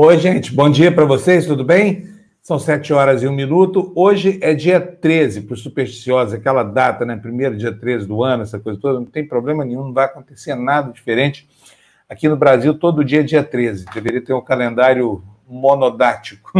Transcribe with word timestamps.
Oi, 0.00 0.16
gente, 0.16 0.54
bom 0.54 0.70
dia 0.70 0.92
para 0.92 1.04
vocês, 1.04 1.44
tudo 1.44 1.64
bem? 1.64 2.06
São 2.40 2.56
sete 2.56 2.92
horas 2.92 3.20
e 3.20 3.26
um 3.26 3.32
minuto. 3.32 3.90
Hoje 3.96 4.38
é 4.40 4.54
dia 4.54 4.80
13, 4.80 5.40
por 5.40 5.58
supersticiosa, 5.58 6.36
aquela 6.36 6.62
data, 6.62 7.04
né? 7.04 7.16
Primeiro 7.16 7.56
dia 7.56 7.72
13 7.72 8.06
do 8.06 8.22
ano, 8.22 8.44
essa 8.44 8.60
coisa 8.60 8.78
toda, 8.80 9.00
não 9.00 9.06
tem 9.06 9.26
problema 9.26 9.64
nenhum, 9.64 9.86
não 9.86 9.92
vai 9.92 10.04
acontecer 10.04 10.54
nada 10.54 10.92
diferente. 10.92 11.48
Aqui 12.08 12.28
no 12.28 12.36
Brasil, 12.36 12.74
todo 12.74 13.04
dia 13.04 13.22
é 13.22 13.22
dia 13.24 13.42
13. 13.42 13.86
Deveria 13.92 14.24
ter 14.24 14.32
um 14.32 14.40
calendário 14.40 15.20
monodático, 15.48 16.52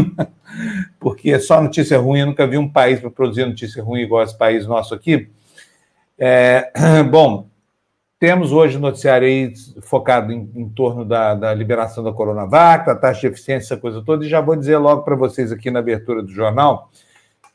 porque 0.99 1.31
é 1.31 1.39
só 1.39 1.63
notícia 1.63 1.97
ruim. 1.97 2.19
Eu 2.19 2.27
nunca 2.27 2.45
vi 2.45 2.59
um 2.59 2.69
país 2.69 2.99
para 2.99 3.09
produzir 3.09 3.47
notícia 3.47 3.85
ruim 3.85 4.01
igual 4.01 4.25
esse 4.25 4.37
país 4.37 4.67
nosso 4.67 4.97
aqui. 4.97 5.31
É, 6.19 6.73
bom, 7.09 7.49
temos 8.19 8.53
hoje 8.53 8.77
o 8.77 8.81
noticiário 8.81 9.27
aí 9.27 9.53
focado 9.83 10.33
em, 10.33 10.51
em 10.55 10.69
torno 10.69 11.05
da, 11.05 11.35
da, 11.35 11.55
liberação 11.55 12.03
da 12.03 12.13
Coronavac, 12.13 12.87
da 12.87 12.95
taxa 12.95 13.21
de 13.21 13.27
eficiência, 13.29 13.75
essa 13.75 13.81
coisa 13.81 14.03
toda, 14.05 14.25
e 14.25 14.29
já 14.29 14.41
vou 14.41 14.57
dizer 14.57 14.77
logo 14.79 15.03
para 15.03 15.15
vocês 15.15 15.53
aqui 15.53 15.71
na 15.71 15.79
abertura 15.79 16.23
do 16.23 16.31
jornal 16.31 16.91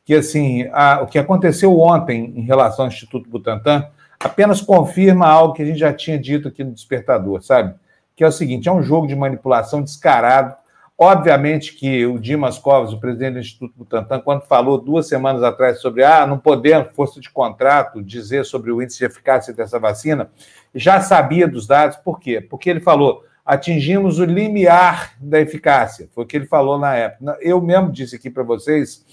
que 0.05 0.13
assim 0.13 0.67
a, 0.71 1.01
o 1.01 1.07
que 1.07 1.17
aconteceu 1.17 1.77
ontem 1.79 2.33
em 2.35 2.41
relação 2.41 2.85
ao 2.85 2.91
Instituto 2.91 3.29
Butantan 3.29 3.87
apenas 4.19 4.61
confirma 4.61 5.27
algo 5.27 5.53
que 5.53 5.61
a 5.61 5.65
gente 5.65 5.79
já 5.79 5.93
tinha 5.93 6.17
dito 6.19 6.47
aqui 6.47 6.63
no 6.63 6.71
Despertador, 6.71 7.41
sabe? 7.41 7.75
Que 8.15 8.23
é 8.23 8.27
o 8.27 8.31
seguinte: 8.31 8.69
é 8.69 8.71
um 8.71 8.83
jogo 8.83 9.07
de 9.07 9.15
manipulação 9.15 9.81
descarado 9.81 10.55
Obviamente 10.97 11.73
que 11.73 12.05
o 12.05 12.19
Dimas 12.19 12.59
Covas, 12.59 12.93
o 12.93 12.99
presidente 12.99 13.33
do 13.33 13.39
Instituto 13.39 13.73
Butantan, 13.75 14.19
quando 14.19 14.43
falou 14.43 14.77
duas 14.77 15.07
semanas 15.07 15.41
atrás 15.41 15.81
sobre 15.81 16.03
ah, 16.03 16.25
não 16.27 16.37
podemos, 16.37 16.89
força 16.95 17.19
de 17.19 17.31
contrato, 17.31 18.01
dizer 18.01 18.45
sobre 18.45 18.71
o 18.71 18.81
índice 18.81 18.99
de 18.99 19.05
eficácia 19.05 19.53
dessa 19.53 19.79
vacina, 19.79 20.29
já 20.73 21.01
sabia 21.01 21.47
dos 21.47 21.65
dados, 21.65 21.97
por 21.97 22.19
quê? 22.19 22.39
Porque 22.39 22.69
ele 22.69 22.79
falou, 22.79 23.23
atingimos 23.43 24.19
o 24.19 24.25
limiar 24.25 25.15
da 25.19 25.41
eficácia, 25.41 26.07
foi 26.13 26.23
o 26.23 26.27
que 26.27 26.37
ele 26.37 26.45
falou 26.45 26.77
na 26.77 26.95
época. 26.95 27.37
Eu 27.41 27.59
mesmo 27.59 27.91
disse 27.91 28.15
aqui 28.15 28.29
para 28.29 28.43
vocês, 28.43 29.03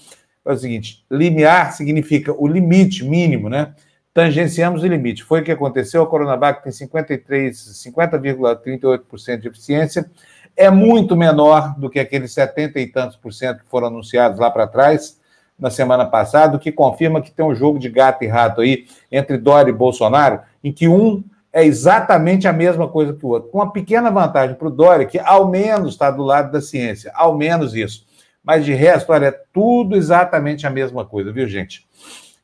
é 0.45 0.53
o 0.53 0.57
seguinte, 0.57 1.03
limiar 1.09 1.73
significa 1.73 2.31
o 2.31 2.47
limite 2.47 3.03
mínimo, 3.03 3.49
né? 3.49 3.73
Tangenciamos 4.13 4.83
o 4.83 4.87
limite. 4.87 5.23
Foi 5.23 5.41
o 5.41 5.43
que 5.43 5.51
aconteceu, 5.51 6.03
a 6.03 6.07
Coronavac 6.07 6.63
tem 6.63 6.71
53, 6.71 7.55
50,38% 7.57 9.37
de 9.37 9.47
eficiência, 9.47 10.11
é 10.55 10.69
muito 10.69 11.15
menor 11.15 11.77
do 11.77 11.89
que 11.89 11.99
aqueles 11.99 12.33
70 12.33 12.79
e 12.79 12.87
tantos 12.87 13.17
por 13.17 13.33
cento 13.33 13.63
que 13.63 13.69
foram 13.69 13.87
anunciados 13.87 14.39
lá 14.39 14.49
para 14.51 14.67
trás, 14.67 15.19
na 15.57 15.69
semana 15.69 16.05
passada, 16.05 16.57
o 16.57 16.59
que 16.59 16.71
confirma 16.71 17.21
que 17.21 17.31
tem 17.31 17.45
um 17.45 17.53
jogo 17.53 17.77
de 17.77 17.87
gato 17.87 18.23
e 18.23 18.27
rato 18.27 18.61
aí 18.61 18.87
entre 19.11 19.37
Dória 19.37 19.69
e 19.69 19.73
Bolsonaro, 19.73 20.41
em 20.63 20.71
que 20.71 20.87
um 20.87 21.23
é 21.53 21.63
exatamente 21.63 22.47
a 22.47 22.53
mesma 22.53 22.87
coisa 22.87 23.13
que 23.13 23.25
o 23.25 23.29
outro, 23.29 23.49
com 23.49 23.59
uma 23.59 23.71
pequena 23.71 24.09
vantagem 24.09 24.55
para 24.55 24.67
o 24.67 24.71
Dória, 24.71 25.05
que 25.05 25.19
ao 25.19 25.49
menos 25.49 25.93
está 25.93 26.09
do 26.09 26.23
lado 26.23 26.51
da 26.51 26.61
ciência, 26.61 27.11
ao 27.13 27.37
menos 27.37 27.75
isso. 27.75 28.05
Mas 28.43 28.65
de 28.65 28.73
resto, 28.73 29.11
olha, 29.11 29.27
é 29.27 29.39
tudo 29.53 29.95
exatamente 29.95 30.65
a 30.65 30.69
mesma 30.69 31.05
coisa, 31.05 31.31
viu, 31.31 31.47
gente? 31.47 31.85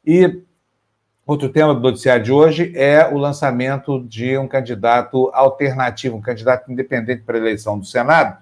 E 0.05 0.41
Outro 1.27 1.49
tema 1.49 1.75
do 1.75 1.81
noticiário 1.81 2.23
de 2.23 2.31
hoje 2.31 2.71
é 2.73 3.05
o 3.05 3.17
lançamento 3.17 4.01
de 4.07 4.37
um 4.37 4.47
candidato 4.47 5.29
alternativo, 5.33 6.15
um 6.15 6.21
candidato 6.21 6.71
independente 6.71 7.23
para 7.23 7.35
a 7.35 7.41
eleição 7.41 7.77
do 7.77 7.85
Senado, 7.85 8.37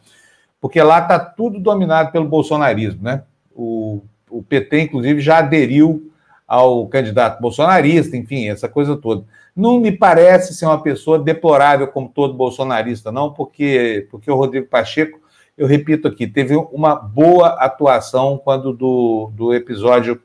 porque 0.61 0.79
lá 0.83 0.99
está 0.99 1.17
tudo 1.17 1.59
dominado 1.59 2.11
pelo 2.11 2.27
bolsonarismo, 2.27 3.01
né? 3.01 3.23
O, 3.55 4.03
o 4.29 4.43
PT, 4.43 4.81
inclusive, 4.81 5.19
já 5.19 5.39
aderiu 5.39 6.11
ao 6.47 6.87
candidato 6.87 7.41
bolsonarista, 7.41 8.15
enfim, 8.15 8.49
essa 8.49 8.69
coisa 8.69 8.95
toda. 8.95 9.25
Não 9.55 9.79
me 9.79 9.91
parece 9.91 10.53
ser 10.53 10.67
uma 10.67 10.79
pessoa 10.79 11.17
deplorável 11.17 11.87
como 11.87 12.07
todo 12.07 12.35
bolsonarista, 12.35 13.11
não, 13.11 13.33
porque, 13.33 14.07
porque 14.11 14.29
o 14.29 14.35
Rodrigo 14.35 14.67
Pacheco, 14.67 15.19
eu 15.57 15.65
repito 15.65 16.07
aqui, 16.07 16.27
teve 16.27 16.55
uma 16.55 16.93
boa 16.93 17.47
atuação 17.47 18.37
quando 18.37 18.71
do, 18.71 19.31
do 19.33 19.55
episódio 19.55 20.21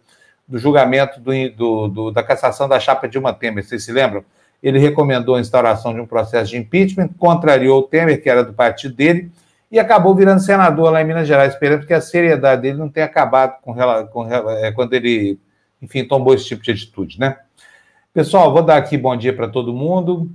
do 0.50 0.58
julgamento 0.58 1.20
do, 1.20 1.32
do, 1.50 1.88
do, 1.88 2.10
da 2.10 2.24
cassação 2.24 2.68
da 2.68 2.80
chapa 2.80 3.08
Dilma 3.08 3.32
Temer, 3.32 3.64
vocês 3.64 3.84
se 3.84 3.92
lembram? 3.92 4.24
Ele 4.60 4.80
recomendou 4.80 5.36
a 5.36 5.40
instauração 5.40 5.94
de 5.94 6.00
um 6.00 6.06
processo 6.06 6.50
de 6.50 6.58
impeachment, 6.58 7.08
contrariou 7.16 7.78
o 7.78 7.82
Temer, 7.84 8.20
que 8.20 8.28
era 8.28 8.42
do 8.42 8.52
partido 8.52 8.94
dele, 8.94 9.30
e 9.70 9.78
acabou 9.78 10.12
virando 10.12 10.40
senador 10.40 10.90
lá 10.90 11.00
em 11.00 11.04
Minas 11.04 11.28
Gerais. 11.28 11.54
Esperando 11.54 11.86
que 11.86 11.94
a 11.94 12.00
seriedade 12.00 12.62
dele 12.62 12.76
não 12.76 12.88
tenha 12.88 13.06
acabado 13.06 13.60
com, 13.62 13.74
com 14.10 14.26
é, 14.28 14.72
quando 14.72 14.92
ele, 14.92 15.38
enfim, 15.80 16.04
tomou 16.04 16.34
esse 16.34 16.46
tipo 16.46 16.62
de 16.62 16.72
atitude, 16.72 17.18
né? 17.20 17.38
Pessoal, 18.12 18.52
vou 18.52 18.62
dar 18.62 18.76
aqui 18.76 18.98
bom 18.98 19.16
dia 19.16 19.32
para 19.32 19.48
todo 19.48 19.72
mundo. 19.72 20.28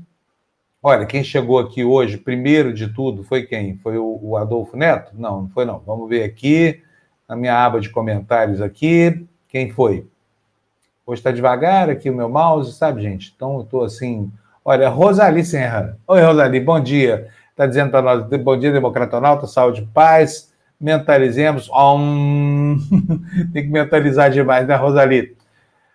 Olha, 0.81 1.05
quem 1.05 1.23
chegou 1.23 1.59
aqui 1.59 1.83
hoje, 1.83 2.17
primeiro 2.17 2.73
de 2.73 2.87
tudo, 2.87 3.21
foi 3.23 3.43
quem? 3.43 3.77
Foi 3.79 3.97
o, 3.97 4.17
o 4.21 4.37
Adolfo 4.37 4.77
Neto? 4.77 5.11
Não, 5.13 5.41
não 5.41 5.49
foi 5.49 5.65
não. 5.65 5.79
Vamos 5.79 6.07
ver 6.07 6.23
aqui, 6.23 6.81
na 7.27 7.35
minha 7.35 7.53
aba 7.53 7.81
de 7.81 7.89
comentários 7.89 8.61
aqui. 8.61 9.27
Quem 9.55 9.71
foi? 9.71 10.05
Hoje 11.07 11.21
está 11.21 11.31
devagar 11.31 11.89
aqui 11.89 12.09
o 12.09 12.13
meu 12.13 12.27
mouse, 12.27 12.73
sabe, 12.73 13.01
gente? 13.01 13.31
Então 13.33 13.55
eu 13.55 13.61
estou 13.61 13.85
assim. 13.85 14.29
Olha, 14.66 14.89
Rosali 14.89 15.45
Serra. 15.45 15.97
Oi, 16.05 16.21
Rosali, 16.21 16.59
bom 16.59 16.77
dia. 16.77 17.29
Está 17.51 17.65
dizendo 17.65 17.89
para 17.89 18.01
nós: 18.01 18.23
bom 18.44 18.59
dia, 18.59 18.73
Democratonauta, 18.73 19.47
saúde 19.47 19.88
paz. 19.94 20.53
Mentalizemos. 20.77 21.69
Um... 21.69 22.77
Tem 23.53 23.63
que 23.63 23.69
mentalizar 23.69 24.29
demais, 24.29 24.67
né, 24.67 24.75
Rosali? 24.75 25.38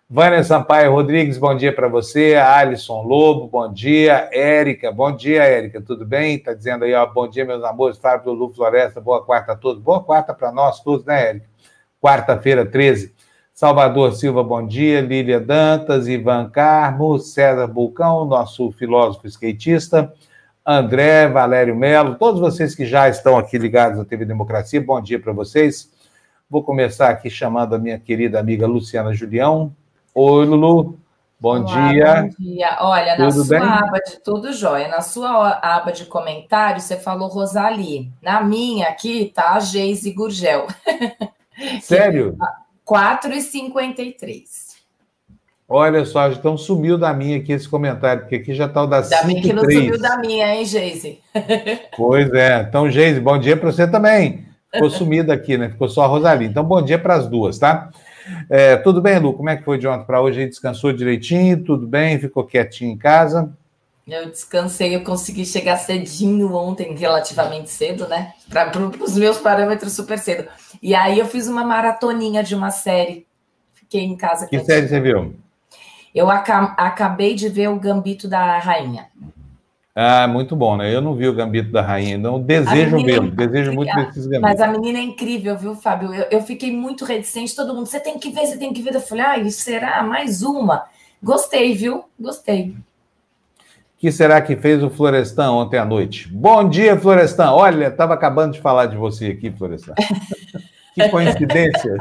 Vânia 0.08 0.42
Sampaio 0.42 0.92
Rodrigues, 0.92 1.36
bom 1.36 1.54
dia 1.54 1.74
para 1.74 1.86
você. 1.86 2.36
Alisson 2.36 3.02
Lobo, 3.02 3.46
bom 3.46 3.70
dia. 3.70 4.26
Érica, 4.32 4.90
bom 4.90 5.14
dia, 5.14 5.42
Érica, 5.42 5.82
tudo 5.82 6.06
bem? 6.06 6.36
Está 6.36 6.54
dizendo 6.54 6.86
aí, 6.86 6.94
ó, 6.94 7.04
bom 7.04 7.28
dia, 7.28 7.44
meus 7.44 7.62
amores. 7.62 7.98
Fábio 7.98 8.32
Lu 8.32 8.54
Floresta, 8.54 9.02
boa 9.02 9.22
quarta 9.22 9.52
a 9.52 9.54
todos. 9.54 9.82
Boa 9.82 10.02
quarta 10.02 10.32
para 10.32 10.50
nós 10.50 10.82
todos, 10.82 11.04
né, 11.04 11.28
Érica? 11.28 11.46
Quarta-feira, 12.00 12.64
13. 12.64 13.20
Salvador 13.60 14.14
Silva, 14.14 14.42
bom 14.42 14.66
dia. 14.66 15.02
Lília 15.02 15.38
Dantas, 15.38 16.08
Ivan 16.08 16.48
Carmo, 16.48 17.18
César 17.18 17.66
Bulcão, 17.66 18.24
nosso 18.24 18.72
filósofo 18.72 19.26
skatista, 19.26 20.14
André, 20.64 21.28
Valério 21.28 21.76
Melo, 21.76 22.14
todos 22.14 22.40
vocês 22.40 22.74
que 22.74 22.86
já 22.86 23.06
estão 23.10 23.36
aqui 23.36 23.58
ligados 23.58 23.98
na 23.98 24.04
TV 24.06 24.24
Democracia, 24.24 24.80
bom 24.80 24.98
dia 24.98 25.20
para 25.20 25.34
vocês. 25.34 25.90
Vou 26.48 26.64
começar 26.64 27.10
aqui 27.10 27.28
chamando 27.28 27.74
a 27.74 27.78
minha 27.78 27.98
querida 27.98 28.40
amiga 28.40 28.66
Luciana 28.66 29.12
Julião. 29.12 29.76
Oi, 30.14 30.46
Lulu. 30.46 30.98
Bom 31.38 31.58
Olá, 31.58 31.88
dia. 31.90 32.22
Bom 32.22 32.28
dia. 32.42 32.78
Olha, 32.80 33.14
tudo 33.14 33.24
na 33.24 33.30
sua 33.30 33.44
bem? 33.44 33.68
aba 33.68 33.98
de 33.98 34.20
tudo 34.24 34.52
jóia, 34.54 34.88
na 34.88 35.02
sua 35.02 35.50
aba 35.62 35.92
de 35.92 36.06
comentários, 36.06 36.84
você 36.84 36.96
falou 36.96 37.28
Rosali. 37.28 38.10
Na 38.22 38.42
minha 38.42 38.88
aqui 38.88 39.30
tá 39.34 39.52
a 39.52 39.60
Geise 39.60 40.10
Gurgel. 40.14 40.66
Sério? 41.82 42.38
4,53. 42.90 44.70
Olha 45.68 46.04
só, 46.04 46.28
então 46.28 46.58
sumiu 46.58 46.98
da 46.98 47.14
minha 47.14 47.38
aqui 47.38 47.52
esse 47.52 47.68
comentário, 47.68 48.22
porque 48.22 48.34
aqui 48.34 48.52
já 48.52 48.66
está 48.66 48.82
o 48.82 48.88
da 48.88 48.98
Ainda 48.98 49.22
bem 49.22 49.40
que 49.40 49.52
não 49.52 49.62
sumiu 49.62 50.00
da 50.00 50.18
minha, 50.18 50.56
hein, 50.56 50.64
Geise? 50.64 51.20
Pois 51.96 52.28
é. 52.32 52.62
Então, 52.68 52.90
Geise, 52.90 53.20
bom 53.20 53.38
dia 53.38 53.56
para 53.56 53.70
você 53.70 53.86
também. 53.86 54.44
Ficou 54.72 54.90
sumida 54.90 55.32
aqui, 55.32 55.56
né? 55.56 55.68
Ficou 55.68 55.88
só 55.88 56.02
a 56.02 56.06
Rosalie. 56.08 56.48
Então, 56.48 56.64
bom 56.64 56.82
dia 56.82 56.98
para 56.98 57.14
as 57.14 57.28
duas, 57.28 57.56
tá? 57.56 57.90
É, 58.48 58.76
tudo 58.76 59.00
bem, 59.00 59.20
Lu? 59.20 59.32
Como 59.34 59.48
é 59.48 59.56
que 59.56 59.64
foi 59.64 59.78
de 59.78 59.86
ontem 59.86 60.04
para 60.04 60.20
hoje? 60.20 60.46
Descansou 60.46 60.92
direitinho? 60.92 61.62
Tudo 61.62 61.86
bem? 61.86 62.18
Ficou 62.18 62.44
quietinho 62.44 62.92
em 62.92 62.98
casa? 62.98 63.52
Eu 64.10 64.28
descansei, 64.28 64.94
eu 64.96 65.04
consegui 65.04 65.46
chegar 65.46 65.76
cedinho 65.76 66.52
ontem, 66.52 66.94
relativamente 66.94 67.70
cedo, 67.70 68.08
né? 68.08 68.32
Para 68.48 68.72
os 69.00 69.16
meus 69.16 69.38
parâmetros, 69.38 69.92
super 69.92 70.18
cedo. 70.18 70.48
E 70.82 70.94
aí 70.94 71.18
eu 71.18 71.26
fiz 71.26 71.46
uma 71.46 71.62
maratoninha 71.64 72.42
de 72.42 72.54
uma 72.54 72.72
série. 72.72 73.24
Fiquei 73.72 74.02
em 74.02 74.16
casa. 74.16 74.48
Que 74.48 74.58
série 74.60 74.88
você 74.88 75.00
viu? 75.00 75.34
Eu 76.12 76.28
aca 76.28 76.74
acabei 76.76 77.34
de 77.36 77.48
ver 77.48 77.68
o 77.68 77.78
Gambito 77.78 78.26
da 78.26 78.58
Rainha. 78.58 79.06
Ah, 79.94 80.26
muito 80.26 80.56
bom, 80.56 80.76
né? 80.76 80.92
Eu 80.92 81.00
não 81.00 81.14
vi 81.14 81.28
o 81.28 81.34
Gambito 81.34 81.70
da 81.70 81.82
Rainha, 81.82 82.16
então 82.16 82.40
desejo 82.40 82.96
vê-lo, 83.04 83.28
é 83.28 83.46
desejo 83.46 83.72
muito 83.72 83.94
ver 83.94 84.08
esses 84.08 84.26
gambitos. 84.26 84.40
Mas 84.40 84.60
a 84.60 84.66
menina 84.66 84.98
é 84.98 85.02
incrível, 85.02 85.56
viu, 85.56 85.74
Fábio? 85.76 86.12
Eu, 86.12 86.26
eu, 86.30 86.42
fiquei 86.42 86.72
muito 86.72 87.04
reticente, 87.04 87.54
todo 87.54 87.74
mundo, 87.74 87.86
você 87.86 88.00
tem 88.00 88.18
que 88.18 88.30
ver, 88.30 88.46
você 88.46 88.56
tem 88.56 88.72
que 88.72 88.82
ver. 88.82 88.94
Eu 88.94 89.00
falei, 89.00 89.24
ah, 89.24 89.50
será? 89.50 90.02
Mais 90.02 90.42
uma. 90.42 90.84
Gostei, 91.22 91.74
viu? 91.74 92.04
Gostei 92.18 92.74
que 94.00 94.10
será 94.10 94.40
que 94.40 94.56
fez 94.56 94.82
o 94.82 94.88
Florestan 94.88 95.52
ontem 95.52 95.76
à 95.76 95.84
noite? 95.84 96.26
Bom 96.32 96.66
dia, 96.66 96.98
Florestan. 96.98 97.52
Olha, 97.52 97.88
estava 97.88 98.14
acabando 98.14 98.54
de 98.54 98.60
falar 98.60 98.86
de 98.86 98.96
você 98.96 99.26
aqui, 99.26 99.50
Florestan. 99.50 99.92
que 100.94 101.06
coincidência. 101.10 101.98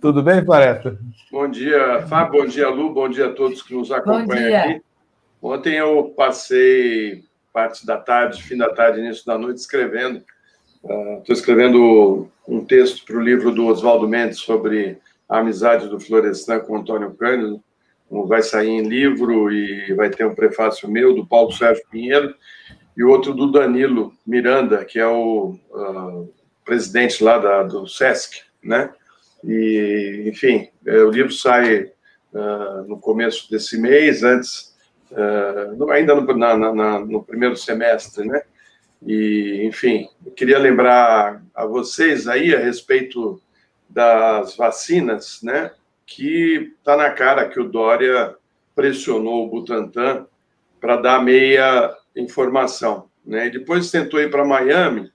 Tudo 0.00 0.22
bem, 0.22 0.42
Floresta? 0.42 0.98
Bom 1.30 1.46
dia, 1.50 2.00
Fábio. 2.08 2.40
Bom 2.40 2.48
dia, 2.48 2.70
Lu. 2.70 2.94
Bom 2.94 3.10
dia 3.10 3.26
a 3.26 3.32
todos 3.34 3.60
que 3.60 3.74
nos 3.74 3.92
acompanham 3.92 4.58
aqui. 4.58 4.82
Ontem 5.42 5.74
eu 5.74 6.14
passei 6.16 7.22
parte 7.52 7.84
da 7.84 7.98
tarde, 7.98 8.42
fim 8.42 8.56
da 8.56 8.70
tarde, 8.70 9.00
início 9.00 9.26
da 9.26 9.36
noite, 9.36 9.58
escrevendo. 9.58 10.22
Estou 10.82 11.24
uh, 11.28 11.32
escrevendo 11.32 12.30
um 12.48 12.64
texto 12.64 13.04
para 13.04 13.18
o 13.18 13.22
livro 13.22 13.50
do 13.50 13.66
Oswaldo 13.66 14.08
Mendes 14.08 14.38
sobre 14.38 14.96
a 15.28 15.40
amizade 15.40 15.88
do 15.88 16.00
Florestan 16.00 16.60
com 16.60 16.78
Antônio 16.78 17.12
Cândido 17.12 17.62
vai 18.26 18.42
sair 18.42 18.68
em 18.68 18.82
livro 18.82 19.50
e 19.50 19.94
vai 19.94 20.10
ter 20.10 20.26
um 20.26 20.34
prefácio 20.34 20.90
meu, 20.90 21.14
do 21.14 21.26
Paulo 21.26 21.52
Sérgio 21.52 21.82
Pinheiro. 21.90 22.34
e 22.96 23.02
outro 23.02 23.32
do 23.32 23.50
Danilo 23.50 24.12
Miranda, 24.26 24.84
que 24.84 24.98
é 24.98 25.06
o 25.06 25.56
uh, 25.70 26.32
presidente 26.64 27.24
lá 27.24 27.38
da, 27.38 27.62
do 27.62 27.86
SESC, 27.86 28.42
né? 28.62 28.92
E, 29.42 30.24
enfim, 30.26 30.68
é, 30.86 30.98
o 30.98 31.10
livro 31.10 31.32
sai 31.32 31.90
uh, 32.32 32.86
no 32.86 32.98
começo 32.98 33.50
desse 33.50 33.80
mês, 33.80 34.22
antes, 34.22 34.74
uh, 35.10 35.90
ainda 35.90 36.14
no, 36.14 36.36
na, 36.36 36.56
na, 36.56 36.98
no 37.00 37.22
primeiro 37.24 37.56
semestre, 37.56 38.26
né? 38.26 38.42
E, 39.04 39.64
enfim, 39.64 40.08
queria 40.36 40.58
lembrar 40.58 41.42
a 41.54 41.66
vocês 41.66 42.28
aí 42.28 42.54
a 42.54 42.58
respeito 42.58 43.42
das 43.88 44.56
vacinas, 44.56 45.40
né? 45.42 45.72
Que 46.14 46.74
está 46.78 46.96
na 46.96 47.10
cara 47.10 47.48
que 47.48 47.58
o 47.58 47.68
Dória 47.68 48.36
pressionou 48.74 49.46
o 49.46 49.48
Butantan 49.48 50.26
para 50.80 50.96
dar 50.96 51.22
meia 51.22 51.96
informação, 52.14 53.08
né? 53.24 53.46
E 53.46 53.50
depois 53.50 53.90
tentou 53.90 54.20
ir 54.20 54.30
para 54.30 54.44
Miami, 54.44 55.10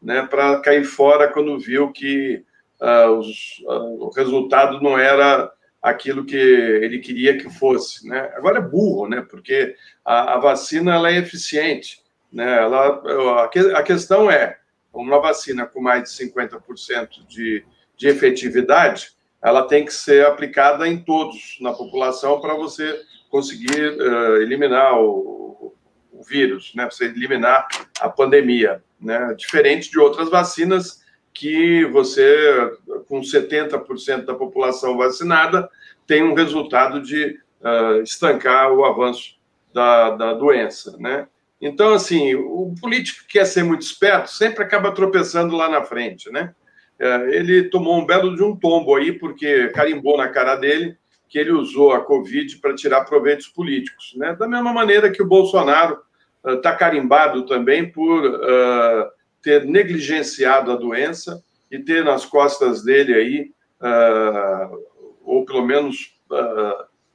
né? 0.00 0.26
Para 0.26 0.60
cair 0.60 0.84
fora 0.84 1.32
quando 1.32 1.58
viu 1.58 1.90
que 1.90 2.44
uh, 2.80 3.10
os, 3.12 3.60
uh, 3.64 4.04
o 4.04 4.10
resultado 4.10 4.80
não 4.82 4.98
era 4.98 5.50
aquilo 5.80 6.24
que 6.24 6.36
ele 6.36 6.98
queria 6.98 7.38
que 7.38 7.48
fosse, 7.48 8.06
né? 8.06 8.30
Agora 8.34 8.58
é 8.58 8.62
burro, 8.62 9.08
né? 9.08 9.24
Porque 9.28 9.74
a, 10.04 10.34
a 10.34 10.38
vacina 10.38 10.94
ela 10.94 11.10
é 11.10 11.16
eficiente, 11.16 12.02
né? 12.30 12.58
Ela, 12.58 13.02
a, 13.42 13.78
a 13.78 13.82
questão 13.82 14.30
é 14.30 14.58
uma 14.92 15.18
vacina 15.18 15.64
com 15.64 15.80
mais 15.80 16.04
de 16.04 16.30
50% 16.30 17.26
de, 17.26 17.64
de 17.96 18.08
efetividade, 18.08 19.12
ela 19.42 19.66
tem 19.66 19.84
que 19.84 19.92
ser 19.92 20.24
aplicada 20.24 20.86
em 20.86 20.98
todos 20.98 21.56
na 21.60 21.72
população 21.72 22.40
para 22.40 22.54
você 22.54 23.00
conseguir 23.28 23.98
uh, 23.98 24.36
eliminar 24.36 24.98
o, 25.00 25.74
o, 26.12 26.22
vírus, 26.22 26.72
né? 26.74 26.88
Você 26.88 27.06
eliminar 27.06 27.66
a 28.00 28.08
pandemia, 28.08 28.82
né? 29.00 29.34
Diferente 29.36 29.90
de 29.90 29.98
outras 29.98 30.30
vacinas 30.30 31.02
que 31.34 31.84
você, 31.86 32.70
com 33.08 33.20
70% 33.20 34.24
da 34.24 34.34
população 34.34 34.96
vacinada, 34.96 35.68
tem 36.06 36.22
um 36.22 36.34
resultado 36.34 37.02
de 37.02 37.38
uh, 37.60 38.02
estancar 38.02 38.70
o 38.72 38.84
avanço 38.84 39.36
da, 39.72 40.10
da 40.10 40.34
doença, 40.34 40.96
né? 40.98 41.26
Então, 41.60 41.94
assim, 41.94 42.34
o 42.34 42.74
político 42.80 43.22
que 43.22 43.38
quer 43.38 43.46
ser 43.46 43.62
muito 43.62 43.82
esperto 43.82 44.30
sempre 44.30 44.62
acaba 44.62 44.92
tropeçando 44.92 45.56
lá 45.56 45.68
na 45.68 45.82
frente, 45.82 46.30
né? 46.30 46.54
É, 46.98 47.36
ele 47.36 47.64
tomou 47.64 47.98
um 47.98 48.06
belo 48.06 48.36
de 48.36 48.42
um 48.42 48.56
tombo 48.56 48.94
aí, 48.94 49.12
porque 49.12 49.68
carimbou 49.68 50.16
na 50.16 50.28
cara 50.28 50.56
dele 50.56 50.96
que 51.32 51.38
ele 51.38 51.50
usou 51.50 51.92
a 51.92 52.00
Covid 52.00 52.58
para 52.58 52.74
tirar 52.74 53.06
proveitos 53.06 53.48
políticos, 53.48 54.12
né? 54.16 54.36
Da 54.38 54.46
mesma 54.46 54.70
maneira 54.70 55.10
que 55.10 55.22
o 55.22 55.26
Bolsonaro 55.26 55.98
está 56.44 56.74
uh, 56.74 56.78
carimbado 56.78 57.46
também 57.46 57.90
por 57.90 58.22
uh, 58.22 59.08
ter 59.40 59.64
negligenciado 59.64 60.70
a 60.70 60.76
doença 60.76 61.42
e 61.70 61.78
ter 61.78 62.04
nas 62.04 62.26
costas 62.26 62.84
dele 62.84 63.14
aí, 63.14 63.50
uh, 63.80 64.78
ou 65.24 65.46
pelo 65.46 65.64
menos 65.64 66.20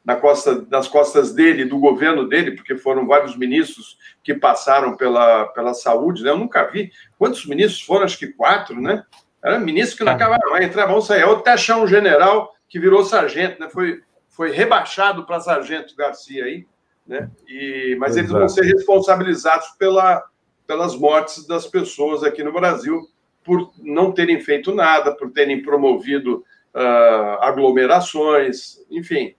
na 0.03 0.15
costa, 0.15 0.65
nas 0.69 0.87
costas 0.87 1.33
dele, 1.33 1.65
do 1.65 1.77
governo 1.77 2.27
dele, 2.27 2.55
porque 2.55 2.77
foram 2.77 3.05
vários 3.05 3.35
ministros 3.35 3.97
que 4.23 4.33
passaram 4.33 4.95
pela, 4.95 5.45
pela 5.47 5.73
saúde, 5.73 6.23
né? 6.23 6.29
Eu 6.29 6.37
nunca 6.37 6.63
vi. 6.63 6.91
Quantos 7.19 7.45
ministros 7.45 7.81
foram? 7.81 8.05
Acho 8.05 8.17
que 8.17 8.27
quatro, 8.27 8.81
né? 8.81 9.03
Era 9.43 9.59
ministro 9.59 9.97
que 9.97 10.03
não 10.03 10.13
acabaram 10.13 10.51
mais, 10.51 10.65
entravam, 10.65 11.01
saíam. 11.01 11.31
Até 11.31 11.51
achar 11.51 11.77
um 11.77 11.87
general 11.87 12.53
que 12.67 12.79
virou 12.79 13.03
sargento, 13.03 13.59
né? 13.59 13.69
Foi, 13.69 14.01
foi 14.29 14.51
rebaixado 14.51 15.25
para 15.25 15.39
sargento 15.39 15.95
Garcia 15.95 16.45
aí, 16.45 16.65
né? 17.05 17.29
E, 17.47 17.95
mas 17.99 18.17
Exato. 18.17 18.19
eles 18.19 18.31
vão 18.31 18.49
ser 18.49 18.63
responsabilizados 18.63 19.67
pela, 19.79 20.23
pelas 20.65 20.95
mortes 20.95 21.47
das 21.47 21.65
pessoas 21.67 22.23
aqui 22.23 22.43
no 22.43 22.51
Brasil, 22.51 23.01
por 23.43 23.71
não 23.79 24.11
terem 24.11 24.41
feito 24.41 24.75
nada, 24.75 25.15
por 25.15 25.31
terem 25.31 25.61
promovido 25.61 26.43
uh, 26.75 27.41
aglomerações, 27.41 28.85
enfim. 28.91 29.33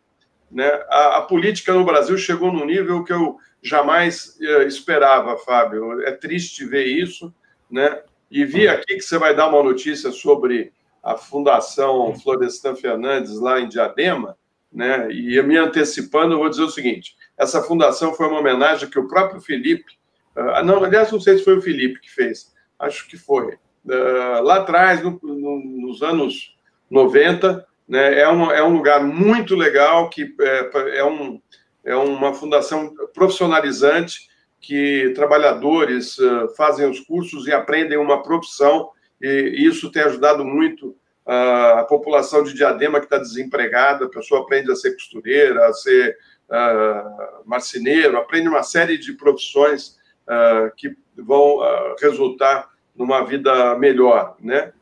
Né? 0.51 0.67
A, 0.89 1.19
a, 1.19 1.23
política 1.23 1.75
no 1.75 1.85
Brasil 1.85 2.17
chegou 2.17 2.51
num 2.51 2.65
nível 2.65 3.05
que 3.05 3.13
eu 3.13 3.37
jamais 3.63 4.39
uh, 4.41 4.63
esperava, 4.63 5.37
Fábio. 5.37 6.01
É 6.03 6.13
triste 6.13 6.65
ver 6.65 6.87
isso, 6.87 7.35
né? 7.71 8.01
E 8.31 8.45
vi 8.45 8.69
aqui 8.69 8.97
que 8.97 9.03
você 9.03 9.19
vai 9.19 9.35
dar 9.35 9.49
uma 9.49 9.63
notícia 9.63 10.11
sobre 10.11 10.73
a 11.03 11.17
Fundação 11.17 12.15
Florestan 12.19 12.75
Fernandes 12.75 13.39
lá 13.41 13.61
em 13.61 13.69
Diadema, 13.69 14.37
né? 14.73 15.11
E 15.11 15.41
me 15.43 15.57
antecipando, 15.57 16.35
eu 16.35 16.39
vou 16.39 16.51
dizer 16.51 16.63
o 16.63 16.71
seguinte: 16.71 17.17
essa 17.37 17.63
fundação 17.63 18.13
foi 18.13 18.27
uma 18.27 18.41
homenagem 18.41 18.91
que 18.91 18.99
o 18.99 19.09
próprio 19.09 19.41
Felipe 19.41 19.99
Uh, 20.39 20.65
não, 20.65 20.85
aliás, 20.85 21.11
não 21.11 21.21
sei 21.21 21.37
se 21.37 21.45
foi 21.45 21.59
o 21.59 21.63
Felipe 21.63 22.01
que 22.01 22.11
fez, 22.11 22.55
acho 22.79 23.09
que 23.09 23.17
foi. 23.17 23.55
Uh, 23.85 24.43
lá 24.43 24.59
atrás, 24.59 25.03
no, 25.03 25.19
no, 25.21 25.59
nos 25.59 26.01
anos 26.01 26.57
90, 26.89 27.67
né, 27.89 28.21
é, 28.21 28.29
um, 28.29 28.51
é 28.53 28.63
um 28.63 28.77
lugar 28.77 29.03
muito 29.03 29.57
legal, 29.57 30.09
que 30.09 30.33
é, 30.41 30.99
é, 30.99 31.05
um, 31.05 31.43
é 31.85 31.97
uma 31.97 32.33
fundação 32.33 32.95
profissionalizante, 33.13 34.28
que 34.61 35.13
trabalhadores 35.15 36.19
uh, 36.19 36.49
fazem 36.57 36.89
os 36.89 37.01
cursos 37.01 37.47
e 37.47 37.53
aprendem 37.53 37.99
uma 37.99 38.23
profissão, 38.23 38.91
e 39.21 39.67
isso 39.67 39.91
tem 39.91 40.03
ajudado 40.03 40.45
muito 40.45 40.97
a 41.27 41.85
população 41.87 42.43
de 42.43 42.55
Diadema 42.55 43.01
que 43.01 43.07
está 43.07 43.19
desempregada, 43.19 44.07
a 44.07 44.09
pessoa 44.09 44.41
aprende 44.41 44.73
a 44.73 44.75
ser 44.75 44.95
costureira, 44.95 45.67
a 45.67 45.73
ser 45.75 46.17
uh, 46.49 47.45
marceneiro, 47.45 48.17
aprende 48.17 48.49
uma 48.49 48.63
série 48.63 48.97
de 48.97 49.13
profissões 49.13 49.99
uh, 50.25 50.75
que 50.75 50.97
vão 51.15 51.59
resultar 52.01 52.71
numa 52.97 53.23
vida 53.25 53.77
melhor, 53.77 54.37
né? 54.41 54.73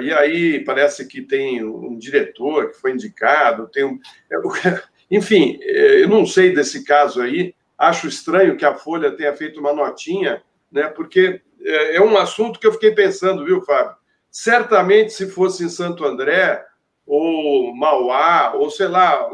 E 0.00 0.12
aí 0.12 0.64
parece 0.64 1.06
que 1.06 1.20
tem 1.20 1.62
um 1.64 1.98
diretor 1.98 2.70
que 2.70 2.80
foi 2.80 2.92
indicado, 2.92 3.68
tem 3.68 3.84
um... 3.84 3.98
Enfim, 5.10 5.58
eu 5.60 6.08
não 6.08 6.24
sei 6.24 6.54
desse 6.54 6.84
caso 6.84 7.20
aí, 7.20 7.54
acho 7.78 8.08
estranho 8.08 8.56
que 8.56 8.64
a 8.64 8.74
Folha 8.74 9.16
tenha 9.16 9.34
feito 9.34 9.60
uma 9.60 9.72
notinha, 9.72 10.42
né? 10.70 10.88
Porque 10.88 11.40
é 11.64 12.00
um 12.00 12.16
assunto 12.16 12.58
que 12.58 12.66
eu 12.66 12.72
fiquei 12.72 12.92
pensando, 12.92 13.44
viu, 13.44 13.62
Fábio? 13.62 13.96
Certamente, 14.30 15.12
se 15.12 15.30
fosse 15.30 15.64
em 15.64 15.68
Santo 15.68 16.04
André, 16.04 16.64
ou 17.06 17.74
Mauá, 17.74 18.54
ou 18.54 18.70
sei 18.70 18.88
lá, 18.88 19.28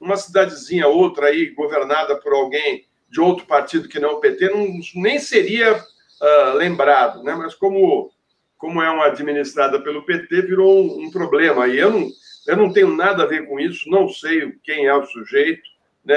uma 0.00 0.16
cidadezinha 0.16 0.86
outra 0.86 1.26
aí, 1.26 1.50
governada 1.50 2.16
por 2.16 2.32
alguém 2.32 2.86
de 3.10 3.20
outro 3.20 3.46
partido 3.46 3.88
que 3.88 3.98
não 3.98 4.14
o 4.14 4.20
PT, 4.20 4.50
não, 4.50 4.68
nem 4.94 5.18
seria 5.18 5.74
uh, 5.74 6.54
lembrado, 6.54 7.22
né? 7.22 7.34
Mas 7.34 7.54
como, 7.54 8.10
como 8.56 8.82
é 8.82 8.90
uma 8.90 9.06
administrada 9.06 9.80
pelo 9.80 10.04
PT, 10.04 10.42
virou 10.42 10.84
um, 10.84 11.06
um, 11.06 11.10
problema. 11.10 11.66
E 11.66 11.78
eu 11.78 11.90
não, 11.90 12.08
eu 12.46 12.56
não 12.56 12.72
tenho 12.72 12.94
nada 12.94 13.22
a 13.22 13.26
ver 13.26 13.46
com 13.46 13.58
isso, 13.58 13.90
não 13.90 14.08
sei 14.08 14.52
quem 14.62 14.86
é 14.86 14.94
o 14.94 15.06
sujeito, 15.06 15.68
né? 16.08 16.16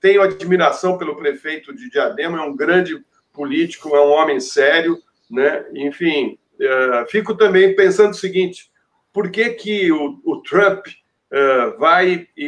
Tenho 0.00 0.22
admiração 0.22 0.96
pelo 0.96 1.14
prefeito 1.14 1.74
de 1.74 1.90
Diadema, 1.90 2.38
é 2.38 2.42
um 2.42 2.56
grande 2.56 2.98
político, 3.34 3.94
é 3.94 4.00
um 4.00 4.12
homem 4.12 4.40
sério, 4.40 4.98
né? 5.30 5.66
Enfim, 5.74 6.38
uh, 6.58 7.06
fico 7.10 7.34
também 7.34 7.76
pensando 7.76 8.12
o 8.12 8.16
seguinte: 8.16 8.70
por 9.12 9.30
que, 9.30 9.50
que 9.50 9.92
o, 9.92 10.18
o 10.24 10.40
Trump 10.40 10.86
uh, 10.86 11.78
vai 11.78 12.26
e, 12.34 12.44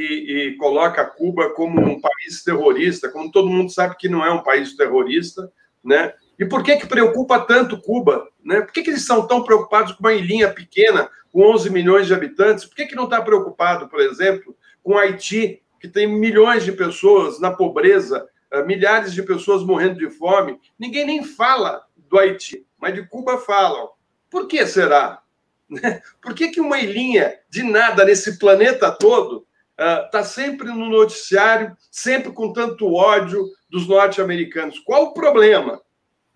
e, 0.48 0.56
coloca 0.56 1.04
Cuba 1.04 1.50
como 1.50 1.78
um 1.78 2.00
país 2.00 2.42
terrorista, 2.42 3.10
como 3.10 3.30
todo 3.30 3.50
mundo 3.50 3.70
sabe 3.70 3.94
que 3.98 4.08
não 4.08 4.24
é 4.24 4.32
um 4.32 4.42
país 4.42 4.74
terrorista, 4.74 5.52
né? 5.84 6.14
E 6.38 6.46
por 6.46 6.62
que 6.62 6.76
que 6.76 6.86
preocupa 6.86 7.38
tanto 7.38 7.80
Cuba? 7.82 8.26
Né? 8.42 8.62
Por 8.62 8.72
que, 8.72 8.82
que 8.82 8.90
eles 8.90 9.04
são 9.04 9.26
tão 9.26 9.44
preocupados 9.44 9.92
com 9.92 10.02
uma 10.02 10.14
ilhinha 10.14 10.50
pequena, 10.50 11.08
com 11.30 11.42
11 11.42 11.70
milhões 11.70 12.06
de 12.06 12.14
habitantes? 12.14 12.64
Por 12.64 12.74
que, 12.74 12.86
que 12.86 12.96
não 12.96 13.04
está 13.04 13.20
preocupado, 13.20 13.88
por 13.88 14.00
exemplo, 14.00 14.56
com 14.82 14.96
Haiti, 14.98 15.61
que 15.82 15.88
tem 15.88 16.06
milhões 16.06 16.64
de 16.64 16.70
pessoas 16.70 17.40
na 17.40 17.50
pobreza, 17.50 18.28
uh, 18.54 18.64
milhares 18.64 19.12
de 19.12 19.20
pessoas 19.20 19.64
morrendo 19.64 19.98
de 19.98 20.08
fome? 20.10 20.60
Ninguém 20.78 21.04
nem 21.04 21.24
fala 21.24 21.84
do 22.08 22.20
Haiti, 22.20 22.64
mas 22.80 22.94
de 22.94 23.04
Cuba 23.04 23.36
falam. 23.38 23.90
Por 24.30 24.46
que 24.46 24.64
será? 24.64 25.20
Por 26.22 26.34
que, 26.34 26.50
que 26.50 26.60
uma 26.60 26.78
ilhinha 26.78 27.36
de 27.50 27.64
nada 27.64 28.04
nesse 28.04 28.38
planeta 28.38 28.92
todo 28.92 29.44
está 29.76 30.20
uh, 30.20 30.24
sempre 30.24 30.68
no 30.68 30.88
noticiário, 30.88 31.76
sempre 31.90 32.30
com 32.30 32.52
tanto 32.52 32.94
ódio 32.94 33.44
dos 33.68 33.88
norte-americanos? 33.88 34.78
Qual 34.78 35.06
o 35.06 35.14
problema? 35.14 35.82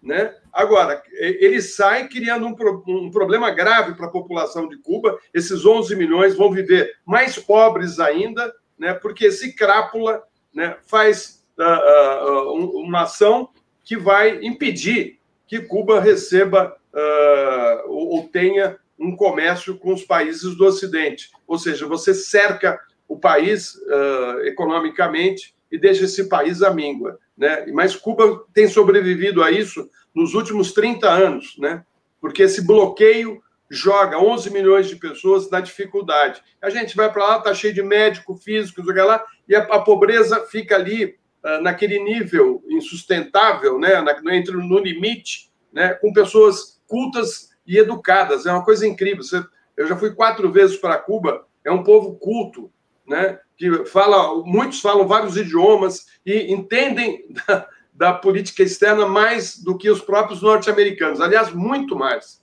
Né? 0.03 0.35
Agora, 0.53 1.01
ele 1.13 1.63
sai 1.63 2.09
criando 2.09 2.47
um, 2.47 2.55
pro, 2.55 2.83
um 2.89 3.13
problema 3.13 3.51
grave 3.53 3.95
para 3.95 4.07
a 4.07 4.11
população 4.11 4.69
de 4.69 4.79
Cuba. 4.79 5.17
Esses 5.33 5.65
11 5.65 5.95
milhões 5.95 6.35
vão 6.35 6.51
viver 6.51 6.97
mais 7.05 7.39
pobres 7.39 8.01
ainda, 8.01 8.53
né? 8.79 8.95
porque 8.95 9.27
esse 9.27 9.55
crápula 9.55 10.23
né, 10.55 10.77
faz 10.87 11.45
uh, 11.59 12.51
uh, 12.53 12.81
uma 12.81 13.03
ação 13.03 13.49
que 13.85 13.97
vai 13.97 14.45
impedir 14.45 15.19
que 15.47 15.61
Cuba 15.61 16.01
receba 16.01 16.77
ou, 17.87 18.17
ou 18.17 18.29
tenha 18.29 18.79
um 18.99 19.15
comércio 19.15 19.77
com 19.77 19.93
os 19.93 20.03
países 20.03 20.57
do 20.57 20.65
Ocidente. 20.65 21.31
Ou 21.47 21.59
seja, 21.59 21.87
você 21.87 22.15
cerca 22.15 22.81
o 23.09 23.19
país 23.19 23.75
uh, 23.75 24.41
economicamente 24.45 25.55
e 25.71 25.79
deixa 25.79 26.05
esse 26.05 26.29
país 26.29 26.63
à 26.63 26.73
míngua. 26.73 27.19
Né? 27.37 27.67
Mas 27.73 27.95
Cuba 27.95 28.45
tem 28.53 28.69
sobrevivido 28.69 29.43
a 29.43 29.51
isso 29.51 29.89
nos 30.15 30.35
últimos 30.35 30.73
30 30.73 31.09
anos, 31.09 31.57
né? 31.59 31.85
porque 32.21 32.43
esse 32.43 32.67
bloqueio 32.67 33.43
joga 33.71 34.19
11 34.19 34.51
milhões 34.51 34.89
de 34.89 34.97
pessoas 34.97 35.51
na 35.51 35.61
dificuldade. 35.61 36.43
A 36.63 36.71
gente 36.71 36.97
vai 36.97 37.13
para 37.13 37.27
lá, 37.27 37.39
está 37.39 37.55
cheio 37.55 37.75
de 37.75 37.83
médico, 37.83 38.37
físico, 38.37 38.83
lá, 38.83 39.25
e 39.49 39.55
a, 39.55 39.61
a 39.61 39.81
pobreza 39.81 40.47
fica 40.47 40.77
ali 40.77 41.17
uh, 41.45 41.63
naquele 41.63 41.99
nível 41.99 42.63
insustentável, 42.69 43.79
né? 43.79 44.01
Na, 44.01 44.37
entre 44.37 44.57
no 44.57 44.79
limite, 44.79 45.51
né? 45.73 45.95
com 45.95 46.13
pessoas 46.13 46.81
cultas 46.87 47.51
e 47.67 47.79
educadas. 47.79 48.47
É 48.47 48.53
uma 48.53 48.65
coisa 48.65 48.87
incrível. 48.87 49.23
Você, 49.23 49.43
eu 49.77 49.87
já 49.87 49.97
fui 49.97 50.15
quatro 50.15 50.51
vezes 50.51 50.77
para 50.77 50.99
Cuba, 50.99 51.47
é 51.65 51.71
um 51.71 51.83
povo 51.83 52.15
culto, 52.15 52.71
né? 53.07 53.39
que 53.57 53.85
fala, 53.87 54.43
muitos 54.45 54.81
falam 54.81 55.07
vários 55.07 55.37
idiomas 55.37 56.07
e 56.25 56.53
entendem 56.53 57.27
da, 57.47 57.69
da 57.93 58.13
política 58.13 58.63
externa 58.63 59.07
mais 59.07 59.59
do 59.59 59.77
que 59.77 59.91
os 59.91 60.01
próprios 60.01 60.43
norte-americanos. 60.43 61.21
Aliás, 61.21 61.53
muito 61.53 61.97
mais. 61.97 62.41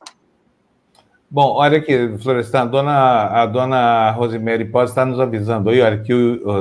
Bom, 1.33 1.53
olha 1.53 1.79
aqui, 1.79 2.15
Florestan, 2.19 2.61
a 2.61 2.65
dona, 2.65 3.23
a 3.41 3.45
dona 3.47 4.11
Rosemary 4.11 4.65
pode 4.65 4.91
estar 4.91 5.03
nos 5.03 5.19
avisando 5.19 5.71
aí, 5.71 5.81
olha, 5.81 5.97
que 5.97 6.13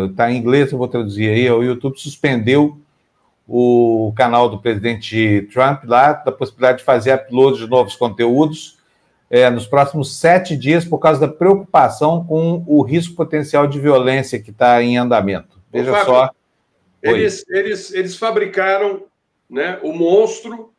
está 0.08 0.32
em 0.32 0.38
inglês, 0.38 0.72
eu 0.72 0.78
vou 0.78 0.88
traduzir 0.88 1.28
aí, 1.28 1.50
o 1.50 1.62
YouTube 1.62 2.00
suspendeu 2.00 2.80
o 3.46 4.14
canal 4.16 4.48
do 4.48 4.58
presidente 4.58 5.46
Trump 5.52 5.84
lá, 5.84 6.14
da 6.14 6.32
possibilidade 6.32 6.78
de 6.78 6.84
fazer 6.84 7.12
upload 7.12 7.58
de 7.58 7.68
novos 7.68 7.94
conteúdos 7.96 8.78
é, 9.28 9.50
nos 9.50 9.66
próximos 9.66 10.16
sete 10.16 10.56
dias 10.56 10.86
por 10.86 10.96
causa 10.96 11.20
da 11.20 11.28
preocupação 11.28 12.24
com 12.24 12.64
o 12.66 12.80
risco 12.80 13.14
potencial 13.14 13.66
de 13.66 13.78
violência 13.78 14.40
que 14.40 14.52
está 14.52 14.82
em 14.82 14.96
andamento. 14.96 15.60
Veja 15.70 15.92
Fábio, 15.92 16.06
só. 16.06 16.30
Eles, 17.02 17.44
eles, 17.50 17.92
eles 17.92 18.16
fabricaram 18.16 19.02
né, 19.50 19.78
o 19.82 19.92
monstro 19.92 20.72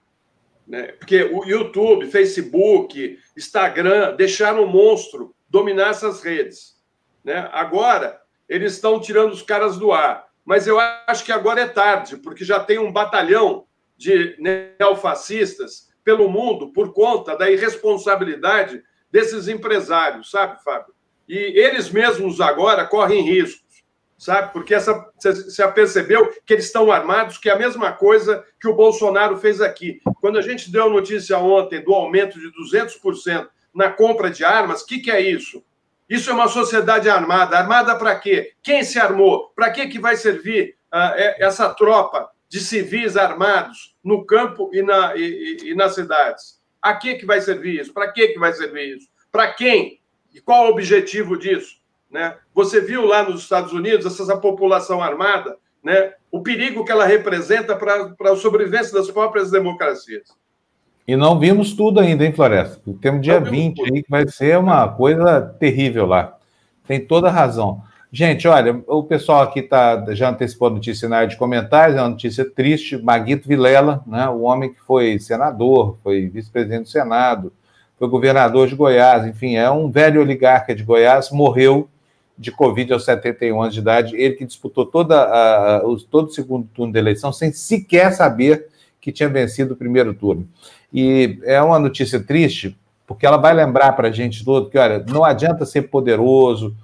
né? 0.67 0.93
Porque 0.93 1.23
o 1.23 1.45
YouTube, 1.45 2.07
Facebook, 2.07 3.19
Instagram 3.37 4.15
deixaram 4.15 4.63
o 4.63 4.67
monstro 4.67 5.35
dominar 5.49 5.89
essas 5.89 6.21
redes. 6.21 6.81
Né? 7.23 7.49
Agora, 7.51 8.19
eles 8.47 8.73
estão 8.73 8.99
tirando 8.99 9.31
os 9.31 9.41
caras 9.41 9.77
do 9.77 9.91
ar. 9.91 10.27
Mas 10.45 10.67
eu 10.67 10.77
acho 10.79 11.23
que 11.23 11.31
agora 11.31 11.61
é 11.61 11.67
tarde, 11.67 12.17
porque 12.17 12.43
já 12.43 12.59
tem 12.59 12.77
um 12.77 12.91
batalhão 12.91 13.65
de 13.95 14.35
neofascistas 14.39 15.89
pelo 16.03 16.29
mundo 16.29 16.73
por 16.73 16.93
conta 16.93 17.37
da 17.37 17.49
irresponsabilidade 17.49 18.83
desses 19.09 19.47
empresários, 19.47 20.29
sabe, 20.29 20.61
Fábio? 20.63 20.93
E 21.29 21.37
eles 21.37 21.89
mesmos 21.89 22.41
agora 22.41 22.85
correm 22.85 23.21
risco 23.21 23.62
sabe? 24.23 24.53
Porque 24.53 24.73
essa, 24.73 25.11
você 25.17 25.49
já 25.51 25.69
percebeu 25.69 26.33
que 26.45 26.53
eles 26.53 26.65
estão 26.65 26.91
armados, 26.91 27.37
que 27.37 27.49
é 27.49 27.53
a 27.53 27.57
mesma 27.57 27.91
coisa 27.91 28.45
que 28.59 28.67
o 28.67 28.75
Bolsonaro 28.75 29.37
fez 29.37 29.59
aqui. 29.59 29.99
Quando 30.21 30.39
a 30.39 30.41
gente 30.41 30.71
deu 30.71 30.89
notícia 30.89 31.37
ontem 31.37 31.83
do 31.83 31.93
aumento 31.93 32.39
de 32.39 32.47
200% 32.51 33.47
na 33.73 33.89
compra 33.89 34.31
de 34.31 34.45
armas, 34.45 34.81
o 34.81 34.85
que, 34.85 34.99
que 34.99 35.11
é 35.11 35.19
isso? 35.19 35.61
Isso 36.09 36.29
é 36.29 36.33
uma 36.33 36.47
sociedade 36.47 37.09
armada. 37.09 37.57
Armada 37.57 37.95
para 37.95 38.15
quê? 38.17 38.53
Quem 38.61 38.83
se 38.83 38.97
armou? 38.97 39.51
Para 39.55 39.71
que, 39.71 39.87
que 39.87 39.99
vai 39.99 40.15
servir 40.15 40.75
uh, 40.93 41.19
essa 41.39 41.69
tropa 41.73 42.29
de 42.47 42.61
civis 42.61 43.17
armados 43.17 43.95
no 44.01 44.25
campo 44.25 44.69
e, 44.73 44.81
na, 44.81 45.15
e, 45.17 45.71
e 45.71 45.75
nas 45.75 45.95
cidades? 45.95 46.61
A 46.81 46.93
que, 46.93 47.15
que 47.15 47.25
vai 47.25 47.41
servir 47.41 47.81
isso? 47.81 47.93
Para 47.93 48.11
que, 48.11 48.29
que 48.29 48.39
vai 48.39 48.53
servir 48.53 48.95
isso? 48.95 49.07
Para 49.31 49.51
quem? 49.53 49.99
E 50.33 50.39
qual 50.39 50.65
o 50.65 50.69
objetivo 50.69 51.37
disso? 51.37 51.82
Né? 52.13 52.35
Você 52.53 52.79
viu 52.79 53.05
lá 53.07 53.23
nos 53.23 53.41
Estados 53.41 53.73
Unidos 53.73 54.05
essa 54.05 54.37
população 54.37 55.01
armada, 55.01 55.57
né? 55.83 56.13
o 56.31 56.41
perigo 56.43 56.85
que 56.85 56.91
ela 56.91 57.05
representa 57.05 57.75
para 57.75 58.13
a 58.31 58.35
sobrevivência 58.35 58.93
das 58.93 59.09
próprias 59.09 59.49
democracias. 59.49 60.29
E 61.07 61.15
não 61.17 61.39
vimos 61.39 61.73
tudo 61.73 61.99
ainda, 61.99 62.23
hein, 62.23 62.31
Floresta? 62.31 62.79
Temos 63.01 63.21
dia 63.21 63.39
20 63.39 63.81
aí, 63.81 64.03
que 64.03 64.09
vai 64.09 64.27
ser 64.27 64.57
uma 64.57 64.87
coisa 64.87 65.41
terrível 65.59 66.05
lá. 66.05 66.37
Tem 66.87 66.99
toda 66.99 67.27
a 67.27 67.31
razão. 67.31 67.81
Gente, 68.11 68.47
olha, 68.47 68.81
o 68.87 69.03
pessoal 69.03 69.41
aqui 69.41 69.63
tá, 69.63 70.05
já 70.09 70.29
antecipou 70.29 70.67
a 70.67 70.71
notícia 70.71 71.09
na 71.09 71.17
área 71.17 71.27
de 71.27 71.35
comentários, 71.35 71.97
é 71.97 72.01
uma 72.01 72.09
notícia 72.09 72.45
triste. 72.45 72.95
Maguito 72.95 73.47
Vilela, 73.47 74.03
né, 74.05 74.29
o 74.29 74.41
homem 74.41 74.71
que 74.71 74.79
foi 74.81 75.17
senador, 75.17 75.97
foi 76.03 76.27
vice-presidente 76.27 76.83
do 76.83 76.89
Senado, 76.89 77.51
foi 77.97 78.07
governador 78.07 78.67
de 78.67 78.75
Goiás, 78.75 79.25
enfim, 79.25 79.55
é 79.55 79.69
um 79.69 79.89
velho 79.89 80.21
oligarca 80.21 80.75
de 80.75 80.83
Goiás, 80.83 81.31
morreu 81.31 81.89
de 82.37 82.51
Covid 82.51 82.93
aos 82.93 83.05
71 83.05 83.61
anos 83.61 83.73
de 83.73 83.79
idade, 83.79 84.15
ele 84.15 84.35
que 84.35 84.45
disputou 84.45 84.85
toda 84.85 85.21
a, 85.21 85.81
todo 86.09 86.27
o 86.27 86.31
segundo 86.31 86.67
turno 86.73 86.91
da 86.91 86.99
eleição 86.99 87.31
sem 87.31 87.51
sequer 87.51 88.11
saber 88.11 88.67
que 88.99 89.11
tinha 89.11 89.29
vencido 89.29 89.73
o 89.73 89.77
primeiro 89.77 90.13
turno. 90.13 90.47
E 90.91 91.39
é 91.43 91.61
uma 91.61 91.79
notícia 91.79 92.19
triste, 92.19 92.77
porque 93.05 93.25
ela 93.25 93.37
vai 93.37 93.53
lembrar 93.53 93.93
para 93.93 94.07
a 94.07 94.11
gente 94.11 94.43
todo 94.43 94.69
que, 94.69 94.77
olha, 94.77 95.03
não 95.07 95.23
adianta 95.23 95.65
ser 95.65 95.83
poderoso, 95.83 96.75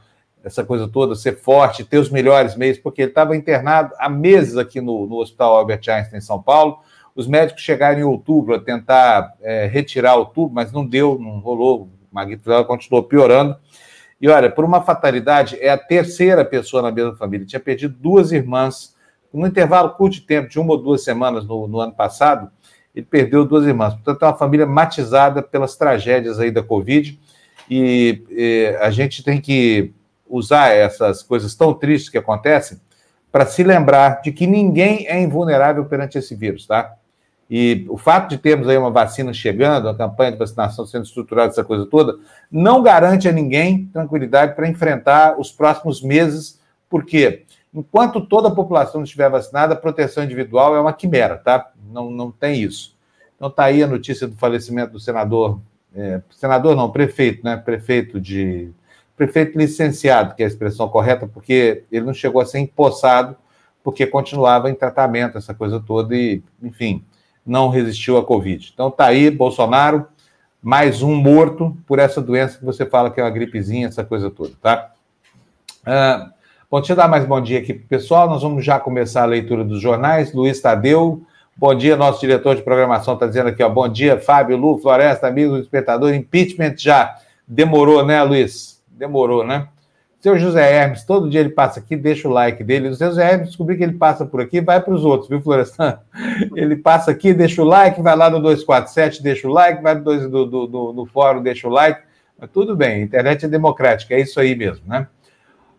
essa 0.44 0.64
coisa 0.64 0.88
toda, 0.88 1.16
ser 1.16 1.38
forte, 1.38 1.84
ter 1.84 1.98
os 1.98 2.10
melhores 2.10 2.56
meios, 2.56 2.78
porque 2.78 3.02
ele 3.02 3.12
estava 3.12 3.36
internado 3.36 3.94
há 3.98 4.10
meses 4.10 4.58
aqui 4.58 4.80
no, 4.80 5.06
no 5.06 5.18
Hospital 5.18 5.58
Albert 5.58 5.82
Einstein, 5.88 6.18
em 6.18 6.22
São 6.22 6.42
Paulo. 6.42 6.80
Os 7.16 7.28
médicos 7.28 7.62
chegaram 7.62 8.00
em 8.00 8.04
outubro 8.04 8.56
a 8.56 8.60
tentar 8.60 9.34
é, 9.42 9.66
retirar 9.68 10.16
o 10.16 10.26
tubo, 10.26 10.54
mas 10.54 10.72
não 10.72 10.86
deu, 10.86 11.18
não 11.20 11.40
rolou. 11.40 11.84
O 11.84 11.90
Maguito 12.12 12.50
continuou 12.66 13.04
piorando. 13.04 13.56
E 14.22 14.28
olha, 14.28 14.50
por 14.50 14.66
uma 14.66 14.82
fatalidade, 14.82 15.58
é 15.62 15.70
a 15.70 15.78
terceira 15.78 16.44
pessoa 16.44 16.82
na 16.82 16.92
mesma 16.92 17.16
família. 17.16 17.46
Tinha 17.46 17.60
perdido 17.60 17.96
duas 17.98 18.32
irmãs. 18.32 18.96
Num 19.34 19.48
intervalo 19.48 19.92
curto 19.92 20.16
de 20.16 20.22
tempo, 20.22 20.50
de 20.50 20.60
uma 20.60 20.72
ou 20.72 20.78
duas 20.82 21.04
semanas 21.04 21.46
no, 21.46 21.68
no 21.68 21.80
ano 21.80 21.94
passado, 21.94 22.52
ele 22.94 23.06
perdeu 23.06 23.46
duas 23.46 23.66
irmãs. 23.66 23.94
Portanto, 23.94 24.24
é 24.24 24.26
uma 24.26 24.38
família 24.38 24.66
matizada 24.66 25.42
pelas 25.42 25.76
tragédias 25.78 26.40
aí 26.40 26.52
da 26.52 26.64
Covid. 26.64 27.20
E, 27.70 28.24
e 28.30 28.78
a 28.82 28.90
gente 28.90 29.24
tem 29.24 29.40
que 29.40 29.94
usar 30.28 30.70
essas 30.70 31.24
coisas 31.24 31.56
tão 31.56 31.74
tristes 31.74 32.10
que 32.10 32.18
acontecem 32.18 32.80
para 33.32 33.46
se 33.46 33.64
lembrar 33.64 34.22
de 34.22 34.32
que 34.32 34.48
ninguém 34.48 35.08
é 35.08 35.22
invulnerável 35.22 35.86
perante 35.86 36.18
esse 36.18 36.36
vírus, 36.36 36.66
tá? 36.66 36.96
E 37.50 37.88
o 37.90 37.98
fato 37.98 38.30
de 38.30 38.38
termos 38.38 38.68
aí 38.68 38.78
uma 38.78 38.92
vacina 38.92 39.34
chegando, 39.34 39.86
uma 39.86 39.96
campanha 39.96 40.34
de 40.34 40.38
vacinação 40.38 40.86
sendo 40.86 41.06
estruturada, 41.06 41.52
essa 41.52 41.64
coisa 41.64 41.86
toda, 41.88 42.18
não 42.52 42.84
garante 42.84 43.28
a 43.28 43.32
ninguém 43.32 43.88
tranquilidade 43.88 44.56
para 44.56 44.68
enfrentar 44.70 45.40
os 45.40 45.52
próximos 45.52 46.02
meses, 46.02 46.60
porque 46.88 47.46
enquanto 47.74 48.22
toda 48.22 48.50
a 48.50 48.56
população 48.56 49.02
estiver 49.02 49.30
vacinada, 49.32 49.74
a 49.74 49.78
proteção 49.78 50.24
individual 50.24 50.76
é 50.76 50.80
uma 50.80 50.94
quimera, 50.94 51.38
tá? 51.38 51.72
Não, 51.92 52.12
não 52.12 52.32
tem 52.32 52.62
isso. 52.62 52.96
Então 53.36 53.48
está 53.48 53.64
aí 53.64 53.82
a 53.82 53.88
notícia 53.88 54.28
do 54.28 54.36
falecimento 54.36 54.92
do 54.92 55.00
senador, 55.00 55.60
é, 55.96 56.22
senador 56.30 56.76
não, 56.76 56.92
prefeito, 56.92 57.44
né? 57.44 57.58
Prefeito 57.58 58.20
de. 58.20 58.70
Prefeito 59.18 59.58
licenciado, 59.58 60.34
que 60.34 60.44
é 60.44 60.46
a 60.46 60.48
expressão 60.48 60.88
correta, 60.88 61.28
porque 61.28 61.84
ele 61.92 62.06
não 62.06 62.14
chegou 62.14 62.42
a 62.42 62.46
ser 62.46 62.60
empossado, 62.60 63.36
porque 63.84 64.08
continuava 64.08 64.70
em 64.70 64.76
tratamento, 64.76 65.38
essa 65.38 65.54
coisa 65.54 65.78
toda, 65.78 66.16
e, 66.16 66.42
enfim, 66.64 67.04
não 67.46 67.70
resistiu 67.70 68.18
à 68.18 68.24
Covid. 68.24 68.72
Então 68.74 68.92
tá 68.92 69.06
aí, 69.06 69.30
Bolsonaro, 69.32 70.08
mais 70.62 71.02
um 71.02 71.16
morto 71.16 71.76
por 71.88 72.00
essa 72.00 72.22
doença 72.22 72.58
que 72.58 72.66
você 72.66 72.86
fala 72.86 73.10
que 73.10 73.20
é 73.20 73.24
uma 73.24 73.30
gripezinha, 73.30 73.88
essa 73.88 74.04
coisa 74.04 74.30
toda, 74.30 74.52
tá? 74.62 74.92
Ah, 75.86 76.32
bom, 76.70 76.80
deixa 76.80 76.94
eu 76.94 76.98
dar 76.98 77.08
mais 77.08 77.26
bom 77.26 77.42
dia 77.42 77.60
aqui 77.60 77.74
pro 77.74 77.88
pessoal. 77.88 78.30
Nós 78.30 78.42
vamos 78.42 78.64
já 78.64 78.80
começar 78.80 79.24
a 79.24 79.26
leitura 79.26 79.64
dos 79.64 79.82
jornais. 79.82 80.34
Luiz 80.34 80.60
Tadeu, 80.60 81.24
bom 81.56 81.74
dia, 81.74 81.96
nosso 81.96 82.20
diretor 82.20 82.56
de 82.56 82.62
programação 82.62 83.14
está 83.14 83.26
dizendo 83.26 83.50
aqui, 83.50 83.64
ó, 83.64 83.70
bom 83.70 83.88
dia, 83.88 84.20
Fábio, 84.20 84.58
Lu, 84.58 84.78
Floresta, 84.78 85.28
amigo 85.28 85.54
do 85.54 85.60
espectador, 85.60 86.14
impeachment 86.14 86.76
já 86.78 87.16
demorou, 87.48 88.06
né, 88.06 88.22
Luiz? 88.24 88.82
Demorou, 88.88 89.46
né? 89.46 89.68
Seu 90.20 90.38
José 90.38 90.70
Hermes, 90.76 91.06
todo 91.06 91.30
dia 91.30 91.40
ele 91.40 91.52
passa 91.52 91.80
aqui, 91.80 91.96
deixa 91.96 92.28
o 92.28 92.32
like 92.32 92.62
dele. 92.62 92.90
O 92.90 92.96
seu 92.96 93.08
José 93.08 93.32
Hermes 93.32 93.48
descobri 93.48 93.78
que 93.78 93.84
ele 93.84 93.94
passa 93.94 94.26
por 94.26 94.42
aqui, 94.42 94.60
vai 94.60 94.82
para 94.82 94.94
os 94.94 95.06
outros, 95.06 95.30
viu, 95.30 95.42
Florestan? 95.42 95.98
Ele 96.56 96.76
passa 96.76 97.10
aqui, 97.10 97.34
deixa 97.34 97.62
o 97.62 97.66
like, 97.66 98.02
vai 98.02 98.18
lá 98.18 98.30
no 98.30 98.42
247, 98.42 99.24
deixa 99.24 99.48
o 99.48 99.52
like, 99.52 99.82
vai 99.82 99.96
no, 99.96 100.02
do, 100.04 100.46
do, 100.46 100.68
do, 100.68 100.94
no 100.94 101.06
fórum, 101.06 101.42
deixa 101.42 101.70
o 101.70 101.72
like. 101.72 102.02
Mas 102.38 102.50
tudo 102.52 102.76
bem, 102.76 103.02
internet 103.02 103.46
é 103.46 103.48
democrática, 103.48 104.14
é 104.14 104.20
isso 104.20 104.40
aí 104.42 104.56
mesmo, 104.56 104.86
né? 104.86 105.08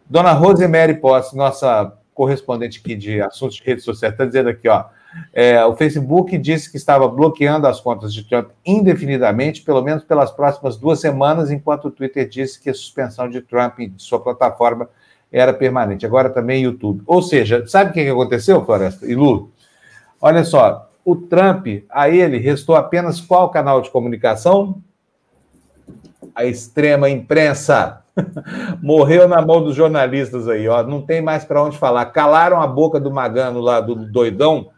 Dona 0.08 0.32
Rosemary 0.32 0.94
Posse, 0.94 1.36
nossa 1.36 1.92
correspondente 2.14 2.80
aqui 2.82 2.94
de 2.94 3.20
assuntos 3.20 3.56
de 3.56 3.62
redes 3.62 3.84
sociais, 3.84 4.14
está 4.14 4.24
dizendo 4.24 4.48
aqui, 4.48 4.68
ó. 4.68 4.86
É, 5.32 5.64
o 5.64 5.74
Facebook 5.74 6.36
disse 6.38 6.70
que 6.70 6.76
estava 6.76 7.08
bloqueando 7.08 7.66
as 7.66 7.80
contas 7.80 8.12
de 8.14 8.24
Trump 8.24 8.50
indefinidamente, 8.64 9.62
pelo 9.62 9.82
menos 9.82 10.04
pelas 10.04 10.30
próximas 10.30 10.76
duas 10.76 11.00
semanas, 11.00 11.50
enquanto 11.50 11.86
o 11.86 11.90
Twitter 11.90 12.28
disse 12.28 12.60
que 12.60 12.70
a 12.70 12.74
suspensão 12.74 13.28
de 13.28 13.40
Trump 13.40 13.78
de 13.78 14.02
sua 14.02 14.20
plataforma 14.20 14.88
era 15.32 15.52
permanente. 15.52 16.06
Agora 16.06 16.30
também 16.30 16.62
YouTube. 16.62 17.02
Ou 17.06 17.22
seja, 17.22 17.66
sabe 17.66 17.90
o 17.90 17.92
que 17.92 18.08
aconteceu, 18.08 18.64
Floresta 18.64 19.06
e 19.06 19.14
Lu? 19.14 19.50
Olha 20.20 20.44
só, 20.44 20.90
o 21.04 21.16
Trump, 21.16 21.66
a 21.88 22.08
ele 22.08 22.38
restou 22.38 22.76
apenas 22.76 23.20
qual 23.20 23.50
canal 23.50 23.80
de 23.80 23.90
comunicação? 23.90 24.82
A 26.34 26.44
extrema 26.44 27.08
imprensa. 27.08 28.02
Morreu 28.82 29.26
na 29.26 29.40
mão 29.40 29.62
dos 29.62 29.74
jornalistas 29.74 30.48
aí, 30.48 30.68
ó. 30.68 30.82
Não 30.82 31.00
tem 31.00 31.22
mais 31.22 31.44
para 31.44 31.62
onde 31.62 31.78
falar. 31.78 32.04
Calaram 32.06 32.60
a 32.60 32.66
boca 32.66 33.00
do 33.00 33.10
Magano 33.10 33.60
lá, 33.60 33.80
do 33.80 33.94
doidão, 33.94 34.70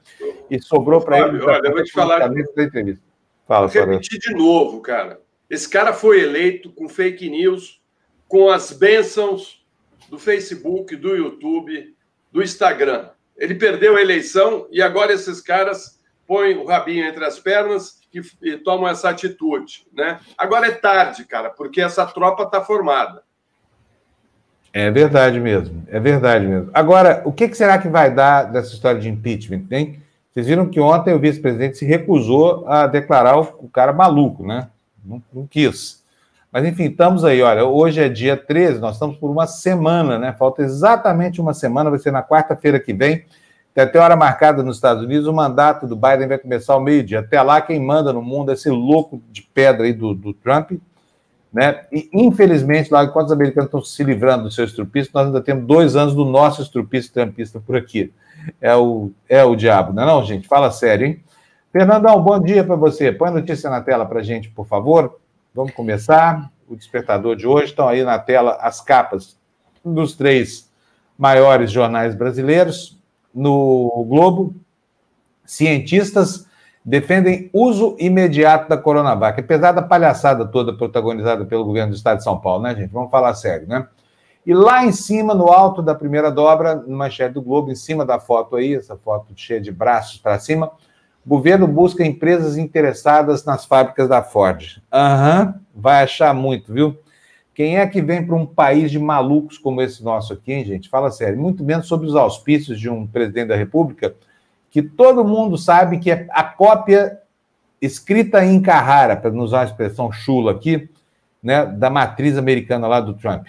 e 0.51 0.61
sobrou 0.61 1.01
para 1.01 1.21
ele. 1.21 1.43
Olha, 1.43 1.69
eu 1.69 1.73
vou 1.73 1.85
te 1.85 1.93
falar. 1.93 2.27
entrevista. 2.27 3.03
Fala, 3.47 3.67
vou 3.67 3.85
repetir 3.87 4.19
de 4.19 4.35
novo, 4.35 4.81
cara. 4.81 5.21
Esse 5.49 5.69
cara 5.69 5.93
foi 5.93 6.21
eleito 6.23 6.71
com 6.73 6.89
fake 6.89 7.29
news, 7.29 7.81
com 8.27 8.49
as 8.49 8.73
bênçãos 8.73 9.63
do 10.09 10.19
Facebook, 10.19 10.97
do 10.97 11.15
YouTube, 11.15 11.95
do 12.31 12.43
Instagram. 12.43 13.11
Ele 13.37 13.55
perdeu 13.55 13.97
a 13.97 14.01
eleição 14.01 14.67
e 14.71 14.81
agora 14.81 15.13
esses 15.13 15.41
caras 15.41 16.01
põem 16.27 16.57
o 16.57 16.65
rabinho 16.65 17.05
entre 17.05 17.25
as 17.25 17.39
pernas 17.39 18.01
e, 18.15 18.23
e 18.43 18.57
tomam 18.57 18.89
essa 18.89 19.11
atitude, 19.11 19.87
né? 19.93 20.21
Agora 20.39 20.67
é 20.67 20.71
tarde, 20.71 21.25
cara, 21.25 21.51
porque 21.51 21.81
essa 21.81 22.07
tropa 22.07 22.45
está 22.45 22.63
formada. 22.63 23.23
É 24.73 24.91
verdade 24.91 25.39
mesmo, 25.39 25.85
é 25.89 26.01
verdade 26.01 26.47
mesmo. 26.47 26.71
Agora, 26.73 27.23
o 27.27 27.33
que, 27.33 27.49
que, 27.49 27.57
será 27.57 27.79
que 27.79 27.89
vai 27.89 28.11
dar 28.15 28.45
dessa 28.45 28.73
história 28.73 28.99
de 28.99 29.09
impeachment, 29.09 29.67
hein? 29.71 30.02
Vocês 30.33 30.47
viram 30.47 30.67
que 30.67 30.81
ontem 30.81 31.13
o 31.13 31.19
vice-presidente 31.19 31.77
se 31.77 31.85
recusou 31.85 32.67
a 32.67 32.87
declarar 32.87 33.39
o, 33.39 33.69
cara 33.69 33.93
maluco, 33.93 34.47
né? 34.47 34.69
Não, 35.05 35.23
não, 35.33 35.47
quis. 35.47 36.03
Mas, 36.51 36.65
enfim, 36.65 36.85
estamos 36.85 37.23
aí, 37.23 37.43
olha, 37.43 37.67
hoje 37.67 38.01
é 38.01 38.09
dia 38.09 38.37
13, 38.37 38.81
nós 38.81 38.95
estamos 38.95 39.17
por 39.17 39.31
uma 39.31 39.47
semana, 39.47 40.19
né? 40.19 40.33
Falta 40.33 40.63
exatamente 40.63 41.41
uma 41.41 41.53
semana, 41.53 41.91
vai 41.91 41.99
ser 41.99 42.13
na 42.13 42.23
quarta-feira 42.23 42.81
que 42.81 42.95
vem. 42.95 43.25
Tem 43.75 43.85
até 43.85 43.99
hora 43.99 44.17
marcada 44.17 44.63
nos 44.63 44.77
Estados 44.77 45.03
Unidos, 45.03 45.27
o 45.27 45.33
mandato 45.35 45.87
do 45.87 45.97
Biden 45.97 46.29
vai 46.29 46.39
começar 46.39 46.75
ao 46.75 46.81
meio-dia. 46.81 47.21
Até 47.21 47.41
lá, 47.43 47.61
quem 47.61 47.79
manda 47.79 48.13
no 48.13 48.23
mundo 48.23 48.51
é 48.51 48.55
esse 48.55 48.71
louco 48.71 49.21
de 49.31 49.43
pedra 49.43 49.85
aí 49.85 49.93
do, 49.93 50.15
do 50.15 50.33
Trump. 50.33 50.73
Né? 51.53 51.85
E, 51.93 52.09
infelizmente, 52.13 52.91
lá, 52.91 53.05
enquanto 53.05 53.27
os 53.27 53.33
americanos 53.33 53.67
estão 53.67 53.83
se 53.83 54.03
livrando 54.03 54.45
do 54.45 54.51
seu 54.51 54.65
estrupista, 54.65 55.11
nós 55.15 55.27
ainda 55.27 55.43
temos 55.43 55.67
dois 55.67 55.95
anos 55.95 56.15
do 56.15 56.25
nosso 56.25 56.63
estrupista 56.63 57.13
trampista 57.13 57.61
por 57.61 57.77
aqui. 57.77 58.13
É 58.61 58.75
o, 58.75 59.11
é 59.29 59.45
o 59.45 59.55
diabo, 59.55 59.93
não 59.93 60.03
é 60.03 60.07
não, 60.07 60.25
gente? 60.25 60.49
Fala 60.49 60.71
sério, 60.71 61.07
hein? 61.07 61.25
Fernandão, 61.73 62.23
bom 62.23 62.39
dia 62.39 62.63
para 62.63 62.77
você. 62.77 63.11
Põe 63.11 63.29
a 63.29 63.33
notícia 63.33 63.71
na 63.71 63.81
tela 63.81 64.05
para 64.05 64.21
a 64.21 64.23
gente, 64.23 64.51
por 64.51 64.67
favor. 64.67 65.19
Vamos 65.55 65.73
começar. 65.73 66.51
O 66.69 66.77
despertador 66.77 67.37
de 67.37 67.47
hoje 67.47 67.67
estão 67.67 67.89
aí 67.89 68.03
na 68.03 68.19
tela 68.19 68.59
as 68.61 68.81
capas 68.81 69.37
dos 69.85 70.15
três 70.15 70.71
maiores 71.19 71.71
jornais 71.71 72.15
brasileiros 72.15 72.99
no 73.35 74.05
Globo, 74.09 74.55
cientistas 75.45 76.47
defendem 76.85 77.49
uso 77.53 77.97
imediato 77.99 78.69
da 78.69 78.77
Coronavac. 78.77 79.41
Apesar 79.41 79.73
da 79.73 79.83
palhaçada 79.83 80.45
toda 80.47 80.73
protagonizada 80.73 81.45
pelo 81.45 81.65
governo 81.65 81.93
do 81.93 81.97
estado 81.97 82.19
de 82.19 82.25
São 82.25 82.39
Paulo, 82.39 82.65
né, 82.65 82.75
gente? 82.75 82.91
Vamos 82.91 83.11
falar 83.11 83.35
sério, 83.35 83.69
né? 83.69 83.87
E 84.45 84.53
lá 84.53 84.85
em 84.85 84.93
cima, 84.93 85.35
no 85.35 85.49
alto 85.49 85.81
da 85.81 85.95
primeira 85.95 86.31
dobra, 86.31 86.75
no 86.75 86.97
manchete 86.97 87.35
do 87.35 87.43
Globo, 87.43 87.71
em 87.71 87.77
cima 87.77 88.05
da 88.05 88.19
foto 88.19 88.57
aí, 88.57 88.75
essa 88.75 88.97
foto 88.97 89.33
cheia 89.37 89.61
de 89.61 89.71
braços 89.71 90.19
para 90.19 90.39
cima, 90.39 90.73
o 91.25 91.29
governo 91.29 91.69
busca 91.69 92.05
empresas 92.05 92.57
interessadas 92.57 93.45
nas 93.45 93.65
fábricas 93.65 94.09
da 94.09 94.23
Ford. 94.23 94.83
Aham, 94.93 95.47
uhum, 95.47 95.61
vai 95.75 96.03
achar 96.03 96.35
muito, 96.35 96.73
viu? 96.73 96.99
Quem 97.55 97.79
é 97.79 97.87
que 97.87 98.03
vem 98.03 98.27
para 98.27 98.35
um 98.35 98.47
país 98.47 98.91
de 98.91 98.99
malucos 98.99 99.59
como 99.59 99.81
esse 99.83 100.03
nosso 100.03 100.33
aqui, 100.33 100.53
hein, 100.53 100.65
gente? 100.65 100.89
Fala 100.89 101.11
sério. 101.11 101.39
Muito 101.39 101.63
menos 101.63 101.87
sobre 101.87 102.07
os 102.07 102.17
auspícios 102.17 102.81
de 102.81 102.89
um 102.89 103.07
presidente 103.07 103.49
da 103.49 103.57
República, 103.57 104.15
que 104.71 104.83
todo 104.83 105.25
mundo 105.25 105.57
sabe 105.57 105.99
que 105.99 106.11
é 106.11 106.27
a 106.31 106.43
cópia 106.43 107.19
escrita 107.81 108.45
em 108.45 108.61
Carrara, 108.61 109.17
para 109.17 109.31
não 109.31 109.45
usar 109.45 109.61
a 109.61 109.65
expressão 109.65 110.11
chula 110.11 110.53
aqui, 110.53 110.89
né, 111.43 111.67
da 111.67 111.91
matriz 111.91 112.39
americana 112.39 112.89
lá 112.89 113.01
do 113.01 113.15
Trump. 113.15 113.47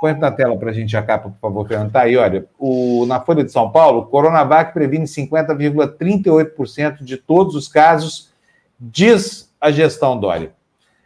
Põe 0.00 0.14
na 0.14 0.30
tela 0.30 0.56
para 0.56 0.70
a 0.70 0.72
gente 0.72 0.96
a 0.96 1.02
capa, 1.02 1.28
por 1.28 1.38
favor, 1.38 1.68
Fernando. 1.68 1.92
Tá 1.92 2.00
aí, 2.02 2.16
olha. 2.16 2.46
O, 2.58 3.04
na 3.06 3.20
Folha 3.20 3.44
de 3.44 3.52
São 3.52 3.70
Paulo, 3.70 4.06
Coronavac 4.06 4.72
previne 4.72 5.04
50,38% 5.04 7.04
de 7.04 7.18
todos 7.18 7.54
os 7.54 7.68
casos, 7.68 8.32
diz 8.78 9.54
a 9.60 9.70
gestão 9.70 10.18
Dória. 10.18 10.54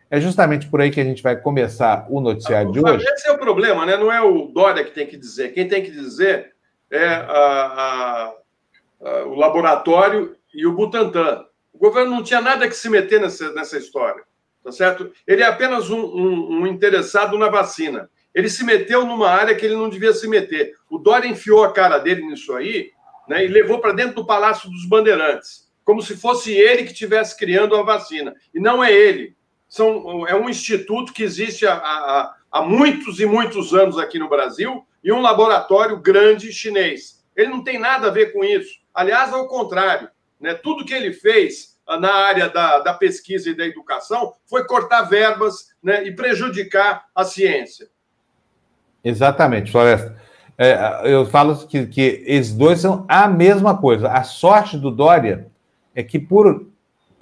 É 0.08 0.20
justamente 0.20 0.68
por 0.68 0.80
aí 0.80 0.92
que 0.92 1.00
a 1.00 1.04
gente 1.04 1.24
vai 1.24 1.34
começar 1.34 2.06
o 2.08 2.20
noticiário 2.20 2.70
de 2.70 2.78
hoje. 2.78 3.04
Esse 3.04 3.28
é 3.28 3.32
o 3.32 3.38
problema, 3.38 3.84
né? 3.84 3.96
Não 3.96 4.12
é 4.12 4.20
o 4.20 4.46
Dória 4.46 4.84
que 4.84 4.92
tem 4.92 5.08
que 5.08 5.16
dizer. 5.16 5.52
Quem 5.52 5.66
tem 5.66 5.82
que 5.82 5.90
dizer 5.90 6.52
é 6.88 7.08
a, 7.08 7.24
a, 7.26 8.32
a, 9.02 9.24
o 9.24 9.34
laboratório 9.34 10.36
e 10.54 10.64
o 10.66 10.72
Butantan. 10.72 11.44
O 11.72 11.78
governo 11.78 12.12
não 12.12 12.22
tinha 12.22 12.40
nada 12.40 12.68
que 12.68 12.76
se 12.76 12.88
meter 12.88 13.20
nessa, 13.20 13.52
nessa 13.52 13.76
história, 13.76 14.22
tá 14.62 14.70
certo? 14.70 15.10
Ele 15.26 15.42
é 15.42 15.46
apenas 15.46 15.90
um, 15.90 15.98
um, 15.98 16.60
um 16.60 16.66
interessado 16.68 17.36
na 17.36 17.48
vacina. 17.48 18.08
Ele 18.34 18.48
se 18.48 18.64
meteu 18.64 19.06
numa 19.06 19.30
área 19.30 19.54
que 19.54 19.64
ele 19.64 19.76
não 19.76 19.88
devia 19.88 20.12
se 20.12 20.26
meter. 20.26 20.74
O 20.90 20.98
Dória 20.98 21.28
enfiou 21.28 21.62
a 21.62 21.72
cara 21.72 21.98
dele 21.98 22.26
nisso 22.26 22.54
aí 22.54 22.90
né, 23.28 23.44
e 23.44 23.48
levou 23.48 23.78
para 23.78 23.92
dentro 23.92 24.16
do 24.16 24.26
Palácio 24.26 24.70
dos 24.70 24.86
Bandeirantes, 24.86 25.70
como 25.84 26.02
se 26.02 26.16
fosse 26.16 26.52
ele 26.52 26.82
que 26.82 26.92
estivesse 26.92 27.36
criando 27.36 27.76
a 27.76 27.82
vacina. 27.82 28.34
E 28.52 28.58
não 28.58 28.82
é 28.82 28.92
ele 28.92 29.36
são, 29.74 30.24
é 30.28 30.36
um 30.36 30.48
instituto 30.48 31.12
que 31.12 31.24
existe 31.24 31.66
há, 31.66 31.74
há, 31.74 32.36
há 32.52 32.62
muitos 32.62 33.18
e 33.18 33.26
muitos 33.26 33.74
anos 33.74 33.98
aqui 33.98 34.20
no 34.20 34.28
Brasil 34.28 34.86
e 35.02 35.10
um 35.10 35.20
laboratório 35.20 36.00
grande 36.00 36.52
chinês. 36.52 37.24
Ele 37.34 37.48
não 37.48 37.64
tem 37.64 37.76
nada 37.76 38.06
a 38.06 38.10
ver 38.12 38.32
com 38.32 38.44
isso. 38.44 38.70
Aliás, 38.94 39.32
ao 39.32 39.48
contrário, 39.48 40.08
né? 40.40 40.54
tudo 40.54 40.84
que 40.84 40.94
ele 40.94 41.12
fez 41.12 41.76
ah, 41.88 41.98
na 41.98 42.12
área 42.12 42.48
da, 42.48 42.78
da 42.78 42.94
pesquisa 42.94 43.50
e 43.50 43.54
da 43.54 43.66
educação 43.66 44.34
foi 44.46 44.64
cortar 44.64 45.02
verbas 45.02 45.70
né, 45.82 46.06
e 46.06 46.14
prejudicar 46.14 47.06
a 47.12 47.24
ciência. 47.24 47.88
Exatamente, 49.04 49.70
Floresta. 49.70 50.16
É, 50.56 51.02
eu 51.04 51.26
falo 51.26 51.56
que, 51.66 51.86
que 51.86 52.22
esses 52.26 52.54
dois 52.54 52.80
são 52.80 53.04
a 53.08 53.28
mesma 53.28 53.76
coisa. 53.76 54.08
A 54.08 54.22
sorte 54.22 54.78
do 54.78 54.90
Dória 54.90 55.48
é 55.94 56.02
que, 56.02 56.18
por 56.18 56.66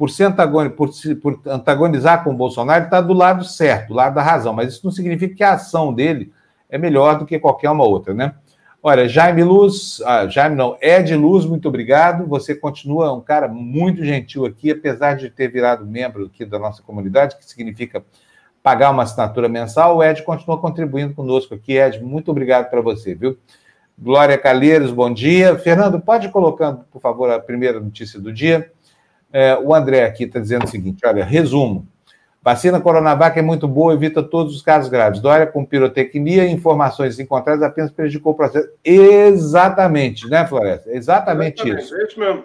por, 0.02 0.10
ser 0.10 0.24
antagônico, 0.24 0.74
por, 0.74 0.90
por 1.20 1.40
antagonizar 1.46 2.24
com 2.24 2.30
o 2.30 2.36
Bolsonaro, 2.36 2.80
ele 2.80 2.86
está 2.86 3.00
do 3.00 3.12
lado 3.12 3.44
certo, 3.44 3.88
do 3.88 3.94
lado 3.94 4.16
da 4.16 4.22
razão. 4.22 4.52
Mas 4.52 4.72
isso 4.72 4.80
não 4.84 4.90
significa 4.90 5.32
que 5.32 5.44
a 5.44 5.52
ação 5.52 5.94
dele 5.94 6.32
é 6.68 6.76
melhor 6.76 7.20
do 7.20 7.24
que 7.24 7.38
qualquer 7.38 7.70
uma 7.70 7.84
outra, 7.84 8.12
né? 8.12 8.34
Olha, 8.82 9.08
Jaime 9.08 9.44
Luz, 9.44 10.02
ah, 10.04 10.26
Jaime 10.26 10.56
não, 10.56 10.76
Ed 10.82 11.14
Luz, 11.14 11.44
muito 11.46 11.68
obrigado. 11.68 12.26
Você 12.26 12.52
continua 12.52 13.12
um 13.12 13.20
cara 13.20 13.46
muito 13.46 14.04
gentil 14.04 14.44
aqui, 14.44 14.72
apesar 14.72 15.14
de 15.14 15.30
ter 15.30 15.46
virado 15.46 15.86
membro 15.86 16.26
aqui 16.26 16.44
da 16.44 16.58
nossa 16.58 16.82
comunidade, 16.82 17.36
que 17.36 17.44
significa 17.44 18.04
pagar 18.62 18.90
uma 18.90 19.02
assinatura 19.02 19.48
mensal. 19.48 19.96
O 19.96 20.04
Ed 20.04 20.22
continua 20.22 20.58
contribuindo 20.58 21.14
conosco 21.14 21.54
aqui. 21.54 21.76
Ed, 21.76 22.02
muito 22.02 22.30
obrigado 22.30 22.70
para 22.70 22.80
você, 22.80 23.14
viu? 23.14 23.36
Glória 23.98 24.38
Calheiros, 24.38 24.90
bom 24.90 25.12
dia. 25.12 25.58
Fernando, 25.58 26.00
pode 26.00 26.26
ir 26.26 26.30
colocando, 26.30 26.84
por 26.90 27.00
favor, 27.00 27.30
a 27.30 27.38
primeira 27.38 27.80
notícia 27.80 28.20
do 28.20 28.32
dia. 28.32 28.70
É, 29.32 29.56
o 29.56 29.74
André 29.74 30.04
aqui 30.04 30.24
está 30.24 30.38
dizendo 30.38 30.64
o 30.64 30.68
seguinte: 30.68 31.04
olha, 31.04 31.24
resumo. 31.24 31.86
Vacina 32.44 32.80
Coronavac 32.80 33.38
é 33.38 33.42
muito 33.42 33.68
boa, 33.68 33.94
evita 33.94 34.20
todos 34.20 34.56
os 34.56 34.62
casos 34.62 34.90
graves. 34.90 35.20
Dória 35.20 35.46
com 35.46 35.64
pirotecnia 35.64 36.44
e 36.44 36.50
informações 36.50 37.20
encontradas 37.20 37.62
apenas 37.62 37.92
prejudicou 37.92 38.32
o 38.32 38.34
processo. 38.34 38.68
Exatamente, 38.84 40.28
né, 40.28 40.44
Floresta? 40.44 40.90
Exatamente, 40.90 41.62
Exatamente 41.62 41.84
isso. 41.84 41.94
É 41.94 42.04
isso 42.04 42.18
mesmo. 42.18 42.44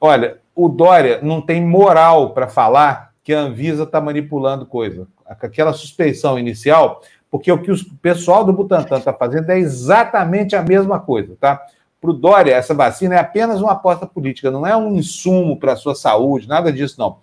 Olha, 0.00 0.38
o 0.54 0.70
Dória 0.70 1.20
não 1.22 1.42
tem 1.42 1.62
moral 1.62 2.32
para 2.32 2.48
falar 2.48 3.12
que 3.22 3.34
a 3.34 3.40
Anvisa 3.40 3.82
está 3.82 4.00
manipulando 4.00 4.64
coisa. 4.64 5.06
Aquela 5.26 5.72
suspeição 5.72 6.38
inicial, 6.38 7.02
porque 7.30 7.50
o 7.50 7.60
que 7.60 7.72
o 7.72 7.76
pessoal 8.00 8.44
do 8.44 8.52
Butantan 8.52 8.98
está 8.98 9.12
fazendo 9.12 9.50
é 9.50 9.58
exatamente 9.58 10.54
a 10.54 10.62
mesma 10.62 11.00
coisa, 11.00 11.36
tá? 11.40 11.60
Para 12.00 12.10
o 12.10 12.12
Dória, 12.12 12.54
essa 12.54 12.74
vacina 12.74 13.14
é 13.14 13.18
apenas 13.18 13.60
uma 13.60 13.72
aposta 13.72 14.06
política, 14.06 14.50
não 14.50 14.66
é 14.66 14.76
um 14.76 14.94
insumo 14.94 15.58
para 15.58 15.72
a 15.72 15.76
sua 15.76 15.94
saúde, 15.94 16.46
nada 16.46 16.72
disso, 16.72 16.96
não. 16.98 17.18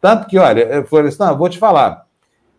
Tanto 0.00 0.26
que, 0.26 0.38
olha, 0.38 0.84
Florestan, 0.86 1.34
vou 1.34 1.48
te 1.48 1.58
falar, 1.58 2.06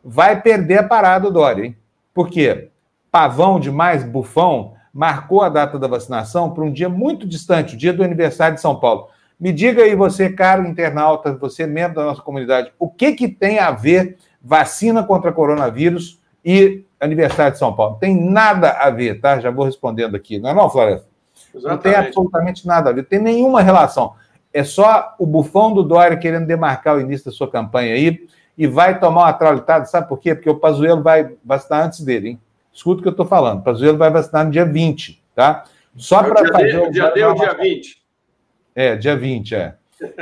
vai 0.03 0.39
perder 0.39 0.79
a 0.79 0.83
parada 0.83 1.27
o 1.27 1.31
Dória, 1.31 1.65
hein? 1.65 1.77
Por 2.13 2.29
quê? 2.29 2.69
Pavão 3.11 3.59
demais, 3.59 4.03
bufão, 4.03 4.75
marcou 4.93 5.41
a 5.41 5.49
data 5.49 5.79
da 5.79 5.87
vacinação 5.87 6.51
para 6.51 6.63
um 6.63 6.71
dia 6.71 6.87
muito 6.87 7.27
distante, 7.27 7.73
o 7.73 7.77
dia 7.77 7.91
do 7.91 8.03
aniversário 8.03 8.55
de 8.55 8.61
São 8.61 8.79
Paulo. 8.79 9.07
Me 9.39 9.51
diga 9.51 9.81
aí, 9.81 9.95
você, 9.95 10.29
caro 10.29 10.67
internauta, 10.67 11.35
você, 11.35 11.65
membro 11.65 11.95
da 11.95 12.05
nossa 12.05 12.21
comunidade, 12.21 12.71
o 12.77 12.87
que, 12.87 13.13
que 13.13 13.27
tem 13.27 13.59
a 13.59 13.71
ver 13.71 14.17
vacina 14.43 15.03
contra 15.03 15.31
coronavírus 15.31 16.19
e 16.43 16.83
aniversário 16.99 17.53
de 17.53 17.59
São 17.59 17.73
Paulo? 17.73 17.97
Tem 17.99 18.19
nada 18.19 18.71
a 18.71 18.89
ver, 18.89 19.21
tá? 19.21 19.39
Já 19.39 19.49
vou 19.49 19.65
respondendo 19.65 20.15
aqui. 20.15 20.39
Não 20.39 20.49
é 20.49 20.53
não, 20.53 20.69
Floresta? 20.69 21.07
Exatamente. 21.53 21.63
Não 21.63 21.77
tem 21.77 21.95
absolutamente 21.95 22.67
nada 22.67 22.89
a 22.89 22.93
ver, 22.93 23.03
tem 23.05 23.19
nenhuma 23.19 23.61
relação. 23.61 24.13
É 24.51 24.63
só 24.63 25.15
o 25.17 25.25
bufão 25.25 25.73
do 25.73 25.83
Dória 25.83 26.17
querendo 26.17 26.45
demarcar 26.45 26.95
o 26.95 27.01
início 27.01 27.25
da 27.25 27.31
sua 27.31 27.49
campanha 27.49 27.93
aí 27.93 28.27
e 28.57 28.67
vai 28.67 28.99
tomar 28.99 29.23
uma 29.23 29.33
traulitada, 29.33 29.85
sabe 29.85 30.07
por 30.07 30.19
quê? 30.19 30.35
Porque 30.35 30.49
o 30.49 30.59
Pazuello 30.59 31.01
vai 31.01 31.31
vacinar 31.43 31.85
antes 31.85 32.01
dele, 32.01 32.29
hein? 32.29 32.39
Escuta 32.71 32.99
o 32.99 33.01
que 33.01 33.07
eu 33.07 33.11
estou 33.11 33.25
falando. 33.25 33.59
O 33.59 33.63
Pazuello 33.63 33.97
vai 33.97 34.11
vacinar 34.11 34.45
no 34.45 34.51
dia 34.51 34.65
20, 34.65 35.23
tá? 35.35 35.63
Só 35.95 36.21
é 36.21 36.23
para 36.23 36.51
fazer... 36.51 36.87
o 36.87 36.91
dia 36.91 37.11
deu, 37.11 37.33
dia 37.33 37.53
20. 37.53 38.03
É, 38.75 38.95
dia 38.95 39.15
20, 39.15 39.55
é. 39.55 39.75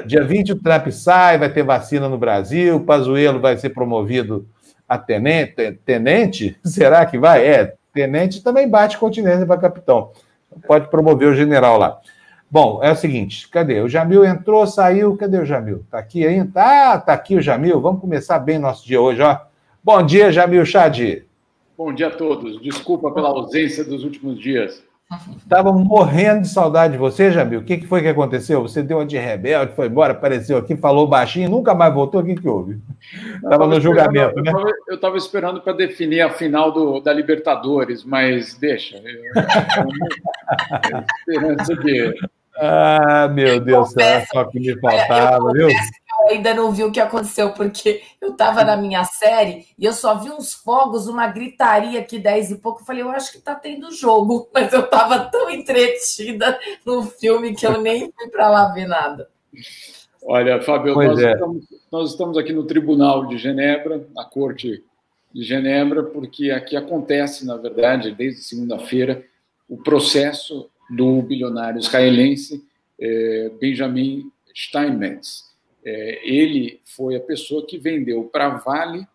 Dia 0.05 0.23
20 0.23 0.53
o 0.53 0.59
Trump 0.59 0.87
sai, 0.89 1.37
vai 1.37 1.51
ter 1.51 1.63
vacina 1.63 2.07
no 2.07 2.17
Brasil, 2.17 2.79
Pazuello 2.81 3.39
vai 3.39 3.57
ser 3.57 3.69
promovido 3.69 4.47
a 4.87 4.97
tenente, 4.97 5.79
tenente? 5.85 6.57
Será 6.63 7.05
que 7.05 7.17
vai? 7.17 7.45
É, 7.45 7.75
tenente 7.93 8.43
também 8.43 8.67
bate 8.67 8.97
continência 8.97 9.45
para 9.45 9.59
capitão. 9.59 10.11
Pode 10.67 10.89
promover 10.89 11.29
o 11.29 11.35
general 11.35 11.77
lá. 11.77 11.99
Bom, 12.49 12.83
é 12.83 12.91
o 12.91 12.95
seguinte, 12.95 13.47
cadê? 13.47 13.79
O 13.79 13.87
Jamil 13.87 14.25
entrou, 14.25 14.67
saiu, 14.67 15.15
cadê 15.15 15.37
o 15.39 15.45
Jamil? 15.45 15.85
Tá 15.89 15.99
aqui 15.99 16.27
ainda? 16.27 16.51
Ah, 16.55 16.99
tá 16.99 17.13
aqui 17.13 17.35
o 17.35 17.41
Jamil. 17.41 17.79
Vamos 17.79 18.01
começar 18.01 18.39
bem 18.39 18.59
nosso 18.59 18.85
dia 18.85 18.99
hoje, 18.99 19.21
ó. 19.21 19.39
Bom 19.81 20.03
dia, 20.03 20.33
Jamil 20.33 20.65
Chadi. 20.65 21.25
Bom 21.77 21.93
dia 21.93 22.07
a 22.07 22.11
todos. 22.11 22.61
Desculpa 22.61 23.09
pela 23.11 23.29
ausência 23.29 23.85
dos 23.85 24.03
últimos 24.03 24.37
dias. 24.37 24.83
Estava 25.37 25.73
morrendo 25.73 26.41
de 26.41 26.47
saudade 26.47 26.93
de 26.93 26.99
você, 26.99 27.31
Jamil. 27.31 27.59
O 27.59 27.63
que, 27.63 27.77
que 27.77 27.87
foi 27.87 28.01
que 28.01 28.07
aconteceu? 28.07 28.61
Você 28.61 28.81
deu 28.81 28.97
uma 28.97 29.05
de 29.05 29.17
rebelde, 29.17 29.75
foi 29.75 29.87
embora, 29.87 30.13
apareceu 30.13 30.57
aqui, 30.57 30.77
falou 30.77 31.07
baixinho, 31.07 31.49
nunca 31.49 31.73
mais 31.73 31.93
voltou. 31.93 32.21
O 32.21 32.25
que, 32.25 32.35
que 32.35 32.47
houve? 32.47 32.79
Estava 33.35 33.67
no 33.67 33.79
julgamento, 33.81 34.41
né? 34.41 34.53
Eu 34.87 34.95
estava 34.95 35.17
esperando 35.17 35.59
para 35.61 35.73
definir 35.73 36.21
a 36.21 36.29
final 36.29 36.71
do, 36.71 37.01
da 37.01 37.11
Libertadores, 37.11 38.05
mas 38.05 38.55
deixa. 38.57 38.97
Eu, 38.97 39.33
esperança 41.19 41.75
de. 41.75 42.15
Ah, 42.57 43.27
meu 43.33 43.59
Deus, 43.59 43.91
céu, 43.91 44.23
só 44.31 44.45
que 44.45 44.59
me 44.59 44.79
faltava, 44.79 45.51
viu? 45.51 45.67
Ainda 46.29 46.53
não 46.53 46.71
vi 46.71 46.83
o 46.83 46.91
que 46.91 46.99
aconteceu, 46.99 47.51
porque 47.53 48.01
eu 48.19 48.31
estava 48.31 48.63
na 48.63 48.77
minha 48.77 49.03
série 49.03 49.65
e 49.77 49.85
eu 49.85 49.93
só 49.93 50.15
vi 50.15 50.29
uns 50.29 50.53
fogos, 50.53 51.07
uma 51.07 51.27
gritaria 51.27 51.99
aqui, 51.99 52.19
10 52.19 52.51
e 52.51 52.57
pouco. 52.57 52.81
Eu 52.81 52.85
falei, 52.85 53.01
eu 53.01 53.09
acho 53.09 53.31
que 53.31 53.37
está 53.37 53.55
tendo 53.55 53.91
jogo, 53.91 54.49
mas 54.53 54.71
eu 54.73 54.81
estava 54.81 55.19
tão 55.19 55.49
entretida 55.49 56.59
no 56.85 57.03
filme 57.03 57.55
que 57.55 57.65
eu 57.65 57.81
nem 57.81 58.11
fui 58.11 58.29
para 58.29 58.49
lá 58.49 58.71
ver 58.71 58.87
nada. 58.87 59.29
Olha, 60.23 60.61
Fábio, 60.61 60.93
nós, 60.93 61.19
é. 61.19 61.33
estamos, 61.33 61.65
nós 61.91 62.11
estamos 62.11 62.37
aqui 62.37 62.53
no 62.53 62.65
Tribunal 62.65 63.25
de 63.25 63.37
Genebra, 63.37 64.05
na 64.13 64.23
Corte 64.23 64.83
de 65.33 65.43
Genebra, 65.43 66.03
porque 66.03 66.51
aqui 66.51 66.75
acontece, 66.75 67.45
na 67.45 67.57
verdade, 67.57 68.13
desde 68.13 68.43
segunda-feira, 68.43 69.25
o 69.67 69.77
processo 69.77 70.69
do 70.89 71.21
bilionário 71.21 71.79
israelense 71.79 72.63
eh, 72.99 73.51
Benjamin 73.59 74.29
Steinmetz. 74.53 75.50
É, 75.83 76.21
ele 76.23 76.79
foi 76.85 77.15
a 77.15 77.19
pessoa 77.19 77.65
que 77.65 77.77
vendeu 77.77 78.25
para 78.25 78.47
a 78.47 78.57
Vale 78.57 79.07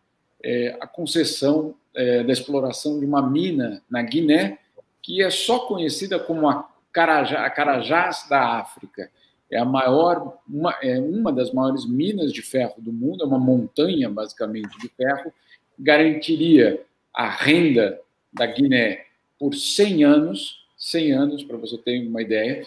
é, 0.42 0.76
a 0.80 0.86
concessão 0.86 1.74
é, 1.94 2.22
da 2.22 2.32
exploração 2.32 2.98
de 2.98 3.06
uma 3.06 3.22
mina 3.28 3.82
na 3.88 4.02
Guiné, 4.02 4.58
que 5.02 5.22
é 5.22 5.30
só 5.30 5.60
conhecida 5.60 6.18
como 6.18 6.48
a, 6.48 6.68
Carajá, 6.96 7.44
a 7.44 7.50
Carajás 7.50 8.26
da 8.26 8.58
África. 8.58 9.10
É 9.50 9.58
a 9.58 9.66
maior, 9.66 10.38
uma, 10.48 10.74
é 10.82 10.98
uma 10.98 11.30
das 11.30 11.52
maiores 11.52 11.86
minas 11.86 12.32
de 12.32 12.40
ferro 12.40 12.74
do 12.78 12.90
mundo, 12.90 13.22
é 13.22 13.26
uma 13.26 13.38
montanha 13.38 14.08
basicamente 14.08 14.78
de 14.78 14.88
ferro, 14.88 15.30
garantiria 15.78 16.82
a 17.12 17.28
renda 17.28 18.00
da 18.32 18.46
Guiné 18.46 19.04
por 19.38 19.54
100 19.54 20.04
anos, 20.04 20.66
100 20.78 21.12
anos 21.12 21.44
para 21.44 21.58
você 21.58 21.76
ter 21.76 22.06
uma 22.08 22.22
ideia, 22.22 22.64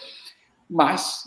mas 0.68 1.24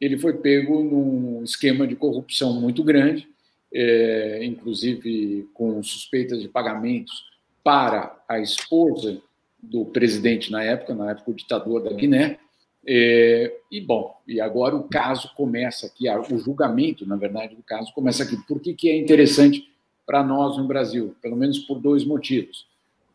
ele 0.00 0.18
foi 0.18 0.32
pego 0.38 0.82
num 0.82 1.44
esquema 1.44 1.86
de 1.86 1.94
corrupção 1.94 2.54
muito 2.54 2.82
grande, 2.82 3.28
é, 3.72 4.44
inclusive 4.44 5.48
com 5.52 5.82
suspeitas 5.82 6.40
de 6.40 6.48
pagamentos 6.48 7.24
para 7.62 8.18
a 8.26 8.40
esposa 8.40 9.20
do 9.62 9.84
presidente 9.84 10.50
na 10.50 10.62
época, 10.64 10.94
na 10.94 11.10
época 11.10 11.30
o 11.30 11.34
ditador 11.34 11.82
da 11.82 11.92
Guiné. 11.92 12.38
É, 12.86 13.54
e 13.70 13.78
bom, 13.78 14.16
e 14.26 14.40
agora 14.40 14.74
o 14.74 14.84
caso 14.84 15.30
começa 15.34 15.86
aqui, 15.86 16.08
o 16.08 16.38
julgamento, 16.38 17.06
na 17.06 17.16
verdade, 17.16 17.54
do 17.54 17.62
caso 17.62 17.92
começa 17.92 18.22
aqui. 18.22 18.36
Por 18.48 18.58
que, 18.58 18.72
que 18.72 18.88
é 18.88 18.96
interessante 18.96 19.70
para 20.06 20.24
nós 20.24 20.56
no 20.56 20.66
Brasil? 20.66 21.14
Pelo 21.20 21.36
menos 21.36 21.58
por 21.58 21.78
dois 21.78 22.04
motivos. 22.04 22.66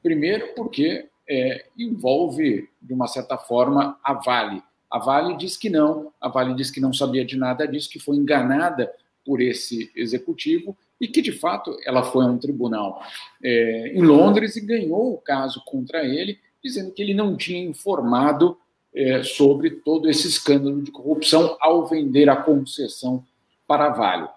Primeiro, 0.04 0.54
porque 0.56 1.08
é, 1.28 1.65
envolve, 1.76 2.69
de 2.80 2.93
uma 2.93 3.08
certa 3.08 3.39
forma, 3.39 4.00
a 4.04 4.13
Vale 4.13 4.62
a 4.95 4.97
Vale 4.97 5.36
diz 5.36 5.58
que 5.58 5.69
não, 5.69 6.13
a 6.21 6.29
Vale 6.29 6.53
diz 6.53 6.71
que 6.71 6.79
não 6.79 6.93
sabia 6.93 7.25
de 7.25 7.36
nada 7.36 7.67
disso, 7.67 7.89
que 7.89 7.99
foi 7.99 8.15
enganada 8.15 8.93
por 9.25 9.41
esse 9.41 9.91
executivo 9.93 10.73
e 11.01 11.05
que, 11.05 11.21
de 11.21 11.34
fato, 11.34 11.77
ela 11.86 12.01
foi 12.01 12.23
a 12.23 12.29
um 12.29 12.38
tribunal 12.38 13.03
é, 13.43 13.91
em 13.93 14.01
Londres 14.01 14.55
e 14.55 14.62
ganhou 14.62 15.13
o 15.13 15.17
caso 15.17 15.62
contra 15.65 16.05
ele, 16.05 16.39
dizendo 16.63 16.93
que 16.93 17.01
ele 17.01 17.13
não 17.13 17.36
tinha 17.36 17.62
informado 17.62 18.58
é, 18.93 19.21
sobre 19.21 19.69
todo 19.69 20.10
esse 20.10 20.29
escândalo 20.29 20.81
de 20.81 20.91
corrupção 20.91 21.58
ao 21.60 21.86
vender 21.86 22.29
a 22.29 22.38
concessão 22.38 23.21
para 23.67 23.88
a 23.88 23.89
Vale. 23.89 24.29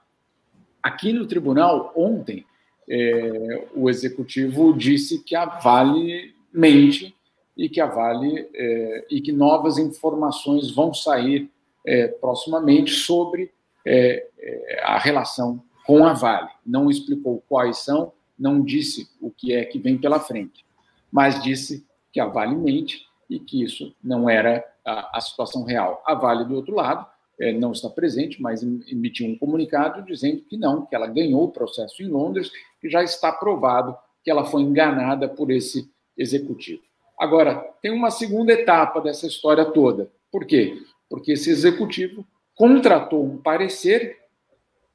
Aqui 0.82 1.12
no 1.12 1.24
tribunal, 1.24 1.92
ontem, 1.94 2.44
é, 2.90 3.68
o 3.76 3.88
executivo 3.88 4.76
disse 4.76 5.22
que 5.22 5.36
a 5.36 5.44
Vale 5.44 6.34
mente 6.52 7.14
e 7.58 7.68
que 7.68 7.80
a 7.80 7.86
Vale 7.86 8.48
é, 8.54 9.06
e 9.10 9.20
que 9.20 9.32
novas 9.32 9.78
informações 9.78 10.70
vão 10.70 10.94
sair 10.94 11.50
é, 11.84 12.06
proximamente 12.06 12.92
sobre 12.92 13.50
é, 13.84 14.28
é, 14.38 14.80
a 14.84 14.96
relação 14.96 15.60
com 15.84 16.06
a 16.06 16.12
Vale. 16.12 16.50
Não 16.64 16.88
explicou 16.88 17.42
quais 17.48 17.78
são, 17.78 18.12
não 18.38 18.62
disse 18.62 19.10
o 19.20 19.28
que 19.30 19.52
é 19.52 19.64
que 19.64 19.80
vem 19.80 19.98
pela 19.98 20.20
frente, 20.20 20.64
mas 21.10 21.42
disse 21.42 21.84
que 22.12 22.20
a 22.20 22.26
Vale 22.26 22.54
mente 22.54 23.04
e 23.28 23.40
que 23.40 23.62
isso 23.62 23.92
não 24.02 24.30
era 24.30 24.64
a, 24.84 25.18
a 25.18 25.20
situação 25.20 25.64
real. 25.64 26.00
A 26.06 26.14
Vale, 26.14 26.44
do 26.44 26.54
outro 26.54 26.74
lado, 26.74 27.04
é, 27.40 27.52
não 27.52 27.72
está 27.72 27.90
presente, 27.90 28.40
mas 28.40 28.62
emitiu 28.62 29.26
um 29.26 29.36
comunicado 29.36 30.04
dizendo 30.04 30.42
que 30.42 30.56
não, 30.56 30.86
que 30.86 30.94
ela 30.94 31.08
ganhou 31.08 31.44
o 31.44 31.50
processo 31.50 32.02
em 32.02 32.08
Londres, 32.08 32.50
que 32.80 32.88
já 32.88 33.02
está 33.02 33.32
provado 33.32 33.96
que 34.22 34.30
ela 34.30 34.44
foi 34.44 34.62
enganada 34.62 35.28
por 35.28 35.50
esse 35.50 35.90
executivo. 36.16 36.82
Agora, 37.18 37.56
tem 37.82 37.90
uma 37.90 38.10
segunda 38.10 38.52
etapa 38.52 39.00
dessa 39.00 39.26
história 39.26 39.64
toda. 39.64 40.10
Por 40.30 40.46
quê? 40.46 40.78
Porque 41.08 41.32
esse 41.32 41.50
executivo 41.50 42.24
contratou 42.54 43.24
um 43.24 43.38
parecer 43.38 44.16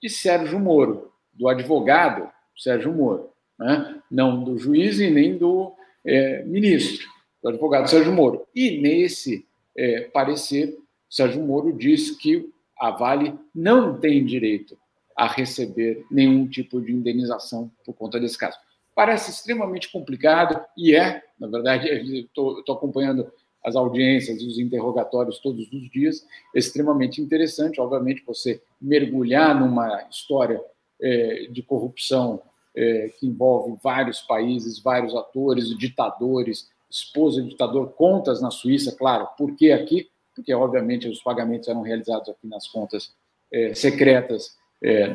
de 0.01 0.09
Sérgio 0.09 0.59
Moro, 0.59 1.11
do 1.33 1.47
advogado 1.47 2.29
Sérgio 2.57 2.93
Moro, 2.93 3.29
né? 3.57 4.01
não 4.09 4.43
do 4.43 4.57
juiz 4.57 4.99
e 4.99 5.09
nem 5.09 5.37
do 5.37 5.73
é, 6.05 6.43
ministro, 6.43 7.07
do 7.41 7.49
advogado 7.49 7.89
Sérgio 7.89 8.13
Moro. 8.13 8.45
E 8.55 8.81
nesse 8.81 9.45
é, 9.75 10.01
parecer, 10.01 10.77
Sérgio 11.09 11.41
Moro 11.41 11.73
diz 11.73 12.11
que 12.11 12.49
a 12.79 12.91
Vale 12.91 13.37
não 13.53 13.99
tem 13.99 14.25
direito 14.25 14.77
a 15.15 15.27
receber 15.27 16.05
nenhum 16.09 16.47
tipo 16.47 16.81
de 16.81 16.91
indenização 16.91 17.71
por 17.85 17.93
conta 17.93 18.19
desse 18.19 18.37
caso. 18.37 18.57
Parece 18.95 19.31
extremamente 19.31 19.91
complicado 19.91 20.63
e 20.77 20.95
é, 20.95 21.21
na 21.39 21.47
verdade, 21.47 21.89
estou 22.27 22.63
acompanhando 22.69 23.31
as 23.63 23.75
audiências 23.75 24.41
e 24.41 24.47
os 24.47 24.59
interrogatórios 24.59 25.39
todos 25.39 25.71
os 25.71 25.89
dias, 25.89 26.25
extremamente 26.53 27.21
interessante, 27.21 27.79
obviamente, 27.79 28.23
você 28.25 28.61
mergulhar 28.79 29.57
numa 29.57 30.05
história 30.09 30.61
é, 31.01 31.47
de 31.49 31.63
corrupção 31.63 32.41
é, 32.75 33.09
que 33.17 33.25
envolve 33.25 33.77
vários 33.81 34.21
países, 34.21 34.81
vários 34.81 35.15
atores, 35.15 35.69
ditadores, 35.77 36.69
esposa 36.89 37.41
de 37.41 37.49
ditador, 37.49 37.93
contas 37.93 38.41
na 38.41 38.51
Suíça, 38.51 38.95
claro, 38.95 39.27
por 39.37 39.55
que 39.55 39.71
aqui? 39.71 40.09
Porque, 40.35 40.53
obviamente, 40.53 41.07
os 41.07 41.21
pagamentos 41.23 41.67
eram 41.67 41.81
realizados 41.81 42.29
aqui 42.29 42.47
nas 42.47 42.67
contas 42.67 43.13
é, 43.51 43.73
secretas 43.73 44.61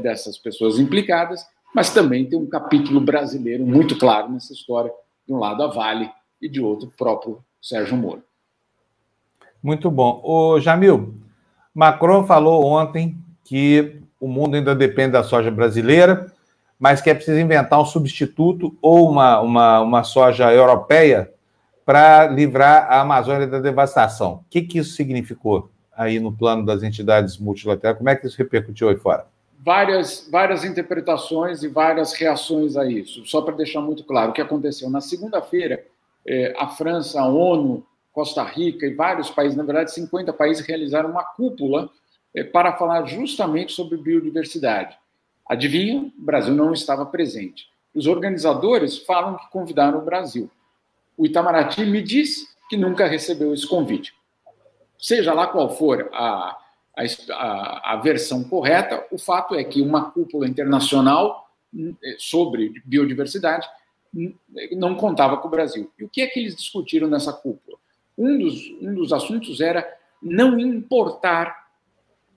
dessas 0.00 0.38
pessoas 0.38 0.78
implicadas, 0.78 1.44
mas 1.74 1.90
também 1.90 2.24
tem 2.26 2.38
um 2.38 2.46
capítulo 2.46 3.00
brasileiro 3.00 3.64
muito 3.66 3.98
claro 3.98 4.31
nessa 4.31 4.52
história, 4.52 4.90
de 5.26 5.33
um 5.33 5.38
lado 5.38 5.62
a 5.62 5.68
Vale 5.68 6.11
e 6.40 6.48
de 6.48 6.61
outro 6.61 6.88
o 6.88 6.92
próprio 6.92 7.38
Sérgio 7.61 7.96
Moro. 7.96 8.22
Muito 9.62 9.90
bom. 9.90 10.20
O 10.24 10.61
Jamil, 10.61 11.14
Macron 11.74 12.24
falou 12.24 12.64
ontem 12.64 13.16
que 13.44 14.00
o 14.20 14.28
mundo 14.28 14.57
ainda 14.57 14.74
depende 14.74 15.12
da 15.12 15.22
soja 15.22 15.50
brasileira, 15.50 16.33
mas 16.78 17.00
que 17.00 17.11
é 17.11 17.14
preciso 17.14 17.38
inventar 17.38 17.81
um 17.81 17.85
substituto 17.85 18.76
ou 18.81 19.11
uma, 19.11 19.40
uma, 19.40 19.81
uma 19.81 20.04
soja 20.04 20.52
europeia 20.52 21.33
para 21.85 22.26
livrar 22.26 22.87
a 22.90 23.00
Amazônia 23.00 23.46
da 23.46 23.59
devastação. 23.59 24.35
O 24.35 24.44
que, 24.50 24.62
que 24.62 24.78
isso 24.78 24.94
significou 24.94 25.70
aí 25.96 26.20
no 26.20 26.33
plano 26.33 26.64
das 26.64 26.83
entidades 26.83 27.38
multilaterais? 27.38 27.96
Como 27.96 28.09
é 28.09 28.14
que 28.14 28.26
isso 28.26 28.38
repercutiu 28.38 28.88
aí 28.88 28.96
fora? 28.96 29.26
Várias, 29.59 30.29
várias 30.31 30.64
interpretações 30.64 31.62
e 31.62 31.68
várias 31.68 32.12
reações 32.12 32.77
a 32.77 32.87
isso. 32.87 33.27
Só 33.27 33.42
para 33.42 33.57
deixar 33.57 33.81
muito 33.81 34.05
claro 34.05 34.31
o 34.31 34.33
que 34.33 34.40
aconteceu. 34.40 34.88
Na 34.88 35.01
segunda-feira, 35.01 35.85
eh, 36.27 36.55
a 36.57 36.68
França, 36.68 37.21
a 37.21 37.27
ONU, 37.27 37.85
Costa 38.12 38.42
Rica 38.42 38.87
e 38.87 38.94
vários 38.94 39.31
países, 39.31 39.57
na 39.57 39.64
verdade, 39.64 39.92
50 39.92 40.33
países, 40.33 40.66
realizaram 40.66 41.11
uma 41.11 41.25
cúpula 41.25 41.90
eh, 42.35 42.44
para 42.44 42.73
falar 42.75 43.05
justamente 43.07 43.73
sobre 43.73 43.97
biodiversidade. 43.97 44.97
Adivinha? 45.49 46.12
O 46.18 46.23
Brasil 46.23 46.55
não 46.55 46.73
estava 46.73 47.05
presente. 47.07 47.68
Os 47.94 48.07
organizadores 48.07 48.99
falam 48.99 49.37
que 49.37 49.51
convidaram 49.51 49.99
o 49.99 50.05
Brasil. 50.05 50.51
O 51.16 51.27
Itamaraty 51.27 51.85
me 51.85 52.03
disse 52.03 52.47
que 52.68 52.77
nunca 52.77 53.07
recebeu 53.07 53.53
esse 53.53 53.66
convite. 53.66 54.14
Seja 54.99 55.33
lá 55.33 55.47
qual 55.47 55.71
for 55.71 56.09
a, 56.12 56.57
a, 57.32 57.92
a, 57.92 57.96
versão 57.96 58.42
correta. 58.44 59.06
O 59.11 59.18
fato 59.18 59.54
é 59.54 59.62
que 59.62 59.80
uma 59.80 60.11
cúpula 60.11 60.48
internacional 60.48 61.48
sobre 62.18 62.72
biodiversidade 62.84 63.68
não 64.72 64.94
contava 64.94 65.37
com 65.37 65.48
o 65.48 65.50
Brasil. 65.50 65.90
E 65.98 66.04
o 66.04 66.08
que 66.08 66.20
é 66.20 66.26
que 66.26 66.40
eles 66.40 66.56
discutiram 66.56 67.08
nessa 67.08 67.32
cúpula? 67.32 67.78
Um 68.16 68.38
dos, 68.38 68.70
um 68.80 68.94
dos 68.94 69.12
assuntos 69.12 69.61
era 69.61 69.87
não 70.20 70.58
importar 70.58 71.68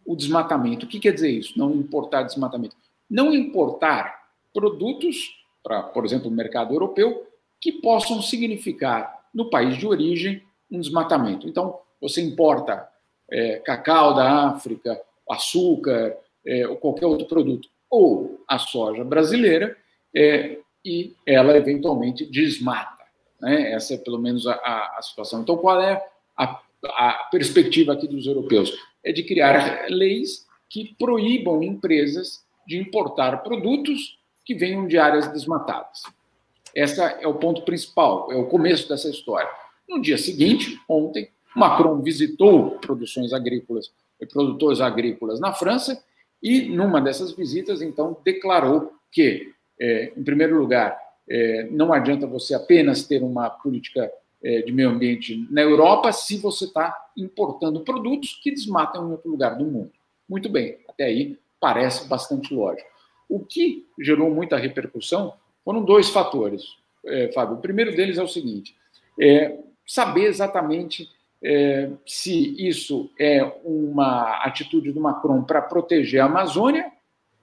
o 0.06 0.16
desmatamento. 0.16 0.86
O 0.86 0.90
que 0.90 1.00
quer 1.00 1.14
dizer 1.14 1.32
isso? 1.32 1.58
Não 1.58 1.74
importar 1.74 2.24
desmatamento. 2.24 2.76
Não 3.10 3.34
importar 3.34 4.30
produtos 4.54 5.42
para, 5.64 5.84
por 5.84 6.06
exemplo, 6.06 6.28
o 6.28 6.34
mercado 6.34 6.74
europeu 6.74 7.28
que 7.60 7.72
possam 7.72 8.22
significar 8.22 9.26
no 9.34 9.50
país 9.50 9.78
de 9.78 9.88
origem 9.88 10.44
um 10.70 10.80
desmatamento. 10.80 11.48
Então, 11.48 11.80
você 12.00 12.22
importa 12.22 12.88
é, 13.32 13.58
cacau 13.58 14.14
da 14.14 14.48
África, 14.50 15.00
açúcar, 15.30 16.18
é, 16.46 16.68
ou 16.68 16.76
qualquer 16.78 17.06
outro 17.06 17.28
produto, 17.28 17.70
ou 17.90 18.44
a 18.48 18.58
soja 18.58 19.04
brasileira, 19.04 19.78
é, 20.16 20.58
e 20.84 21.16
ela 21.26 21.56
eventualmente 21.56 22.26
desmata. 22.26 23.04
Né? 23.40 23.72
Essa 23.72 23.96
é 23.96 23.98
pelo 23.98 24.20
menos 24.20 24.46
a, 24.48 24.54
a, 24.54 25.02
situação. 25.02 25.42
Então, 25.42 25.58
qual 25.58 25.82
é 25.82 26.04
a, 26.38 26.60
a 26.84 27.28
perspectiva 27.32 27.94
aqui 27.94 28.08
dos 28.08 28.26
europeus? 28.26 28.74
É 29.04 29.12
de 29.12 29.24
criar 29.24 29.86
leis 29.90 30.46
que 30.70 30.96
proíbam 30.98 31.62
empresas 31.64 32.44
de 32.68 32.78
importar 32.78 33.44
produtos 33.44 34.20
que 34.46 34.56
venham 34.56 34.88
de 34.88 34.98
áreas 34.98 35.28
desmatadas. 35.32 36.04
Esse 36.74 37.02
é 37.02 37.28
o 37.28 37.36
ponto 37.36 37.64
principal, 37.64 38.32
é 38.32 38.36
o 38.36 38.48
começo 38.48 38.88
dessa 38.88 39.10
história. 39.10 39.50
No 39.88 40.02
dia 40.02 40.18
seguinte, 40.18 40.80
ontem, 40.88 41.30
Macron 41.56 42.02
visitou 42.02 42.72
produções 42.80 43.34
agrícolas, 43.34 43.92
produtores 44.32 44.82
agrícolas 44.82 45.40
na 45.40 45.54
França 45.54 46.02
e, 46.42 46.70
numa 46.70 47.02
dessas 47.02 47.32
visitas, 47.32 47.82
então, 47.82 48.18
declarou 48.24 48.94
que 49.12 49.54
é, 49.80 50.14
em 50.16 50.24
primeiro 50.24 50.60
lugar, 50.60 50.96
é, 51.28 51.68
não 51.72 51.92
adianta 51.92 52.28
você 52.28 52.54
apenas 52.54 53.04
ter 53.04 53.24
uma 53.24 53.50
política 53.50 54.12
é, 54.44 54.62
de 54.62 54.72
meio 54.72 54.90
ambiente 54.90 55.48
na 55.50 55.62
Europa 55.62 56.12
se 56.12 56.38
você 56.38 56.66
está 56.66 56.96
importando 57.18 57.82
produtos 57.82 58.40
que 58.42 58.52
desmatam 58.52 59.08
em 59.08 59.12
outro 59.12 59.32
lugar 59.32 59.58
do 59.58 59.66
mundo. 59.66 59.92
Muito 60.30 60.48
bem, 60.50 60.78
até 60.88 61.06
aí 61.06 61.38
parece 61.60 62.08
bastante 62.08 62.54
lógico. 62.54 62.88
O 63.28 63.40
que 63.40 63.88
gerou 64.00 64.30
muita 64.30 64.58
repercussão 64.58 65.34
foram 65.66 65.84
dois 65.84 66.10
fatores, 66.10 66.64
Fábio. 67.34 67.56
O 67.56 67.62
primeiro 67.62 67.96
deles 67.96 68.18
é 68.18 68.24
o 68.24 68.28
seguinte: 68.28 68.76
saber 69.86 70.26
exatamente 70.26 71.10
é, 71.44 71.90
se 72.06 72.56
isso 72.68 73.10
é 73.20 73.44
uma 73.64 74.44
atitude 74.44 74.92
do 74.92 75.02
Macron 75.02 75.44
para 75.44 75.62
proteger 75.62 76.22
a 76.22 76.26
Amazônia 76.26 76.92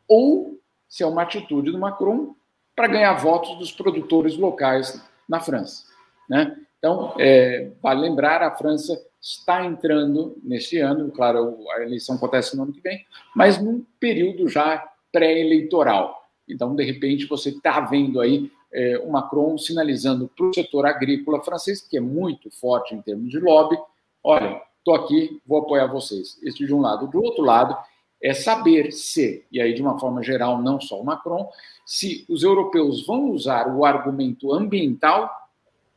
ou 0.07 0.59
se 0.89 1.03
é 1.03 1.07
uma 1.07 1.23
atitude 1.23 1.71
do 1.71 1.79
Macron 1.79 2.35
para 2.75 2.87
ganhar 2.87 3.13
votos 3.15 3.59
dos 3.59 3.73
produtores 3.73 4.37
locais 4.37 5.03
na 5.29 5.41
França. 5.41 5.85
Né? 6.29 6.57
Então, 6.79 7.15
é, 7.19 7.73
vale 7.83 8.03
lembrar, 8.03 8.43
a 8.43 8.53
França 8.53 8.97
está 9.21 9.65
entrando 9.65 10.37
nesse 10.45 10.79
ano, 10.79 11.11
claro, 11.11 11.57
a 11.73 11.83
eleição 11.83 12.15
acontece 12.15 12.57
no 12.57 12.63
ano 12.63 12.73
que 12.73 12.81
vem, 12.81 13.05
mas 13.35 13.61
num 13.61 13.85
período 13.99 14.49
já 14.49 14.89
pré-eleitoral. 15.13 16.17
Então, 16.49 16.75
de 16.75 16.85
repente, 16.85 17.27
você 17.27 17.51
está 17.51 17.81
vendo 17.81 18.21
aí 18.21 18.51
é, 18.73 18.99
o 18.99 19.11
Macron 19.11 19.57
sinalizando 19.57 20.29
para 20.29 20.47
o 20.47 20.55
setor 20.55 20.87
agrícola 20.87 21.41
francês, 21.41 21.81
que 21.81 21.97
é 21.97 22.01
muito 22.01 22.51
forte 22.51 22.95
em 22.95 23.01
termos 23.01 23.31
de 23.31 23.39
lobby, 23.39 23.79
olha, 24.23 24.61
estou 24.79 24.95
aqui, 24.95 25.41
vou 25.47 25.61
apoiar 25.61 25.87
vocês. 25.87 26.39
Isso 26.43 26.67
de 26.67 26.75
um 26.75 26.81
lado. 26.81 27.07
Do 27.07 27.23
outro 27.23 27.45
lado, 27.45 27.77
é 28.23 28.35
saber 28.35 28.93
se, 28.93 29.45
e 29.51 29.61
aí 29.61 29.75
de 29.75 29.83
uma 29.83 29.99
forma 29.99 30.23
geral, 30.23 30.61
não 30.61 30.81
só 30.81 31.01
o 31.01 31.05
Macron, 31.05 31.49
se 31.87 32.27
os 32.29 32.43
europeus 32.43 33.07
vão 33.07 33.31
usar 33.31 33.75
o 33.75 33.85
argumento 33.85 34.53
ambiental 34.53 35.31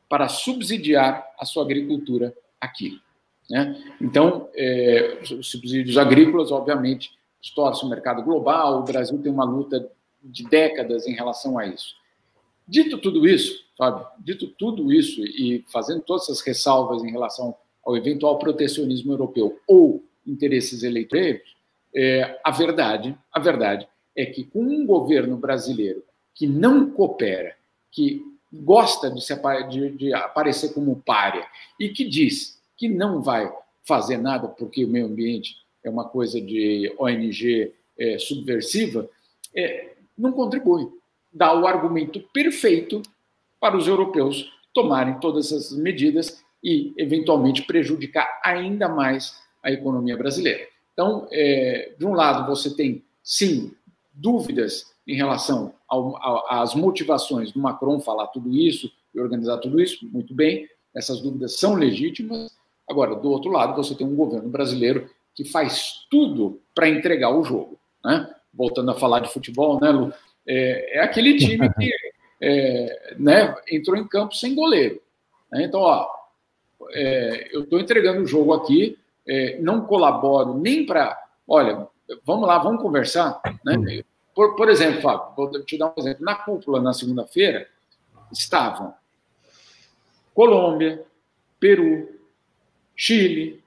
para 0.07 0.27
subsidiar 0.27 1.25
a 1.39 1.45
sua 1.45 1.63
agricultura 1.63 2.34
aqui. 2.60 2.99
Né? 3.49 3.81
Então, 3.99 4.49
é, 4.53 5.19
os 5.21 5.49
subsídios 5.49 5.97
agrícolas, 5.97 6.51
obviamente, 6.51 7.12
distorcem 7.41 7.86
o 7.86 7.89
mercado 7.89 8.21
global, 8.23 8.79
o 8.79 8.84
Brasil 8.84 9.21
tem 9.21 9.31
uma 9.31 9.43
luta 9.43 9.89
de 10.23 10.47
décadas 10.47 11.07
em 11.07 11.13
relação 11.13 11.57
a 11.57 11.65
isso. 11.65 11.95
Dito 12.71 12.97
tudo 12.99 13.27
isso, 13.27 13.65
Fábio, 13.77 14.07
dito 14.17 14.47
tudo 14.47 14.93
isso 14.93 15.21
e 15.21 15.62
fazendo 15.67 16.03
todas 16.03 16.23
essas 16.23 16.39
ressalvas 16.39 17.03
em 17.03 17.12
relação 17.12 17.53
ao 17.84 17.97
eventual 17.97 18.39
protecionismo 18.39 19.12
europeu 19.12 19.60
ou 19.67 20.01
interesses 20.25 20.81
eleitoreiros, 20.81 21.53
é, 21.93 22.39
a 22.41 22.49
verdade, 22.49 23.13
a 23.29 23.41
verdade 23.41 23.86
é 24.15 24.25
que 24.25 24.45
com 24.45 24.63
um 24.63 24.86
governo 24.86 25.36
brasileiro 25.36 26.01
que 26.34 26.47
não 26.47 26.89
coopera, 26.91 27.57
que 27.91 28.23
gosta 28.53 29.12
de, 29.12 29.21
se, 29.21 29.36
de, 29.69 29.89
de 29.89 30.13
aparecer 30.13 30.73
como 30.73 31.03
párea 31.05 31.45
e 31.77 31.89
que 31.89 32.05
diz 32.05 32.57
que 32.77 32.88
não 32.88 33.21
vai 33.21 33.53
fazer 33.84 34.15
nada 34.15 34.47
porque 34.47 34.86
o 34.86 34.88
meio 34.88 35.07
ambiente 35.07 35.57
é 35.84 35.89
uma 35.89 36.07
coisa 36.07 36.39
de 36.39 36.89
ONG 36.97 37.73
é, 37.99 38.17
subversiva, 38.17 39.10
é, 39.53 39.91
não 40.17 40.31
contribui. 40.31 41.00
Dá 41.34 41.54
o 41.58 41.65
argumento 41.65 42.20
perfeito 42.34 43.02
para 43.60 43.78
os 43.78 43.88
europeus 43.88 44.52
tomarem 44.74 45.20
todas 45.20 45.52
essas 45.52 45.78
medidas 45.78 46.44
e, 46.63 46.94
eventualmente, 46.98 47.63
prejudicar 47.63 48.39
ainda 48.44 48.88
mais 48.88 49.41
a 49.63 49.72
economia 49.72 50.17
brasileira. 50.17 50.67
Então, 50.94 51.28
é, 51.32 51.94
de 51.98 52.06
um 52.06 52.13
lado, 52.13 52.48
você 52.48 52.76
tem, 52.76 53.04
sim, 53.24 53.74
dúvidas 54.13 54.94
em 55.08 55.15
relação 55.15 55.74
às 56.50 56.76
motivações 56.76 57.52
do 57.52 57.60
Macron 57.60 58.00
falar 58.00 58.28
tudo 58.28 58.56
isso 58.56 58.91
e 59.13 59.20
organizar 59.20 59.58
tudo 59.58 59.82
isso, 59.82 60.08
muito 60.08 60.34
bem, 60.34 60.67
essas 60.96 61.22
dúvidas 61.22 61.58
são 61.58 61.76
legítimas. 61.76 62.52
Agora, 62.89 63.15
do 63.15 63.30
outro 63.30 63.52
lado, 63.52 63.76
você 63.76 63.96
tem 63.96 64.06
um 64.06 64.15
governo 64.15 64.50
brasileiro 64.50 65.10
que 65.34 65.44
faz 65.46 66.06
tudo 66.10 66.62
para 66.76 66.89
entregar 66.89 67.36
o 67.36 67.44
jogo. 67.44 67.80
Né? 68.04 68.30
Voltando 68.54 68.91
a 68.91 68.96
falar 68.96 69.20
de 69.22 69.32
futebol, 69.32 69.80
né, 69.80 69.89
Lu? 69.89 70.13
É, 70.47 70.97
é 70.97 71.01
aquele 71.01 71.38
time 71.38 71.69
que 71.73 71.91
é, 72.41 73.15
né, 73.17 73.56
entrou 73.69 73.97
em 73.97 74.08
campo 74.08 74.36
sem 74.36 74.56
goleiro. 74.56 75.01
Né? 75.51 75.63
Então, 75.63 75.82
ó, 75.82 76.08
é, 76.91 77.49
eu 77.51 77.63
estou 77.63 77.80
entregando 77.80 78.21
o 78.21 78.27
jogo 78.27 78.54
aqui, 78.54 78.97
é, 79.27 79.60
não 79.60 79.86
colaboro 79.86 80.58
nem 80.58 80.86
para. 80.86 81.17
Olha, 81.47 81.88
vamos 82.25 82.47
lá, 82.47 82.58
vamos 82.58 82.82
conversar. 82.82 83.41
Né? 83.63 83.77
Hum. 83.77 84.04
Por, 84.34 84.56
por 84.56 84.69
exemplo, 84.69 85.01
Fábio, 85.01 85.36
vou 85.36 85.63
te 85.63 85.77
dar 85.77 85.88
um 85.88 85.93
exemplo. 85.97 86.25
Na 86.25 86.36
cúpula, 86.36 86.82
na 86.82 86.93
segunda-feira, 86.93 87.67
estavam 88.32 88.93
Colômbia, 90.34 91.04
Peru, 91.60 92.08
Chile, 92.95 93.62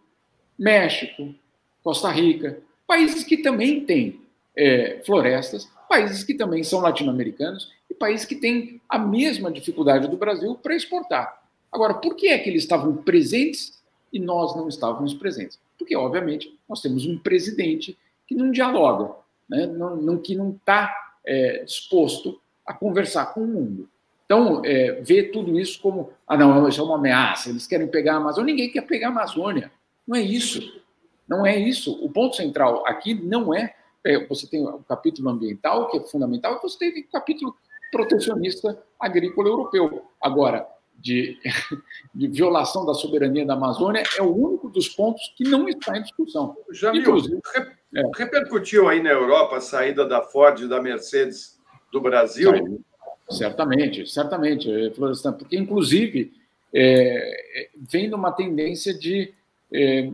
México, 0.58 1.34
Costa 1.82 2.10
Rica, 2.10 2.58
países 2.86 3.24
que 3.24 3.38
também 3.38 3.84
têm 3.84 4.20
é, 4.56 5.02
florestas, 5.04 5.68
países 5.94 6.24
que 6.24 6.34
também 6.34 6.62
são 6.64 6.80
latino-americanos 6.80 7.70
e 7.88 7.94
países 7.94 8.26
que 8.26 8.34
têm 8.34 8.80
a 8.88 8.98
mesma 8.98 9.50
dificuldade 9.52 10.08
do 10.08 10.16
Brasil 10.16 10.56
para 10.56 10.74
exportar. 10.74 11.42
Agora, 11.70 11.94
por 11.94 12.16
que 12.16 12.28
é 12.28 12.38
que 12.38 12.50
eles 12.50 12.62
estavam 12.62 12.96
presentes 12.96 13.80
e 14.14 14.20
nós 14.20 14.56
não 14.56 14.68
estávamos 14.68 15.12
presentes. 15.12 15.58
Porque, 15.76 15.96
obviamente, 15.96 16.56
nós 16.68 16.80
temos 16.80 17.04
um 17.04 17.18
presidente 17.18 17.98
que 18.28 18.34
não 18.34 18.52
dialoga, 18.52 19.12
né? 19.48 19.66
não, 19.66 19.96
não, 19.96 20.18
que 20.18 20.36
não 20.36 20.50
está 20.50 20.94
é, 21.26 21.64
disposto 21.64 22.40
a 22.64 22.72
conversar 22.72 23.34
com 23.34 23.40
o 23.40 23.46
mundo. 23.46 23.88
Então, 24.24 24.62
é, 24.64 24.92
ver 25.02 25.32
tudo 25.32 25.58
isso 25.58 25.80
como, 25.82 26.10
ah, 26.26 26.36
não, 26.36 26.66
isso 26.68 26.80
é 26.80 26.84
uma 26.84 26.94
ameaça, 26.94 27.50
eles 27.50 27.66
querem 27.66 27.88
pegar 27.88 28.14
a 28.14 28.16
Amazônia, 28.18 28.54
ninguém 28.54 28.70
quer 28.70 28.82
pegar 28.82 29.08
a 29.08 29.10
Amazônia. 29.10 29.70
Não 30.06 30.16
é 30.16 30.22
isso. 30.22 30.80
Não 31.28 31.44
é 31.44 31.58
isso. 31.58 31.92
O 32.02 32.08
ponto 32.08 32.36
central 32.36 32.86
aqui 32.86 33.14
não 33.14 33.52
é 33.52 33.74
você 34.28 34.46
tem 34.46 34.66
o 34.66 34.78
capítulo 34.80 35.30
ambiental, 35.30 35.88
que 35.90 35.96
é 35.96 36.00
fundamental, 36.00 36.56
e 36.56 36.62
você 36.62 36.78
tem 36.78 37.02
o 37.02 37.08
capítulo 37.10 37.56
protecionista 37.90 38.82
agrícola 38.98 39.48
europeu. 39.48 40.04
Agora, 40.20 40.66
de, 40.98 41.38
de, 42.14 42.28
violação 42.28 42.84
da 42.84 42.94
soberania 42.94 43.46
da 43.46 43.54
Amazônia 43.54 44.02
é 44.16 44.22
o 44.22 44.34
único 44.34 44.68
dos 44.68 44.88
pontos 44.88 45.32
que 45.36 45.44
não 45.44 45.68
está 45.68 45.96
em 45.96 46.02
discussão. 46.02 46.56
Jamil, 46.72 47.02
Inclusive, 47.02 47.40
é. 47.94 48.02
repercutiu 48.16 48.88
aí 48.88 49.02
na 49.02 49.10
Europa 49.10 49.56
a 49.56 49.60
saída 49.60 50.06
da 50.06 50.22
Ford 50.22 50.60
e 50.60 50.68
da 50.68 50.82
Mercedes 50.82 51.58
do 51.92 52.00
Brasil? 52.00 52.50
Saiu. 52.50 52.84
Certamente, 53.30 54.06
certamente, 54.06 54.70
eh, 54.70 54.90
Florestan, 54.90 55.32
porque 55.32 55.56
inclusive 55.56 56.30
é, 56.74 57.68
vem 57.90 58.08
numa 58.08 58.32
tendência 58.32 58.92
de, 58.92 59.32
é, 59.72 60.10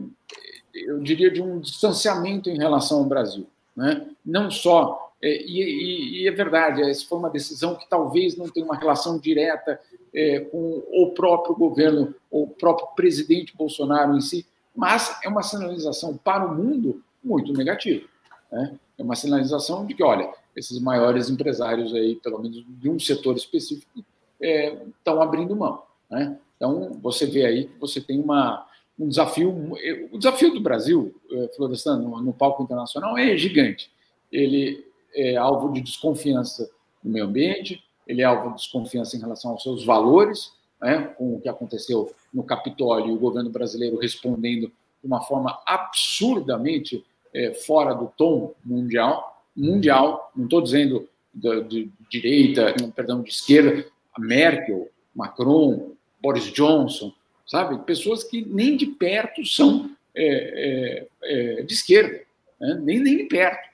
eu 0.73 0.99
diria, 0.99 1.29
de 1.29 1.41
um 1.41 1.59
distanciamento 1.59 2.49
em 2.49 2.57
relação 2.57 2.99
ao 2.99 3.05
Brasil. 3.05 3.47
Né? 3.81 4.07
Não 4.23 4.51
só, 4.51 5.11
é, 5.19 5.41
e, 5.41 6.21
e, 6.21 6.27
é 6.27 6.31
verdade, 6.31 6.83
essa 6.83 7.03
foi 7.07 7.17
uma 7.17 7.31
decisão 7.31 7.73
que 7.73 7.89
talvez 7.89 8.37
não 8.37 8.47
tenha 8.47 8.63
uma 8.63 8.77
relação 8.77 9.17
direta 9.17 9.81
é, 10.13 10.41
com 10.41 10.83
o 10.91 11.11
próprio 11.15 11.55
governo, 11.55 12.13
o 12.29 12.45
próprio 12.45 12.89
presidente 12.95 13.57
Bolsonaro 13.57 14.15
em 14.15 14.21
si, 14.21 14.45
mas 14.75 15.17
é 15.23 15.27
uma 15.27 15.41
sinalização 15.41 16.15
para 16.15 16.45
o 16.45 16.55
mundo 16.55 17.03
muito 17.23 17.51
negativa. 17.53 18.07
Né? 18.51 18.77
É 18.99 19.01
uma 19.01 19.15
sinalização 19.15 19.83
de 19.83 19.95
que, 19.95 20.03
olha, 20.03 20.31
esses 20.55 20.79
maiores 20.79 21.27
empresários 21.27 21.91
aí, 21.91 22.17
pelo 22.17 22.37
menos 22.37 22.63
de 22.67 22.87
um 22.87 22.99
setor 22.99 23.35
específico, 23.35 24.05
estão 24.39 25.19
é, 25.19 25.23
abrindo 25.23 25.55
mão. 25.55 25.81
Né? 26.07 26.37
Então, 26.55 26.99
você 27.01 27.25
vê 27.25 27.47
aí 27.47 27.65
que 27.65 27.79
você 27.79 27.99
tem 27.99 28.21
uma, 28.21 28.63
um 29.01 29.09
desafio. 29.09 29.73
O 30.11 30.17
desafio 30.17 30.53
do 30.53 30.61
Brasil, 30.61 31.13
é, 31.31 31.47
Florestan, 31.55 31.97
no, 31.97 32.21
no 32.21 32.33
palco 32.33 32.61
internacional, 32.61 33.17
é 33.17 33.35
gigante. 33.35 33.91
Ele 34.31 34.85
é 35.13 35.35
alvo 35.35 35.73
de 35.73 35.81
desconfiança 35.81 36.69
no 37.03 37.11
meio 37.11 37.25
ambiente, 37.25 37.83
ele 38.07 38.21
é 38.21 38.25
alvo 38.25 38.49
de 38.49 38.57
desconfiança 38.57 39.17
em 39.17 39.19
relação 39.19 39.51
aos 39.51 39.63
seus 39.63 39.83
valores, 39.83 40.51
né, 40.79 41.13
com 41.17 41.35
o 41.35 41.41
que 41.41 41.49
aconteceu 41.49 42.13
no 42.33 42.43
Capitólio 42.43 43.09
e 43.09 43.13
o 43.13 43.19
governo 43.19 43.49
brasileiro 43.49 43.97
respondendo 43.97 44.67
de 44.67 45.07
uma 45.07 45.21
forma 45.21 45.59
absurdamente 45.65 47.03
é, 47.33 47.53
fora 47.53 47.93
do 47.93 48.07
tom 48.15 48.53
mundial. 48.63 49.43
Mundial, 49.55 50.31
não 50.35 50.45
estou 50.45 50.61
dizendo 50.61 51.09
de, 51.33 51.63
de, 51.63 51.91
direita, 52.09 52.73
perdão, 52.95 53.21
de 53.21 53.29
esquerda, 53.29 53.85
Merkel, 54.17 54.89
Macron, 55.15 55.91
Boris 56.21 56.45
Johnson, 56.51 57.11
sabe? 57.51 57.77
Pessoas 57.79 58.23
que 58.23 58.45
nem 58.45 58.77
de 58.77 58.85
perto 58.85 59.45
são 59.45 59.91
é, 60.15 61.07
é, 61.21 61.59
é 61.59 61.61
de 61.63 61.73
esquerda, 61.73 62.21
né? 62.57 62.79
nem, 62.81 62.99
nem 62.99 63.17
de 63.17 63.23
perto. 63.25 63.69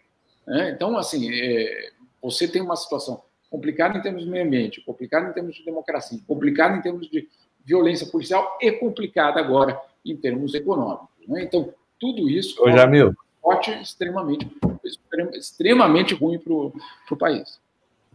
Né? 0.48 0.72
Então, 0.72 0.98
assim, 0.98 1.32
é, 1.32 1.92
você 2.20 2.48
tem 2.48 2.60
uma 2.60 2.76
situação 2.76 3.22
complicada 3.52 3.96
em 3.96 4.02
termos 4.02 4.24
de 4.24 4.30
meio 4.30 4.46
ambiente, 4.46 4.82
complicada 4.82 5.30
em 5.30 5.34
termos 5.34 5.56
de 5.56 5.64
democracia, 5.64 6.20
complicada 6.28 6.76
em 6.76 6.82
termos 6.82 7.08
de 7.08 7.30
violência 7.64 8.08
policial 8.08 8.58
e 8.60 8.72
complicada 8.72 9.40
agora 9.40 9.80
em 10.04 10.18
termos 10.18 10.56
econômicos. 10.56 11.08
Né? 11.28 11.44
Então, 11.44 11.72
tudo 12.00 12.28
isso 12.28 12.60
Ô, 12.60 12.72
Jamil. 12.72 13.14
é 13.68 13.82
extremamente, 13.82 14.48
extremamente 15.36 16.16
ruim 16.16 16.40
para 16.40 16.52
o 16.52 17.18
país. 17.18 17.60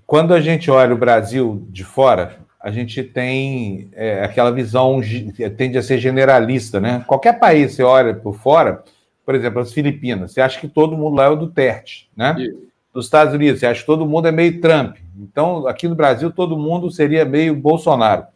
Quando 0.04 0.34
a 0.34 0.40
gente 0.40 0.70
olha 0.72 0.92
o 0.92 0.98
Brasil 0.98 1.64
de 1.70 1.84
fora, 1.84 2.40
a 2.62 2.70
gente 2.70 3.02
tem 3.02 3.88
é, 3.92 4.22
aquela 4.22 4.52
visão, 4.52 5.00
tende 5.56 5.76
a 5.76 5.82
ser 5.82 5.98
generalista, 5.98 6.80
né? 6.80 7.02
Qualquer 7.06 7.38
país 7.40 7.74
você 7.74 7.82
olha 7.82 8.14
por 8.14 8.36
fora, 8.36 8.84
por 9.26 9.34
exemplo, 9.34 9.60
as 9.60 9.72
Filipinas, 9.72 10.32
você 10.32 10.40
acha 10.40 10.60
que 10.60 10.68
todo 10.68 10.96
mundo 10.96 11.16
lá 11.16 11.24
é 11.24 11.28
o 11.28 11.36
Duterte, 11.36 12.08
né? 12.16 12.36
Isso. 12.38 12.72
Nos 12.94 13.06
Estados 13.06 13.34
Unidos, 13.34 13.58
você 13.58 13.66
acha 13.66 13.80
que 13.80 13.86
todo 13.86 14.06
mundo 14.06 14.28
é 14.28 14.32
meio 14.32 14.60
Trump. 14.60 14.96
Então, 15.18 15.66
aqui 15.66 15.88
no 15.88 15.94
Brasil, 15.94 16.30
todo 16.30 16.58
mundo 16.58 16.90
seria 16.90 17.24
meio 17.24 17.56
Bolsonaro. 17.56 18.26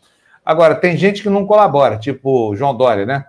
Agora, 0.44 0.74
tem 0.74 0.96
gente 0.96 1.22
que 1.22 1.28
não 1.28 1.46
colabora, 1.46 1.98
tipo 1.98 2.54
João 2.56 2.74
Dória, 2.74 3.04
né? 3.04 3.26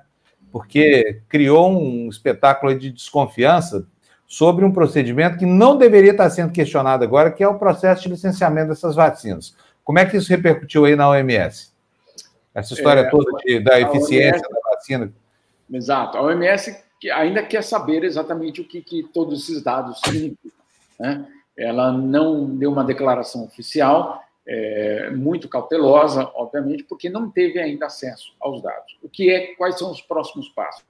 Porque 0.51 1.21
criou 1.27 1.69
um 1.69 2.07
espetáculo 2.09 2.77
de 2.77 2.91
desconfiança 2.91 3.85
sobre 4.25 4.65
um 4.65 4.71
procedimento 4.71 5.37
que 5.37 5.45
não 5.45 5.77
deveria 5.77 6.11
estar 6.11 6.29
sendo 6.29 6.51
questionado 6.51 7.03
agora, 7.03 7.31
que 7.31 7.43
é 7.43 7.47
o 7.47 7.59
processo 7.59 8.03
de 8.03 8.09
licenciamento 8.09 8.69
dessas 8.69 8.95
vacinas. 8.95 9.53
Como 9.87 9.99
é 9.99 10.05
que 10.05 10.17
isso 10.17 10.29
repercutiu 10.29 10.83
aí 10.83 10.97
na 10.97 11.09
OMS? 11.09 11.71
Essa 12.53 12.73
história 12.73 12.99
é, 12.99 13.09
toda 13.09 13.31
de, 13.37 13.57
da 13.61 13.79
eficiência 13.79 14.33
OMS, 14.33 14.49
da 14.49 14.69
vacina. 14.69 15.13
Exato. 15.71 16.17
A 16.17 16.23
OMS 16.23 16.77
ainda 17.13 17.41
quer 17.41 17.63
saber 17.63 18.03
exatamente 18.03 18.59
o 18.59 18.65
que, 18.65 18.81
que 18.81 19.03
todos 19.13 19.41
esses 19.41 19.63
dados 19.63 20.01
significam. 20.03 20.51
Né? 20.99 21.25
Ela 21.55 21.93
não 21.93 22.53
deu 22.53 22.69
uma 22.69 22.83
declaração 22.83 23.45
oficial, 23.45 24.21
é, 24.45 25.09
muito 25.11 25.47
cautelosa, 25.47 26.29
obviamente, 26.35 26.83
porque 26.83 27.09
não 27.09 27.31
teve 27.31 27.57
ainda 27.57 27.85
acesso 27.85 28.35
aos 28.41 28.61
dados. 28.61 28.97
O 29.01 29.07
que 29.07 29.31
é? 29.31 29.55
Quais 29.55 29.79
são 29.79 29.89
os 29.89 30.01
próximos 30.01 30.49
passos? 30.49 30.83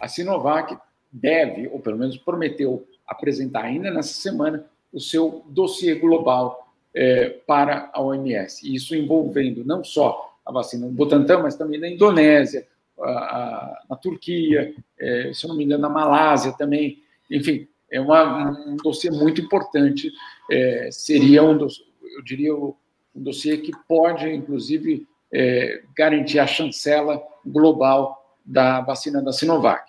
A 0.00 0.06
Sinovac 0.06 0.78
deve, 1.10 1.66
ou 1.66 1.80
pelo 1.80 1.98
menos 1.98 2.16
prometeu, 2.16 2.86
apresentar 3.04 3.64
ainda 3.64 3.90
nessa 3.90 4.14
semana 4.14 4.64
o 4.92 5.00
seu 5.00 5.42
dossiê 5.48 5.96
global 5.96 6.65
é, 6.96 7.28
para 7.46 7.90
a 7.92 8.00
OMS. 8.00 8.74
Isso 8.74 8.96
envolvendo 8.96 9.64
não 9.64 9.84
só 9.84 10.34
a 10.44 10.50
vacina 10.50 10.86
do 10.86 10.92
Butantan, 10.92 11.42
mas 11.42 11.54
também 11.54 11.78
da 11.78 11.88
Indonésia, 11.88 12.66
a, 12.98 13.10
a, 13.10 13.82
na 13.90 13.96
Turquia, 13.96 14.74
é, 14.98 15.30
se 15.34 15.46
não 15.46 15.54
me 15.54 15.64
engano, 15.64 15.82
na 15.82 15.88
Malásia 15.90 16.52
também. 16.52 17.02
Enfim, 17.30 17.68
é 17.90 18.00
uma, 18.00 18.50
um 18.66 18.76
dossiê 18.76 19.10
muito 19.10 19.40
importante. 19.40 20.10
É, 20.50 20.88
seria 20.90 21.42
um 21.42 21.58
eu 21.58 22.22
diria, 22.24 22.54
um 22.54 22.74
dossiê 23.14 23.58
que 23.58 23.72
pode, 23.86 24.26
inclusive, 24.30 25.06
é, 25.30 25.82
garantir 25.94 26.38
a 26.38 26.46
chancela 26.46 27.22
global 27.44 28.36
da 28.44 28.80
vacina 28.80 29.20
da 29.20 29.32
Sinovac 29.32 29.84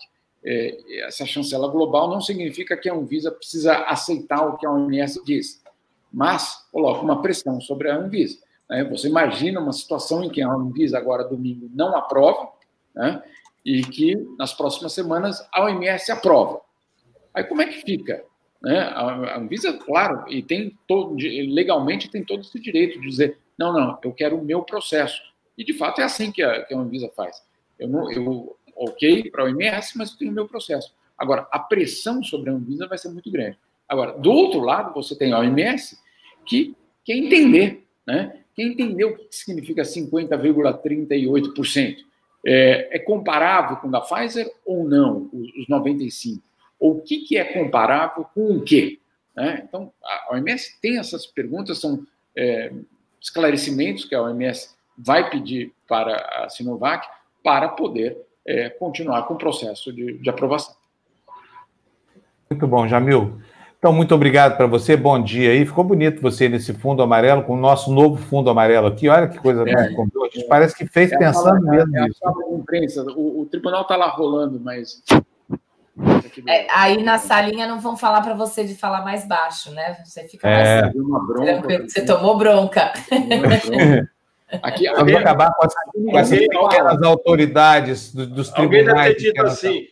é, 0.48 1.06
essa 1.06 1.26
chancela 1.26 1.68
global 1.68 2.10
não 2.10 2.22
significa 2.22 2.78
que 2.78 2.90
a 2.90 2.94
Anvisa 2.94 3.30
precisa 3.30 3.76
aceitar 3.84 4.48
o 4.48 4.58
que 4.58 4.66
a 4.66 4.72
OMS 4.72 5.22
diz, 5.26 5.62
mas 6.12 6.68
coloca 6.72 7.02
uma 7.02 7.22
pressão 7.22 7.60
sobre 7.62 7.90
a 7.90 7.98
Anvisa. 7.98 8.40
Né? 8.70 8.84
Você 8.86 9.08
imagina 9.08 9.60
uma 9.60 9.74
situação 9.74 10.24
em 10.24 10.30
que 10.30 10.42
a 10.42 10.52
Anvisa, 10.52 10.98
agora 10.98 11.24
domingo, 11.24 11.70
não 11.74 11.96
aprova, 11.96 12.50
né? 12.96 13.22
e 13.66 13.82
que 13.82 14.16
nas 14.38 14.54
próximas 14.54 14.94
semanas 14.94 15.46
a 15.54 15.64
OMS 15.64 16.12
aprova. 16.12 16.62
Aí 17.34 17.44
como 17.44 17.62
é 17.62 17.66
que 17.66 17.82
fica? 17.82 18.24
Né? 18.62 18.80
A 18.80 19.38
Anvisa, 19.38 19.74
claro, 19.74 20.26
e 20.28 20.42
tem 20.42 20.78
todo, 20.88 21.16
legalmente 21.16 22.10
tem 22.10 22.24
todo 22.24 22.42
esse 22.42 22.60
direito 22.60 23.00
de 23.00 23.08
dizer: 23.08 23.38
não, 23.58 23.72
não, 23.72 24.00
eu 24.04 24.14
quero 24.14 24.38
o 24.38 24.44
meu 24.44 24.64
processo. 24.64 25.22
E 25.58 25.64
de 25.64 25.74
fato 25.74 26.02
é 26.02 26.04
assim 26.04 26.32
que 26.32 26.42
a, 26.42 26.64
que 26.64 26.74
a 26.74 26.78
Anvisa 26.78 27.10
faz. 27.16 27.44
Eu, 27.78 27.88
não, 27.88 28.12
eu 28.12 28.56
ok 28.76 29.30
para 29.30 29.44
a 29.44 29.46
OMS, 29.46 29.98
mas 29.98 30.12
eu 30.12 30.18
tenho 30.18 30.32
o 30.32 30.36
meu 30.36 30.48
processo. 30.48 30.94
Agora, 31.18 31.48
a 31.52 31.60
pressão 31.60 32.24
sobre 32.24 32.50
a 32.50 32.54
Anvisa 32.54 32.88
vai 32.88 32.98
ser 32.98 33.10
muito 33.10 33.32
grande. 33.32 33.58
Agora, 33.88 34.14
do 34.14 34.32
outro 34.32 34.60
lado, 34.60 34.92
você 34.94 35.16
tem 35.16 35.32
a 35.32 35.40
OMS 35.40 35.98
que 36.46 36.76
quer 37.06 37.16
entender, 37.16 37.88
né? 38.06 38.42
Quer 38.56 38.64
entender 38.64 39.06
o 39.06 39.16
que 39.16 39.28
significa 39.32 39.84
50,38%. 39.84 42.06
É, 42.46 42.96
é, 42.96 43.00
comparável 43.00 43.78
com 43.78 43.88
o 43.88 43.92
da 43.92 44.02
Pfizer 44.02 44.52
ou 44.66 44.88
não, 44.88 45.30
os 45.34 45.68
95%? 45.68 46.40
Ou 46.80 46.98
o 46.98 47.02
que, 47.02 47.22
que 47.22 47.38
é 47.38 47.44
comparável 47.44 48.24
com 48.34 48.58
o 48.58 48.62
quê? 48.62 49.00
Né? 49.36 49.64
Então, 49.68 49.92
a 50.04 50.34
OMS 50.34 50.80
tem 50.80 51.00
essas 51.00 51.26
perguntas, 51.26 51.80
são 51.80 52.06
é, 52.36 52.72
esclarecimentos 53.20 54.06
que 54.06 54.14
a 54.14 54.22
OMS 54.22 54.76
vai 54.98 55.30
pedir 55.30 55.74
para 55.88 56.44
a 56.44 56.50
Sinovac 56.50 57.08
para 57.44 57.70
poder 57.70 58.18
é, 58.46 58.70
continuar 58.70 59.24
com 59.24 59.34
o 59.34 59.38
processo 59.38 59.92
de, 59.92 60.18
de 60.18 60.30
aprovação. 60.30 60.76
Muito 62.50 62.68
bom, 62.68 62.88
Jamil. 62.88 63.42
Então, 63.80 63.94
muito 63.94 64.16
obrigado 64.16 64.58
para 64.58 64.66
você, 64.66 64.98
bom 64.98 65.22
dia 65.22 65.52
aí. 65.52 65.64
Ficou 65.64 65.84
bonito 65.84 66.20
você 66.20 66.50
nesse 66.50 66.74
fundo 66.74 67.04
amarelo, 67.04 67.44
com 67.44 67.54
o 67.54 67.58
nosso 67.58 67.92
novo 67.92 68.18
fundo 68.18 68.50
amarelo 68.50 68.88
aqui. 68.88 69.08
Olha 69.08 69.28
que 69.28 69.38
coisa 69.38 69.64
é, 69.70 69.74
A 69.74 69.88
gente 69.90 70.44
é, 70.44 70.48
parece 70.48 70.76
que 70.76 70.88
fez 70.88 71.12
é 71.12 71.18
pensando 71.18 71.64
fala, 71.64 71.72
mesmo 71.72 71.96
é 71.96 72.02
nisso. 72.02 72.20
imprensa. 72.54 73.04
O, 73.16 73.42
o 73.42 73.46
tribunal 73.46 73.84
está 73.84 73.96
lá 73.96 74.08
rolando, 74.08 74.60
mas. 74.60 75.04
É, 76.48 76.68
aí 76.72 77.04
na 77.04 77.20
salinha 77.20 77.68
não 77.68 77.80
vão 77.80 77.96
falar 77.96 78.22
para 78.22 78.34
você 78.34 78.64
de 78.64 78.76
falar 78.76 79.04
mais 79.04 79.28
baixo, 79.28 79.72
né? 79.72 79.98
Você 80.04 80.28
fica 80.28 80.48
mais 80.48 80.68
é. 80.68 80.92
bronca, 80.92 81.84
Você 81.88 82.06
tomou 82.06 82.38
bronca. 82.38 82.94
Aqui, 84.64 84.86
Vamos 84.86 85.00
alguém, 85.00 85.18
acabar 85.18 85.54
com, 85.54 85.66
as, 85.66 85.74
com 85.74 86.18
essas 86.18 86.40
pequenas 86.40 87.02
autoridades 87.04 88.14
dos, 88.14 88.28
dos 88.28 88.50
tribunais. 88.50 88.88
Alguém 88.88 89.04
deve 89.04 89.16
ter 89.16 89.22
dito 89.22 89.42
assim. 89.46 89.88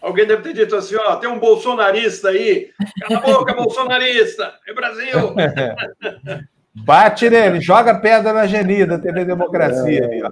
Alguém 0.00 0.26
deve 0.26 0.42
ter 0.42 0.52
dito 0.52 0.76
assim: 0.76 0.96
ó, 0.96 1.16
tem 1.16 1.28
um 1.28 1.38
bolsonarista 1.38 2.28
aí. 2.28 2.70
Cala 3.00 3.18
a 3.18 3.20
boca, 3.20 3.54
bolsonarista! 3.54 4.54
É 4.66 4.74
Brasil! 4.74 5.34
Bate 6.74 7.28
nele, 7.28 7.60
joga 7.60 7.98
pedra 7.98 8.32
na 8.32 8.46
Genida, 8.46 8.98
TV 9.00 9.24
Democracia. 9.24 10.04
É, 10.04 10.22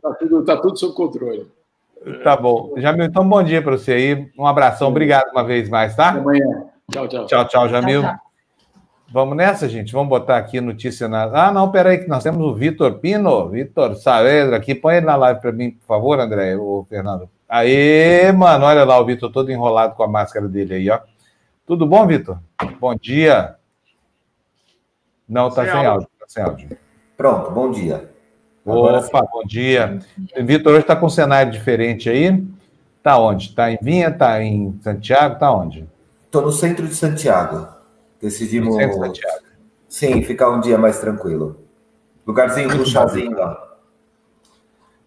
tá, 0.00 0.14
tudo, 0.14 0.44
tá 0.44 0.56
tudo 0.56 0.78
sob 0.78 0.94
controle. 0.94 1.50
Tá 2.22 2.36
bom. 2.36 2.74
Jamil, 2.76 3.06
então 3.06 3.28
bom 3.28 3.42
dia 3.42 3.60
para 3.60 3.72
você 3.76 3.92
aí. 3.92 4.30
Um 4.38 4.46
abração, 4.46 4.88
obrigado 4.88 5.28
uma 5.32 5.42
vez 5.42 5.68
mais, 5.68 5.96
tá? 5.96 6.10
Até 6.10 6.20
amanhã. 6.20 6.64
Tchau, 6.92 7.08
tchau. 7.08 7.26
Tchau, 7.26 7.48
tchau, 7.48 7.68
Jamil. 7.68 8.02
Tchau, 8.02 8.10
tchau. 8.12 8.26
Vamos 9.12 9.36
nessa, 9.36 9.68
gente? 9.68 9.92
Vamos 9.92 10.08
botar 10.08 10.36
aqui 10.36 10.60
notícia 10.60 11.08
na. 11.08 11.24
Ah, 11.24 11.52
não, 11.52 11.70
peraí, 11.70 11.98
que 11.98 12.08
nós 12.08 12.22
temos 12.22 12.44
o 12.44 12.54
Vitor 12.54 12.98
Pino, 12.98 13.48
Vitor 13.48 13.94
Saavedra 13.96 14.56
aqui. 14.56 14.74
Põe 14.74 14.96
ele 14.96 15.06
na 15.06 15.16
live 15.16 15.40
para 15.40 15.52
mim, 15.52 15.70
por 15.70 15.86
favor, 15.86 16.18
André, 16.18 16.56
ou 16.56 16.84
Fernando. 16.84 17.28
Aê, 17.48 18.32
mano, 18.32 18.64
olha 18.64 18.84
lá 18.84 18.98
o 18.98 19.04
Vitor 19.04 19.30
todo 19.30 19.52
enrolado 19.52 19.94
com 19.94 20.02
a 20.02 20.08
máscara 20.08 20.48
dele 20.48 20.74
aí, 20.74 20.90
ó. 20.90 21.00
Tudo 21.66 21.86
bom, 21.86 22.06
Vitor? 22.06 22.38
Bom 22.80 22.94
dia. 22.94 23.56
Não, 25.28 25.48
tá 25.48 25.62
sem, 25.62 25.72
sem 25.72 25.86
áudio. 25.86 25.90
áudio. 25.90 26.08
Tá 26.18 26.26
sem 26.28 26.42
áudio. 26.42 26.78
Pronto, 27.16 27.50
bom 27.50 27.70
dia. 27.70 28.10
Agora 28.64 28.98
Opa, 28.98 29.20
sim. 29.20 29.28
bom 29.32 29.42
dia. 29.44 29.98
Vitor 30.42 30.72
hoje 30.72 30.82
está 30.82 30.96
com 30.96 31.06
um 31.06 31.10
cenário 31.10 31.52
diferente 31.52 32.10
aí. 32.10 32.44
Tá 33.02 33.16
onde? 33.18 33.54
Tá 33.54 33.70
em 33.70 33.78
Vinha? 33.80 34.10
Tá 34.10 34.42
em 34.42 34.78
Santiago? 34.82 35.38
Tá 35.38 35.52
onde? 35.52 35.88
Estou 36.24 36.42
no 36.42 36.50
centro 36.50 36.86
de 36.86 36.94
Santiago. 36.94 37.68
Decidimos. 38.20 38.76
Sim, 39.88 40.20
ficar 40.22 40.50
um 40.50 40.60
dia 40.60 40.76
mais 40.76 40.98
tranquilo. 40.98 41.60
Lugarzinho 42.26 42.68
do 42.76 42.84
chazinho 42.84 43.38
lá. 43.38 43.65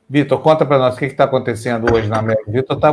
Vitor, 0.09 0.39
conta 0.39 0.65
para 0.65 0.79
nós 0.79 0.95
o 0.95 0.97
que 0.97 1.05
está 1.05 1.25
acontecendo 1.25 1.93
hoje 1.93 2.07
na 2.07 2.17
América. 2.17 2.51
Vitor 2.51 2.75
está 2.75 2.91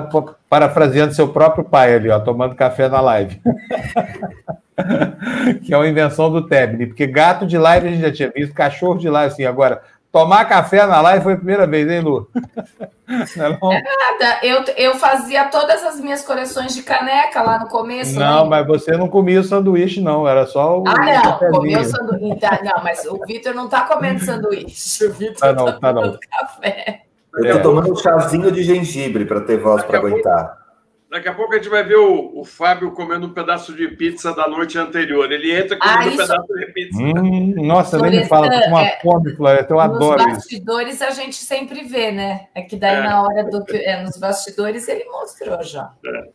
parafraseando 0.49 1.15
seu 1.15 1.29
próprio 1.29 1.65
pai 1.65 1.95
ali, 1.95 2.11
ó, 2.11 2.21
tomando 2.21 2.55
café 2.55 2.89
na 2.89 3.01
live. 3.01 3.41
que 5.65 5.73
é 5.73 5.77
uma 5.77 5.89
invenção 5.89 6.31
do 6.31 6.47
Tebni, 6.47 6.87
porque 6.87 7.07
gato 7.07 7.47
de 7.47 7.57
live 7.57 7.89
a 7.89 7.91
gente 7.91 8.03
já 8.03 8.13
tinha 8.13 8.31
visto, 8.31 8.53
cachorro 8.53 8.99
de 8.99 9.09
live, 9.09 9.33
assim, 9.33 9.47
agora 9.47 9.81
Tomar 10.17 10.47
café 10.47 10.87
na 10.87 10.99
live 11.03 11.23
foi 11.23 11.35
a 11.35 11.37
primeira 11.37 11.67
vez, 11.67 11.87
hein, 11.91 12.01
Lu? 12.01 12.27
Não 13.37 13.71
é, 13.71 13.83
nada. 13.83 14.39
Eu, 14.43 14.65
eu 14.79 14.95
fazia 14.95 15.45
todas 15.45 15.85
as 15.85 16.01
minhas 16.01 16.25
coleções 16.25 16.75
de 16.75 16.83
caneca 16.83 17.43
lá 17.43 17.59
no 17.59 17.69
começo. 17.69 18.19
Não, 18.19 18.45
né? 18.45 18.51
mas 18.51 18.67
você 18.67 18.97
não 18.97 19.09
comia 19.09 19.41
o 19.41 19.45
sanduíche, 19.45 20.01
não. 20.01 20.27
Era 20.27 20.45
só 20.45 20.81
o. 20.81 20.85
Ah, 20.89 20.99
não. 20.99 21.53
Comia 21.53 21.81
o 21.81 21.85
sanduíche. 21.85 22.41
Tá, 22.41 22.59
não, 22.65 22.83
mas 22.83 23.05
o 23.05 23.25
Vitor 23.25 23.55
não 23.55 23.67
está 23.67 23.83
comendo 23.83 24.25
sanduíche. 24.25 25.05
O 25.05 25.13
Vitor 25.13 25.37
tá, 25.37 25.53
não, 25.53 25.67
tá, 25.67 25.79
tá 25.79 25.93
não. 25.93 26.19
café. 26.29 27.06
Eu 27.37 27.45
estou 27.45 27.63
tomando 27.63 27.93
um 27.93 27.97
chazinho 27.97 28.51
de 28.51 28.63
gengibre 28.63 29.25
para 29.25 29.41
ter 29.41 29.59
voz 29.59 29.85
para 29.85 29.99
aguentar. 29.99 30.66
Daqui 31.09 31.29
a 31.29 31.35
pouco 31.35 31.55
a 31.55 31.57
gente 31.57 31.69
vai 31.69 31.85
ver 31.85 31.97
o, 31.97 32.41
o, 32.41 32.45
Fábio 32.45 32.91
comendo 32.91 33.29
um 33.29 33.33
pedaço 33.33 33.73
de 33.73 33.87
pizza 33.87 34.35
da 34.35 34.49
noite 34.49 34.77
anterior. 34.77 35.31
Ele 35.31 35.53
entra 35.53 35.79
comendo 35.79 35.99
ah, 36.01 36.07
isso... 36.07 36.15
um 36.15 36.27
pedaço 36.27 36.55
de 36.55 36.67
pizza. 36.73 37.01
Hum, 37.01 37.55
nossa, 37.65 37.99
nem 37.99 38.23
me 38.23 38.25
fala, 38.27 38.49
com 38.51 38.69
uma 38.69 38.83
é, 38.83 38.99
fome, 39.01 39.37
Floresta, 39.37 39.73
eu 39.73 39.79
adoro 39.79 40.19
isso. 40.19 40.27
Nos 40.27 40.37
bastidores 40.39 41.03
a 41.03 41.11
gente 41.11 41.37
sempre 41.37 41.85
vê, 41.85 42.11
né? 42.11 42.49
É 42.53 42.63
que 42.63 42.75
daí 42.75 42.97
é. 42.97 43.03
na 43.05 43.23
hora 43.23 43.45
do 43.45 43.65
que. 43.65 43.77
É, 43.77 44.03
nos 44.03 44.17
bastidores 44.17 44.89
ele 44.89 45.05
mostrou 45.05 45.63
já. 45.63 45.93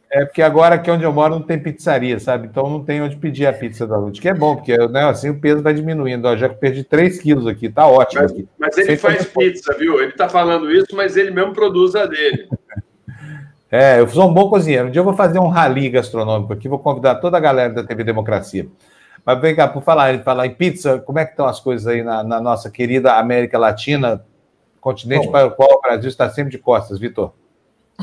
É. 0.09 0.21
é. 0.21 0.25
porque 0.25 0.41
agora 0.41 0.75
aqui 0.75 0.89
onde 0.89 1.03
eu 1.03 1.11
moro 1.11 1.35
não 1.35 1.43
tem 1.43 1.59
pizzaria, 1.59 2.17
sabe? 2.17 2.47
Então 2.47 2.69
não 2.69 2.81
tem 2.81 3.01
onde 3.01 3.17
pedir 3.17 3.47
a 3.47 3.53
pizza 3.53 3.85
da 3.85 3.97
noite, 3.97 4.21
que 4.21 4.29
é 4.29 4.33
bom, 4.33 4.55
porque 4.55 4.77
né, 4.87 5.03
assim 5.03 5.29
o 5.29 5.39
peso 5.39 5.61
vai 5.61 5.73
diminuindo. 5.73 6.29
Eu 6.29 6.37
já 6.37 6.47
perdi 6.47 6.85
3 6.85 7.19
quilos 7.19 7.45
aqui, 7.45 7.67
tá 7.67 7.85
ótimo. 7.85 8.21
Mas, 8.21 8.31
aqui. 8.31 8.47
mas 8.57 8.77
ele 8.77 8.95
faz 8.95 9.25
pizza, 9.25 9.75
viu? 9.77 10.01
Ele 10.01 10.13
tá 10.13 10.29
falando 10.29 10.71
isso, 10.71 10.95
mas 10.95 11.17
ele 11.17 11.31
mesmo 11.31 11.51
produz 11.51 11.93
a 11.93 12.05
dele. 12.05 12.47
É, 13.71 14.01
eu 14.01 14.07
sou 14.09 14.29
um 14.29 14.33
bom 14.33 14.49
cozinheiro. 14.49 14.89
Um 14.89 14.91
dia 14.91 14.99
eu 14.99 15.05
vou 15.05 15.13
fazer 15.13 15.39
um 15.39 15.47
rally 15.47 15.89
gastronômico 15.89 16.51
aqui, 16.51 16.67
vou 16.67 16.77
convidar 16.77 17.15
toda 17.15 17.37
a 17.37 17.39
galera 17.39 17.73
da 17.73 17.83
TV 17.85 18.03
Democracia. 18.03 18.67
Mas 19.25 19.39
vem 19.39 19.55
cá, 19.55 19.67
por 19.67 19.81
falar, 19.81 20.21
falar 20.23 20.45
em 20.45 20.53
pizza, 20.53 20.99
como 20.99 21.19
é 21.19 21.25
que 21.25 21.31
estão 21.31 21.45
as 21.45 21.59
coisas 21.61 21.87
aí 21.87 22.03
na, 22.03 22.21
na 22.21 22.41
nossa 22.41 22.69
querida 22.69 23.13
América 23.13 23.57
Latina, 23.57 24.25
continente 24.81 25.27
bom, 25.27 25.31
para 25.31 25.47
o 25.47 25.51
qual 25.51 25.77
o 25.77 25.81
Brasil 25.81 26.09
está 26.09 26.29
sempre 26.29 26.51
de 26.51 26.57
costas, 26.57 26.99
Vitor? 26.99 27.31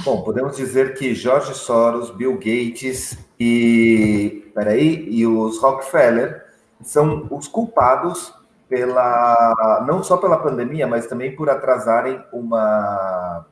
Bom, 0.05 0.23
podemos 0.23 0.57
dizer 0.57 0.95
que 0.95 1.15
Jorge 1.15 1.53
Soros, 1.55 2.11
Bill 2.11 2.35
Gates 2.35 3.19
e, 3.39 4.51
peraí, 4.55 5.07
e 5.11 5.27
os 5.27 5.59
Rockefeller 5.61 6.47
são 6.83 7.27
os 7.31 7.49
culpados 7.49 8.33
pela 8.69 9.85
não 9.87 10.03
só 10.03 10.17
pela 10.17 10.39
pandemia, 10.39 10.87
mas 10.87 11.07
também 11.07 11.35
por 11.35 11.51
atrasarem 11.51 12.23
uma 12.33 13.45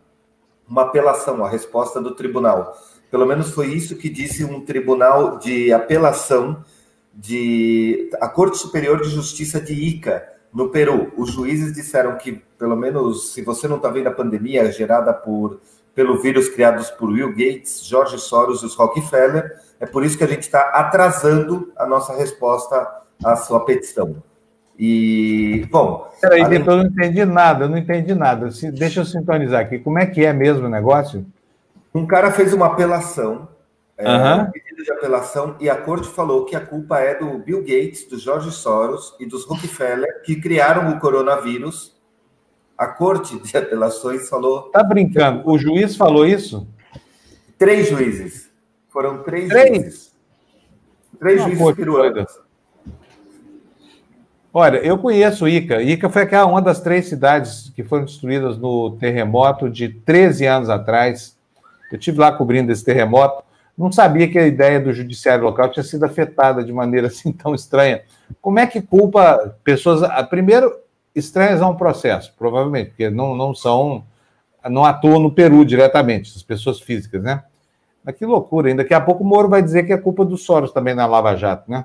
uma 0.68 0.82
apelação, 0.82 1.44
a 1.44 1.48
resposta 1.48 2.00
do 2.00 2.14
tribunal. 2.14 2.76
Pelo 3.10 3.26
menos 3.26 3.50
foi 3.50 3.68
isso 3.68 3.96
que 3.96 4.08
disse 4.08 4.44
um 4.44 4.60
tribunal 4.64 5.38
de 5.38 5.72
apelação 5.72 6.64
de 7.14 8.10
a 8.20 8.28
Corte 8.28 8.58
Superior 8.58 9.00
de 9.00 9.08
Justiça 9.08 9.60
de 9.60 9.72
Ica, 9.72 10.26
no 10.52 10.70
Peru. 10.70 11.12
Os 11.16 11.32
juízes 11.32 11.72
disseram 11.72 12.16
que, 12.16 12.42
pelo 12.58 12.76
menos, 12.76 13.32
se 13.32 13.42
você 13.42 13.68
não 13.68 13.76
está 13.76 13.90
vendo 13.90 14.08
a 14.08 14.12
pandemia 14.12 14.70
gerada 14.72 15.12
por 15.12 15.60
pelo 15.94 16.20
vírus 16.20 16.50
criados 16.50 16.90
por 16.90 17.08
Will 17.08 17.30
Gates, 17.30 17.82
George 17.82 18.18
Soros 18.18 18.62
e 18.62 18.66
os 18.66 18.74
Rockefeller, 18.74 19.58
é 19.80 19.86
por 19.86 20.04
isso 20.04 20.18
que 20.18 20.24
a 20.24 20.26
gente 20.26 20.42
está 20.42 20.60
atrasando 20.68 21.72
a 21.74 21.86
nossa 21.86 22.14
resposta 22.14 22.86
à 23.24 23.34
sua 23.34 23.64
petição. 23.64 24.22
E, 24.78 25.66
bom. 25.70 26.10
Peraí, 26.20 26.42
além... 26.42 26.58
eu 26.58 26.64
não 26.64 26.84
entendi 26.84 27.24
nada, 27.24 27.64
eu 27.64 27.68
não 27.68 27.78
entendi 27.78 28.14
nada. 28.14 28.50
Deixa 28.72 29.00
eu 29.00 29.04
sintonizar 29.04 29.60
aqui. 29.60 29.78
Como 29.78 29.98
é 29.98 30.06
que 30.06 30.24
é 30.24 30.32
mesmo 30.32 30.66
o 30.66 30.70
negócio? 30.70 31.24
Um 31.94 32.06
cara 32.06 32.30
fez 32.30 32.52
uma 32.52 32.66
apelação, 32.66 33.48
é, 33.96 34.34
um 34.34 34.50
pedido 34.50 34.84
de 34.84 34.92
apelação, 34.92 35.56
e 35.58 35.70
a 35.70 35.76
corte 35.76 36.08
falou 36.08 36.44
que 36.44 36.54
a 36.54 36.60
culpa 36.60 37.00
é 37.00 37.14
do 37.14 37.38
Bill 37.38 37.60
Gates, 37.60 38.06
do 38.06 38.18
George 38.18 38.50
Soros 38.50 39.14
e 39.18 39.24
dos 39.24 39.46
Rockefeller, 39.46 40.22
que 40.22 40.36
criaram 40.36 40.90
o 40.90 41.00
coronavírus. 41.00 41.96
A 42.76 42.86
corte 42.86 43.38
de 43.38 43.56
apelações 43.56 44.28
falou. 44.28 44.64
Tá 44.64 44.82
brincando? 44.82 45.48
O 45.48 45.56
juiz 45.56 45.96
falou 45.96 46.26
isso? 46.26 46.68
Três 47.56 47.88
juízes. 47.88 48.50
Foram 48.90 49.22
três, 49.22 49.48
três? 49.48 49.68
juízes. 49.68 50.12
Três 51.18 51.42
juízes 51.42 51.74
peruanos. 51.74 52.45
Olha, 54.58 54.78
eu 54.78 54.96
conheço 54.96 55.46
Ica. 55.46 55.82
Ica 55.82 56.08
foi 56.08 56.22
aquela, 56.22 56.46
uma 56.46 56.62
das 56.62 56.80
três 56.80 57.10
cidades 57.10 57.70
que 57.76 57.84
foram 57.84 58.06
destruídas 58.06 58.56
no 58.56 58.92
terremoto 58.92 59.68
de 59.68 59.90
13 59.90 60.46
anos 60.46 60.70
atrás. 60.70 61.36
Eu 61.92 61.98
tive 61.98 62.18
lá 62.18 62.32
cobrindo 62.32 62.72
esse 62.72 62.82
terremoto. 62.82 63.44
Não 63.76 63.92
sabia 63.92 64.26
que 64.26 64.38
a 64.38 64.46
ideia 64.46 64.80
do 64.80 64.94
judiciário 64.94 65.44
local 65.44 65.70
tinha 65.70 65.82
sido 65.82 66.04
afetada 66.04 66.64
de 66.64 66.72
maneira 66.72 67.08
assim 67.08 67.32
tão 67.32 67.54
estranha. 67.54 68.00
Como 68.40 68.58
é 68.58 68.66
que 68.66 68.80
culpa 68.80 69.54
pessoas, 69.62 70.00
primeiro, 70.30 70.74
estranhas 71.14 71.60
a 71.60 71.68
um 71.68 71.76
processo, 71.76 72.32
provavelmente, 72.38 72.92
porque 72.92 73.10
não, 73.10 73.36
não 73.36 73.54
são, 73.54 74.06
não 74.70 74.86
atuam 74.86 75.20
no 75.20 75.30
Peru 75.30 75.66
diretamente, 75.66 76.32
as 76.34 76.42
pessoas 76.42 76.80
físicas, 76.80 77.22
né? 77.22 77.44
Mas 78.02 78.16
que 78.16 78.24
loucura, 78.24 78.70
ainda 78.70 78.82
daqui 78.82 78.94
a 78.94 79.02
pouco 79.02 79.22
o 79.22 79.26
Moro 79.26 79.50
vai 79.50 79.60
dizer 79.60 79.82
que 79.82 79.92
é 79.92 79.98
culpa 79.98 80.24
do 80.24 80.38
Soros 80.38 80.72
também 80.72 80.94
na 80.94 81.04
Lava 81.04 81.36
Jato, 81.36 81.70
né? 81.70 81.84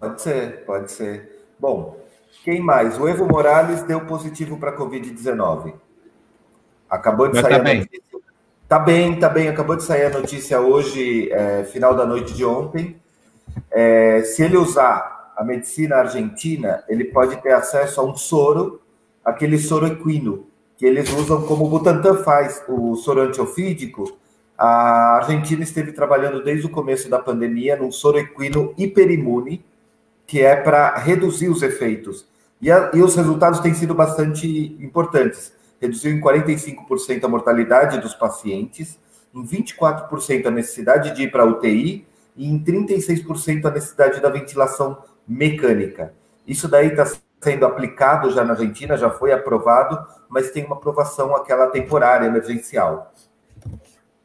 Pode 0.00 0.20
ser, 0.20 0.64
pode 0.66 0.90
ser. 0.90 1.33
Bom, 1.64 1.96
quem 2.44 2.60
mais? 2.60 3.00
O 3.00 3.08
Evo 3.08 3.26
Morales 3.26 3.82
deu 3.84 4.02
positivo 4.02 4.58
para 4.58 4.68
a 4.68 4.76
Covid-19. 4.76 5.72
Acabou 6.90 7.26
de 7.26 7.36
Mas 7.36 7.42
sair 7.42 7.54
tá 7.54 7.56
a 7.56 7.64
bem. 7.64 7.78
notícia. 7.78 8.20
Tá 8.68 8.78
bem, 8.78 9.18
tá 9.18 9.28
bem. 9.30 9.48
Acabou 9.48 9.74
de 9.74 9.82
sair 9.82 10.04
a 10.04 10.10
notícia 10.10 10.60
hoje, 10.60 11.32
é, 11.32 11.64
final 11.64 11.94
da 11.94 12.04
noite 12.04 12.34
de 12.34 12.44
ontem. 12.44 13.00
É, 13.70 14.20
se 14.24 14.42
ele 14.42 14.58
usar 14.58 15.32
a 15.34 15.42
medicina 15.42 15.96
argentina, 15.96 16.84
ele 16.86 17.06
pode 17.06 17.40
ter 17.40 17.52
acesso 17.52 17.98
a 17.98 18.04
um 18.04 18.14
soro, 18.14 18.82
aquele 19.24 19.56
soro 19.56 19.86
equino, 19.86 20.46
que 20.76 20.84
eles 20.84 21.10
usam 21.14 21.46
como 21.46 21.64
o 21.64 21.70
Butantan 21.70 22.22
faz, 22.24 22.62
o 22.68 22.94
soro 22.94 23.22
antiofídico. 23.22 24.18
A 24.58 25.16
Argentina 25.16 25.62
esteve 25.62 25.92
trabalhando 25.92 26.44
desde 26.44 26.66
o 26.66 26.70
começo 26.70 27.08
da 27.08 27.18
pandemia 27.18 27.74
num 27.74 27.90
soro 27.90 28.18
equino 28.18 28.74
hiperimune, 28.76 29.64
que 30.26 30.40
é 30.40 30.56
para 30.56 30.96
reduzir 30.96 31.48
os 31.48 31.62
efeitos. 31.62 32.26
E, 32.60 32.70
a, 32.70 32.90
e, 32.94 33.02
os 33.02 33.14
resultados 33.14 33.60
têm 33.60 33.74
sido 33.74 33.94
bastante 33.94 34.46
importantes. 34.80 35.52
Reduziu 35.80 36.12
em 36.12 36.20
45% 36.20 37.24
a 37.24 37.28
mortalidade 37.28 38.00
dos 38.00 38.14
pacientes, 38.14 38.98
em 39.34 39.44
24% 39.44 40.46
a 40.46 40.50
necessidade 40.50 41.14
de 41.14 41.24
ir 41.24 41.30
para 41.30 41.42
a 41.42 41.46
UTI 41.46 42.06
e 42.36 42.48
em 42.48 42.58
36% 42.62 43.66
a 43.66 43.70
necessidade 43.70 44.20
da 44.20 44.30
ventilação 44.30 44.98
mecânica. 45.26 46.14
Isso 46.46 46.68
daí 46.68 46.88
está 46.88 47.06
sendo 47.40 47.66
aplicado 47.66 48.30
já 48.30 48.42
na 48.42 48.54
Argentina, 48.54 48.96
já 48.96 49.10
foi 49.10 49.32
aprovado, 49.32 50.02
mas 50.28 50.50
tem 50.50 50.64
uma 50.64 50.76
aprovação 50.76 51.36
aquela 51.36 51.66
temporária, 51.66 52.26
emergencial. 52.26 53.12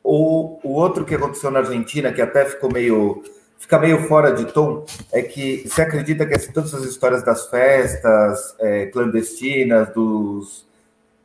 O, 0.02 0.60
o 0.64 0.72
outro 0.74 1.04
que 1.04 1.14
aconteceu 1.14 1.52
na 1.52 1.60
Argentina, 1.60 2.14
que 2.14 2.22
até 2.22 2.46
ficou 2.46 2.72
meio 2.72 3.22
fica 3.60 3.78
meio 3.78 4.08
fora 4.08 4.34
de 4.34 4.46
tom 4.46 4.86
é 5.12 5.22
que 5.22 5.68
você 5.68 5.84
acredita 5.84 6.26
que 6.26 6.34
assim, 6.34 6.52
todas 6.52 6.74
as 6.74 6.86
histórias 6.86 7.24
das 7.24 7.48
festas 7.48 8.56
é, 8.60 8.88
clandestinas, 8.88 9.94
dos, 9.94 10.66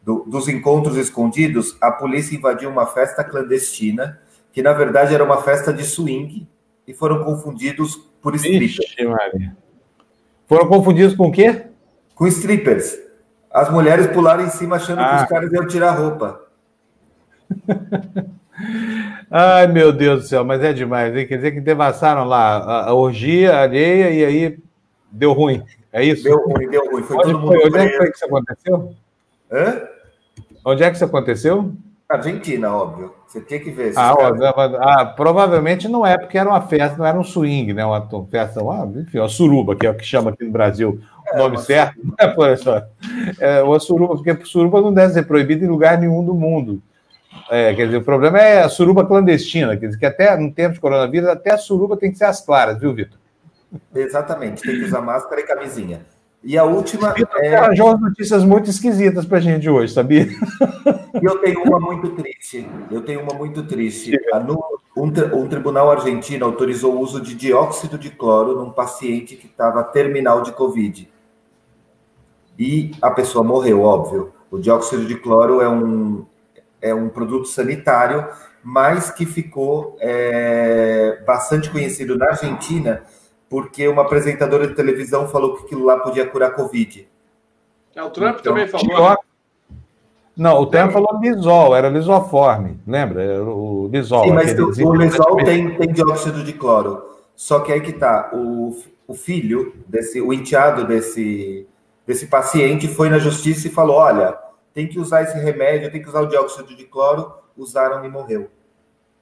do, 0.02 0.24
dos 0.26 0.48
encontros 0.48 0.96
escondidos, 0.96 1.76
a 1.80 1.90
polícia 1.90 2.36
invadiu 2.36 2.68
uma 2.68 2.86
festa 2.86 3.24
clandestina, 3.24 4.20
que 4.52 4.62
na 4.62 4.72
verdade 4.72 5.14
era 5.14 5.24
uma 5.24 5.40
festa 5.40 5.72
de 5.72 5.84
swing, 5.84 6.46
e 6.86 6.92
foram 6.92 7.24
confundidos 7.24 7.96
por 8.20 8.34
strippers. 8.34 8.78
Ixi. 8.78 9.52
Foram 10.46 10.68
confundidos 10.68 11.16
com 11.16 11.28
o 11.28 11.32
quê? 11.32 11.68
Com 12.14 12.26
strippers. 12.26 12.98
As 13.50 13.70
mulheres 13.70 14.08
pularam 14.08 14.44
em 14.44 14.50
cima 14.50 14.76
achando 14.76 15.00
ah. 15.00 15.16
que 15.16 15.22
os 15.22 15.28
caras 15.28 15.52
iam 15.52 15.66
tirar 15.66 15.92
roupa. 15.92 16.42
Ai, 19.30 19.66
meu 19.66 19.92
Deus 19.92 20.22
do 20.22 20.28
céu, 20.28 20.44
mas 20.44 20.62
é 20.62 20.72
demais, 20.72 21.14
hein? 21.16 21.26
Quer 21.26 21.36
dizer 21.36 21.52
que 21.52 21.60
devassaram 21.60 22.24
lá 22.24 22.56
a, 22.58 22.88
a 22.90 22.94
orgia 22.94 23.60
alheia 23.60 24.10
e 24.10 24.24
aí 24.24 24.58
deu 25.10 25.32
ruim. 25.32 25.62
É 25.92 26.04
isso? 26.04 26.24
Deu 26.24 26.38
ruim, 26.38 26.68
deu 26.68 26.90
ruim. 26.90 27.02
Foi 27.02 27.16
Onde, 27.16 27.32
todo 27.32 27.46
foi? 27.46 27.66
Onde 27.66 27.78
é 27.78 27.88
que 27.88 27.96
foi 27.96 28.10
que 28.10 28.16
isso 28.16 28.24
aconteceu? 28.24 28.94
Hã? 29.50 29.82
Onde 30.64 30.82
é 30.82 30.90
que 30.90 30.96
isso 30.96 31.04
aconteceu? 31.04 31.72
Argentina, 32.08 32.70
óbvio. 32.70 33.14
Você 33.26 33.40
tinha 33.40 33.58
que 33.58 33.70
ver. 33.70 33.92
Ah, 33.96 34.14
ah, 34.80 35.06
provavelmente 35.06 35.88
não 35.88 36.06
é, 36.06 36.16
porque 36.16 36.38
era 36.38 36.48
uma 36.48 36.60
festa, 36.60 36.98
não 36.98 37.06
era 37.06 37.18
um 37.18 37.24
swing, 37.24 37.72
né? 37.72 37.84
Uma 37.84 38.06
festa, 38.30 38.62
uma, 38.62 38.86
enfim, 39.00 39.18
uma 39.18 39.28
suruba, 39.28 39.74
que 39.74 39.86
é 39.86 39.90
o 39.90 39.94
que 39.94 40.04
chama 40.04 40.30
aqui 40.30 40.44
no 40.44 40.52
Brasil 40.52 41.00
o 41.32 41.34
é, 41.34 41.38
nome 41.38 41.58
certo. 41.58 42.00
Suruba. 42.58 42.90
É, 43.40 43.62
uma 43.62 43.80
suruba, 43.80 44.14
porque 44.16 44.44
suruba 44.44 44.80
não 44.80 44.92
deve 44.92 45.14
ser 45.14 45.26
proibida 45.26 45.64
em 45.64 45.68
lugar 45.68 45.98
nenhum 45.98 46.24
do 46.24 46.34
mundo. 46.34 46.82
É, 47.50 47.74
quer 47.74 47.86
dizer, 47.86 47.98
o 47.98 48.04
problema 48.04 48.40
é 48.40 48.62
a 48.62 48.68
suruba 48.68 49.04
clandestina, 49.04 49.76
quer 49.76 49.86
dizer, 49.86 49.98
que 49.98 50.06
até 50.06 50.36
no 50.36 50.52
tempo 50.52 50.74
de 50.74 50.80
coronavírus, 50.80 51.28
até 51.28 51.52
a 51.52 51.58
suruba 51.58 51.96
tem 51.96 52.10
que 52.10 52.18
ser 52.18 52.24
as 52.24 52.40
claras, 52.40 52.80
viu, 52.80 52.94
Vitor? 52.94 53.18
Exatamente, 53.94 54.62
tem 54.62 54.76
que 54.76 54.84
usar 54.84 55.00
máscara 55.00 55.40
e 55.40 55.44
camisinha. 55.44 56.00
E 56.44 56.58
a 56.58 56.64
última 56.64 57.14
é... 57.38 57.54
arranjou 57.56 57.88
umas 57.88 58.00
notícias 58.00 58.44
muito 58.44 58.68
esquisitas 58.68 59.24
para 59.24 59.38
a 59.38 59.40
gente 59.40 59.68
hoje, 59.68 59.94
sabia? 59.94 60.28
Eu 61.22 61.38
tenho 61.38 61.62
uma 61.62 61.80
muito 61.80 62.10
triste. 62.10 62.68
Eu 62.90 63.00
tenho 63.00 63.22
uma 63.22 63.32
muito 63.32 63.62
triste. 63.62 64.12
Um 64.94 65.48
tribunal 65.48 65.90
argentino 65.90 66.44
autorizou 66.44 66.96
o 66.96 67.00
uso 67.00 67.20
de 67.20 67.34
dióxido 67.34 67.96
de 67.96 68.10
cloro 68.10 68.58
num 68.58 68.70
paciente 68.70 69.36
que 69.36 69.46
estava 69.46 69.82
terminal 69.82 70.42
de 70.42 70.52
Covid. 70.52 71.10
E 72.58 72.92
a 73.00 73.10
pessoa 73.10 73.42
morreu, 73.42 73.80
óbvio. 73.80 74.32
O 74.50 74.58
dióxido 74.58 75.06
de 75.06 75.14
cloro 75.16 75.62
é 75.62 75.68
um, 75.68 76.26
é 76.90 76.94
um 76.94 77.08
produto 77.08 77.46
sanitário, 77.46 78.26
mas 78.62 79.10
que 79.10 79.26
ficou 79.26 79.96
é, 80.00 81.22
bastante 81.26 81.70
conhecido 81.70 82.16
na 82.16 82.26
Argentina 82.26 83.02
porque 83.54 83.86
uma 83.86 84.02
apresentadora 84.02 84.66
de 84.66 84.74
televisão 84.74 85.28
falou 85.28 85.56
que 85.56 85.66
aquilo 85.66 85.84
lá 85.84 85.98
podia 85.98 86.26
curar 86.26 86.56
Covid. 86.56 87.06
É, 87.94 88.02
o 88.02 88.10
Trump 88.10 88.38
então, 88.40 88.52
também 88.52 88.66
falou. 88.66 89.10
Né? 89.10 89.16
Não, 90.36 90.60
o 90.60 90.66
Trump 90.66 90.90
falou 90.90 91.20
lisol, 91.20 91.76
era 91.76 91.88
lisoforme, 91.88 92.80
lembra? 92.84 93.22
Era 93.22 93.44
o 93.44 93.88
lisol. 93.92 94.24
Sim, 94.24 94.32
mas 94.32 94.58
o, 94.58 94.88
o 94.88 94.96
lisol 94.96 95.36
tem, 95.36 95.76
tem 95.76 95.92
dióxido 95.92 96.42
de 96.42 96.52
cloro. 96.52 97.04
Só 97.36 97.60
que 97.60 97.72
aí 97.72 97.80
que 97.80 97.92
tá, 97.92 98.30
o, 98.32 98.76
o 99.06 99.14
filho, 99.14 99.72
desse, 99.86 100.20
o 100.20 100.32
enteado 100.32 100.84
desse, 100.84 101.64
desse 102.04 102.26
paciente 102.26 102.88
foi 102.88 103.08
na 103.08 103.18
justiça 103.18 103.68
e 103.68 103.70
falou: 103.70 103.98
olha, 103.98 104.36
tem 104.74 104.88
que 104.88 104.98
usar 104.98 105.22
esse 105.22 105.38
remédio, 105.38 105.90
tem 105.90 106.02
que 106.02 106.08
usar 106.08 106.20
o 106.20 106.26
dióxido 106.26 106.76
de 106.76 106.84
cloro. 106.84 107.32
Usaram 107.56 108.04
e 108.04 108.08
morreu. 108.08 108.50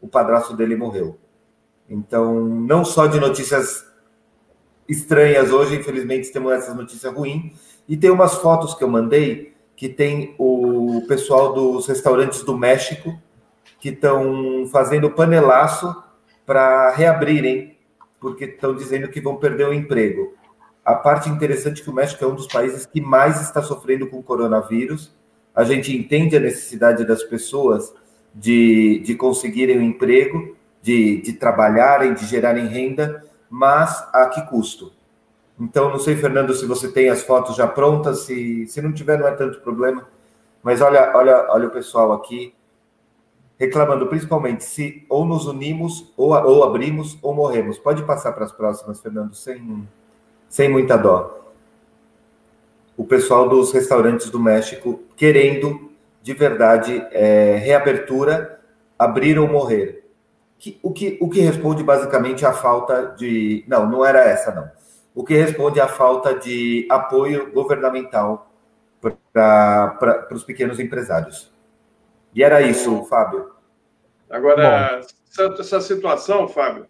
O 0.01 0.09
padrasto 0.09 0.57
dele 0.57 0.75
morreu. 0.75 1.19
Então, 1.89 2.43
não 2.43 2.85
só 2.85 3.07
de 3.07 3.21
notícias 3.21 3.87
estranhas 4.89 5.53
hoje, 5.53 5.77
infelizmente 5.77 6.33
temos 6.33 6.53
essa 6.53 6.75
notícia 6.75 7.11
ruim. 7.11 7.55
E 7.87 7.97
tem 7.97 8.11
umas 8.11 8.37
fotos 8.37 8.75
que 8.75 8.83
eu 8.83 8.89
mandei 8.89 9.53
que 9.77 9.89
tem 9.89 10.35
o 10.39 11.05
pessoal 11.09 11.53
dos 11.53 11.87
restaurantes 11.87 12.43
do 12.43 12.57
México 12.57 13.21
que 13.81 13.89
estão 13.89 14.67
fazendo 14.71 15.11
panelaço 15.11 16.03
para 16.47 16.91
reabrirem, 16.91 17.77
porque 18.21 18.45
estão 18.45 18.75
dizendo 18.75 19.09
que 19.09 19.21
vão 19.21 19.37
perder 19.37 19.67
o 19.67 19.75
emprego. 19.75 20.35
A 20.85 20.95
parte 20.95 21.29
interessante 21.29 21.81
é 21.81 21.85
que 21.85 21.91
o 21.91 21.95
México 21.95 22.25
é 22.25 22.29
um 22.29 22.35
dos 22.35 22.47
países 22.47 22.87
que 22.87 23.01
mais 23.01 23.41
está 23.41 23.61
sofrendo 23.63 24.07
com 24.07 24.19
o 24.19 24.23
coronavírus. 24.23 25.15
A 25.55 25.65
gente 25.65 25.97
entende 25.97 26.37
a 26.37 26.41
necessidade 26.41 27.05
das 27.05 27.23
pessoas 27.23 27.93
de, 28.35 29.01
de 29.01 29.15
conseguirem 29.15 29.79
um 29.79 29.83
emprego, 29.83 30.57
de, 30.81 31.21
de 31.21 31.35
trabalharem, 31.35 32.15
de 32.15 32.27
gerarem 32.27 32.67
renda, 32.67 33.25
mas 33.49 34.09
a 34.13 34.27
que 34.27 34.43
custo? 34.49 34.93
Então, 35.61 35.91
não 35.91 35.99
sei, 35.99 36.17
Fernando, 36.17 36.55
se 36.55 36.67
você 36.67 36.91
tem 36.91 37.09
as 37.09 37.23
fotos 37.23 37.55
já 37.55 37.67
prontas, 37.67 38.21
se, 38.21 38.67
se 38.67 38.81
não 38.81 38.93
tiver, 38.93 39.19
não 39.19 39.29
é 39.29 39.33
tanto 39.33 39.61
problema. 39.61 40.09
Mas 40.63 40.81
olha, 40.81 41.13
olha, 41.15 41.47
olha 41.51 41.69
o 41.69 41.71
pessoal 41.71 42.13
aqui 42.13 42.55
reclamando, 43.59 44.09
principalmente, 44.09 44.65
se 44.65 45.07
ou 45.09 45.25
nos 45.25 45.47
unimos, 45.47 46.13
ou, 46.17 46.31
ou 46.31 46.65
abrimos, 46.65 47.17
ou 47.23 47.33
morremos. 47.33 47.79
Pode 47.79 48.03
passar 48.03 48.33
para 48.33 48.45
as 48.45 48.51
próximas, 48.51 49.01
Fernando, 49.01 49.35
sem, 49.35 49.87
sem 50.49 50.69
muita 50.69 50.97
dó. 50.97 51.42
O 52.97 53.05
pessoal 53.05 53.49
dos 53.49 53.73
restaurantes 53.73 54.31
do 54.31 54.39
México 54.39 55.03
querendo, 55.17 55.93
de 56.23 56.33
verdade, 56.35 57.05
é, 57.11 57.57
reabertura, 57.57 58.61
abrir 58.99 59.39
ou 59.39 59.49
morrer 59.49 60.03
que, 60.63 60.79
o, 60.81 60.93
que, 60.93 61.19
o 61.21 61.29
que 61.29 61.41
responde 61.41 61.83
basicamente 61.83 62.47
à 62.47 62.53
falta 62.53 63.17
de. 63.19 63.65
Não, 63.67 63.85
não 63.91 64.07
era 64.07 64.21
essa, 64.21 64.55
não. 64.55 64.71
O 65.13 65.25
que 65.25 65.35
responde 65.35 65.81
à 65.81 65.89
falta 65.89 66.39
de 66.39 66.87
apoio 66.89 67.53
governamental 67.53 68.49
para 69.33 70.29
os 70.31 70.45
pequenos 70.45 70.79
empresários. 70.79 71.53
E 72.33 72.45
era 72.45 72.63
isso, 72.63 73.05
Fábio. 73.07 73.51
Agora, 74.31 75.01
essa, 75.29 75.53
essa, 75.59 75.81
situação, 75.81 76.47
Fábio, 76.47 76.87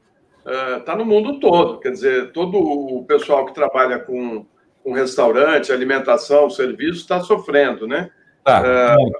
está 0.77 0.93
uh, 0.93 0.99
no 0.99 1.07
mundo 1.07 1.41
todo. 1.41 1.81
Quer 1.81 1.93
dizer, 1.93 2.33
todo 2.33 2.59
o 2.59 3.07
pessoal 3.07 3.47
que 3.47 3.55
trabalha 3.55 3.99
com, 4.01 4.45
com 4.83 4.93
restaurante, 4.93 5.72
alimentação, 5.72 6.51
serviço, 6.51 7.01
está 7.01 7.20
sofrendo, 7.20 7.87
né? 7.87 8.11
Tá. 8.45 8.62
Uh, 8.97 9.12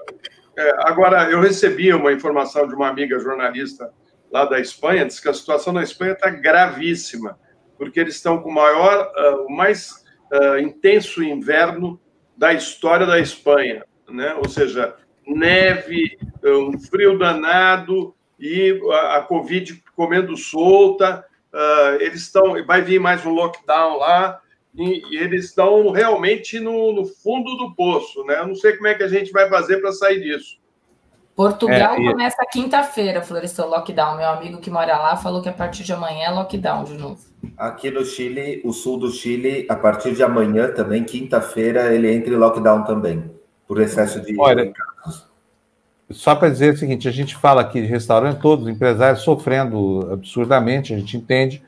é, 0.57 0.73
agora, 0.79 1.29
eu 1.31 1.39
recebi 1.39 1.93
uma 1.93 2.11
informação 2.11 2.67
de 2.67 2.75
uma 2.75 2.87
amiga 2.87 3.17
jornalista 3.19 3.91
lá 4.31 4.45
da 4.45 4.59
Espanha, 4.59 5.05
diz 5.05 5.19
que 5.19 5.29
a 5.29 5.33
situação 5.33 5.73
na 5.73 5.83
Espanha 5.83 6.13
está 6.13 6.29
gravíssima, 6.29 7.39
porque 7.77 7.99
eles 7.99 8.15
estão 8.15 8.41
com 8.41 8.49
o 8.49 8.53
maior, 8.53 9.11
uh, 9.15 9.45
o 9.45 9.51
mais 9.51 10.03
uh, 10.31 10.59
intenso 10.59 11.23
inverno 11.23 11.99
da 12.37 12.53
história 12.53 13.05
da 13.05 13.19
Espanha, 13.19 13.83
né? 14.09 14.35
Ou 14.35 14.49
seja, 14.49 14.95
neve, 15.25 16.17
um 16.43 16.77
frio 16.79 17.17
danado 17.17 18.13
e 18.39 18.79
a, 18.91 19.17
a 19.17 19.21
Covid 19.21 19.81
comendo 19.95 20.35
solta. 20.35 21.25
Uh, 21.53 22.01
eles 22.01 22.21
estão, 22.21 22.63
vai 22.65 22.81
vir 22.81 22.99
mais 22.99 23.25
um 23.25 23.31
lockdown 23.31 23.97
lá 23.97 24.41
e, 24.75 25.17
eles 25.17 25.45
estão 25.45 25.91
realmente 25.91 26.59
no, 26.59 26.93
no, 26.93 27.05
fundo 27.05 27.55
do 27.55 27.75
poço, 27.75 28.23
né? 28.25 28.39
Eu 28.39 28.47
não 28.47 28.55
sei 28.55 28.73
como 28.73 28.87
é 28.87 28.95
que 28.95 29.03
a 29.03 29.07
gente 29.07 29.31
vai 29.31 29.47
fazer 29.47 29.77
para 29.77 29.91
sair 29.91 30.21
disso. 30.21 30.57
Portugal 31.35 31.95
é, 31.95 32.01
e... 32.01 32.11
começa 32.11 32.45
quinta-feira, 32.51 33.21
Florestou, 33.21 33.67
lockdown. 33.67 34.17
Meu 34.17 34.29
amigo 34.29 34.59
que 34.59 34.69
mora 34.69 34.97
lá 34.97 35.15
falou 35.15 35.41
que 35.41 35.49
a 35.49 35.53
partir 35.53 35.83
de 35.83 35.93
amanhã 35.93 36.27
é 36.27 36.29
lockdown 36.29 36.83
de 36.83 36.93
novo. 36.93 37.21
Aqui 37.57 37.91
no 37.91 38.05
Chile, 38.05 38.61
o 38.63 38.71
sul 38.71 38.97
do 38.97 39.11
Chile, 39.11 39.65
a 39.69 39.75
partir 39.75 40.13
de 40.13 40.23
amanhã 40.23 40.71
também, 40.71 41.03
quinta-feira, 41.03 41.93
ele 41.93 42.11
entra 42.11 42.33
em 42.33 42.37
lockdown 42.37 42.83
também, 42.83 43.31
por 43.67 43.81
excesso 43.81 44.21
de 44.21 44.39
Olha, 44.39 44.71
Só 46.09 46.35
para 46.35 46.49
dizer 46.49 46.73
o 46.73 46.77
seguinte, 46.77 47.07
a 47.07 47.11
gente 47.11 47.35
fala 47.35 47.61
aqui 47.61 47.81
de 47.81 47.87
restaurante, 47.87 48.39
todos 48.39 48.65
os 48.65 48.71
empresários 48.71 49.23
sofrendo 49.23 50.09
absurdamente, 50.11 50.93
a 50.93 50.97
gente 50.97 51.17
entende. 51.17 51.61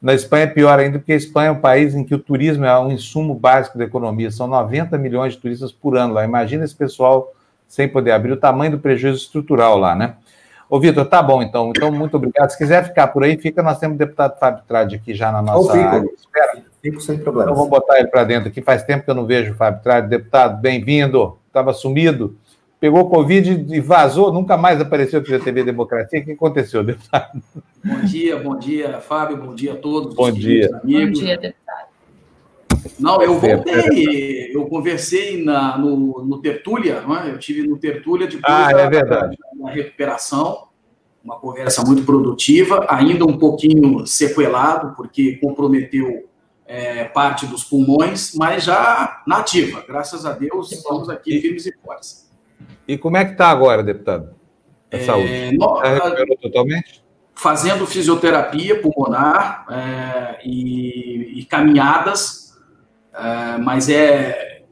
Na 0.00 0.14
Espanha 0.14 0.44
é 0.44 0.46
pior 0.46 0.78
ainda, 0.78 0.98
porque 0.98 1.12
a 1.12 1.16
Espanha 1.16 1.48
é 1.48 1.52
um 1.52 1.60
país 1.60 1.94
em 1.94 2.04
que 2.04 2.14
o 2.14 2.18
turismo 2.18 2.64
é 2.64 2.78
um 2.78 2.92
insumo 2.92 3.34
básico 3.34 3.76
da 3.76 3.84
economia. 3.84 4.30
São 4.30 4.46
90 4.46 4.96
milhões 4.96 5.32
de 5.32 5.40
turistas 5.40 5.72
por 5.72 5.96
ano 5.96 6.14
lá. 6.14 6.24
Imagina 6.24 6.64
esse 6.64 6.74
pessoal 6.74 7.32
sem 7.66 7.88
poder 7.88 8.12
abrir, 8.12 8.32
o 8.32 8.36
tamanho 8.36 8.72
do 8.72 8.78
prejuízo 8.78 9.18
estrutural 9.18 9.76
lá, 9.76 9.94
né? 9.94 10.14
Ô, 10.70 10.78
Vitor, 10.78 11.04
tá 11.06 11.22
bom, 11.22 11.42
então. 11.42 11.70
Então, 11.70 11.90
muito 11.90 12.16
obrigado. 12.16 12.50
Se 12.50 12.58
quiser 12.58 12.84
ficar 12.84 13.08
por 13.08 13.24
aí, 13.24 13.36
fica. 13.36 13.62
Nós 13.62 13.78
temos 13.78 13.96
o 13.96 13.98
deputado 13.98 14.38
Fábio 14.38 14.62
Trade 14.66 14.96
aqui 14.96 15.14
já 15.14 15.32
na 15.32 15.42
nossa 15.42 15.72
fico, 15.72 15.84
área. 15.84 16.08
Espera. 16.14 16.62
Fico 16.80 17.00
sem 17.00 17.18
problema. 17.18 17.50
Então, 17.50 17.56
vamos 17.56 17.70
botar 17.70 17.98
ele 17.98 18.08
para 18.08 18.24
dentro 18.24 18.48
aqui. 18.48 18.62
Faz 18.62 18.82
tempo 18.82 19.04
que 19.04 19.10
eu 19.10 19.14
não 19.14 19.26
vejo 19.26 19.52
o 19.52 19.56
Fábio 19.56 19.82
Trade. 19.82 20.08
Deputado, 20.08 20.60
bem-vindo. 20.60 21.38
Estava 21.46 21.72
sumido. 21.72 22.36
Pegou 22.80 23.10
Covid 23.10 23.66
e 23.74 23.80
vazou, 23.80 24.32
nunca 24.32 24.56
mais 24.56 24.80
apareceu 24.80 25.18
aqui 25.18 25.32
na 25.32 25.40
TV 25.40 25.64
Democracia. 25.64 26.20
O 26.20 26.24
que 26.24 26.32
aconteceu, 26.32 26.84
deputado? 26.84 27.42
Bom 27.84 28.00
dia, 28.02 28.36
bom 28.36 28.56
dia, 28.56 29.00
Fábio. 29.00 29.36
Bom 29.36 29.54
dia 29.54 29.72
a 29.72 29.76
todos. 29.76 30.14
Bom 30.14 30.30
dia. 30.30 30.68
Amigos. 30.82 31.18
Bom 31.18 31.26
dia, 31.26 31.36
deputado. 31.36 31.88
Não, 32.98 33.20
eu 33.20 33.38
voltei, 33.38 34.54
eu 34.54 34.66
conversei 34.66 35.42
na, 35.42 35.76
no, 35.76 36.24
no 36.24 36.40
Tertúlia, 36.40 37.02
é? 37.24 37.30
eu 37.30 37.38
tive 37.38 37.66
no 37.66 37.76
Tertúlia 37.76 38.26
depois 38.26 38.44
ah, 38.46 38.70
é 38.70 38.90
da, 38.90 39.02
da, 39.02 39.26
da, 39.26 39.70
recuperação, 39.70 40.68
uma 41.22 41.38
conversa 41.38 41.84
muito 41.84 42.04
produtiva, 42.04 42.86
ainda 42.88 43.24
um 43.24 43.38
pouquinho 43.38 44.06
sequelado, 44.06 44.94
porque 44.96 45.36
comprometeu 45.36 46.28
é, 46.66 47.04
parte 47.04 47.46
dos 47.46 47.64
pulmões, 47.64 48.34
mas 48.34 48.64
já 48.64 49.22
nativa, 49.26 49.84
graças 49.86 50.24
a 50.24 50.32
Deus, 50.32 50.70
estamos 50.70 51.08
aqui 51.08 51.40
firmes 51.40 51.66
e 51.66 51.74
fortes. 51.84 52.27
E 52.88 52.98
como 52.98 53.16
é 53.16 53.24
que 53.24 53.32
está 53.32 53.48
agora, 53.50 53.82
deputado? 53.82 54.34
A 54.90 54.96
é, 54.96 55.00
saúde? 55.04 55.28
Recuperou 55.28 56.36
totalmente? 56.40 57.04
Fazendo 57.34 57.86
fisioterapia 57.86 58.80
pulmonar 58.80 59.66
é, 59.70 60.40
e, 60.44 61.38
e 61.38 61.44
caminhadas 61.44 62.48
Uh, 63.18 63.60
mas 63.60 63.88
é 63.88 64.62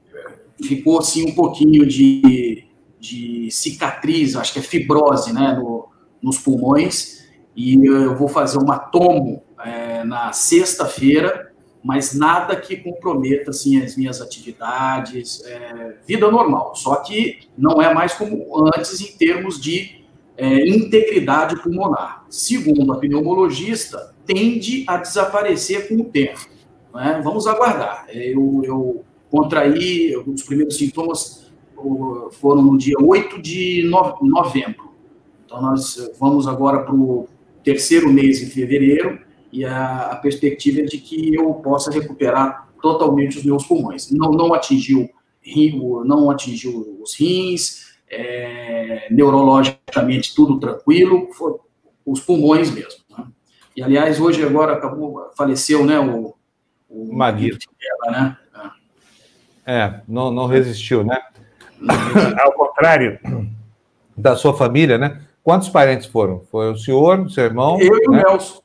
ficou 0.62 1.00
assim 1.00 1.28
um 1.28 1.34
pouquinho 1.34 1.84
de, 1.84 2.64
de 2.98 3.50
cicatriz, 3.50 4.36
acho 4.36 4.52
que 4.52 4.60
é 4.60 4.62
fibrose, 4.62 5.32
né, 5.32 5.52
no, 5.52 5.88
nos 6.22 6.38
pulmões. 6.38 7.26
E 7.54 7.74
eu 7.84 8.16
vou 8.16 8.28
fazer 8.28 8.58
uma 8.58 8.78
tomo 8.78 9.42
é, 9.62 10.04
na 10.04 10.32
sexta-feira, 10.32 11.45
mas 11.86 12.12
nada 12.12 12.56
que 12.56 12.76
comprometa 12.78 13.50
assim 13.50 13.80
as 13.80 13.96
minhas 13.96 14.20
atividades, 14.20 15.40
é, 15.46 15.94
vida 16.04 16.28
normal. 16.28 16.74
Só 16.74 16.96
que 16.96 17.38
não 17.56 17.80
é 17.80 17.94
mais 17.94 18.12
como 18.12 18.66
antes 18.76 19.00
em 19.00 19.16
termos 19.16 19.60
de 19.60 20.04
é, 20.36 20.68
integridade 20.68 21.62
pulmonar. 21.62 22.26
Segundo 22.28 22.92
a 22.92 22.96
pneumologista, 22.98 24.12
tende 24.26 24.84
a 24.88 24.96
desaparecer 24.96 25.86
com 25.86 25.94
o 26.02 26.04
tempo. 26.06 26.48
Né? 26.92 27.20
Vamos 27.22 27.46
aguardar. 27.46 28.06
É, 28.08 28.34
eu, 28.34 28.62
eu 28.64 29.04
contraí, 29.30 30.16
os 30.16 30.42
primeiros 30.42 30.76
sintomas 30.76 31.52
foram 32.40 32.62
no 32.62 32.76
dia 32.76 32.96
8 33.00 33.40
de 33.40 33.88
novembro. 34.22 34.90
Então, 35.44 35.62
nós 35.62 36.10
vamos 36.18 36.48
agora 36.48 36.80
para 36.80 36.96
o 36.96 37.28
terceiro 37.62 38.12
mês, 38.12 38.42
em 38.42 38.46
fevereiro, 38.46 39.20
e 39.52 39.64
a, 39.64 40.12
a, 40.12 40.16
perspectiva 40.16 40.82
de 40.82 40.98
que 40.98 41.34
eu 41.34 41.54
possa 41.54 41.90
recuperar 41.90 42.68
totalmente 42.80 43.38
os 43.38 43.44
meus 43.44 43.64
pulmões. 43.64 44.10
Não, 44.10 44.30
não 44.30 44.52
atingiu 44.54 45.08
não 46.04 46.28
atingiu 46.28 46.98
os 47.00 47.14
rins, 47.14 47.96
é, 48.10 49.06
neurologicamente 49.10 50.34
tudo 50.34 50.58
tranquilo, 50.58 51.28
foi 51.32 51.54
os 52.04 52.20
pulmões 52.20 52.70
mesmo. 52.70 53.00
Né? 53.16 53.26
E 53.76 53.82
aliás, 53.82 54.20
hoje 54.20 54.44
agora 54.44 54.72
acabou, 54.72 55.30
faleceu, 55.36 55.84
né, 55.84 55.98
o, 55.98 56.34
o 56.88 57.16
Maguito. 57.16 57.66
Né? 58.06 58.36
É. 59.66 59.78
é, 59.78 60.00
não, 60.08 60.30
não 60.30 60.46
resistiu, 60.46 61.04
né? 61.04 61.20
Ao 62.40 62.52
contrário 62.52 63.18
da 64.16 64.34
sua 64.34 64.56
família, 64.56 64.96
né? 64.96 65.22
Quantos 65.42 65.68
parentes 65.68 66.06
foram? 66.06 66.40
Foi 66.50 66.72
o 66.72 66.76
senhor, 66.76 67.20
o 67.20 67.30
seu 67.30 67.44
irmão? 67.44 67.78
Eu 67.80 67.96
e 68.02 68.08
o 68.08 68.10
né? 68.10 68.22
Nelson. 68.24 68.60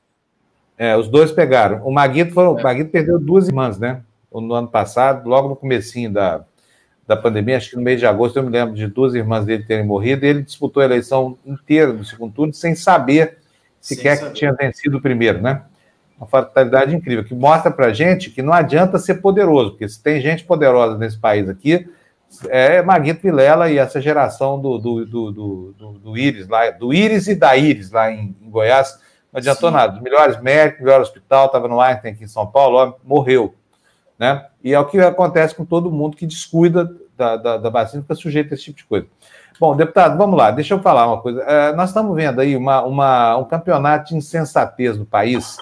É, 0.82 0.98
os 0.98 1.08
dois 1.08 1.32
pegaram. 1.32 1.86
O 1.86 1.92
Maguito, 1.92 2.34
foi, 2.34 2.44
é. 2.44 2.48
o 2.48 2.56
Maguito 2.56 2.90
perdeu 2.90 3.20
duas 3.20 3.48
irmãs, 3.48 3.78
né? 3.78 4.02
No 4.34 4.52
ano 4.56 4.68
passado, 4.68 5.30
logo 5.30 5.48
no 5.48 5.56
comecinho 5.56 6.12
da, 6.12 6.44
da 7.06 7.16
pandemia, 7.16 7.58
acho 7.58 7.70
que 7.70 7.76
no 7.76 7.84
mês 7.84 8.00
de 8.00 8.08
agosto, 8.08 8.38
eu 8.38 8.44
me 8.44 8.50
lembro 8.50 8.74
de 8.74 8.88
duas 8.88 9.14
irmãs 9.14 9.46
dele 9.46 9.62
terem 9.64 9.86
morrido, 9.86 10.26
e 10.26 10.30
ele 10.30 10.42
disputou 10.42 10.82
a 10.82 10.86
eleição 10.86 11.38
inteira 11.46 11.94
do 11.94 12.04
segundo 12.04 12.34
turno 12.34 12.52
sem 12.52 12.74
saber 12.74 13.38
sequer 13.80 14.18
sem 14.18 14.30
que 14.30 14.34
tinha 14.34 14.54
vencido 14.54 14.98
o 14.98 15.02
primeiro, 15.02 15.40
né? 15.40 15.62
Uma 16.18 16.26
fatalidade 16.26 16.96
incrível, 16.96 17.24
que 17.24 17.36
mostra 17.36 17.70
pra 17.70 17.94
gente 17.94 18.32
que 18.32 18.42
não 18.42 18.52
adianta 18.52 18.98
ser 18.98 19.22
poderoso, 19.22 19.72
porque 19.72 19.88
se 19.88 20.02
tem 20.02 20.20
gente 20.20 20.46
poderosa 20.46 20.98
nesse 20.98 21.20
país 21.20 21.48
aqui, 21.48 21.88
é 22.50 22.82
Maguito 22.82 23.22
Vilela 23.22 23.70
e 23.70 23.78
essa 23.78 24.02
geração 24.02 24.60
do, 24.60 24.80
do, 24.80 25.06
do, 25.06 25.32
do, 25.32 25.92
do 26.00 26.18
Íris 26.18 26.48
lá, 26.48 26.72
do 26.72 26.92
Íris 26.92 27.28
e 27.28 27.36
da 27.36 27.56
Íris 27.56 27.92
lá 27.92 28.12
em, 28.12 28.36
em 28.42 28.50
Goiás, 28.50 29.00
não 29.32 29.40
adiantou 29.40 29.70
Sim. 29.70 29.76
nada. 29.76 29.96
Os 29.96 30.02
melhores 30.02 30.40
médicos, 30.42 30.84
melhor 30.84 31.02
hospital, 31.02 31.46
estava 31.46 31.68
no 31.68 31.80
Einstein 31.80 32.12
aqui 32.12 32.24
em 32.24 32.28
São 32.28 32.48
Paulo, 32.48 32.78
ó, 32.78 32.94
morreu. 33.04 33.56
Né? 34.20 34.46
E 34.64 34.74
é 34.74 34.80
o 34.80 34.86
que 34.86 35.00
acontece 35.00 35.56
com 35.56 35.66
todo 35.66 35.92
mundo 35.92 36.18
que 36.18 36.28
descuida 36.28 36.92
da, 37.18 37.38
da, 37.38 37.58
da 37.58 37.70
vacina, 37.70 38.02
fica 38.02 38.16
sujeito 38.16 38.52
a 38.52 38.56
esse 38.56 38.66
tipo 38.66 38.78
de 38.78 38.86
coisa. 38.86 39.08
Bom, 39.60 39.76
deputado, 39.76 40.18
vamos 40.18 40.38
lá, 40.38 40.50
deixa 40.50 40.74
eu 40.74 40.82
falar 40.82 41.08
uma 41.08 41.22
coisa. 41.22 41.42
É, 41.44 41.74
nós 41.74 41.90
estamos 41.90 42.16
vendo 42.16 42.42
aí 42.42 42.58
uma, 42.58 42.82
uma, 42.84 43.38
um 43.38 43.46
campeonato 43.46 44.10
de 44.10 44.16
insensatez 44.16 44.98
no 44.98 45.06
país. 45.06 45.58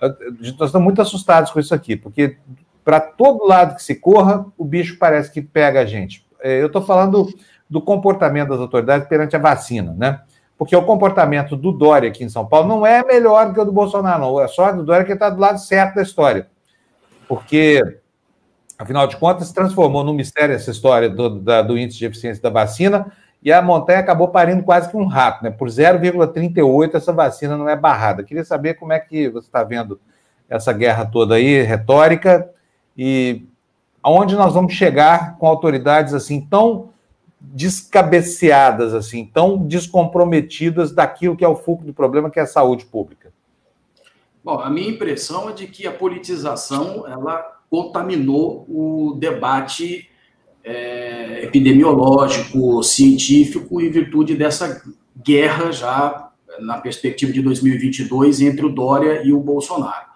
Nós 0.00 0.66
estamos 0.66 0.84
muito 0.84 1.02
assustados 1.02 1.50
com 1.50 1.60
isso 1.60 1.74
aqui, 1.74 1.94
porque 1.94 2.38
para 2.84 3.00
todo 3.00 3.46
lado 3.46 3.76
que 3.76 3.82
se 3.82 3.94
corra, 3.94 4.46
o 4.56 4.64
bicho 4.64 4.96
parece 4.98 5.30
que 5.30 5.42
pega 5.42 5.80
a 5.80 5.84
gente. 5.84 6.26
É, 6.40 6.62
eu 6.62 6.68
estou 6.68 6.80
falando 6.80 7.28
do 7.68 7.82
comportamento 7.82 8.48
das 8.48 8.60
autoridades 8.60 9.06
perante 9.08 9.36
a 9.36 9.38
vacina, 9.38 9.94
né? 9.96 10.20
Porque 10.58 10.74
o 10.74 10.82
comportamento 10.82 11.56
do 11.56 11.70
Dória 11.70 12.08
aqui 12.08 12.24
em 12.24 12.28
São 12.28 12.44
Paulo 12.44 12.66
não 12.66 12.84
é 12.84 13.04
melhor 13.04 13.46
do 13.46 13.54
que 13.54 13.60
o 13.60 13.64
do 13.64 13.70
Bolsonaro, 13.70 14.20
não. 14.20 14.40
É 14.40 14.48
só 14.48 14.72
do 14.72 14.82
Dória 14.82 15.06
que 15.06 15.12
está 15.12 15.30
do 15.30 15.40
lado 15.40 15.60
certo 15.60 15.94
da 15.94 16.02
história. 16.02 16.48
Porque, 17.28 17.80
afinal 18.76 19.06
de 19.06 19.16
contas, 19.16 19.46
se 19.46 19.54
transformou 19.54 20.02
num 20.02 20.12
mistério 20.12 20.56
essa 20.56 20.72
história 20.72 21.08
do, 21.08 21.38
da, 21.38 21.62
do 21.62 21.78
índice 21.78 22.00
de 22.00 22.06
eficiência 22.06 22.42
da 22.42 22.50
vacina 22.50 23.12
e 23.40 23.52
a 23.52 23.62
montanha 23.62 24.00
acabou 24.00 24.28
parindo 24.28 24.64
quase 24.64 24.90
que 24.90 24.96
um 24.96 25.06
rato, 25.06 25.44
né? 25.44 25.50
Por 25.50 25.68
0,38 25.68 26.94
essa 26.96 27.12
vacina 27.12 27.56
não 27.56 27.68
é 27.68 27.76
barrada. 27.76 28.24
Queria 28.24 28.44
saber 28.44 28.74
como 28.74 28.92
é 28.92 28.98
que 28.98 29.28
você 29.28 29.46
está 29.46 29.62
vendo 29.62 30.00
essa 30.48 30.72
guerra 30.72 31.06
toda 31.06 31.36
aí, 31.36 31.62
retórica, 31.62 32.50
e 32.96 33.46
aonde 34.02 34.34
nós 34.34 34.54
vamos 34.54 34.72
chegar 34.72 35.36
com 35.38 35.46
autoridades 35.46 36.14
assim 36.14 36.40
tão 36.40 36.88
descabeceadas, 37.40 38.94
assim, 38.94 39.24
tão 39.24 39.56
descomprometidas 39.56 40.92
daquilo 40.92 41.36
que 41.36 41.44
é 41.44 41.48
o 41.48 41.56
foco 41.56 41.84
do 41.84 41.94
problema, 41.94 42.30
que 42.30 42.38
é 42.38 42.42
a 42.42 42.46
saúde 42.46 42.84
pública? 42.84 43.32
Bom, 44.42 44.60
a 44.60 44.70
minha 44.70 44.88
impressão 44.88 45.48
é 45.50 45.52
de 45.52 45.66
que 45.66 45.86
a 45.86 45.92
politização 45.92 47.06
ela 47.06 47.58
contaminou 47.70 48.64
o 48.68 49.14
debate 49.18 50.08
é, 50.64 51.44
epidemiológico, 51.44 52.82
científico, 52.82 53.80
em 53.80 53.90
virtude 53.90 54.34
dessa 54.34 54.82
guerra 55.22 55.70
já 55.70 56.30
na 56.60 56.78
perspectiva 56.78 57.32
de 57.32 57.42
2022 57.42 58.40
entre 58.40 58.66
o 58.66 58.70
Dória 58.70 59.22
e 59.22 59.32
o 59.32 59.40
Bolsonaro. 59.40 60.06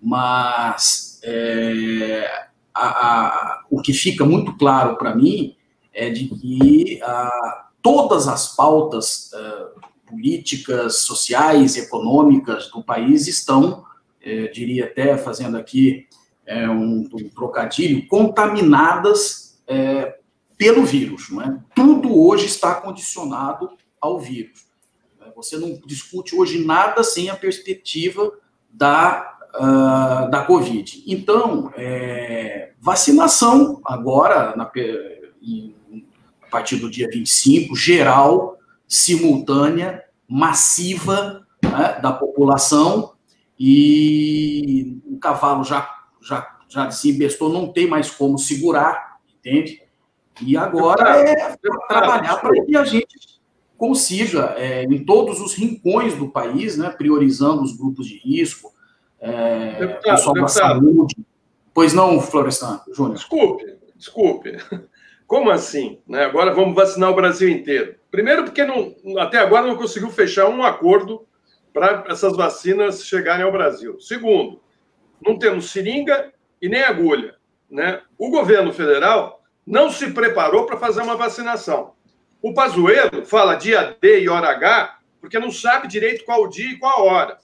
Mas 0.00 1.20
é, 1.24 2.30
a, 2.74 2.86
a, 2.86 3.64
o 3.70 3.80
que 3.80 3.92
fica 3.92 4.24
muito 4.24 4.56
claro 4.56 4.96
para 4.96 5.14
mim 5.14 5.56
é 5.92 6.10
de 6.10 6.28
que 6.28 7.00
a, 7.02 7.68
todas 7.82 8.28
as 8.28 8.54
pautas 8.54 9.30
uh, 9.32 9.80
políticas, 10.06 11.00
sociais, 11.00 11.76
econômicas 11.76 12.68
do 12.70 12.82
país 12.82 13.28
estão, 13.28 13.84
eh, 14.20 14.48
diria 14.48 14.86
até 14.86 15.16
fazendo 15.16 15.56
aqui 15.56 16.08
é, 16.44 16.68
um, 16.68 17.08
um, 17.12 17.28
trocadilho, 17.28 18.08
contaminadas 18.08 19.62
é, 19.68 20.18
pelo 20.58 20.84
vírus. 20.84 21.30
Não 21.30 21.42
é? 21.42 21.60
Tudo 21.76 22.20
hoje 22.20 22.46
está 22.46 22.74
condicionado 22.74 23.70
ao 24.00 24.18
vírus. 24.18 24.68
Você 25.36 25.56
não 25.56 25.80
discute 25.86 26.34
hoje 26.34 26.64
nada 26.64 27.04
sem 27.04 27.30
a 27.30 27.36
perspectiva 27.36 28.32
da, 28.68 29.38
uh, 29.54 30.28
da 30.28 30.44
Covid. 30.44 31.04
Então, 31.06 31.72
é, 31.76 32.72
vacinação 32.80 33.80
agora, 33.84 34.56
na, 34.56 34.70
em, 35.40 35.74
a 35.74 35.79
partir 36.50 36.76
do 36.76 36.90
dia 36.90 37.08
25, 37.10 37.74
geral, 37.76 38.58
simultânea, 38.86 40.02
massiva 40.28 41.46
né, 41.62 41.98
da 42.02 42.12
população, 42.12 43.12
e 43.58 44.98
o 45.04 45.18
cavalo 45.18 45.62
já, 45.64 45.88
já, 46.22 46.58
já 46.68 46.90
se 46.90 47.10
embestou, 47.10 47.52
não 47.52 47.72
tem 47.72 47.86
mais 47.86 48.10
como 48.10 48.38
segurar, 48.38 49.18
entende? 49.38 49.82
E 50.40 50.56
agora 50.56 51.18
é 51.18 51.56
trabalhar 51.86 52.36
para 52.38 52.64
que 52.64 52.74
a 52.74 52.84
gente 52.84 53.40
consiga, 53.76 54.54
é, 54.56 54.84
em 54.84 55.04
todos 55.04 55.40
os 55.40 55.54
rincões 55.54 56.16
do 56.16 56.28
país, 56.28 56.76
né, 56.76 56.90
priorizando 56.90 57.62
os 57.62 57.76
grupos 57.76 58.06
de 58.06 58.18
risco, 58.18 58.72
é, 59.20 59.78
deputado, 59.78 60.16
pessoal 60.16 60.34
deputado. 60.34 60.80
da 60.80 60.92
saúde. 60.92 61.16
Pois 61.74 61.92
não, 61.92 62.20
Florestan, 62.20 62.80
Júnior? 62.92 63.16
Desculpe, 63.16 63.76
desculpe. 63.96 64.56
Como 65.30 65.48
assim? 65.48 66.02
Né? 66.08 66.24
Agora 66.24 66.52
vamos 66.52 66.74
vacinar 66.74 67.08
o 67.08 67.14
Brasil 67.14 67.48
inteiro. 67.48 67.94
Primeiro, 68.10 68.42
porque 68.42 68.64
não, 68.64 68.96
até 69.16 69.38
agora 69.38 69.64
não 69.64 69.76
conseguiu 69.76 70.10
fechar 70.10 70.48
um 70.48 70.60
acordo 70.60 71.24
para 71.72 72.04
essas 72.08 72.36
vacinas 72.36 73.04
chegarem 73.06 73.44
ao 73.44 73.52
Brasil. 73.52 74.00
Segundo, 74.00 74.60
não 75.24 75.38
temos 75.38 75.70
seringa 75.70 76.32
e 76.60 76.68
nem 76.68 76.82
agulha. 76.82 77.36
Né? 77.70 78.02
O 78.18 78.28
governo 78.28 78.72
federal 78.72 79.40
não 79.64 79.88
se 79.88 80.10
preparou 80.10 80.66
para 80.66 80.78
fazer 80.78 81.00
uma 81.00 81.14
vacinação. 81.14 81.94
O 82.42 82.52
Pazuello 82.52 83.24
fala 83.24 83.54
dia 83.54 83.96
D 84.02 84.22
e 84.22 84.28
hora 84.28 84.48
H 84.48 84.98
porque 85.20 85.38
não 85.38 85.52
sabe 85.52 85.86
direito 85.86 86.24
qual 86.24 86.48
dia 86.48 86.72
e 86.72 86.78
qual 86.78 87.06
hora. 87.06 87.38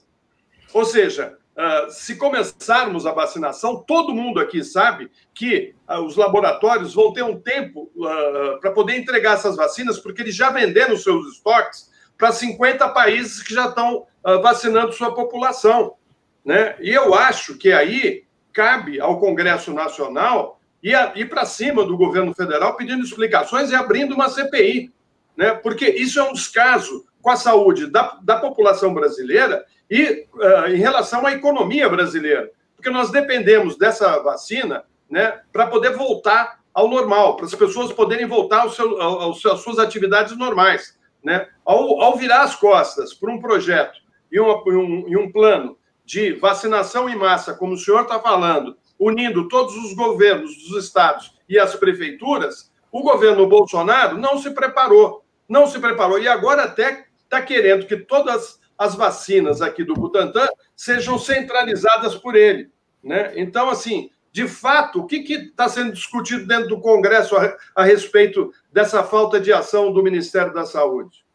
Ou 0.73 0.83
seja, 0.83 1.37
Uh, 1.57 1.89
se 1.89 2.15
começarmos 2.17 3.07
a 3.07 3.11
vacinação, 3.11 3.77
todo 3.77 4.13
mundo 4.13 4.39
aqui 4.39 4.63
sabe 4.63 5.09
que 5.33 5.73
uh, 5.89 6.01
os 6.01 6.15
laboratórios 6.15 6.93
vão 6.93 7.11
ter 7.11 7.23
um 7.23 7.39
tempo 7.39 7.91
uh, 7.95 8.59
para 8.61 8.69
poder 8.69 8.95
entregar 8.95 9.33
essas 9.33 9.55
vacinas, 9.55 9.97
porque 9.97 10.21
eles 10.21 10.35
já 10.35 10.51
venderam 10.51 10.95
seus 10.95 11.33
estoques 11.33 11.89
para 12.15 12.31
50 12.31 12.87
países 12.89 13.41
que 13.41 13.55
já 13.55 13.69
estão 13.69 14.05
vacinando 14.43 14.91
sua 14.91 15.13
população. 15.13 15.95
Né? 16.43 16.75
E 16.81 16.91
eu 16.91 17.13
acho 17.13 17.57
que 17.57 17.71
aí 17.71 18.23
cabe 18.51 18.99
ao 18.99 19.19
Congresso 19.19 19.71
Nacional 19.71 20.59
ir, 20.81 21.29
para 21.29 21.45
cima 21.45 21.85
do 21.85 21.95
governo 21.95 22.33
federal 22.33 22.75
pedindo 22.75 23.03
explicações 23.03 23.69
e 23.69 23.75
abrindo 23.75 24.15
uma 24.15 24.29
CPI. 24.29 24.91
Né? 25.35 25.51
Porque 25.51 25.87
isso 25.87 26.19
é 26.19 26.23
um 26.23 26.33
descaso 26.33 27.05
com 27.27 27.31
a 27.31 27.35
saúde 27.35 27.87
da, 27.87 28.17
da 28.21 28.39
população 28.39 28.93
brasileira 28.93 29.65
e 29.91 30.25
uh, 30.33 30.71
em 30.71 30.77
relação 30.77 31.25
à 31.25 31.33
economia 31.33 31.89
brasileira, 31.89 32.49
porque 32.73 32.89
nós 32.89 33.11
dependemos 33.11 33.77
dessa 33.77 34.17
vacina 34.19 34.85
né, 35.09 35.41
para 35.51 35.67
poder 35.67 35.89
voltar 35.89 36.61
ao 36.73 36.87
normal, 36.87 37.35
para 37.35 37.45
as 37.45 37.53
pessoas 37.53 37.91
poderem 37.91 38.25
voltar 38.25 38.61
ao 38.61 38.69
seu, 38.69 39.01
ao, 39.01 39.31
às 39.31 39.59
suas 39.59 39.77
atividades 39.77 40.37
normais. 40.37 40.97
Né? 41.21 41.49
Ao, 41.65 42.01
ao 42.01 42.15
virar 42.15 42.43
as 42.43 42.55
costas 42.55 43.13
para 43.13 43.29
um 43.29 43.41
projeto 43.41 43.99
e, 44.31 44.39
uma, 44.39 44.63
um, 44.65 45.03
e 45.09 45.17
um 45.17 45.29
plano 45.29 45.77
de 46.05 46.31
vacinação 46.31 47.09
em 47.09 47.15
massa, 47.17 47.53
como 47.53 47.73
o 47.73 47.77
senhor 47.77 48.03
está 48.03 48.21
falando, 48.21 48.77
unindo 48.97 49.49
todos 49.49 49.75
os 49.75 49.93
governos 49.93 50.55
dos 50.55 50.81
estados 50.81 51.35
e 51.49 51.59
as 51.59 51.75
prefeituras, 51.75 52.71
o 52.89 53.01
governo 53.01 53.45
Bolsonaro 53.47 54.17
não 54.17 54.37
se 54.37 54.51
preparou. 54.51 55.25
Não 55.47 55.67
se 55.67 55.77
preparou. 55.77 56.19
E 56.19 56.27
agora 56.27 56.63
até 56.63 57.06
está 57.27 57.41
querendo 57.41 57.85
que 57.85 57.97
todas 57.97 58.59
as 58.77 58.95
vacinas 58.95 59.61
aqui 59.61 59.83
do 59.83 59.93
Butantan 59.93 60.47
sejam 60.75 61.19
centralizadas 61.19 62.15
por 62.15 62.35
ele. 62.35 62.69
Né? 63.03 63.33
Então, 63.35 63.69
assim, 63.69 64.09
de 64.31 64.47
fato, 64.47 64.99
o 64.99 65.05
que 65.05 65.17
está 65.33 65.67
sendo 65.67 65.93
discutido 65.93 66.45
dentro 66.45 66.69
do 66.69 66.79
Congresso 66.79 67.35
a, 67.35 67.55
a, 67.75 67.83
respeito 67.83 68.51
dessa 68.71 69.03
falta 69.03 69.39
de 69.39 69.51
ação 69.51 69.91
do 69.91 70.03
Ministério 70.03 70.53
da 70.53 70.65
Saúde? 70.65 71.25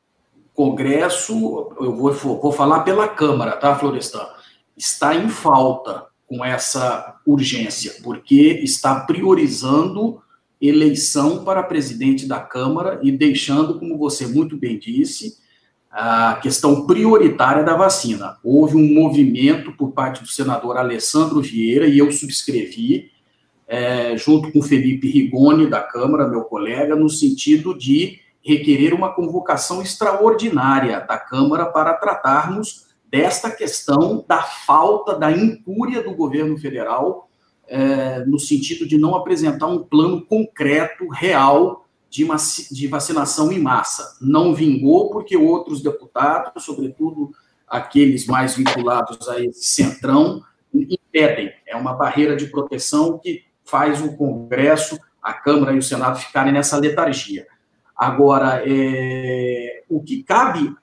Congresso, 0.55 1.73
eu 1.81 1.97
vou, 1.97 2.13
vou 2.13 2.53
falar 2.53 2.81
pela 2.81 3.09
Câmara, 3.09 3.53
tá, 3.53 3.75
Florestan? 3.75 4.27
Está 4.77 5.15
em 5.15 5.29
falta 5.29 6.07
com 6.29 6.45
essa 6.45 7.21
urgência, 7.27 7.97
porque 8.03 8.61
está 8.63 9.01
priorizando 9.01 10.23
eleição 10.61 11.45
para 11.45 11.63
presidente 11.63 12.27
da 12.27 12.41
Câmara 12.41 13.01
e 13.03 13.11
deixando, 13.11 13.79
como 13.79 13.99
você 13.99 14.27
muito 14.27 14.57
bem 14.57 14.79
disse, 14.79 15.42
a 15.93 16.37
questão 16.37 16.87
prioritária 16.87 17.63
da 17.63 17.77
vacina. 17.77 18.39
Houve 18.43 18.77
um 18.77 18.95
movimento 18.95 19.73
por 19.73 19.93
parte 19.93 20.23
do 20.23 20.29
senador 20.29 20.79
Alessandro 20.79 21.43
Vieira, 21.43 21.87
e 21.87 21.99
eu 21.99 22.11
subscrevi, 22.11 23.11
é, 23.69 24.17
junto 24.17 24.51
com 24.51 24.63
Felipe 24.63 25.11
Rigoni, 25.11 25.67
da 25.67 25.81
Câmara, 25.81 26.27
meu 26.27 26.45
colega, 26.45 26.97
no 26.97 27.11
sentido 27.11 27.77
de 27.77 28.21
requerer 28.43 28.95
uma 28.95 29.13
convocação 29.13 29.83
extraordinária 29.83 31.01
da 31.01 31.19
Câmara 31.19 31.67
para 31.67 31.93
tratarmos 31.95 32.87
desta 33.11 33.51
questão 33.51 34.25
da 34.27 34.43
falta, 34.43 35.15
da 35.15 35.31
incúria 35.31 36.03
do 36.03 36.15
governo 36.15 36.57
federal, 36.57 37.29
é, 37.69 38.25
no 38.25 38.39
sentido 38.39 38.89
de 38.89 38.97
não 38.97 39.15
apresentar 39.15 39.67
um 39.67 39.83
plano 39.83 40.25
concreto, 40.25 41.07
real, 41.09 41.82
de, 42.13 42.87
vacinação 42.87 43.51
em 43.51 43.59
massa. 43.59 44.19
Não 44.21 44.55
vingou 44.55 45.09
porque 45.09 45.35
outros 45.35 45.83
deputados, 45.83 46.63
sobretudo 46.63 47.31
aqueles 47.67 48.27
mais 48.27 48.55
vinculados 48.55 49.27
a 49.29 49.41
esse 49.41 49.65
centrão, 49.65 50.43
impedem. 50.75 51.51
É 51.67 51.75
uma 51.75 51.95
barreira 51.95 52.37
de 52.37 52.47
proteção 52.47 53.19
que 53.19 53.45
faz 53.65 54.03
o 54.03 54.15
Congresso, 54.15 54.99
a 55.23 55.33
Câmara 55.33 55.73
e 55.73 55.79
o 55.79 55.83
Senado 55.83 56.19
ficarem 56.19 56.53
nessa 56.53 56.77
letargia. 56.77 57.47
Agora, 57.97 58.63
é, 58.67 59.85
o 59.89 60.03
que 60.03 60.23
cabe 60.23 60.75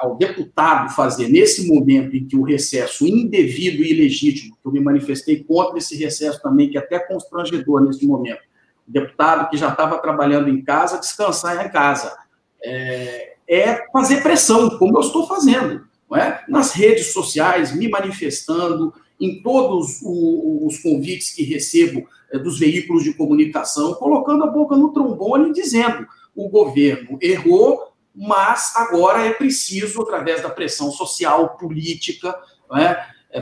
ao 0.00 0.16
deputado 0.16 0.92
fazer 0.92 1.28
nesse 1.28 1.66
momento 1.66 2.14
em 2.16 2.26
que 2.26 2.36
o 2.36 2.42
recesso 2.42 3.06
indevido 3.06 3.82
e 3.82 3.90
ilegítimo, 3.90 4.56
que 4.60 4.68
eu 4.68 4.72
me 4.72 4.80
manifestei 4.80 5.42
contra 5.44 5.78
esse 5.78 5.96
recesso 5.96 6.42
também, 6.42 6.68
que 6.68 6.76
é 6.76 6.80
até 6.80 6.98
constrangedor 6.98 7.82
nesse 7.82 8.06
momento, 8.06 8.42
deputado 8.86 9.48
que 9.50 9.56
já 9.56 9.68
estava 9.68 9.98
trabalhando 9.98 10.48
em 10.48 10.62
casa, 10.62 10.98
descansar 10.98 11.64
em 11.64 11.70
casa, 11.70 12.16
é, 12.62 13.34
é 13.48 13.86
fazer 13.92 14.22
pressão, 14.22 14.78
como 14.78 14.96
eu 14.96 15.00
estou 15.00 15.26
fazendo, 15.26 15.86
não 16.10 16.18
é? 16.18 16.44
nas 16.48 16.72
redes 16.72 17.12
sociais, 17.12 17.74
me 17.74 17.88
manifestando, 17.88 18.92
em 19.20 19.42
todos 19.42 20.00
os 20.02 20.78
convites 20.78 21.32
que 21.32 21.44
recebo 21.44 22.06
é, 22.32 22.38
dos 22.38 22.58
veículos 22.58 23.04
de 23.04 23.14
comunicação, 23.14 23.94
colocando 23.94 24.44
a 24.44 24.48
boca 24.48 24.76
no 24.76 24.92
trombone 24.92 25.50
e 25.50 25.52
dizendo 25.52 26.06
o 26.34 26.48
governo 26.48 27.18
errou, 27.22 27.92
mas 28.14 28.74
agora 28.76 29.24
é 29.24 29.32
preciso, 29.32 30.02
através 30.02 30.42
da 30.42 30.50
pressão 30.50 30.90
social, 30.90 31.56
política, 31.56 32.36
né, 32.70 32.96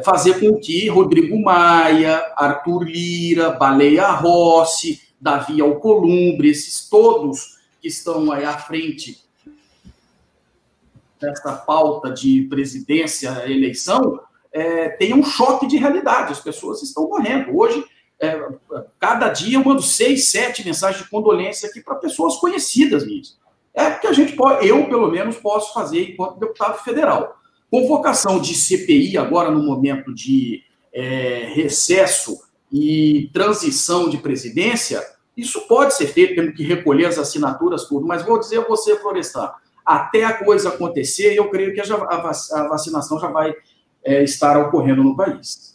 fazer 0.05 0.41
com 0.41 0.59
que 0.59 0.89
Rodrigo 0.89 1.39
Maia, 1.41 2.23
Arthur 2.37 2.85
Lira, 2.85 3.51
Baleia 3.51 4.09
Rossi, 4.09 5.01
Davi 5.23 5.61
Alcolumbre, 5.61 6.51
esses 6.51 6.89
todos 6.89 7.59
que 7.81 7.87
estão 7.87 8.33
aí 8.33 8.45
à 8.45 8.59
frente 8.59 9.23
dessa 11.21 11.53
pauta 11.53 12.11
de 12.11 12.43
presidência, 12.51 13.49
eleição, 13.49 14.21
é, 14.53 14.89
tenham 14.89 15.21
um 15.21 15.25
choque 15.25 15.69
de 15.69 15.77
realidade. 15.77 16.33
As 16.33 16.41
pessoas 16.41 16.83
estão 16.83 17.09
morrendo. 17.09 17.57
Hoje, 17.57 17.85
é, 18.21 18.37
cada 18.99 19.29
dia 19.29 19.59
eu 19.59 19.65
mando 19.65 19.81
seis, 19.81 20.29
sete 20.29 20.65
mensagens 20.65 21.05
de 21.05 21.09
condolência 21.09 21.69
aqui 21.69 21.81
para 21.81 21.95
pessoas 21.95 22.37
conhecidas 22.39 23.07
minhas. 23.07 23.39
É 23.73 23.93
que 23.93 24.09
a 24.09 24.13
gente 24.13 24.35
pode, 24.35 24.67
eu 24.67 24.89
pelo 24.89 25.09
menos 25.09 25.37
posso 25.37 25.73
fazer 25.73 26.11
enquanto 26.11 26.41
deputado 26.41 26.83
federal. 26.83 27.37
Convocação 27.71 28.41
de 28.41 28.55
CPI 28.55 29.17
agora 29.17 29.53
no 29.53 29.63
momento 29.63 30.13
de 30.13 30.65
é, 30.93 31.53
recesso 31.55 32.43
e 32.73 33.31
transição 33.35 34.09
de 34.09 34.17
presidência, 34.17 35.03
isso 35.37 35.67
pode 35.67 35.95
ser 35.95 36.07
feito, 36.07 36.35
temos 36.35 36.55
que 36.55 36.63
recolher 36.63 37.07
as 37.07 37.19
assinaturas, 37.19 37.85
tudo, 37.85 38.07
mas 38.07 38.25
vou 38.25 38.39
dizer 38.39 38.59
a 38.59 38.65
você, 38.65 38.97
Florestan, 38.97 39.51
até 39.85 40.25
a 40.25 40.45
coisa 40.45 40.69
acontecer, 40.69 41.35
eu 41.35 41.49
creio 41.51 41.75
que 41.75 41.81
a 41.81 42.69
vacinação 42.69 43.19
já 43.19 43.29
vai 43.29 43.55
é, 44.05 44.23
estar 44.23 44.57
ocorrendo 44.59 45.03
no 45.03 45.17
país. 45.17 45.73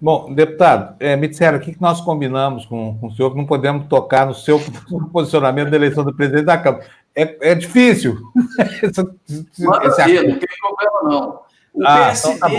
Bom, 0.00 0.32
deputado, 0.32 0.96
é, 1.00 1.16
me 1.16 1.26
disseram 1.26 1.58
aqui 1.58 1.74
que 1.74 1.82
nós 1.82 2.00
combinamos 2.00 2.64
com, 2.66 2.96
com, 2.98 3.08
o 3.08 3.10
senhor 3.10 3.32
que 3.32 3.36
não 3.36 3.46
podemos 3.46 3.88
tocar 3.88 4.26
no 4.26 4.34
seu 4.34 4.60
posicionamento 5.12 5.70
da 5.70 5.76
eleição 5.76 6.04
do 6.04 6.14
presidente 6.14 6.44
da 6.44 6.56
Câmara. 6.56 6.86
É, 7.16 7.50
é 7.50 7.54
difícil. 7.54 8.16
Maravilha, 9.58 10.22
não 10.22 10.38
tem 10.38 10.48
problema 10.60 11.02
não. 11.02 11.40
O, 11.74 11.84
ah, 11.84 12.06
PSD, 12.06 12.34
então 12.34 12.48
tá 12.48 12.54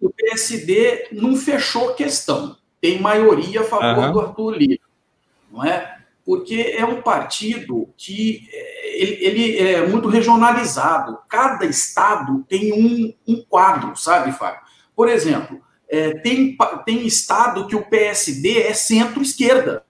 o 0.00 0.10
PSD 0.10 1.08
não 1.12 1.36
fechou 1.36 1.94
questão. 1.94 2.56
Tem 2.82 3.00
maioria 3.00 3.60
a 3.60 3.64
favor 3.64 4.04
uhum. 4.06 4.12
do 4.12 4.20
Arthur 4.20 4.56
Lira, 4.56 4.82
não 5.52 5.64
é? 5.64 5.98
Porque 6.26 6.74
é 6.76 6.84
um 6.84 7.00
partido 7.00 7.88
que 7.96 8.48
é, 8.52 9.02
ele, 9.02 9.24
ele 9.24 9.72
é 9.72 9.86
muito 9.86 10.08
regionalizado. 10.08 11.16
Cada 11.28 11.64
estado 11.64 12.44
tem 12.48 12.72
um, 12.72 13.14
um 13.26 13.40
quadro, 13.48 13.96
sabe, 13.96 14.32
Fábio? 14.32 14.60
Por 14.96 15.08
exemplo, 15.08 15.60
é, 15.88 16.14
tem, 16.14 16.56
tem 16.84 17.06
estado 17.06 17.68
que 17.68 17.76
o 17.76 17.84
PSD 17.84 18.62
é 18.62 18.74
centro-esquerda. 18.74 19.84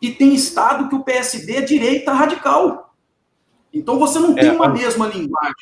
E 0.00 0.12
tem 0.12 0.32
estado 0.32 0.88
que 0.88 0.94
o 0.94 1.02
PSD 1.02 1.56
é 1.56 1.60
direita 1.60 2.12
radical. 2.12 2.94
Então 3.74 3.98
você 3.98 4.20
não 4.20 4.32
tem 4.32 4.50
é, 4.50 4.52
uma 4.52 4.66
a... 4.66 4.72
mesma 4.72 5.08
linguagem. 5.08 5.54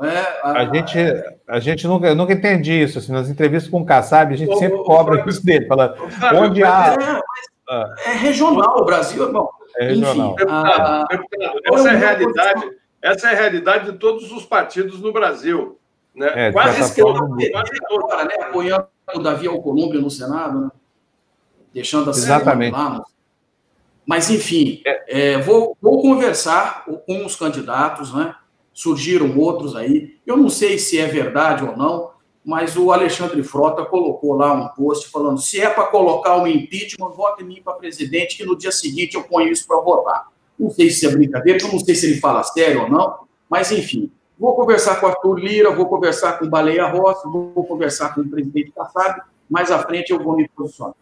É, 0.00 0.40
a... 0.42 0.52
a... 0.52 0.64
gente, 0.74 0.98
a 1.48 1.58
gente 1.58 1.86
nunca, 1.86 2.14
nunca 2.14 2.32
entendi 2.32 2.72
isso. 2.72 2.98
Assim, 2.98 3.12
nas 3.12 3.28
entrevistas 3.28 3.70
com 3.70 3.80
o 3.80 3.86
Kassab, 3.86 4.32
a 4.32 4.36
gente 4.36 4.52
ô, 4.52 4.56
sempre 4.56 4.78
cobra 4.84 5.24
isso 5.26 5.44
dele, 5.44 5.66
falando 5.66 5.96
onde 6.34 6.62
há. 6.62 6.94
É, 6.98 7.20
ah. 7.68 7.94
é, 8.06 8.12
regional, 8.12 8.80
o 8.80 8.84
Brasil. 8.84 9.32
Bom, 9.32 9.48
é 9.76 9.88
regional. 9.88 10.34
Enfim, 10.34 10.44
a... 10.48 11.04
essa, 11.72 11.88
é 11.88 11.92
a 11.92 11.96
realidade, 11.96 12.70
essa 13.02 13.28
é 13.28 13.32
a 13.32 13.36
realidade 13.36 13.92
de 13.92 13.98
todos 13.98 14.30
os 14.32 14.44
partidos 14.44 15.00
no 15.00 15.12
Brasil. 15.12 15.78
Né? 16.14 16.30
É, 16.34 16.52
quase, 16.52 16.94
que 16.94 17.02
quase 17.02 17.70
agora, 17.90 18.24
né? 18.24 18.34
Apoiando 18.40 18.88
o 19.14 19.18
Davi 19.18 19.46
Alcolumbre 19.46 19.98
no 19.98 20.10
Senado, 20.10 20.60
né? 20.62 20.70
deixando 21.72 22.08
a 22.08 22.10
Exatamente. 22.10 22.72
lá. 22.72 23.04
Mas, 24.06 24.30
enfim, 24.30 24.80
é. 24.86 25.32
É, 25.34 25.38
vou, 25.38 25.76
vou 25.80 26.00
conversar 26.00 26.84
com 26.84 27.26
os 27.26 27.36
candidatos, 27.36 28.14
né? 28.14 28.34
Surgiram 28.76 29.36
outros 29.36 29.74
aí. 29.74 30.16
Eu 30.24 30.36
não 30.36 30.48
sei 30.48 30.78
se 30.78 30.98
é 30.98 31.06
verdade 31.06 31.64
ou 31.64 31.76
não, 31.76 32.10
mas 32.44 32.76
o 32.76 32.92
Alexandre 32.92 33.42
Frota 33.42 33.84
colocou 33.84 34.34
lá 34.34 34.52
um 34.52 34.68
post 34.68 35.08
falando: 35.08 35.38
se 35.38 35.60
é 35.60 35.68
para 35.70 35.86
colocar 35.86 36.36
um 36.36 36.46
impeachment, 36.46 37.08
vote 37.10 37.42
em 37.42 37.46
mim 37.46 37.62
para 37.64 37.72
presidente, 37.72 38.36
que 38.36 38.44
no 38.44 38.56
dia 38.56 38.70
seguinte 38.70 39.16
eu 39.16 39.24
ponho 39.24 39.50
isso 39.50 39.66
para 39.66 39.80
votar. 39.80 40.28
Não 40.58 40.70
sei 40.70 40.90
se 40.90 41.06
é 41.06 41.10
brincadeira, 41.10 41.58
eu 41.60 41.72
não 41.72 41.80
sei 41.80 41.94
se 41.94 42.06
ele 42.06 42.20
fala 42.20 42.42
sério 42.42 42.82
ou 42.82 42.90
não, 42.90 43.14
mas 43.48 43.72
enfim, 43.72 44.10
Vou 44.38 44.54
conversar 44.54 45.00
com 45.00 45.06
Arthur 45.06 45.38
Lira, 45.38 45.70
vou 45.70 45.86
conversar 45.86 46.38
com 46.38 46.46
Baleia 46.46 46.86
Rossi, 46.86 47.26
vou 47.26 47.64
conversar 47.64 48.14
com 48.14 48.20
o 48.20 48.28
presidente 48.28 48.70
Kassab, 48.70 49.22
mais 49.48 49.70
à 49.70 49.78
frente 49.78 50.10
eu 50.10 50.22
vou 50.22 50.36
me 50.36 50.46
posicionar. 50.48 50.94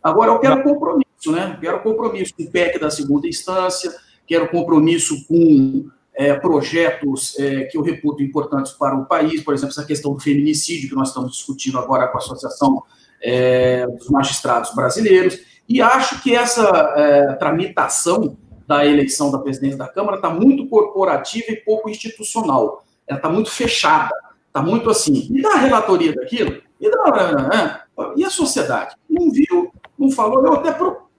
Agora, 0.00 0.30
eu 0.30 0.38
quero 0.38 0.62
compromisso, 0.62 1.32
né? 1.32 1.58
Quero 1.60 1.82
compromisso 1.82 2.32
com 2.36 2.44
o 2.44 2.50
PEC 2.50 2.78
da 2.78 2.88
segunda 2.88 3.26
instância, 3.26 3.92
quero 4.24 4.48
compromisso 4.48 5.26
com 5.26 5.88
é, 6.16 6.34
projetos 6.34 7.38
é, 7.38 7.64
que 7.64 7.76
eu 7.76 7.82
reputo 7.82 8.22
importantes 8.22 8.72
para 8.72 8.96
o 8.96 9.04
país, 9.04 9.42
por 9.42 9.52
exemplo, 9.52 9.72
essa 9.72 9.84
questão 9.84 10.14
do 10.14 10.20
feminicídio, 10.20 10.88
que 10.88 10.94
nós 10.94 11.08
estamos 11.08 11.32
discutindo 11.32 11.78
agora 11.78 12.08
com 12.08 12.16
a 12.16 12.20
Associação 12.20 12.82
é, 13.22 13.86
dos 13.86 14.08
Magistrados 14.08 14.74
Brasileiros, 14.74 15.38
e 15.68 15.82
acho 15.82 16.22
que 16.22 16.34
essa 16.34 16.64
é, 16.96 17.34
tramitação 17.34 18.38
da 18.66 18.86
eleição 18.86 19.30
da 19.30 19.38
presidência 19.38 19.76
da 19.76 19.88
Câmara 19.88 20.16
está 20.16 20.30
muito 20.30 20.66
corporativa 20.68 21.46
e 21.50 21.56
pouco 21.56 21.88
institucional. 21.90 22.84
Ela 23.06 23.18
está 23.18 23.28
muito 23.28 23.50
fechada, 23.50 24.14
está 24.46 24.62
muito 24.62 24.88
assim. 24.88 25.28
E 25.30 25.42
da 25.42 25.56
relatoria 25.56 26.14
daquilo? 26.14 26.62
E, 26.80 26.90
da, 26.90 27.86
e 28.16 28.24
a 28.24 28.30
sociedade? 28.30 28.96
Não 29.08 29.30
viu, 29.30 29.70
não 29.98 30.10
falou. 30.10 30.44
Eu 30.44 30.54
até 30.54 30.72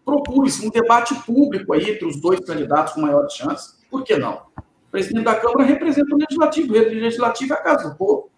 propus 0.04 0.62
um 0.62 0.70
debate 0.70 1.14
público 1.24 1.74
aí 1.74 1.92
entre 1.92 2.06
os 2.06 2.20
dois 2.20 2.40
candidatos 2.42 2.94
com 2.94 3.02
maior 3.02 3.30
chance. 3.30 3.76
Por 3.90 4.04
que 4.04 4.18
não? 4.18 4.47
O 4.88 4.92
presidente 4.92 5.24
da 5.24 5.36
Câmara 5.36 5.64
representa 5.64 6.16
o 6.16 6.18
legislativo, 6.18 6.74
o 6.74 6.78
legislativo 6.78 7.54
é 7.54 7.58
a 7.58 7.62
casa 7.62 7.90
do 7.90 7.96
povo. 7.96 8.30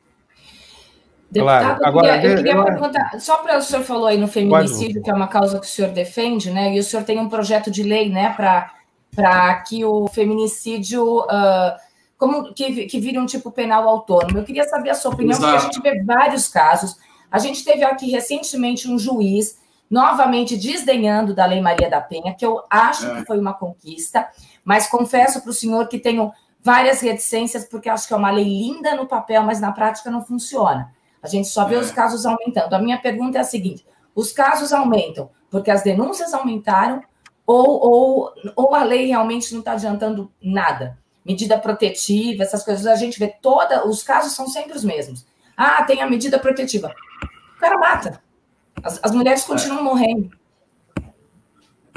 Deputado, 1.32 1.78
claro. 1.78 1.86
Agora, 1.86 2.16
eu 2.16 2.22
queria, 2.22 2.32
eu 2.32 2.38
queria 2.38 2.64
perguntar, 2.64 3.20
só 3.20 3.38
para 3.38 3.58
o 3.58 3.62
senhor 3.62 3.84
falou 3.84 4.08
aí 4.08 4.18
no 4.18 4.28
feminicídio, 4.28 5.02
que 5.02 5.12
é 5.12 5.14
uma 5.14 5.28
causa 5.28 5.60
que 5.60 5.66
o 5.66 5.70
senhor 5.70 5.92
defende, 5.92 6.50
né? 6.50 6.76
E 6.76 6.80
o 6.80 6.84
senhor 6.84 7.04
tem 7.04 7.20
um 7.20 7.30
projeto 7.30 7.70
de 7.70 7.84
lei, 7.84 8.10
né, 8.10 8.34
para 8.36 8.74
para 9.16 9.56
que 9.62 9.84
o 9.84 10.08
feminicídio 10.08 11.22
uh, 11.22 11.76
como 12.18 12.54
que, 12.54 12.86
que 12.86 13.00
vire 13.00 13.18
um 13.18 13.26
tipo 13.26 13.52
penal 13.52 13.88
autônomo. 13.88 14.38
Eu 14.38 14.44
queria 14.44 14.66
saber 14.66 14.92
a 14.92 14.94
sua 14.94 15.12
opinião, 15.12 15.38
Exato. 15.38 15.52
porque 15.52 15.88
a 15.88 15.94
gente 15.94 15.98
vê 15.98 16.04
vários 16.04 16.48
casos. 16.48 16.98
A 17.32 17.40
gente 17.40 17.64
teve 17.64 17.84
aqui 17.84 18.12
recentemente 18.12 18.90
um 18.90 19.00
juiz 19.00 19.58
novamente 19.90 20.56
desdenhando 20.56 21.34
da 21.34 21.46
Lei 21.46 21.62
Maria 21.62 21.90
da 21.90 22.02
Penha, 22.02 22.36
que 22.36 22.46
eu 22.46 22.62
acho 22.70 23.08
é. 23.08 23.16
que 23.16 23.26
foi 23.26 23.40
uma 23.40 23.54
conquista, 23.54 24.28
mas 24.70 24.86
confesso 24.86 25.42
para 25.42 25.50
o 25.50 25.54
senhor 25.54 25.88
que 25.88 25.98
tenho 25.98 26.32
várias 26.62 27.02
reticências, 27.02 27.66
porque 27.66 27.90
acho 27.90 28.08
que 28.08 28.14
é 28.14 28.18
uma 28.18 28.30
lei 28.30 28.44
linda 28.44 28.96
no 28.96 29.08
papel, 29.08 29.42
mas 29.42 29.60
na 29.60 29.72
prática 29.72 30.12
não 30.12 30.24
funciona. 30.24 30.94
A 31.24 31.28
gente 31.28 31.48
só 31.48 31.66
vê 31.66 31.74
é. 31.74 31.80
os 31.80 31.90
casos 31.90 32.24
aumentando. 32.24 32.76
A 32.76 32.80
minha 32.80 33.02
pergunta 33.02 33.40
é 33.40 33.42
a 33.42 33.44
seguinte: 33.44 33.84
os 34.14 34.32
casos 34.32 34.72
aumentam 34.72 35.32
porque 35.50 35.72
as 35.72 35.82
denúncias 35.82 36.36
aumentaram 36.36 37.02
ou, 37.48 37.66
ou, 37.68 38.34
ou 38.56 38.76
a 38.76 38.84
lei 38.84 39.08
realmente 39.08 39.52
não 39.54 39.62
está 39.62 39.72
adiantando 39.72 40.32
nada? 40.40 41.00
Medida 41.26 41.58
protetiva, 41.58 42.44
essas 42.44 42.64
coisas, 42.64 42.86
a 42.86 42.94
gente 42.94 43.18
vê 43.18 43.28
toda, 43.42 43.88
os 43.88 44.04
casos 44.04 44.34
são 44.34 44.48
sempre 44.48 44.78
os 44.78 44.84
mesmos. 44.84 45.26
Ah, 45.58 45.84
tem 45.84 46.04
a 46.04 46.08
medida 46.08 46.38
protetiva. 46.38 46.94
O 47.58 47.60
cara 47.60 47.80
mata. 47.80 48.22
As, 48.84 49.00
as 49.02 49.12
mulheres 49.14 49.44
continuam 49.44 49.80
é. 49.80 49.84
morrendo. 49.84 50.30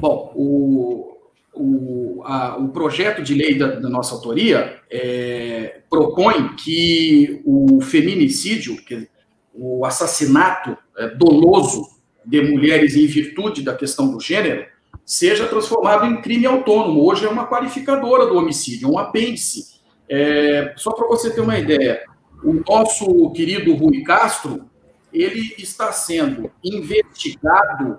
Bom, 0.01 0.33
o, 0.35 1.12
o, 1.55 2.23
a, 2.25 2.57
o 2.57 2.69
projeto 2.69 3.23
de 3.23 3.35
lei 3.35 3.59
da, 3.59 3.77
da 3.77 3.89
nossa 3.89 4.15
autoria 4.15 4.81
é, 4.91 5.81
propõe 5.91 6.55
que 6.57 7.43
o 7.45 7.81
feminicídio, 7.81 8.77
que, 8.77 9.09
o 9.55 9.85
assassinato 9.85 10.77
é, 10.97 11.09
doloso 11.09 11.87
de 12.25 12.41
mulheres 12.41 12.97
em 12.97 13.07
virtude 13.07 13.63
da 13.63 13.75
questão 13.75 14.11
do 14.11 14.21
gênero, 14.21 14.67
seja 15.05 15.47
transformado 15.47 16.07
em 16.07 16.23
crime 16.23 16.47
autônomo. 16.47 17.05
Hoje 17.05 17.27
é 17.27 17.29
uma 17.29 17.47
qualificadora 17.47 18.27
do 18.27 18.37
homicídio, 18.37 18.91
um 18.91 18.99
apêndice. 18.99 19.81
É, 20.09 20.73
só 20.77 20.93
para 20.93 21.09
você 21.09 21.31
ter 21.31 21.41
uma 21.41 21.59
ideia, 21.59 22.03
o 22.43 22.55
nosso 22.67 23.31
querido 23.33 23.75
Rui 23.75 24.03
Castro, 24.03 24.67
ele 25.13 25.55
está 25.59 25.93
sendo 25.93 26.51
investigado 26.65 27.99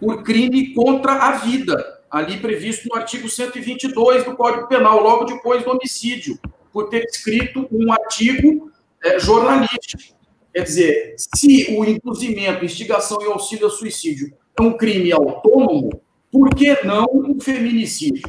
por 0.00 0.22
crime 0.22 0.74
contra 0.74 1.12
a 1.12 1.32
vida, 1.32 1.97
ali 2.10 2.38
previsto 2.38 2.88
no 2.88 2.96
artigo 2.96 3.28
122 3.28 4.24
do 4.24 4.36
Código 4.36 4.66
Penal, 4.68 5.02
logo 5.02 5.24
depois 5.24 5.62
do 5.62 5.70
homicídio, 5.70 6.38
por 6.72 6.88
ter 6.88 7.04
escrito 7.04 7.68
um 7.70 7.92
artigo 7.92 8.70
é, 9.02 9.18
jornalístico. 9.18 10.16
Quer 10.52 10.62
dizer, 10.62 11.14
se 11.16 11.76
o 11.76 11.84
induzimento, 11.84 12.64
instigação 12.64 13.20
e 13.22 13.26
auxílio 13.26 13.66
ao 13.66 13.70
suicídio 13.70 14.32
é 14.58 14.62
um 14.62 14.76
crime 14.76 15.12
autônomo, 15.12 16.00
por 16.32 16.50
que 16.50 16.84
não 16.84 17.04
o 17.04 17.40
feminicídio, 17.40 18.28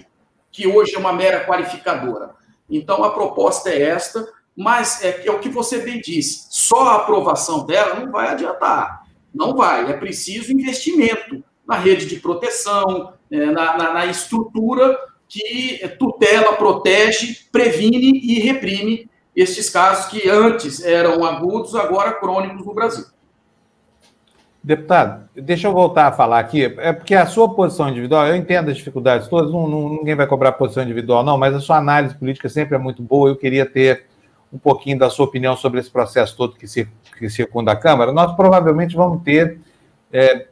que 0.51 0.67
hoje 0.67 0.95
é 0.95 0.99
uma 0.99 1.13
mera 1.13 1.45
qualificadora? 1.45 2.31
Então, 2.69 3.03
a 3.03 3.11
proposta 3.11 3.69
é 3.69 3.81
esta, 3.81 4.27
mas 4.55 5.03
é, 5.03 5.25
é 5.25 5.31
o 5.31 5.39
que 5.39 5.49
você 5.49 5.79
bem 5.79 5.99
disse, 6.01 6.47
só 6.49 6.89
a 6.89 6.95
aprovação 6.97 7.65
dela 7.65 7.99
não 7.99 8.11
vai 8.11 8.27
adiantar. 8.27 9.07
Não 9.33 9.55
vai, 9.55 9.89
é 9.89 9.93
preciso 9.93 10.51
investimento 10.51 11.43
na 11.67 11.75
rede 11.75 12.05
de 12.05 12.19
proteção, 12.19 13.13
na, 13.29 13.77
na, 13.77 13.93
na 13.93 14.05
estrutura 14.05 14.97
que 15.27 15.79
tutela, 15.99 16.53
protege, 16.53 17.47
previne 17.51 18.19
e 18.19 18.39
reprime 18.39 19.09
estes 19.35 19.69
casos 19.69 20.07
que 20.07 20.27
antes 20.27 20.83
eram 20.83 21.23
agudos, 21.23 21.75
agora 21.75 22.13
crônicos 22.13 22.65
no 22.65 22.73
Brasil. 22.73 23.05
Deputado, 24.61 25.29
deixa 25.33 25.67
eu 25.67 25.71
voltar 25.71 26.07
a 26.07 26.11
falar 26.11 26.39
aqui. 26.39 26.65
É 26.79 26.91
porque 26.91 27.15
a 27.15 27.25
sua 27.25 27.53
posição 27.55 27.87
individual, 27.87 28.27
eu 28.27 28.35
entendo 28.35 28.69
as 28.69 28.75
dificuldades 28.75 29.27
todas, 29.29 29.51
não, 29.51 29.67
não, 29.67 29.89
ninguém 29.89 30.15
vai 30.15 30.27
cobrar 30.27 30.51
posição 30.51 30.83
individual, 30.83 31.23
não, 31.23 31.37
mas 31.37 31.55
a 31.55 31.61
sua 31.61 31.77
análise 31.77 32.13
política 32.15 32.49
sempre 32.49 32.75
é 32.75 32.77
muito 32.77 33.01
boa. 33.01 33.29
Eu 33.29 33.37
queria 33.37 33.65
ter 33.65 34.05
um 34.51 34.57
pouquinho 34.57 34.99
da 34.99 35.09
sua 35.09 35.25
opinião 35.25 35.55
sobre 35.55 35.79
esse 35.79 35.89
processo 35.89 36.35
todo 36.35 36.57
que, 36.57 36.67
se, 36.67 36.89
que 37.17 37.29
circunda 37.29 37.71
a 37.71 37.75
Câmara. 37.75 38.11
Nós 38.11 38.35
provavelmente 38.35 38.95
vamos 38.95 39.23
ter 39.23 39.59
é, 40.11 40.47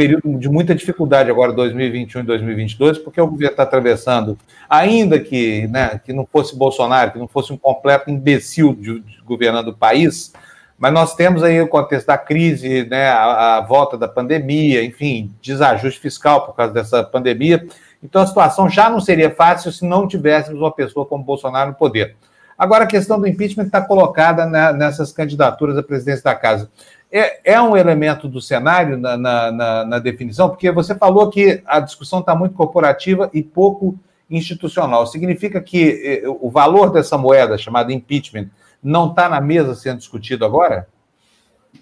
período 0.00 0.38
de 0.38 0.48
muita 0.48 0.74
dificuldade 0.74 1.30
agora, 1.30 1.52
2021 1.52 2.22
e 2.22 2.24
2022, 2.24 2.98
porque 3.00 3.20
o 3.20 3.26
governo 3.26 3.50
está 3.50 3.64
atravessando, 3.64 4.38
ainda 4.66 5.20
que, 5.20 5.68
né, 5.68 6.00
que 6.02 6.10
não 6.10 6.26
fosse 6.26 6.56
Bolsonaro, 6.56 7.10
que 7.12 7.18
não 7.18 7.28
fosse 7.28 7.52
um 7.52 7.56
completo 7.58 8.08
imbecil 8.08 8.72
de, 8.72 9.00
de 9.00 9.20
governando 9.22 9.68
o 9.68 9.76
país, 9.76 10.32
mas 10.78 10.90
nós 10.90 11.14
temos 11.14 11.42
aí 11.42 11.60
o 11.60 11.68
contexto 11.68 12.06
da 12.06 12.16
crise, 12.16 12.86
né, 12.88 13.10
a, 13.10 13.58
a, 13.58 13.60
volta 13.60 13.98
da 13.98 14.08
pandemia, 14.08 14.82
enfim, 14.82 15.30
desajuste 15.42 16.00
fiscal 16.00 16.46
por 16.46 16.56
causa 16.56 16.72
dessa 16.72 17.04
pandemia. 17.04 17.66
Então 18.02 18.22
a 18.22 18.26
situação 18.26 18.70
já 18.70 18.88
não 18.88 19.00
seria 19.00 19.30
fácil 19.30 19.70
se 19.70 19.84
não 19.84 20.08
tivéssemos 20.08 20.58
uma 20.58 20.72
pessoa 20.72 21.04
como 21.04 21.22
Bolsonaro 21.22 21.72
no 21.72 21.76
poder. 21.76 22.16
Agora 22.56 22.84
a 22.84 22.86
questão 22.86 23.20
do 23.20 23.26
impeachment 23.26 23.66
está 23.66 23.82
colocada 23.82 24.46
na, 24.46 24.72
nessas 24.72 25.12
candidaturas 25.12 25.76
à 25.76 25.82
presidência 25.82 26.24
da 26.24 26.34
casa 26.34 26.70
é, 27.10 27.54
é 27.54 27.60
um 27.60 27.76
elemento 27.76 28.28
do 28.28 28.40
cenário 28.40 28.96
na, 28.96 29.16
na, 29.16 29.52
na, 29.52 29.84
na 29.84 29.98
definição, 29.98 30.48
porque 30.48 30.70
você 30.70 30.94
falou 30.94 31.28
que 31.28 31.62
a 31.66 31.80
discussão 31.80 32.20
está 32.20 32.34
muito 32.34 32.54
corporativa 32.54 33.28
e 33.34 33.42
pouco 33.42 33.98
institucional. 34.30 35.06
Significa 35.06 35.60
que 35.60 36.22
eh, 36.24 36.28
o 36.28 36.48
valor 36.48 36.92
dessa 36.92 37.18
moeda, 37.18 37.58
chamada 37.58 37.92
impeachment, 37.92 38.48
não 38.82 39.10
está 39.10 39.28
na 39.28 39.40
mesa 39.40 39.74
sendo 39.74 39.98
discutido 39.98 40.44
agora? 40.44 40.88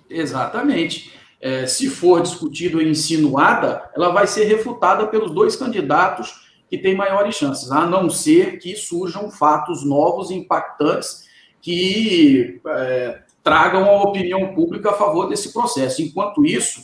Exatamente. 0.09 1.13
É, 1.41 1.67
se 1.67 1.89
for 1.89 2.23
discutido 2.23 2.81
e 2.81 2.89
insinuada, 2.89 3.89
ela 3.95 4.11
vai 4.11 4.27
ser 4.27 4.45
refutada 4.45 5.07
pelos 5.07 5.31
dois 5.31 5.55
candidatos 5.55 6.49
que 6.69 6.79
têm 6.79 6.95
maiores 6.95 7.37
chances, 7.37 7.71
a 7.71 7.87
não 7.87 8.11
ser 8.11 8.59
que 8.59 8.75
surjam 8.75 9.31
fatos 9.31 9.85
novos 9.85 10.31
e 10.31 10.35
impactantes 10.35 11.29
que 11.61 12.61
é, 12.67 13.21
tragam 13.49 13.85
a 13.89 14.03
opinião 14.03 14.53
pública 14.53 14.91
a 14.91 14.93
favor 14.93 15.27
desse 15.27 15.55
processo. 15.55 16.03
Enquanto 16.03 16.45
isso, 16.45 16.83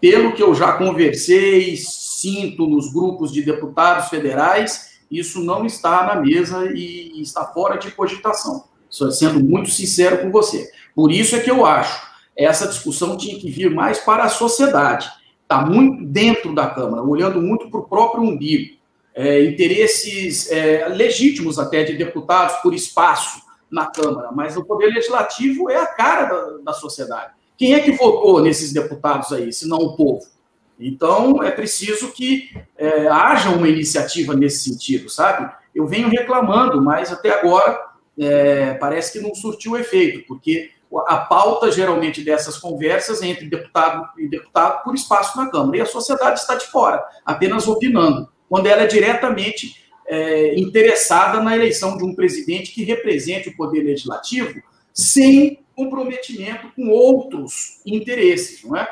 pelo 0.00 0.32
que 0.32 0.42
eu 0.42 0.54
já 0.54 0.72
conversei, 0.72 1.76
sinto 1.76 2.66
nos 2.66 2.90
grupos 2.90 3.30
de 3.30 3.42
deputados 3.42 4.08
federais, 4.08 5.00
isso 5.10 5.44
não 5.44 5.66
está 5.66 6.06
na 6.06 6.18
mesa 6.18 6.72
e 6.74 7.20
está 7.20 7.44
fora 7.44 7.76
de 7.76 7.90
cogitação. 7.90 8.64
Sendo 8.88 9.44
muito 9.44 9.68
sincero 9.68 10.22
com 10.22 10.30
você. 10.30 10.70
Por 10.94 11.12
isso 11.12 11.36
é 11.36 11.40
que 11.40 11.50
eu 11.50 11.66
acho 11.66 12.08
essa 12.38 12.68
discussão 12.68 13.16
tinha 13.16 13.38
que 13.38 13.50
vir 13.50 13.68
mais 13.68 13.98
para 13.98 14.22
a 14.22 14.28
sociedade. 14.28 15.10
Está 15.42 15.66
muito 15.66 16.04
dentro 16.06 16.54
da 16.54 16.68
Câmara, 16.68 17.02
olhando 17.02 17.42
muito 17.42 17.68
para 17.68 17.80
o 17.80 17.88
próprio 17.88 18.22
umbigo. 18.22 18.78
É, 19.12 19.44
interesses 19.44 20.48
é, 20.50 20.86
legítimos 20.88 21.58
até 21.58 21.82
de 21.82 21.94
deputados 21.94 22.56
por 22.62 22.72
espaço, 22.72 23.42
na 23.70 23.86
Câmara, 23.86 24.30
mas 24.32 24.56
o 24.56 24.64
Poder 24.64 24.86
Legislativo 24.86 25.70
é 25.70 25.76
a 25.76 25.86
cara 25.86 26.24
da, 26.24 26.58
da 26.64 26.72
sociedade. 26.72 27.32
Quem 27.56 27.74
é 27.74 27.80
que 27.80 27.92
votou 27.92 28.40
nesses 28.40 28.72
deputados 28.72 29.32
aí, 29.32 29.52
se 29.52 29.68
não 29.68 29.78
o 29.78 29.96
povo? 29.96 30.24
Então, 30.78 31.42
é 31.42 31.50
preciso 31.50 32.12
que 32.12 32.56
é, 32.76 33.08
haja 33.08 33.50
uma 33.50 33.68
iniciativa 33.68 34.34
nesse 34.34 34.70
sentido, 34.70 35.08
sabe? 35.08 35.52
Eu 35.74 35.86
venho 35.86 36.08
reclamando, 36.08 36.80
mas 36.80 37.12
até 37.12 37.30
agora 37.30 37.84
é, 38.16 38.74
parece 38.74 39.12
que 39.12 39.20
não 39.20 39.34
surtiu 39.34 39.76
efeito, 39.76 40.24
porque 40.26 40.70
a 41.06 41.18
pauta 41.18 41.70
geralmente 41.70 42.22
dessas 42.22 42.56
conversas 42.58 43.22
é 43.22 43.26
entre 43.26 43.46
deputado 43.46 44.08
e 44.16 44.28
deputado 44.28 44.82
por 44.84 44.94
espaço 44.94 45.36
na 45.36 45.50
Câmara, 45.50 45.76
e 45.76 45.80
a 45.80 45.86
sociedade 45.86 46.40
está 46.40 46.54
de 46.54 46.66
fora, 46.66 47.04
apenas 47.26 47.66
opinando, 47.66 48.28
quando 48.48 48.66
ela 48.66 48.82
é 48.82 48.86
diretamente 48.86 49.87
é, 50.08 50.58
interessada 50.58 51.40
na 51.40 51.54
eleição 51.54 51.98
de 51.98 52.04
um 52.04 52.14
presidente 52.14 52.72
que 52.72 52.82
represente 52.82 53.50
o 53.50 53.56
poder 53.56 53.82
legislativo 53.82 54.60
sem 54.92 55.60
comprometimento 55.76 56.72
com 56.74 56.88
outros 56.88 57.80
interesses, 57.86 58.64
não 58.64 58.76
é? 58.76 58.88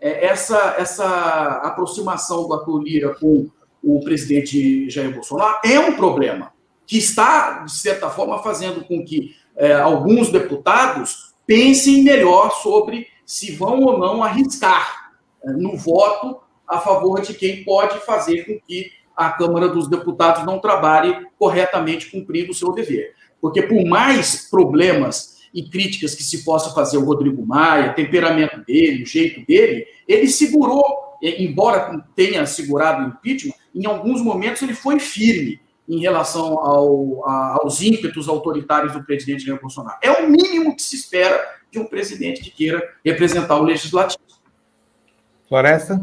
é 0.00 0.26
essa, 0.26 0.76
essa 0.78 1.60
aproximação 1.64 2.46
do 2.46 2.54
Arthur 2.54 2.82
Lira 2.82 3.14
com 3.16 3.50
o 3.82 4.00
presidente 4.00 4.88
Jair 4.88 5.12
Bolsonaro 5.12 5.58
é 5.64 5.78
um 5.78 5.96
problema 5.96 6.52
que 6.86 6.98
está, 6.98 7.64
de 7.64 7.72
certa 7.72 8.08
forma, 8.10 8.42
fazendo 8.42 8.84
com 8.84 9.04
que 9.04 9.34
é, 9.56 9.74
alguns 9.74 10.30
deputados 10.30 11.34
pensem 11.46 12.02
melhor 12.02 12.50
sobre 12.62 13.06
se 13.26 13.52
vão 13.52 13.80
ou 13.82 13.98
não 13.98 14.22
arriscar 14.22 15.12
é, 15.44 15.50
no 15.50 15.76
voto 15.76 16.40
a 16.66 16.78
favor 16.78 17.20
de 17.20 17.34
quem 17.34 17.64
pode 17.64 17.98
fazer 18.00 18.44
com 18.44 18.58
que 18.66 18.92
a 19.20 19.30
Câmara 19.32 19.68
dos 19.68 19.86
Deputados 19.86 20.46
não 20.46 20.58
trabalhe 20.58 21.26
corretamente 21.38 22.10
cumprindo 22.10 22.52
o 22.52 22.54
seu 22.54 22.72
dever. 22.72 23.14
Porque 23.38 23.60
por 23.60 23.84
mais 23.84 24.48
problemas 24.50 25.38
e 25.52 25.62
críticas 25.62 26.14
que 26.14 26.22
se 26.22 26.42
possa 26.42 26.70
fazer 26.70 26.96
o 26.96 27.04
Rodrigo 27.04 27.44
Maia, 27.44 27.92
temperamento 27.92 28.64
dele, 28.64 29.02
o 29.02 29.06
jeito 29.06 29.44
dele, 29.46 29.86
ele 30.08 30.26
segurou, 30.26 30.82
embora 31.22 32.02
tenha 32.16 32.46
segurado 32.46 33.04
o 33.04 33.08
impeachment, 33.08 33.54
em 33.74 33.86
alguns 33.86 34.22
momentos 34.22 34.62
ele 34.62 34.74
foi 34.74 34.98
firme 34.98 35.60
em 35.86 36.00
relação 36.00 36.58
ao, 36.58 37.28
a, 37.28 37.58
aos 37.60 37.82
ímpetos 37.82 38.26
autoritários 38.26 38.94
do 38.94 39.04
presidente 39.04 39.44
Jair 39.44 39.60
Bolsonaro. 39.60 39.98
É 40.02 40.10
o 40.10 40.30
mínimo 40.30 40.74
que 40.74 40.82
se 40.82 40.96
espera 40.96 41.38
de 41.70 41.78
um 41.78 41.84
presidente 41.84 42.40
que 42.40 42.50
queira 42.50 42.82
representar 43.04 43.56
o 43.58 43.64
legislativo. 43.64 44.22
Floresta? 45.46 46.02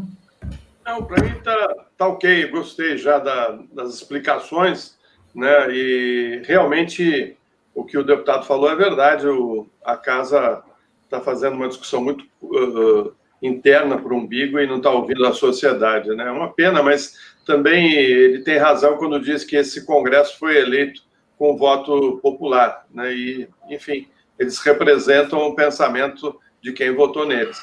Não, 0.88 1.04
para 1.04 1.22
mim 1.22 1.36
está 1.36 1.74
tá 1.98 2.08
ok, 2.08 2.46
gostei 2.46 2.96
já 2.96 3.18
da, 3.18 3.58
das 3.70 3.92
explicações, 3.92 4.96
né? 5.34 5.70
E 5.70 6.40
realmente 6.46 7.36
o 7.74 7.84
que 7.84 7.98
o 7.98 8.02
deputado 8.02 8.46
falou 8.46 8.70
é 8.70 8.74
verdade. 8.74 9.28
O, 9.28 9.68
a 9.84 9.98
casa 9.98 10.64
está 11.04 11.20
fazendo 11.20 11.56
uma 11.56 11.68
discussão 11.68 12.02
muito 12.02 12.24
uh, 12.42 13.12
interna 13.42 13.98
para 13.98 14.14
o 14.14 14.16
umbigo 14.16 14.58
e 14.58 14.66
não 14.66 14.78
está 14.78 14.88
ouvindo 14.88 15.26
a 15.26 15.34
sociedade, 15.34 16.08
né? 16.16 16.26
É 16.26 16.30
uma 16.30 16.54
pena, 16.54 16.82
mas 16.82 17.34
também 17.44 17.92
ele 17.92 18.42
tem 18.42 18.56
razão 18.56 18.96
quando 18.96 19.20
diz 19.20 19.44
que 19.44 19.56
esse 19.56 19.84
Congresso 19.84 20.38
foi 20.38 20.56
eleito 20.56 21.02
com 21.36 21.58
voto 21.58 22.18
popular, 22.22 22.86
né? 22.90 23.12
E, 23.12 23.46
enfim, 23.68 24.08
eles 24.38 24.58
representam 24.60 25.48
um 25.48 25.54
pensamento 25.54 26.40
de 26.62 26.72
quem 26.72 26.94
votou 26.94 27.26
neles. 27.26 27.60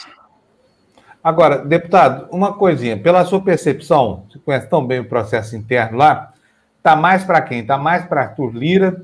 Agora, 1.26 1.58
deputado, 1.58 2.28
uma 2.32 2.54
coisinha, 2.54 2.96
pela 2.96 3.26
sua 3.26 3.42
percepção, 3.42 4.28
você 4.30 4.38
conhece 4.38 4.70
tão 4.70 4.86
bem 4.86 5.00
o 5.00 5.10
processo 5.10 5.56
interno 5.56 5.98
lá, 5.98 6.32
está 6.78 6.96
mais 6.96 7.24
para 7.24 7.42
quem? 7.42 7.62
Está 7.62 7.80
mais 7.80 8.06
para 8.06 8.22
Arthur 8.22 8.56
Lira 8.56 9.02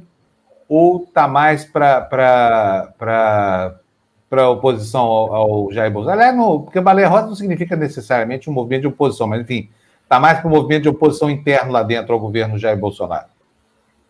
ou 0.70 1.04
está 1.04 1.28
mais 1.28 1.66
para 1.66 2.60
a 4.32 4.50
oposição 4.50 5.02
ao, 5.02 5.34
ao, 5.34 5.72
Jair 5.72 5.92
Bolsonaro? 5.92 6.22
É, 6.22 6.32
no, 6.32 6.62
porque 6.62 6.80
Baleia 6.80 7.08
Rosa 7.08 7.26
não 7.26 7.34
significa 7.34 7.76
necessariamente 7.76 8.52
um 8.52 8.54
movimento 8.54 8.82
de 8.82 8.88
oposição, 8.90 9.26
mas 9.26 9.42
enfim, 9.42 9.72
está 10.04 10.20
mais 10.20 10.40
para 10.40 10.48
o 10.48 10.52
movimento 10.52 10.84
de 10.84 10.90
oposição 10.90 11.28
interno 11.28 11.72
lá 11.72 11.82
dentro 11.82 12.14
ao 12.14 12.20
governo 12.20 12.56
Jair 12.56 12.78
Bolsonaro. 12.78 13.30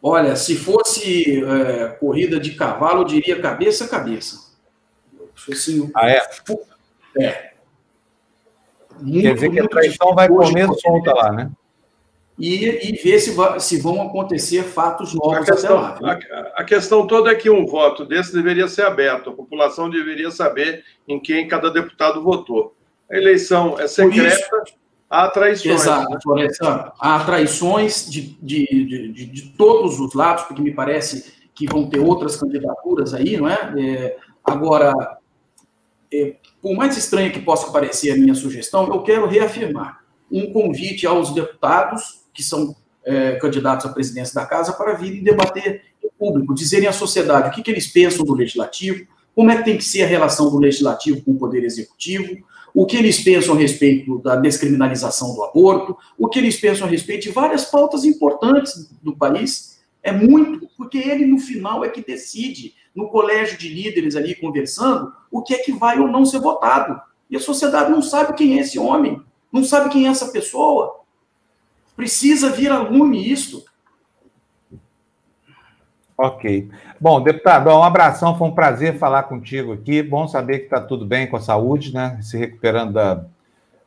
Olha, 0.03 0.35
se 0.35 0.57
fosse 0.57 1.41
é, 1.45 1.87
corrida 1.97 2.41
de 2.41 2.55
cavalo, 2.55 3.03
eu 3.03 3.05
diria 3.05 3.39
cabeça 3.39 3.85
a 3.85 3.87
cabeça. 3.87 4.51
Assim, 5.49 5.89
ah, 5.95 6.09
é? 6.09 6.21
É. 7.17 7.50
Muito, 8.99 9.21
Quer 9.21 9.33
dizer 9.33 9.49
que 9.51 9.59
a 9.59 9.67
traição 9.67 10.15
vai 10.15 10.27
comer 10.27 10.67
solta 10.79 11.13
lá, 11.13 11.31
né? 11.31 11.51
E, 12.39 12.89
e 12.89 12.91
ver 12.93 13.19
se, 13.19 13.35
se 13.59 13.79
vão 13.79 14.01
acontecer 14.01 14.63
fatos 14.63 15.13
novos 15.13 15.47
a 15.47 15.51
questão, 15.53 15.75
lá, 15.75 15.97
a, 16.01 16.61
a, 16.61 16.63
questão 16.63 17.05
toda 17.05 17.29
é 17.29 17.35
que 17.35 17.51
um 17.51 17.67
voto 17.67 18.03
desse 18.03 18.33
deveria 18.33 18.67
ser 18.67 18.83
aberto, 18.83 19.29
a 19.29 19.33
população 19.33 19.89
deveria 19.89 20.31
saber 20.31 20.83
em 21.07 21.19
quem 21.19 21.47
cada 21.47 21.69
deputado 21.69 22.23
votou. 22.23 22.73
A 23.11 23.15
eleição 23.15 23.79
é 23.79 23.87
secreta, 23.87 24.63
há 25.07 25.27
traições. 25.27 25.81
Exato, 25.81 26.33
né? 26.33 26.47
há 26.99 27.23
traições 27.23 28.09
de, 28.09 28.35
de, 28.41 28.65
de, 29.11 29.25
de, 29.25 29.49
todos 29.51 29.99
os 29.99 30.15
lados, 30.15 30.45
porque 30.45 30.63
me 30.63 30.73
parece 30.73 31.33
que 31.53 31.67
vão 31.67 31.87
ter 31.87 31.99
outras 31.99 32.37
candidaturas 32.37 33.13
aí, 33.13 33.37
não 33.37 33.47
é? 33.47 33.73
é 33.77 34.17
agora, 34.43 34.93
é, 36.11 36.37
por 36.61 36.75
mais 36.75 36.95
estranha 36.95 37.31
que 37.31 37.39
possa 37.39 37.71
parecer 37.71 38.11
a 38.11 38.15
minha 38.15 38.35
sugestão, 38.35 38.87
eu 38.87 39.01
quero 39.01 39.27
reafirmar 39.27 40.01
um 40.31 40.51
convite 40.53 41.05
aos 41.07 41.33
deputados 41.33 42.21
que 42.33 42.43
são 42.43 42.75
é, 43.03 43.35
candidatos 43.35 43.85
à 43.85 43.89
presidência 43.89 44.33
da 44.35 44.45
casa 44.45 44.73
para 44.73 44.93
virem 44.93 45.23
debater 45.23 45.81
em 46.03 46.09
público, 46.17 46.53
dizerem 46.53 46.87
à 46.87 46.93
sociedade 46.93 47.49
o 47.49 47.51
que, 47.51 47.63
que 47.63 47.71
eles 47.71 47.87
pensam 47.87 48.23
do 48.23 48.33
legislativo, 48.33 49.05
como 49.35 49.49
é 49.49 49.57
que 49.57 49.65
tem 49.65 49.77
que 49.77 49.83
ser 49.83 50.03
a 50.03 50.07
relação 50.07 50.49
do 50.49 50.59
legislativo 50.59 51.21
com 51.23 51.31
o 51.31 51.37
poder 51.37 51.63
executivo, 51.63 52.37
o 52.73 52.85
que 52.85 52.97
eles 52.97 53.19
pensam 53.19 53.55
a 53.55 53.57
respeito 53.57 54.19
da 54.19 54.35
descriminalização 54.35 55.33
do 55.33 55.43
aborto, 55.43 55.97
o 56.17 56.27
que 56.27 56.39
eles 56.39 56.59
pensam 56.59 56.87
a 56.87 56.89
respeito 56.89 57.23
de 57.23 57.31
várias 57.31 57.65
pautas 57.65 58.05
importantes 58.05 58.89
do 59.01 59.15
país. 59.15 59.81
É 60.03 60.11
muito, 60.11 60.67
porque 60.77 60.97
ele, 60.97 61.25
no 61.25 61.37
final, 61.37 61.83
é 61.83 61.89
que 61.89 62.03
decide, 62.03 62.73
no 62.95 63.09
colégio 63.09 63.57
de 63.57 63.69
líderes 63.69 64.15
ali 64.15 64.35
conversando, 64.35 65.13
o 65.31 65.41
que 65.41 65.53
é 65.53 65.57
que 65.59 65.71
vai 65.71 65.99
ou 65.99 66.07
não 66.07 66.25
ser 66.25 66.39
votado. 66.39 67.01
E 67.29 67.37
a 67.37 67.39
sociedade 67.39 67.89
não 67.89 68.01
sabe 68.01 68.33
quem 68.33 68.57
é 68.57 68.61
esse 68.61 68.77
homem, 68.77 69.21
não 69.51 69.63
sabe 69.63 69.89
quem 69.89 70.07
é 70.07 70.09
essa 70.09 70.31
pessoa. 70.31 71.01
Precisa 71.95 72.49
vir 72.49 72.71
a 72.71 72.79
lume 72.79 73.31
isso. 73.31 73.65
Ok. 76.17 76.69
Bom, 76.99 77.21
deputado, 77.21 77.69
um 77.69 77.83
abração, 77.83 78.37
foi 78.37 78.47
um 78.47 78.53
prazer 78.53 78.99
falar 78.99 79.23
contigo 79.23 79.73
aqui. 79.73 80.03
Bom 80.03 80.27
saber 80.27 80.59
que 80.59 80.65
está 80.65 80.79
tudo 80.79 81.05
bem 81.05 81.27
com 81.27 81.35
a 81.35 81.41
saúde, 81.41 81.93
né? 81.93 82.19
Se 82.21 82.37
recuperando 82.37 82.93
da, 82.93 83.25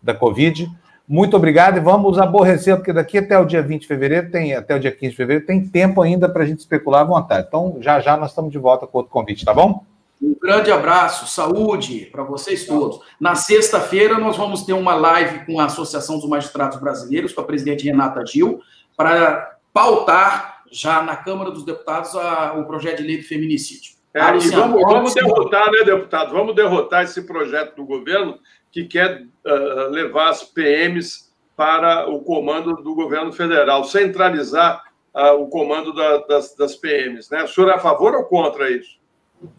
da 0.02 0.14
Covid. 0.14 0.68
Muito 1.06 1.36
obrigado 1.36 1.76
e 1.76 1.80
vamos 1.80 2.18
aborrecer, 2.18 2.76
porque 2.76 2.92
daqui 2.92 3.18
até 3.18 3.38
o 3.38 3.44
dia 3.44 3.62
20 3.62 3.82
de 3.82 3.86
fevereiro, 3.86 4.30
tem, 4.30 4.54
até 4.54 4.74
o 4.74 4.80
dia 4.80 4.90
15 4.90 5.10
de 5.10 5.16
fevereiro, 5.16 5.46
tem 5.46 5.66
tempo 5.66 6.00
ainda 6.00 6.28
para 6.28 6.42
a 6.42 6.46
gente 6.46 6.60
especular 6.60 7.02
à 7.02 7.04
vontade. 7.04 7.46
Então, 7.46 7.76
já 7.80 8.00
já 8.00 8.16
nós 8.16 8.30
estamos 8.30 8.50
de 8.50 8.58
volta 8.58 8.86
com 8.86 8.98
outro 8.98 9.12
convite, 9.12 9.44
tá 9.44 9.52
bom? 9.52 9.84
Um 10.22 10.34
grande 10.40 10.72
abraço, 10.72 11.26
saúde 11.26 12.08
para 12.10 12.22
vocês 12.22 12.64
todos. 12.64 13.00
Na 13.20 13.34
sexta-feira, 13.34 14.18
nós 14.18 14.38
vamos 14.38 14.62
ter 14.62 14.72
uma 14.72 14.94
live 14.94 15.44
com 15.44 15.60
a 15.60 15.66
Associação 15.66 16.18
dos 16.18 16.26
Magistrados 16.26 16.80
Brasileiros, 16.80 17.34
com 17.34 17.42
a 17.42 17.44
presidente 17.44 17.84
Renata 17.84 18.24
Gil, 18.24 18.60
para 18.96 19.58
pautar 19.74 20.62
já 20.72 21.02
na 21.02 21.16
Câmara 21.16 21.50
dos 21.50 21.64
Deputados 21.64 22.14
a, 22.16 22.54
o 22.54 22.64
projeto 22.64 23.02
de 23.02 23.06
lei 23.06 23.18
do 23.18 23.24
feminicídio. 23.24 23.92
É, 24.14 24.20
ah, 24.20 24.36
e 24.36 24.48
vamos, 24.50 24.80
vamos 24.82 25.12
derrotar, 25.12 25.70
né, 25.72 25.82
deputado? 25.82 26.32
Vamos 26.32 26.54
derrotar 26.54 27.02
esse 27.02 27.22
projeto 27.22 27.74
do 27.74 27.84
governo 27.84 28.38
que 28.70 28.84
quer 28.84 29.22
uh, 29.44 29.90
levar 29.90 30.30
as 30.30 30.44
PMs 30.44 31.34
para 31.56 32.08
o 32.08 32.20
comando 32.20 32.76
do 32.76 32.94
governo 32.94 33.32
federal, 33.32 33.84
centralizar 33.84 34.84
uh, 35.14 35.40
o 35.40 35.48
comando 35.48 35.92
da, 35.92 36.18
das, 36.18 36.54
das 36.54 36.76
PMs. 36.76 37.28
Né? 37.28 37.42
O 37.42 37.48
senhor 37.48 37.70
é 37.70 37.74
a 37.74 37.78
favor 37.78 38.14
ou 38.14 38.24
contra 38.24 38.70
isso? 38.70 38.98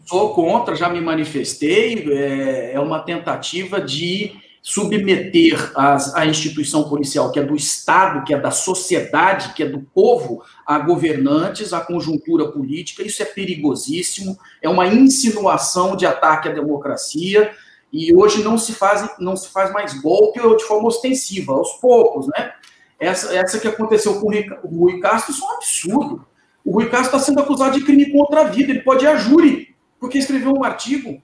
Sou 0.06 0.34
contra, 0.34 0.74
já 0.74 0.88
me 0.88 1.00
manifestei. 1.00 2.06
É, 2.12 2.72
é 2.72 2.80
uma 2.80 3.00
tentativa 3.00 3.78
de 3.78 4.34
submeter 4.68 5.70
as, 5.76 6.12
a 6.16 6.26
instituição 6.26 6.88
policial, 6.88 7.30
que 7.30 7.38
é 7.38 7.42
do 7.44 7.54
Estado, 7.54 8.24
que 8.24 8.34
é 8.34 8.40
da 8.40 8.50
sociedade, 8.50 9.54
que 9.54 9.62
é 9.62 9.68
do 9.68 9.78
povo, 9.94 10.42
a 10.66 10.76
governantes, 10.80 11.72
a 11.72 11.80
conjuntura 11.80 12.50
política. 12.50 13.04
Isso 13.04 13.22
é 13.22 13.26
perigosíssimo, 13.26 14.36
é 14.60 14.68
uma 14.68 14.88
insinuação 14.88 15.94
de 15.94 16.04
ataque 16.04 16.48
à 16.48 16.52
democracia. 16.52 17.52
E 17.92 18.12
hoje 18.12 18.42
não 18.42 18.58
se 18.58 18.72
faz, 18.72 19.08
não 19.20 19.36
se 19.36 19.50
faz 19.50 19.72
mais 19.72 20.00
golpe 20.00 20.40
de 20.56 20.64
forma 20.64 20.88
ostensiva, 20.88 21.52
aos 21.52 21.74
poucos, 21.74 22.26
né? 22.26 22.52
Essa, 22.98 23.36
essa 23.36 23.60
que 23.60 23.68
aconteceu 23.68 24.18
com 24.18 24.32
o 24.64 24.78
Rui 24.80 24.98
Castro, 24.98 25.30
isso 25.30 25.44
é 25.44 25.46
um 25.46 25.56
absurdo. 25.58 26.26
O 26.64 26.72
Rui 26.72 26.88
Castro 26.88 27.16
está 27.16 27.20
sendo 27.20 27.40
acusado 27.40 27.78
de 27.78 27.84
crime 27.84 28.10
contra 28.10 28.40
a 28.40 28.44
vida, 28.44 28.72
ele 28.72 28.82
pode 28.82 29.04
ir 29.04 29.08
a 29.08 29.16
júri, 29.16 29.76
porque 30.00 30.18
escreveu 30.18 30.52
um 30.52 30.64
artigo 30.64 31.22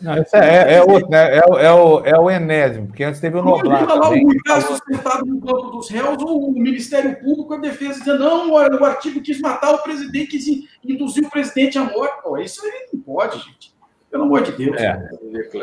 não, 0.00 0.22
isso 0.22 0.36
é, 0.36 0.72
é, 0.72 0.74
é 0.74 0.82
outro, 0.82 1.08
né? 1.08 1.36
É, 1.36 1.38
é, 1.38 1.72
o, 1.72 2.00
é 2.04 2.18
o 2.18 2.30
enésimo, 2.30 2.86
porque 2.88 3.04
antes 3.04 3.20
teve 3.20 3.36
o 3.36 3.42
Noblar. 3.42 3.86
lá 3.86 4.10
o 4.10 4.42
caso 4.44 4.68
sustentado 4.68 5.24
no 5.26 5.36
banco 5.38 5.70
dos 5.70 5.88
réus, 5.90 6.22
ou 6.22 6.48
o 6.48 6.52
Ministério 6.52 7.18
Público, 7.20 7.54
a 7.54 7.58
defesa, 7.58 7.98
dizendo, 7.98 8.20
não, 8.20 8.50
o 8.50 8.84
artigo 8.84 9.20
quis 9.20 9.40
matar 9.40 9.74
o 9.74 9.82
presidente, 9.82 10.30
quis 10.30 10.46
induzir 10.84 11.26
o 11.26 11.30
presidente 11.30 11.78
à 11.78 11.84
morte. 11.84 12.22
Pô, 12.22 12.38
isso 12.38 12.64
aí 12.64 12.88
não 12.92 13.00
pode, 13.00 13.38
gente. 13.38 13.72
Pelo 14.10 14.24
amor 14.24 14.42
de 14.42 14.52
Deus. 14.52 14.76
É. 14.80 14.98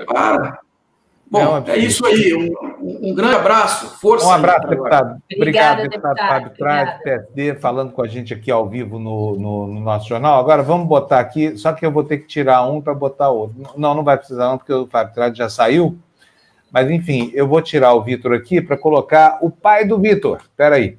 Para. 0.06 0.60
Bom, 1.32 1.64
é, 1.68 1.72
é 1.72 1.78
isso 1.78 2.04
aí. 2.06 2.34
Um, 2.34 3.10
um, 3.10 3.14
grande 3.14 3.36
abraço. 3.36 4.00
Força. 4.00 4.26
Um 4.26 4.32
abraço, 4.32 4.68
deputado. 4.68 5.22
Obrigado, 5.36 5.84
deputado, 5.84 6.18
Fábio 6.18 6.52
Trade, 6.58 7.04
PSD, 7.04 7.56
falando 7.56 7.92
com 7.92 8.02
a 8.02 8.08
gente 8.08 8.34
aqui 8.34 8.50
ao 8.50 8.68
vivo 8.68 8.98
no, 8.98 9.36
no, 9.38 9.68
no, 9.68 9.80
nosso 9.80 10.10
jornal. 10.10 10.40
Agora 10.40 10.64
vamos 10.64 10.88
botar 10.88 11.20
aqui, 11.20 11.56
só 11.56 11.72
que 11.72 11.86
eu 11.86 11.92
vou 11.92 12.04
ter 12.04 12.18
que 12.18 12.28
tirar 12.28 12.66
um 12.68 12.82
para 12.82 12.96
botar 12.96 13.30
outro. 13.30 13.64
Não, 13.78 13.94
não 13.94 14.04
vai 14.04 14.18
precisar, 14.18 14.50
não, 14.50 14.58
porque 14.58 14.74
o 14.74 14.88
Fábio 14.88 15.14
Trade 15.14 15.38
já 15.38 15.50
saiu. 15.50 16.00
Mas, 16.72 16.90
enfim, 16.90 17.32
eu 17.34 17.48
vou 17.48 17.62
tirar 17.62 17.94
o 17.94 18.02
Vitor 18.04 18.34
aqui 18.34 18.62
para 18.62 18.78
colocar 18.78 19.38
o 19.42 19.52
pai 19.52 19.86
do 19.86 20.00
Vitor. 20.00 20.42
Espera 20.42 20.76
aí. 20.76 20.98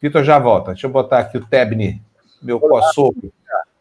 Vitor 0.00 0.24
já 0.24 0.38
volta. 0.38 0.72
Deixa 0.72 0.86
eu 0.86 0.90
botar 0.90 1.18
aqui 1.18 1.36
o 1.36 1.44
Tebni, 1.44 2.02
meu 2.42 2.58
co-sopro. 2.60 3.32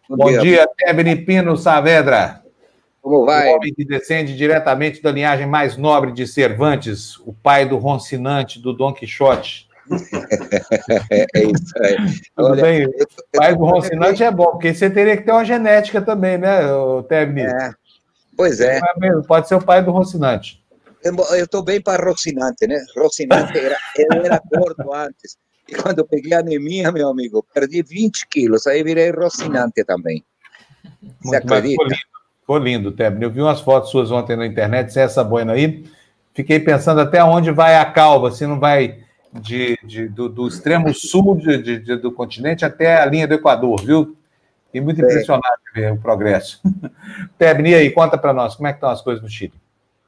Bom, 0.09 0.17
Bom 0.17 0.27
dia, 0.27 0.41
dia 0.41 0.69
Tebni 0.77 1.15
Pino 1.15 1.57
Saavedra. 1.57 2.44
Como 3.05 3.23
vai? 3.23 3.51
O 3.51 3.57
homem 3.57 3.71
que 3.71 3.85
descende 3.85 4.35
diretamente 4.35 4.99
da 4.99 5.11
linhagem 5.11 5.45
mais 5.45 5.77
nobre 5.77 6.11
de 6.11 6.25
Cervantes, 6.25 7.19
o 7.19 7.31
pai 7.31 7.63
do 7.63 7.77
Roncinante, 7.77 8.59
do 8.59 8.73
Dom 8.73 8.91
Quixote. 8.91 9.67
é 11.35 11.43
isso 11.43 11.73
aí. 11.83 11.97
Olha, 12.35 12.63
bem? 12.63 12.87
O 12.87 13.37
pai 13.37 13.55
do 13.55 13.63
Roncinante 13.63 14.23
é 14.23 14.31
bom, 14.31 14.47
porque 14.47 14.73
você 14.73 14.89
teria 14.89 15.15
que 15.15 15.21
ter 15.21 15.33
uma 15.33 15.45
genética 15.45 16.01
também, 16.01 16.39
né, 16.39 16.61
Tebni? 17.07 17.43
É. 17.43 17.69
Pois 18.35 18.59
é. 18.59 18.79
Pode 19.27 19.49
ser 19.49 19.53
o 19.53 19.63
pai 19.63 19.83
do 19.83 19.91
Rocinante. 19.91 20.65
Eu 21.03 21.45
estou 21.45 21.63
bem 21.63 21.79
para 21.79 22.03
Rocinante, 22.03 22.65
né? 22.65 22.83
Rocinante 22.97 23.55
era, 23.55 23.77
era 23.99 24.41
gordo 24.51 24.91
antes. 24.91 25.37
E 25.69 25.75
quando 25.75 26.03
peguei 26.07 26.33
anemia, 26.33 26.91
meu 26.91 27.07
amigo, 27.07 27.45
perdi 27.53 27.83
20 27.83 28.27
quilos, 28.29 28.65
aí 28.65 28.83
virei 28.83 29.11
Rocinante 29.11 29.83
também. 29.83 30.25
Você 31.21 31.35
acredita? 31.35 31.83
Ficou 32.45 32.59
lindo, 32.59 32.91
Tebni. 32.91 33.23
Eu 33.23 33.31
vi 33.31 33.41
umas 33.41 33.59
fotos 33.59 33.89
suas 33.89 34.11
ontem 34.11 34.35
na 34.35 34.45
internet, 34.45 34.93
sem 34.93 35.01
essa 35.01 35.23
boina 35.23 35.53
aí. 35.53 35.83
Fiquei 36.31 36.59
pensando 36.59 37.01
até 37.01 37.23
onde 37.23 37.49
vai 37.49 37.75
a 37.75 37.85
calva, 37.85 38.29
se 38.29 38.45
não 38.45 38.59
vai 38.59 38.99
de, 39.33 39.75
de 39.83 40.07
do, 40.07 40.29
do, 40.29 40.47
extremo 40.47 40.93
sul 40.93 41.37
de, 41.37 41.79
de, 41.79 41.95
do 41.95 42.11
continente 42.11 42.63
até 42.63 43.01
a 43.01 43.05
linha 43.07 43.27
do 43.27 43.33
Equador, 43.33 43.83
viu? 43.83 44.15
E 44.71 44.79
muito 44.79 45.01
é. 45.01 45.05
impressionante 45.05 45.63
ver 45.73 45.93
o 45.93 45.97
progresso. 45.97 46.61
Tebni, 47.35 47.73
aí, 47.73 47.89
conta 47.89 48.15
para 48.15 48.31
nós, 48.31 48.53
como 48.53 48.67
é 48.67 48.73
que 48.73 48.77
estão 48.77 48.91
as 48.91 49.01
coisas 49.01 49.23
no 49.23 49.29
Chile? 49.29 49.53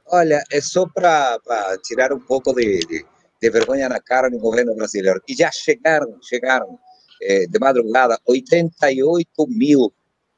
Olha, 0.05 0.43
é 0.51 0.61
só 0.61 0.88
para 0.88 1.39
tirar 1.83 2.13
um 2.13 2.19
pouco 2.19 2.53
de, 2.53 2.81
de, 2.81 3.03
de, 3.41 3.49
vergonha 3.49 3.89
na 3.89 3.99
cara 3.99 4.29
no 4.29 4.38
governo 4.38 4.75
brasileiro. 4.75 5.19
E 5.27 5.33
já 5.33 5.49
chegaram, 5.51 6.19
chegaram 6.21 6.77
eh, 7.19 7.47
de 7.47 7.57
madrugada 7.57 8.19
88 8.27 9.27
mil 9.49 9.91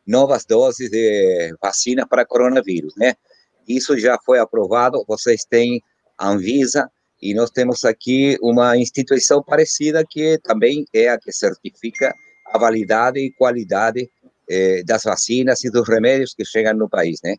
novas 0.09 0.43
doses 0.43 0.89
de 0.89 1.55
vacina 1.61 2.07
para 2.07 2.25
coronavírus, 2.25 2.93
né? 2.97 3.13
Isso 3.67 3.97
já 3.97 4.17
foi 4.25 4.39
aprovado, 4.39 5.05
vocês 5.07 5.45
têm 5.45 5.81
a 6.17 6.29
Anvisa 6.29 6.89
e 7.21 7.33
nós 7.33 7.51
temos 7.51 7.85
aqui 7.85 8.37
uma 8.41 8.75
instituição 8.75 9.43
parecida 9.43 10.03
que 10.09 10.39
também 10.39 10.85
é 10.93 11.09
a 11.09 11.19
que 11.19 11.31
certifica 11.31 12.13
a 12.47 12.57
validade 12.57 13.19
e 13.19 13.31
qualidade 13.31 14.09
eh, 14.49 14.81
das 14.83 15.03
vacinas 15.03 15.63
e 15.63 15.69
dos 15.69 15.87
remédios 15.87 16.33
que 16.33 16.43
chegam 16.43 16.73
no 16.73 16.89
país, 16.89 17.19
né? 17.23 17.35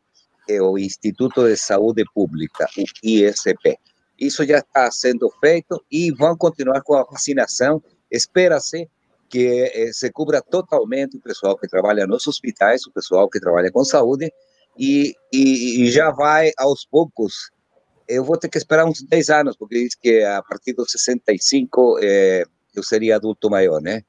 é 0.48 0.60
o 0.60 0.78
Instituto 0.78 1.46
de 1.46 1.56
Saúde 1.56 2.04
Pública, 2.14 2.66
o 2.76 2.84
ISP. 3.02 3.78
Isso 4.18 4.44
já 4.44 4.58
está 4.58 4.90
sendo 4.90 5.30
feito 5.40 5.82
e 5.90 6.10
vão 6.12 6.36
continuar 6.36 6.82
com 6.82 6.94
a 6.94 7.04
vacinação. 7.04 7.82
Espera-se 8.10 8.88
que 9.30 9.70
eh, 9.72 9.92
se 9.92 10.10
cubra 10.10 10.42
totalmente 10.42 11.16
o 11.16 11.20
pessoal 11.20 11.56
que 11.56 11.68
trabalha 11.68 12.06
nos 12.06 12.26
hospitais, 12.26 12.84
o 12.86 12.92
pessoal 12.92 13.30
que 13.30 13.40
trabalha 13.40 13.70
com 13.70 13.84
saúde, 13.84 14.30
e, 14.76 15.14
e, 15.32 15.84
e 15.84 15.90
já 15.90 16.10
vai 16.10 16.50
aos 16.58 16.84
poucos. 16.84 17.50
Eu 18.08 18.24
vou 18.24 18.36
ter 18.36 18.48
que 18.48 18.58
esperar 18.58 18.84
uns 18.84 19.02
10 19.02 19.30
anos, 19.30 19.56
porque 19.56 19.76
diz 19.76 19.94
que 19.94 20.22
a 20.24 20.42
partir 20.42 20.72
dos 20.72 20.90
65 20.90 22.00
eh, 22.02 22.44
eu 22.74 22.82
seria 22.82 23.16
adulto 23.16 23.48
maior, 23.48 23.80
né? 23.80 24.02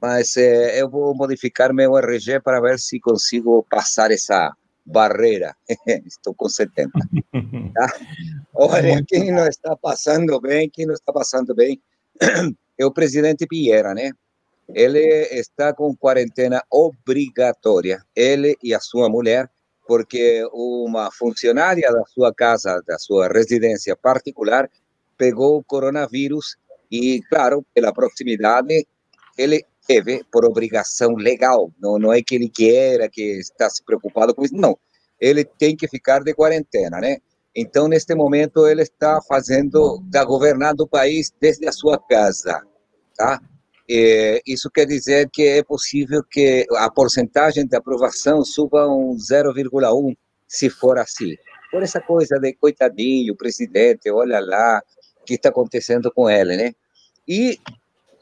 Mas 0.00 0.36
eh, 0.36 0.80
eu 0.80 0.88
vou 0.88 1.14
modificar 1.14 1.74
meu 1.74 1.96
RG 1.98 2.40
para 2.40 2.60
ver 2.60 2.78
se 2.78 3.00
consigo 3.00 3.66
passar 3.68 4.12
essa 4.12 4.54
barreira. 4.84 5.56
Estou 6.06 6.34
com 6.34 6.48
70. 6.48 6.90
Tá? 7.74 7.86
Olha, 8.54 9.02
quem 9.08 9.32
não 9.32 9.46
está 9.46 9.74
passando 9.74 10.38
bem, 10.38 10.68
quem 10.68 10.84
não 10.84 10.92
está 10.92 11.10
passando 11.10 11.54
bem 11.54 11.80
é 12.78 12.84
o 12.84 12.92
presidente 12.92 13.46
Piera, 13.46 13.94
né? 13.94 14.12
Ele 14.74 15.00
está 15.32 15.72
com 15.72 15.94
quarentena 15.94 16.62
obrigatória, 16.70 18.02
ele 18.14 18.56
e 18.62 18.74
a 18.74 18.80
sua 18.80 19.08
mulher, 19.08 19.50
porque 19.86 20.42
uma 20.52 21.10
funcionária 21.10 21.90
da 21.90 22.04
sua 22.06 22.32
casa, 22.32 22.82
da 22.86 22.98
sua 22.98 23.28
residência 23.28 23.94
particular, 23.96 24.70
pegou 25.18 25.58
o 25.58 25.64
coronavírus 25.64 26.56
e, 26.90 27.20
claro, 27.28 27.64
pela 27.74 27.92
proximidade, 27.92 28.86
ele 29.36 29.64
deve, 29.88 30.24
por 30.30 30.44
obrigação 30.44 31.14
legal, 31.14 31.70
não, 31.80 31.98
não 31.98 32.12
é 32.12 32.22
que 32.22 32.34
ele 32.34 32.48
queira, 32.48 33.08
que 33.08 33.38
está 33.38 33.68
se 33.68 33.84
preocupado 33.84 34.34
com 34.34 34.44
isso, 34.44 34.54
não. 34.54 34.78
Ele 35.20 35.44
tem 35.44 35.76
que 35.76 35.88
ficar 35.88 36.22
de 36.22 36.34
quarentena, 36.34 37.00
né? 37.00 37.18
Então, 37.54 37.86
neste 37.86 38.14
momento, 38.14 38.66
ele 38.66 38.82
está 38.82 39.20
fazendo, 39.22 40.02
está 40.06 40.24
governando 40.24 40.80
o 40.80 40.88
país 40.88 41.32
desde 41.40 41.68
a 41.68 41.72
sua 41.72 41.98
casa, 41.98 42.62
tá? 43.14 43.40
É, 43.90 44.40
isso 44.46 44.70
quer 44.70 44.86
dizer 44.86 45.28
que 45.32 45.42
é 45.42 45.62
possível 45.62 46.22
que 46.30 46.66
a 46.76 46.90
porcentagem 46.90 47.66
de 47.66 47.76
aprovação 47.76 48.44
suba 48.44 48.88
um 48.88 49.16
0,1 49.16 50.16
se 50.46 50.70
for 50.70 50.98
assim. 50.98 51.34
Por 51.70 51.82
essa 51.82 52.00
coisa 52.00 52.38
de 52.38 52.52
coitadinho, 52.54 53.36
presidente, 53.36 54.10
olha 54.10 54.38
lá 54.40 54.82
o 55.20 55.24
que 55.24 55.34
está 55.34 55.48
acontecendo 55.48 56.12
com 56.12 56.28
ele, 56.28 56.56
né? 56.56 56.72
E 57.26 57.58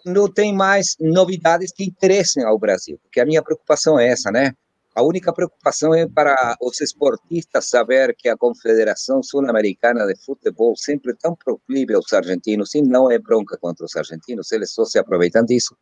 não 0.04 0.32
tem 0.32 0.54
mais 0.54 0.96
novidades 1.00 1.72
que 1.72 1.84
interessem 1.84 2.44
ao 2.44 2.58
Brasil, 2.58 2.98
porque 3.02 3.20
a 3.20 3.26
minha 3.26 3.42
preocupação 3.42 3.98
é 3.98 4.08
essa, 4.08 4.30
né? 4.30 4.54
A 4.94 5.02
única 5.02 5.32
preocupação 5.32 5.94
é 5.94 6.08
para 6.08 6.56
os 6.60 6.80
esportistas 6.80 7.66
saber 7.66 8.14
que 8.16 8.28
a 8.28 8.36
Confederação 8.36 9.22
Sul-Americana 9.22 10.04
de 10.04 10.16
Futebol, 10.16 10.76
sempre 10.76 11.14
tão 11.14 11.34
proclive 11.36 11.94
aos 11.94 12.12
argentinos, 12.12 12.74
e 12.74 12.82
não 12.82 13.10
é 13.10 13.18
bronca 13.18 13.56
contra 13.56 13.84
os 13.84 13.94
argentinos, 13.94 14.50
eles 14.50 14.72
só 14.72 14.84
se 14.84 14.98
aproveitam 14.98 15.44
disso, 15.44 15.76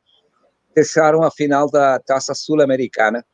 deixaram 0.74 1.22
a 1.22 1.30
final 1.30 1.70
da 1.70 1.98
Taça 1.98 2.34
Sul-Americana 2.34 3.24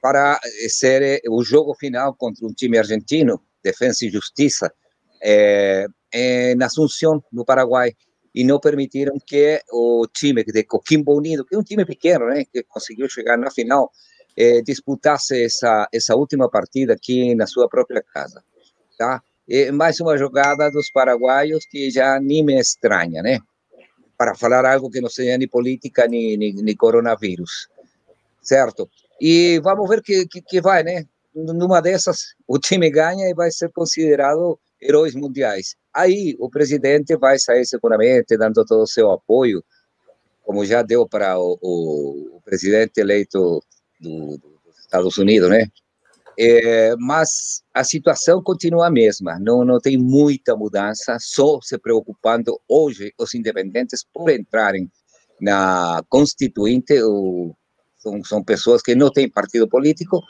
para 0.00 0.40
ser 0.68 1.20
o 1.28 1.44
jogo 1.44 1.74
final 1.74 2.14
contra 2.14 2.46
um 2.46 2.52
time 2.52 2.78
argentino, 2.78 3.40
Defensa 3.62 4.06
e 4.06 4.10
Justiça, 4.10 4.72
é, 5.22 5.86
é, 6.10 6.54
na 6.56 6.66
Assunção, 6.66 7.22
no 7.30 7.44
Paraguai, 7.44 7.92
e 8.34 8.44
não 8.44 8.58
permitiram 8.58 9.16
que 9.24 9.62
o 9.70 10.06
time 10.12 10.42
de 10.42 10.64
Coquimbo 10.64 11.14
Unido, 11.14 11.44
que 11.44 11.54
é 11.54 11.58
um 11.58 11.62
time 11.62 11.84
pequeno, 11.84 12.26
né, 12.26 12.44
que 12.50 12.62
conseguiu 12.64 13.08
chegar 13.08 13.36
na 13.36 13.50
final, 13.50 13.92
eh, 14.36 14.62
disputasse 14.62 15.44
essa, 15.44 15.88
essa 15.92 16.16
última 16.16 16.48
partida 16.48 16.94
aqui 16.94 17.34
na 17.34 17.46
sua 17.46 17.68
própria 17.68 18.02
casa, 18.02 18.42
tá? 18.98 19.22
E 19.48 19.70
mais 19.72 20.00
uma 20.00 20.16
jogada 20.16 20.70
dos 20.70 20.90
paraguaios 20.90 21.66
que 21.66 21.90
já 21.90 22.20
nem 22.20 22.44
me 22.44 22.58
estranha, 22.58 23.22
né? 23.22 23.38
Para 24.16 24.34
falar 24.34 24.64
algo 24.64 24.90
que 24.90 25.00
não 25.00 25.08
seja 25.08 25.36
nem 25.36 25.48
política 25.48 26.06
nem, 26.06 26.36
nem, 26.36 26.54
nem 26.54 26.76
coronavírus, 26.76 27.68
certo? 28.40 28.88
E 29.20 29.60
vamos 29.60 29.88
ver 29.88 30.02
que, 30.02 30.26
que, 30.26 30.40
que 30.40 30.60
vai, 30.60 30.82
né? 30.82 31.04
Numa 31.34 31.80
dessas, 31.80 32.34
o 32.46 32.58
time 32.58 32.90
ganha 32.90 33.28
e 33.28 33.34
vai 33.34 33.50
ser 33.50 33.70
considerado 33.70 34.58
heróis 34.80 35.14
mundiais. 35.14 35.76
Aí 35.94 36.36
o 36.38 36.50
presidente 36.50 37.16
vai 37.16 37.38
sair 37.38 37.64
seguramente 37.64 38.36
dando 38.36 38.64
todo 38.64 38.82
o 38.82 38.86
seu 38.86 39.10
apoio, 39.10 39.62
como 40.42 40.64
já 40.64 40.82
deu 40.82 41.08
para 41.08 41.38
o, 41.38 41.58
o, 41.62 42.36
o 42.36 42.40
presidente 42.42 43.00
eleito 43.00 43.62
do, 44.02 44.38
dos 44.38 44.78
Estados 44.80 45.16
Unidos, 45.16 45.48
né? 45.48 45.66
É, 46.38 46.94
mas 46.96 47.62
a 47.74 47.84
situação 47.84 48.42
continua 48.42 48.86
a 48.86 48.90
mesma, 48.90 49.38
não, 49.38 49.64
não 49.64 49.78
tem 49.78 49.98
muita 49.98 50.56
mudança, 50.56 51.18
só 51.20 51.60
se 51.60 51.78
preocupando 51.78 52.58
hoje 52.66 53.12
os 53.18 53.34
independentes 53.34 54.04
por 54.12 54.30
entrarem 54.30 54.90
na 55.40 56.02
Constituinte, 56.08 57.02
ou, 57.02 57.54
são, 57.98 58.24
são 58.24 58.42
pessoas 58.42 58.80
que 58.80 58.94
não 58.94 59.10
têm 59.10 59.28
partido 59.28 59.68
político, 59.68 60.20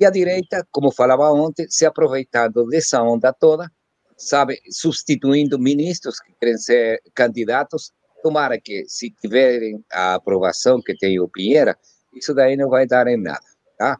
e 0.00 0.06
a 0.06 0.10
direita, 0.10 0.66
como 0.70 0.90
falava 0.90 1.30
ontem, 1.30 1.66
se 1.68 1.84
aproveitando 1.84 2.66
dessa 2.66 3.02
onda 3.02 3.32
toda, 3.32 3.70
sabe, 4.16 4.58
substituindo 4.70 5.58
ministros 5.58 6.18
que 6.18 6.32
querem 6.40 6.56
ser 6.56 7.02
candidatos, 7.14 7.92
tomara 8.22 8.58
que, 8.58 8.84
se 8.88 9.10
tiverem 9.10 9.84
a 9.92 10.14
aprovação 10.14 10.80
que 10.80 10.96
tem 10.96 11.20
o 11.20 11.28
Pinheira, 11.28 11.76
isso 12.12 12.34
daí 12.34 12.56
não 12.56 12.68
vai 12.68 12.86
dar 12.86 13.06
em 13.06 13.16
nada, 13.16 13.40
tá? 13.78 13.98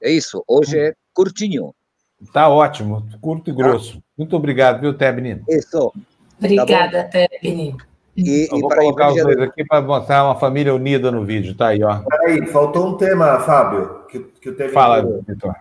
É 0.00 0.10
isso. 0.10 0.42
Hoje 0.46 0.78
é 0.78 0.94
curtinho. 1.12 1.74
Tá 2.32 2.48
ótimo, 2.48 3.06
curto 3.20 3.50
e 3.50 3.52
grosso. 3.52 3.96
Tá? 3.96 4.02
Muito 4.16 4.36
obrigado, 4.36 4.80
viu, 4.80 4.94
Tebni? 4.94 5.42
Isso. 5.48 5.92
Obrigada, 6.38 7.04
tá 7.04 7.08
Tebni. 7.08 7.76
E, 8.16 8.48
Eu 8.50 8.58
vou 8.58 8.68
colocar 8.68 9.12
os 9.12 9.22
dois 9.22 9.38
aqui 9.38 9.64
para 9.64 9.80
mostrar 9.80 10.24
uma 10.24 10.34
família 10.34 10.74
unida 10.74 11.12
no 11.12 11.24
vídeo, 11.24 11.56
tá 11.56 11.68
aí, 11.68 11.82
ó. 11.84 12.00
Peraí, 12.00 12.44
faltou 12.46 12.88
um 12.88 12.96
tema, 12.96 13.38
Fábio, 13.40 14.06
que, 14.08 14.18
que 14.40 14.50
o 14.50 14.56
Tebni... 14.56 14.72
Fala, 14.72 15.02
Vitor. 15.26 15.54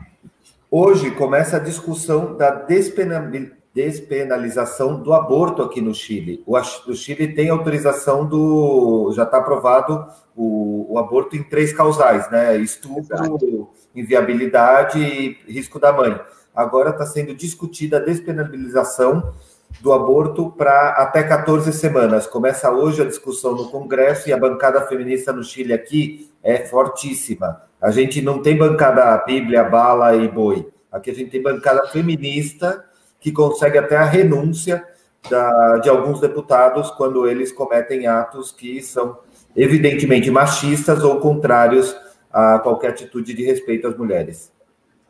Hoje 0.70 1.12
começa 1.12 1.58
a 1.58 1.60
discussão 1.60 2.36
da 2.36 2.52
despenalização 2.52 3.57
despenalização 3.78 5.04
do 5.04 5.14
aborto 5.14 5.62
aqui 5.62 5.80
no 5.80 5.94
Chile. 5.94 6.42
O, 6.48 6.58
o 6.58 6.96
Chile 6.96 7.28
tem 7.36 7.50
autorização 7.50 8.26
do. 8.26 9.12
Já 9.16 9.22
está 9.22 9.38
aprovado 9.38 10.08
o, 10.36 10.94
o, 10.94 10.98
aborto 10.98 11.36
em 11.36 11.44
três 11.44 11.72
causais, 11.72 12.28
né? 12.32 12.58
Estupro, 12.58 13.16
Exato. 13.16 13.70
inviabilidade 13.96 15.00
e 15.00 15.38
risco 15.48 15.80
da 15.80 15.94
mãe. 15.94 16.20
Agora 16.56 16.90
está 16.90 17.06
sendo 17.06 17.36
discutida 17.36 17.98
a 17.98 18.00
despenalização 18.00 19.32
do 19.80 19.94
aborto 19.94 20.50
para 20.50 20.90
até 20.94 21.22
14 21.22 21.72
semanas. 21.72 22.26
Começa 22.26 22.72
hoje 22.72 23.04
a 23.04 23.06
discussão 23.06 23.54
no 23.54 23.70
Congresso 23.70 24.28
e 24.28 24.34
a 24.34 24.38
bancada 24.38 24.82
feminista 24.88 25.32
no 25.32 25.44
Chile 25.44 25.72
aqui 25.72 26.32
é 26.42 26.66
fortíssima. 26.66 27.62
A 27.80 27.92
gente 27.92 28.24
não 28.24 28.42
tem 28.42 28.58
bancada 28.58 29.24
Bíblia, 29.24 29.64
bala 29.66 30.16
e 30.16 30.28
boi. 30.28 30.68
Aqui 30.92 31.12
a 31.12 31.14
gente 31.14 31.30
tem 31.30 31.44
bancada 31.44 31.86
feminista 31.90 32.88
que 33.20 33.32
consegue 33.32 33.78
até 33.78 33.96
a 33.96 34.06
renúncia 34.06 34.86
da, 35.30 35.78
de 35.78 35.90
alguns 35.90 36.20
deputados 36.20 36.92
quando 36.92 37.28
eles 37.28 37.52
cometem 37.52 38.08
atos 38.08 38.52
que 38.52 38.82
são 38.82 39.20
evidentemente 39.56 40.30
machistas 40.30 41.04
ou 41.04 41.20
contrários 41.20 41.96
a 42.32 42.60
qualquer 42.60 42.90
atitude 42.90 43.34
de 43.34 43.44
respeito 43.44 43.88
às 43.88 43.98
mulheres. 43.98 44.52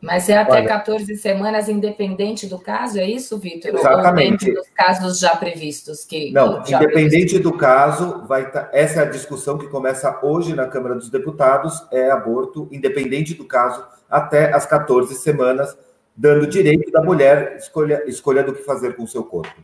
Mas 0.00 0.28
é 0.28 0.36
até 0.36 0.52
Olha, 0.52 0.68
14 0.68 1.16
semanas, 1.16 1.68
independente 1.68 2.46
do 2.46 2.58
caso, 2.58 3.00
é 3.00 3.04
isso, 3.04 3.36
Vitor? 3.36 3.74
Exatamente. 3.74 4.48
Ou 4.48 4.56
dos 4.56 4.68
casos 4.70 5.18
já 5.18 5.34
previstos? 5.34 6.04
Que, 6.04 6.30
Não, 6.30 6.62
independente 6.64 7.38
do 7.40 7.52
caso, 7.52 8.24
vai 8.28 8.48
tá, 8.48 8.70
essa 8.72 9.00
é 9.00 9.02
a 9.02 9.10
discussão 9.10 9.58
que 9.58 9.66
começa 9.66 10.20
hoje 10.22 10.54
na 10.54 10.66
Câmara 10.66 10.94
dos 10.94 11.10
Deputados, 11.10 11.84
é 11.90 12.10
aborto, 12.12 12.68
independente 12.70 13.34
do 13.34 13.44
caso, 13.44 13.84
até 14.08 14.54
as 14.54 14.64
14 14.66 15.12
semanas, 15.16 15.76
dando 16.18 16.48
direito 16.48 16.90
da 16.90 17.00
mulher 17.00 17.54
escolha, 17.56 18.02
escolha 18.08 18.42
do 18.42 18.52
que 18.52 18.64
fazer 18.64 18.96
com 18.96 19.04
o 19.04 19.08
seu 19.08 19.22
corpo. 19.22 19.54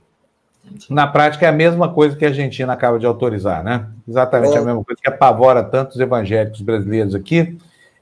Na 0.88 1.06
prática, 1.06 1.44
é 1.44 1.48
a 1.48 1.52
mesma 1.52 1.92
coisa 1.92 2.16
que 2.16 2.24
a 2.24 2.28
Argentina 2.28 2.72
acaba 2.72 2.98
de 2.98 3.04
autorizar, 3.04 3.62
né? 3.64 3.88
Exatamente 4.08 4.54
é. 4.54 4.58
a 4.58 4.62
mesma 4.62 4.84
coisa 4.84 5.00
que 5.02 5.08
apavora 5.08 5.64
tantos 5.64 5.98
evangélicos 5.98 6.60
brasileiros 6.60 7.14
aqui 7.14 7.58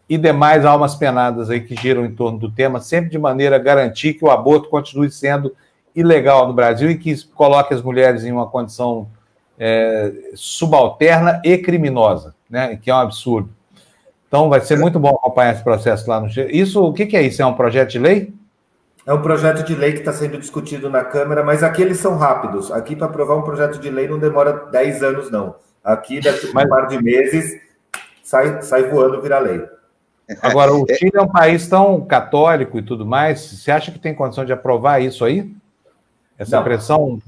e 0.09 0.19
demais 0.19 0.67
almas 0.67 0.95
penadas 0.95 1.49
aí 1.49 1.61
que 1.61 1.75
giram 1.75 2.05
em 2.05 2.15
torno 2.15 2.39
do 2.39 2.51
tema, 2.51 2.79
sempre 2.79 3.11
de 3.11 3.19
maneira 3.19 3.57
a 3.57 3.59
garantir 3.59 4.15
que 4.15 4.25
o 4.25 4.31
aborto 4.31 4.69
continue 4.69 5.11
sendo 5.11 5.57
ilegal 5.95 6.47
no 6.47 6.53
Brasil 6.53 6.91
e 6.91 6.99
que 6.99 7.25
coloque 7.29 7.73
as 7.73 7.83
mulheres 7.83 8.23
em 8.23 8.33
uma 8.33 8.47
condição 8.47 9.09
é, 9.59 10.13
subalterna 10.35 11.41
e 11.43 11.57
criminosa, 11.57 12.35
né? 12.51 12.79
Que 12.81 12.91
é 12.91 12.95
um 12.95 12.99
absurdo. 12.99 13.49
Então, 14.29 14.49
vai 14.49 14.61
ser 14.61 14.79
muito 14.79 15.01
bom 15.01 15.11
acompanhar 15.11 15.55
esse 15.55 15.65
processo 15.65 16.09
lá 16.09 16.21
no. 16.21 16.29
Isso, 16.29 16.83
o 16.83 16.93
que, 16.93 17.07
que 17.07 17.17
é 17.17 17.23
isso? 17.23 17.43
É 17.43 17.47
um 17.47 17.55
projeto 17.55 17.91
de 17.91 17.99
lei? 17.99 18.33
É 19.05 19.13
um 19.13 19.21
projeto 19.21 19.65
de 19.65 19.75
lei 19.75 19.93
que 19.93 19.99
está 19.99 20.13
sendo 20.13 20.39
discutido 20.39 20.89
na 20.89 21.05
Câmara, 21.05 21.43
mas 21.43 21.63
aqui 21.63 21.83
eles 21.83 21.99
são 21.99 22.17
rápidos. 22.17 22.71
Aqui, 22.71 22.95
para 22.95 23.07
aprovar 23.07 23.37
um 23.37 23.43
projeto 23.43 23.79
de 23.79 23.91
lei, 23.91 24.07
não 24.07 24.19
demora 24.19 24.67
10 24.71 25.03
anos, 25.03 25.31
não. 25.31 25.57
Aqui, 25.83 26.21
daqui 26.21 26.47
a 26.47 26.51
um 26.51 26.69
par 26.69 26.87
de 26.87 27.03
meses, 27.03 27.61
sai, 28.23 28.63
sai 28.63 28.85
voando 28.85 29.21
virar 29.21 29.41
lei. 29.41 29.65
Agora, 30.41 30.73
o 30.73 30.87
Chile 30.89 31.13
é 31.15 31.21
um 31.21 31.29
país 31.29 31.67
tão 31.69 32.01
católico 32.05 32.79
e 32.79 32.83
tudo 32.83 33.05
mais. 33.05 33.41
Você 33.41 33.73
acha 33.73 33.91
que 33.91 33.99
tem 33.99 34.15
condição 34.15 34.45
de 34.45 34.53
aprovar 34.53 35.03
isso 35.03 35.25
aí? 35.25 35.53
Essa 36.39 36.57
não. 36.57 36.65
pressão? 36.65 37.23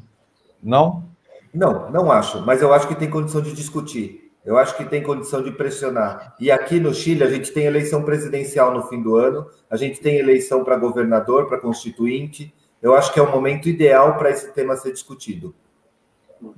Não? 0.63 1.05
Não, 1.53 1.91
não 1.91 2.13
acho. 2.13 2.41
Mas 2.43 2.63
eu 2.63 2.73
acho 2.73 2.87
que 2.87 2.95
tem 2.95 3.11
condição 3.11 3.41
de 3.41 3.53
discutir. 3.53 4.24
Eu 4.45 4.59
acho 4.59 4.77
que 4.77 4.85
tem 4.85 5.03
condição 5.03 5.43
de 5.43 5.51
pressionar. 5.51 6.35
E 6.39 6.51
aqui 6.51 6.79
no 6.79 6.93
Chile, 6.93 7.25
a 7.25 7.31
gente 7.31 7.51
tem 7.51 7.65
eleição 7.65 8.03
presidencial 8.03 8.75
no 8.75 8.83
fim 8.89 9.03
do 9.03 9.17
ano, 9.17 9.49
a 9.71 9.77
gente 9.77 10.01
tem 10.01 10.17
eleição 10.17 10.63
para 10.63 10.77
governador, 10.77 11.49
para 11.49 11.59
constituinte. 11.59 12.55
Eu 12.83 12.95
acho 12.95 13.13
que 13.13 13.19
é 13.19 13.23
o 13.23 13.31
momento 13.31 13.69
ideal 13.69 14.19
para 14.19 14.31
esse 14.31 14.53
tema 14.53 14.77
ser 14.77 14.93
discutido. 14.93 15.55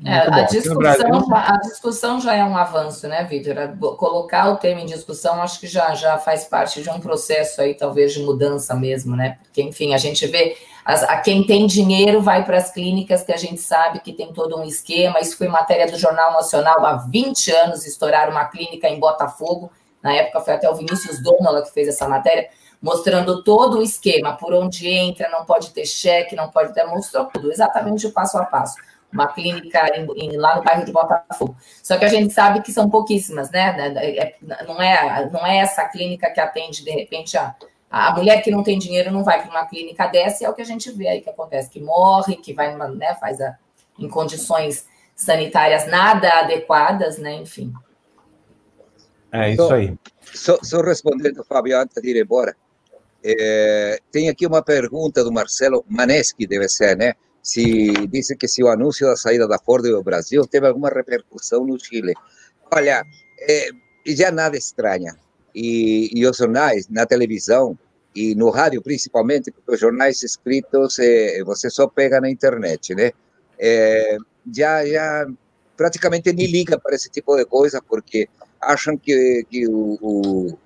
É, 0.04 0.18
a, 0.18 0.42
discussão, 0.42 1.34
a 1.34 1.56
discussão 1.58 2.20
já 2.20 2.34
é 2.34 2.42
um 2.44 2.56
avanço, 2.56 3.06
né, 3.06 3.22
Vitor? 3.24 3.54
Colocar 3.96 4.50
o 4.50 4.56
tema 4.56 4.80
em 4.80 4.86
discussão 4.86 5.40
acho 5.40 5.60
que 5.60 5.68
já, 5.68 5.94
já 5.94 6.18
faz 6.18 6.44
parte 6.44 6.82
de 6.82 6.90
um 6.90 6.98
processo 6.98 7.60
aí, 7.60 7.74
talvez, 7.74 8.12
de 8.12 8.20
mudança 8.20 8.74
mesmo, 8.74 9.14
né? 9.14 9.38
Porque, 9.44 9.62
enfim, 9.62 9.94
a 9.94 9.98
gente 9.98 10.26
vê 10.26 10.56
as, 10.86 11.02
a 11.02 11.16
quem 11.16 11.44
tem 11.44 11.66
dinheiro 11.66 12.22
vai 12.22 12.44
para 12.44 12.58
as 12.58 12.70
clínicas 12.70 13.24
que 13.24 13.32
a 13.32 13.36
gente 13.36 13.60
sabe 13.60 13.98
que 13.98 14.12
tem 14.12 14.32
todo 14.32 14.56
um 14.56 14.62
esquema. 14.62 15.18
Isso 15.18 15.36
foi 15.36 15.48
matéria 15.48 15.90
do 15.90 15.98
Jornal 15.98 16.32
Nacional 16.32 16.86
há 16.86 16.96
20 16.96 17.50
anos, 17.50 17.84
estourar 17.84 18.30
uma 18.30 18.44
clínica 18.44 18.88
em 18.88 19.00
Botafogo. 19.00 19.72
Na 20.00 20.14
época 20.14 20.40
foi 20.42 20.54
até 20.54 20.70
o 20.70 20.76
Vinícius 20.76 21.20
Donola 21.20 21.62
que 21.62 21.72
fez 21.72 21.88
essa 21.88 22.08
matéria, 22.08 22.48
mostrando 22.80 23.42
todo 23.42 23.78
o 23.78 23.82
esquema, 23.82 24.36
por 24.36 24.54
onde 24.54 24.88
entra, 24.88 25.28
não 25.28 25.44
pode 25.44 25.70
ter 25.70 25.86
cheque, 25.86 26.36
não 26.36 26.50
pode 26.50 26.72
ter, 26.72 26.86
mostrou 26.86 27.24
tudo, 27.24 27.50
exatamente 27.50 28.06
o 28.06 28.12
passo 28.12 28.38
a 28.38 28.44
passo 28.44 28.76
uma 29.12 29.28
clínica 29.28 29.88
em, 29.96 30.06
em, 30.16 30.36
lá 30.36 30.56
no 30.56 30.62
bairro 30.62 30.84
de 30.84 30.92
Botafogo. 30.92 31.56
Só 31.82 31.96
que 31.96 32.04
a 32.04 32.08
gente 32.08 32.34
sabe 32.34 32.60
que 32.60 32.72
são 32.72 32.90
pouquíssimas, 32.90 33.50
né? 33.50 33.74
É, 33.96 34.22
é, 34.22 34.36
não 34.66 34.82
é, 34.82 35.30
não 35.30 35.46
é 35.46 35.58
essa 35.58 35.84
clínica 35.88 36.30
que 36.30 36.40
atende, 36.40 36.84
de 36.84 36.90
repente, 36.90 37.38
a, 37.38 37.54
a 37.90 38.14
mulher 38.14 38.42
que 38.42 38.50
não 38.50 38.62
tem 38.62 38.78
dinheiro 38.78 39.10
não 39.10 39.22
vai 39.22 39.40
para 39.40 39.50
uma 39.50 39.66
clínica 39.66 40.06
dessa, 40.06 40.42
e 40.42 40.46
é 40.46 40.50
o 40.50 40.54
que 40.54 40.62
a 40.62 40.66
gente 40.66 40.90
vê 40.92 41.08
aí 41.08 41.20
que 41.20 41.30
acontece, 41.30 41.70
que 41.70 41.80
morre, 41.80 42.36
que 42.36 42.52
vai, 42.52 42.74
né, 42.94 43.14
faz 43.14 43.40
a, 43.40 43.56
em 43.98 44.08
condições 44.08 44.86
sanitárias 45.14 45.86
nada 45.86 46.28
adequadas, 46.40 47.18
né? 47.18 47.34
Enfim. 47.34 47.72
É 49.32 49.50
isso 49.50 49.72
aí. 49.72 49.96
Só, 50.34 50.58
só 50.62 50.80
respondendo, 50.82 51.44
Fábio, 51.44 51.78
antes 51.78 52.00
de 52.02 52.10
ir 52.10 52.22
embora. 52.22 52.56
É, 53.24 53.98
tem 54.12 54.28
aqui 54.28 54.46
uma 54.46 54.62
pergunta 54.62 55.24
do 55.24 55.32
Marcelo 55.32 55.84
Maneschi, 55.88 56.46
deve 56.46 56.68
ser, 56.68 56.96
né? 56.96 57.14
se 57.46 57.92
disse 58.08 58.34
que 58.34 58.48
se 58.48 58.60
o 58.60 58.68
anúncio 58.68 59.06
da 59.06 59.14
saída 59.14 59.46
da 59.46 59.56
Ford 59.56 59.84
do 59.84 60.02
Brasil 60.02 60.44
teve 60.48 60.66
alguma 60.66 60.88
repercussão 60.88 61.64
no 61.64 61.78
Chile. 61.78 62.12
Olha, 62.74 63.04
é, 63.38 63.68
já 64.04 64.32
nada 64.32 64.56
estranha. 64.56 65.16
E, 65.56 66.10
e, 66.14 66.26
os 66.26 66.36
jornais, 66.36 66.86
na 66.88 67.06
televisão 67.06 67.78
e 68.14 68.34
no 68.34 68.50
rádio 68.50 68.82
principalmente, 68.82 69.50
porque 69.50 69.72
os 69.72 69.80
jornais 69.80 70.22
escritos 70.22 70.98
é, 70.98 71.42
você 71.44 71.70
só 71.70 71.86
pega 71.88 72.20
na 72.20 72.30
internet, 72.30 72.94
né? 72.94 73.12
É, 73.58 74.18
já, 74.54 74.84
já 74.84 75.26
praticamente 75.76 76.30
nem 76.32 76.46
liga 76.46 76.78
para 76.78 76.94
esse 76.94 77.08
tipo 77.10 77.34
de 77.36 77.46
coisa, 77.46 77.80
porque 77.80 78.28
acham 78.60 78.98
que, 78.98 79.46
que 79.48 79.66
o, 79.66 79.98
o, 80.02 80.58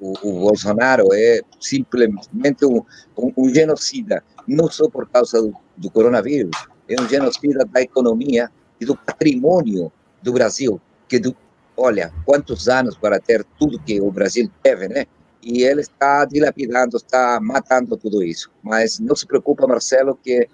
o 0.00 0.40
Bolsonaro 0.40 1.08
é 1.12 1.40
simplesmente 1.60 2.66
um, 2.66 2.82
um, 3.16 3.32
um 3.36 3.54
genocida, 3.54 4.24
não 4.48 4.68
só 4.68 4.88
por 4.88 5.08
causa 5.08 5.40
do 5.40 5.54
do 5.76 5.90
coronavírus, 5.90 6.56
é 6.88 7.00
um 7.00 7.08
genocida 7.08 7.64
da 7.64 7.82
economia 7.82 8.50
e 8.80 8.84
do 8.84 8.96
patrimônio 8.96 9.90
do 10.22 10.32
Brasil, 10.32 10.80
que 11.08 11.18
do, 11.18 11.36
olha, 11.76 12.12
quantos 12.24 12.68
anos 12.68 12.96
para 12.96 13.20
ter 13.20 13.44
tudo 13.58 13.78
que 13.78 14.00
o 14.00 14.10
Brasil 14.10 14.50
teve, 14.62 14.88
né? 14.88 15.06
E 15.42 15.62
ele 15.62 15.82
está 15.82 16.24
dilapidando, 16.24 16.96
está 16.96 17.38
matando 17.40 17.96
tudo 17.96 18.22
isso. 18.22 18.50
Mas 18.62 18.98
não 18.98 19.14
se 19.14 19.26
preocupa, 19.26 19.66
Marcelo, 19.66 20.18
que 20.22 20.48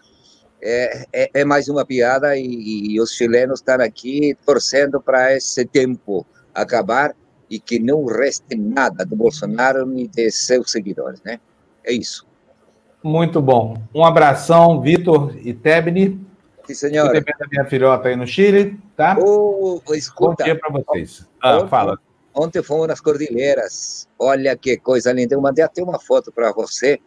é, 0.63 1.07
é, 1.13 1.31
é 1.33 1.45
mais 1.45 1.69
uma 1.69 1.85
piada 1.87 2.37
e, 2.37 2.93
e 2.93 3.01
os 3.01 3.13
chilenos 3.13 3.61
estão 3.61 3.81
aqui 3.81 4.37
torcendo 4.45 5.01
para 5.01 5.35
esse 5.37 5.65
tempo 5.65 6.27
acabar 6.55 7.15
e 7.49 7.59
que 7.59 7.79
não 7.79 8.05
reste 8.05 8.57
nada 8.57 9.05
do 9.05 9.17
Bolsonaro 9.17 9.87
nem 9.87 10.09
de 10.09 10.31
seus 10.31 10.71
seguidores, 10.71 11.21
né? 11.23 11.41
É 11.85 11.93
isso. 11.93 12.27
Muito 13.03 13.41
bom. 13.41 13.77
Um 13.95 14.05
abração, 14.05 14.81
Vitor 14.81 15.35
e 15.43 15.55
Tebni. 15.55 16.21
Sim, 16.71 16.89
senhora. 16.89 17.11
Cuide 17.11 17.39
da 17.39 17.47
minha 17.49 17.65
filhota 17.65 18.09
aí 18.09 18.17
no 18.17 18.27
Chile, 18.27 18.79
tá? 18.97 19.17
Oh, 19.19 19.81
escuta, 19.93 20.37
bom 20.39 20.45
dia 20.45 20.59
para 20.59 20.71
vocês. 20.71 21.29
Ah, 21.43 21.57
ontem, 21.57 21.69
fala. 21.69 21.99
Ontem 22.35 22.63
fomos 22.63 22.87
nas 22.87 23.01
Cordilheiras. 23.01 24.09
Olha 24.19 24.57
que 24.57 24.77
coisa 24.77 25.13
linda. 25.13 25.35
Eu 25.35 25.41
mandei 25.41 25.65
até 25.65 25.83
uma 25.83 25.99
foto 25.99 26.31
para 26.33 26.53
você. 26.53 27.01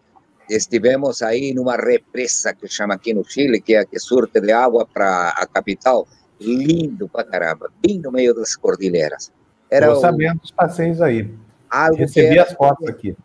Estivemos 0.50 1.22
aí 1.22 1.54
numa 1.54 1.78
represa 1.78 2.54
que 2.54 2.68
chama 2.68 2.96
aqui 2.96 3.14
no 3.14 3.24
Chile, 3.24 3.62
que 3.62 3.76
é 3.76 3.80
a 3.80 3.86
que 3.86 3.98
surte 3.98 4.42
de 4.42 4.52
água 4.52 4.86
para 4.86 5.30
a 5.30 5.48
capital. 5.48 6.06
Lindo 6.40 7.08
pra 7.08 7.24
caramba, 7.24 7.72
bem 7.82 8.00
no 8.00 8.12
meio 8.12 8.34
das 8.34 8.56
cordilheiras. 8.56 9.32
Era 9.72 9.88
Estou 9.88 10.02
sabendo 10.02 10.42
dos 10.42 10.52
passeios 10.52 11.02
aí. 11.02 11.34
Algo 11.70 11.96
Recebi 11.96 12.38
as 12.38 12.52
fotos 12.54 12.88
aqui. 12.90 13.16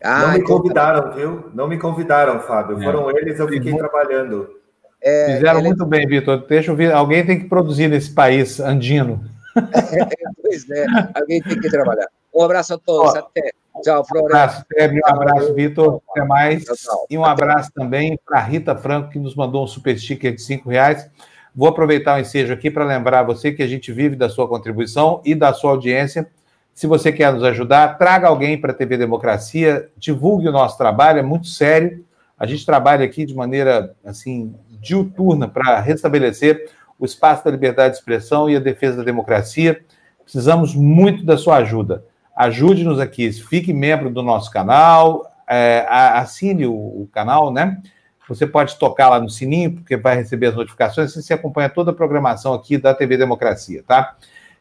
Ah, 0.00 0.20
não 0.20 0.28
me 0.28 0.38
então 0.38 0.46
tá 0.46 0.62
convidaram, 0.62 1.12
viu? 1.12 1.50
Não 1.52 1.66
me 1.66 1.76
convidaram, 1.76 2.38
Fábio. 2.38 2.78
É. 2.78 2.84
Foram 2.84 3.10
eles, 3.10 3.38
eu 3.40 3.48
fiquei 3.48 3.76
trabalhando. 3.76 4.58
É, 5.02 5.36
Fizeram 5.36 5.62
muito 5.62 5.86
bem, 5.86 6.06
Vitor. 6.06 6.46
Deixa 6.46 6.70
eu 6.70 6.76
ver. 6.76 6.92
Alguém 6.92 7.24
tem 7.24 7.38
que 7.38 7.48
produzir 7.48 7.88
nesse 7.88 8.12
país 8.12 8.60
andino. 8.60 9.24
pois 10.42 10.68
é, 10.70 10.86
alguém 11.14 11.40
tem 11.42 11.60
que 11.60 11.68
trabalhar. 11.68 12.06
Um 12.34 12.42
abraço 12.42 12.74
a 12.74 12.78
todos. 12.78 13.14
Ó, 13.14 13.18
Até. 13.18 13.50
Tchau, 13.82 14.04
Flora. 14.04 14.24
Um 14.24 14.26
abraço, 14.26 14.64
Febre. 14.72 15.00
Um 15.00 15.08
abraço, 15.08 15.54
Vitor. 15.54 16.02
Até 16.10 16.24
mais. 16.24 16.64
Tchau, 16.64 16.76
tchau. 16.76 17.06
E 17.08 17.16
um 17.16 17.24
abraço 17.24 17.70
também 17.72 18.18
para 18.26 18.40
Rita 18.40 18.74
Franco, 18.76 19.10
que 19.10 19.18
nos 19.18 19.34
mandou 19.34 19.64
um 19.64 19.66
super 19.66 19.98
sticker 19.98 20.34
de 20.34 20.42
cinco 20.42 20.68
reais. 20.68 21.08
Vou 21.54 21.68
aproveitar 21.68 22.16
o 22.16 22.20
ensejo 22.20 22.52
aqui 22.52 22.70
para 22.70 22.84
lembrar 22.84 23.22
você 23.22 23.52
que 23.52 23.62
a 23.62 23.66
gente 23.66 23.92
vive 23.92 24.16
da 24.16 24.28
sua 24.28 24.48
contribuição 24.48 25.20
e 25.24 25.34
da 25.34 25.52
sua 25.52 25.72
audiência. 25.72 26.28
Se 26.72 26.86
você 26.86 27.10
quer 27.10 27.32
nos 27.32 27.42
ajudar, 27.42 27.98
traga 27.98 28.28
alguém 28.28 28.60
para 28.60 28.70
a 28.70 28.74
TV 28.74 28.96
Democracia, 28.96 29.88
divulgue 29.96 30.48
o 30.48 30.52
nosso 30.52 30.78
trabalho, 30.78 31.18
é 31.18 31.22
muito 31.22 31.48
sério. 31.48 32.04
A 32.38 32.46
gente 32.46 32.64
trabalha 32.64 33.04
aqui 33.04 33.26
de 33.26 33.34
maneira 33.34 33.96
assim 34.04 34.54
diuturna 34.80 35.48
para 35.48 35.80
restabelecer 35.80 36.70
o 36.98 37.04
espaço 37.04 37.44
da 37.44 37.50
liberdade 37.50 37.94
de 37.94 37.98
expressão 37.98 38.48
e 38.50 38.56
a 38.56 38.60
defesa 38.60 38.98
da 38.98 39.02
democracia. 39.02 39.80
Precisamos 40.22 40.74
muito 40.74 41.24
da 41.24 41.36
sua 41.36 41.56
ajuda. 41.56 42.04
Ajude-nos 42.36 43.00
aqui, 43.00 43.32
fique 43.32 43.72
membro 43.72 44.10
do 44.10 44.22
nosso 44.22 44.50
canal, 44.50 45.26
é, 45.48 45.86
assine 45.88 46.66
o, 46.66 46.72
o, 46.74 47.08
canal, 47.12 47.52
né? 47.52 47.80
Você 48.28 48.46
pode 48.46 48.78
tocar 48.78 49.08
lá 49.08 49.18
no 49.18 49.28
sininho, 49.28 49.72
porque 49.72 49.96
vai 49.96 50.16
receber 50.16 50.48
as 50.48 50.54
notificações, 50.54 51.16
e 51.16 51.22
você 51.22 51.32
acompanha 51.32 51.68
toda 51.68 51.90
a 51.90 51.94
programação 51.94 52.52
aqui 52.52 52.76
da 52.76 52.94
TV 52.94 53.16
Democracia, 53.16 53.82
tá? 53.86 54.16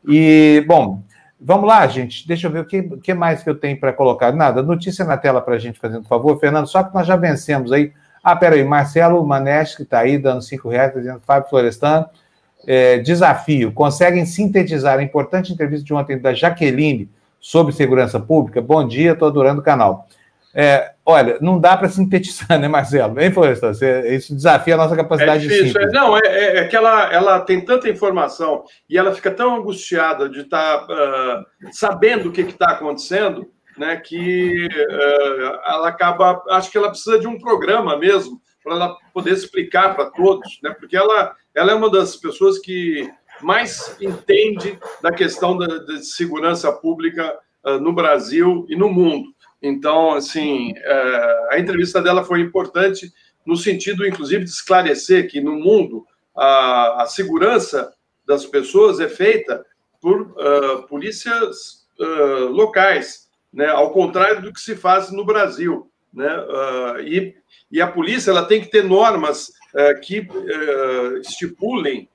E, 0.08 0.64
bom, 0.68 1.04
Vamos 1.40 1.68
lá, 1.68 1.86
gente. 1.86 2.28
Deixa 2.28 2.48
eu 2.48 2.52
ver 2.52 2.62
o 2.62 2.66
que, 2.66 2.82
que 2.98 3.14
mais 3.14 3.44
que 3.44 3.50
eu 3.50 3.56
tenho 3.56 3.80
para 3.80 3.94
colocar. 3.94 4.32
Nada, 4.34 4.64
notícia 4.64 5.06
na 5.06 5.18
tela 5.18 5.40
para 5.40 5.56
a 5.56 5.60
gente, 5.60 5.80
fazendo 5.80 6.08
favor. 6.08 6.40
Fernando, 6.40 6.68
só 6.68 6.84
que 6.84 6.94
nós 6.94 7.06
já 7.06 7.16
vencemos 7.16 7.72
aí. 7.72 7.94
Ah, 8.30 8.36
peraí, 8.36 8.62
Marcelo 8.62 9.26
Manes, 9.26 9.74
que 9.74 9.84
está 9.84 10.00
aí 10.00 10.18
dando 10.18 10.42
cinco 10.42 10.68
reais, 10.68 10.94
tá 10.94 11.00
dizendo 11.00 11.22
Fábio 11.26 11.50
Florestan. 11.50 12.10
É, 12.68 12.98
desafio: 12.98 13.72
conseguem 13.72 14.26
sintetizar 14.26 15.00
a 15.00 15.02
importante 15.02 15.54
entrevista 15.54 15.86
de 15.86 15.94
ontem 15.94 16.20
da 16.20 16.34
Jaqueline 16.34 17.10
sobre 17.40 17.72
segurança 17.72 18.20
pública? 18.20 18.62
Bom 18.62 18.86
dia, 18.86 19.14
estou 19.14 19.30
adorando 19.30 19.62
o 19.62 19.64
canal. 19.64 20.10
É, 20.54 20.92
olha, 21.06 21.38
não 21.40 21.58
dá 21.58 21.78
para 21.78 21.88
sintetizar, 21.88 22.60
né, 22.60 22.68
Marcelo? 22.68 23.18
Hein, 23.18 23.32
Florestan? 23.32 23.72
Isso 24.10 24.36
desafia 24.36 24.74
a 24.74 24.78
nossa 24.78 24.98
capacidade 24.98 25.46
é 25.46 25.48
difícil, 25.48 25.64
de 25.64 25.72
síntese. 25.72 25.96
É, 25.96 25.98
não, 25.98 26.18
é, 26.18 26.22
é, 26.26 26.58
é, 26.58 26.68
que 26.68 26.76
ela, 26.76 27.10
ela 27.14 27.40
tem 27.40 27.64
tanta 27.64 27.88
informação 27.88 28.66
e 28.90 28.98
ela 28.98 29.16
fica 29.16 29.32
tão 29.32 29.56
angustiada 29.56 30.28
de 30.28 30.42
estar 30.42 30.86
tá, 30.86 30.94
uh, 30.94 31.46
sabendo 31.72 32.28
o 32.28 32.32
que 32.34 32.42
está 32.42 32.72
acontecendo, 32.72 33.50
né, 33.78 33.98
que 33.98 34.68
uh, 34.68 35.60
ela 35.66 35.90
acaba... 35.90 36.44
Acho 36.50 36.72
que 36.72 36.78
ela 36.78 36.90
precisa 36.90 37.20
de 37.20 37.28
um 37.28 37.38
programa 37.40 37.98
mesmo 37.98 38.42
para 38.64 38.74
ela 38.74 38.98
poder 39.14 39.32
explicar 39.32 39.96
para 39.96 40.10
todos, 40.10 40.60
né, 40.62 40.76
porque 40.78 40.98
ela, 40.98 41.36
ela 41.56 41.72
é 41.72 41.76
uma 41.76 41.90
das 41.90 42.16
pessoas 42.16 42.60
que 42.60 43.10
mais 43.42 43.96
entende 44.02 44.80
da 45.02 45.12
questão 45.12 45.58
da, 45.58 45.68
da 45.68 45.98
segurança 46.02 46.72
pública 46.72 47.38
uh, 47.64 47.80
no 47.80 47.94
Brasil 47.94 48.66
e 48.70 48.76
no 48.76 48.90
mundo. 48.90 49.30
Então, 49.62 50.14
assim, 50.14 50.74
é, 50.76 51.48
a 51.52 51.60
entrevista 51.60 52.02
dela 52.02 52.24
foi 52.24 52.42
importante 52.42 53.12
no 53.46 53.56
sentido, 53.56 54.06
inclusive, 54.06 54.44
de 54.44 54.50
esclarecer 54.50 55.30
que 55.30 55.42
no 55.42 55.56
mundo 55.56 56.06
a, 56.36 57.04
a 57.04 57.06
segurança 57.08 57.92
das 58.26 58.46
pessoas 58.46 59.00
é 59.00 59.08
feita 59.08 59.66
por 60.02 60.22
uh, 60.22 60.84
polícias 60.88 61.88
uh, 62.00 62.48
locais, 62.50 63.27
né? 63.58 63.68
ao 63.68 63.90
contrário 63.90 64.40
do 64.40 64.54
que 64.54 64.62
se 64.62 64.76
faz 64.76 65.12
no 65.12 65.26
Brasil. 65.26 65.90
Né? 66.14 66.30
Uh, 66.38 67.00
e, 67.02 67.36
e 67.72 67.82
a 67.82 67.88
polícia 67.88 68.30
ela 68.30 68.46
tem 68.46 68.62
que 68.62 68.70
ter 68.70 68.84
normas 68.84 69.52
que 70.02 70.28
estipulem 71.22 72.10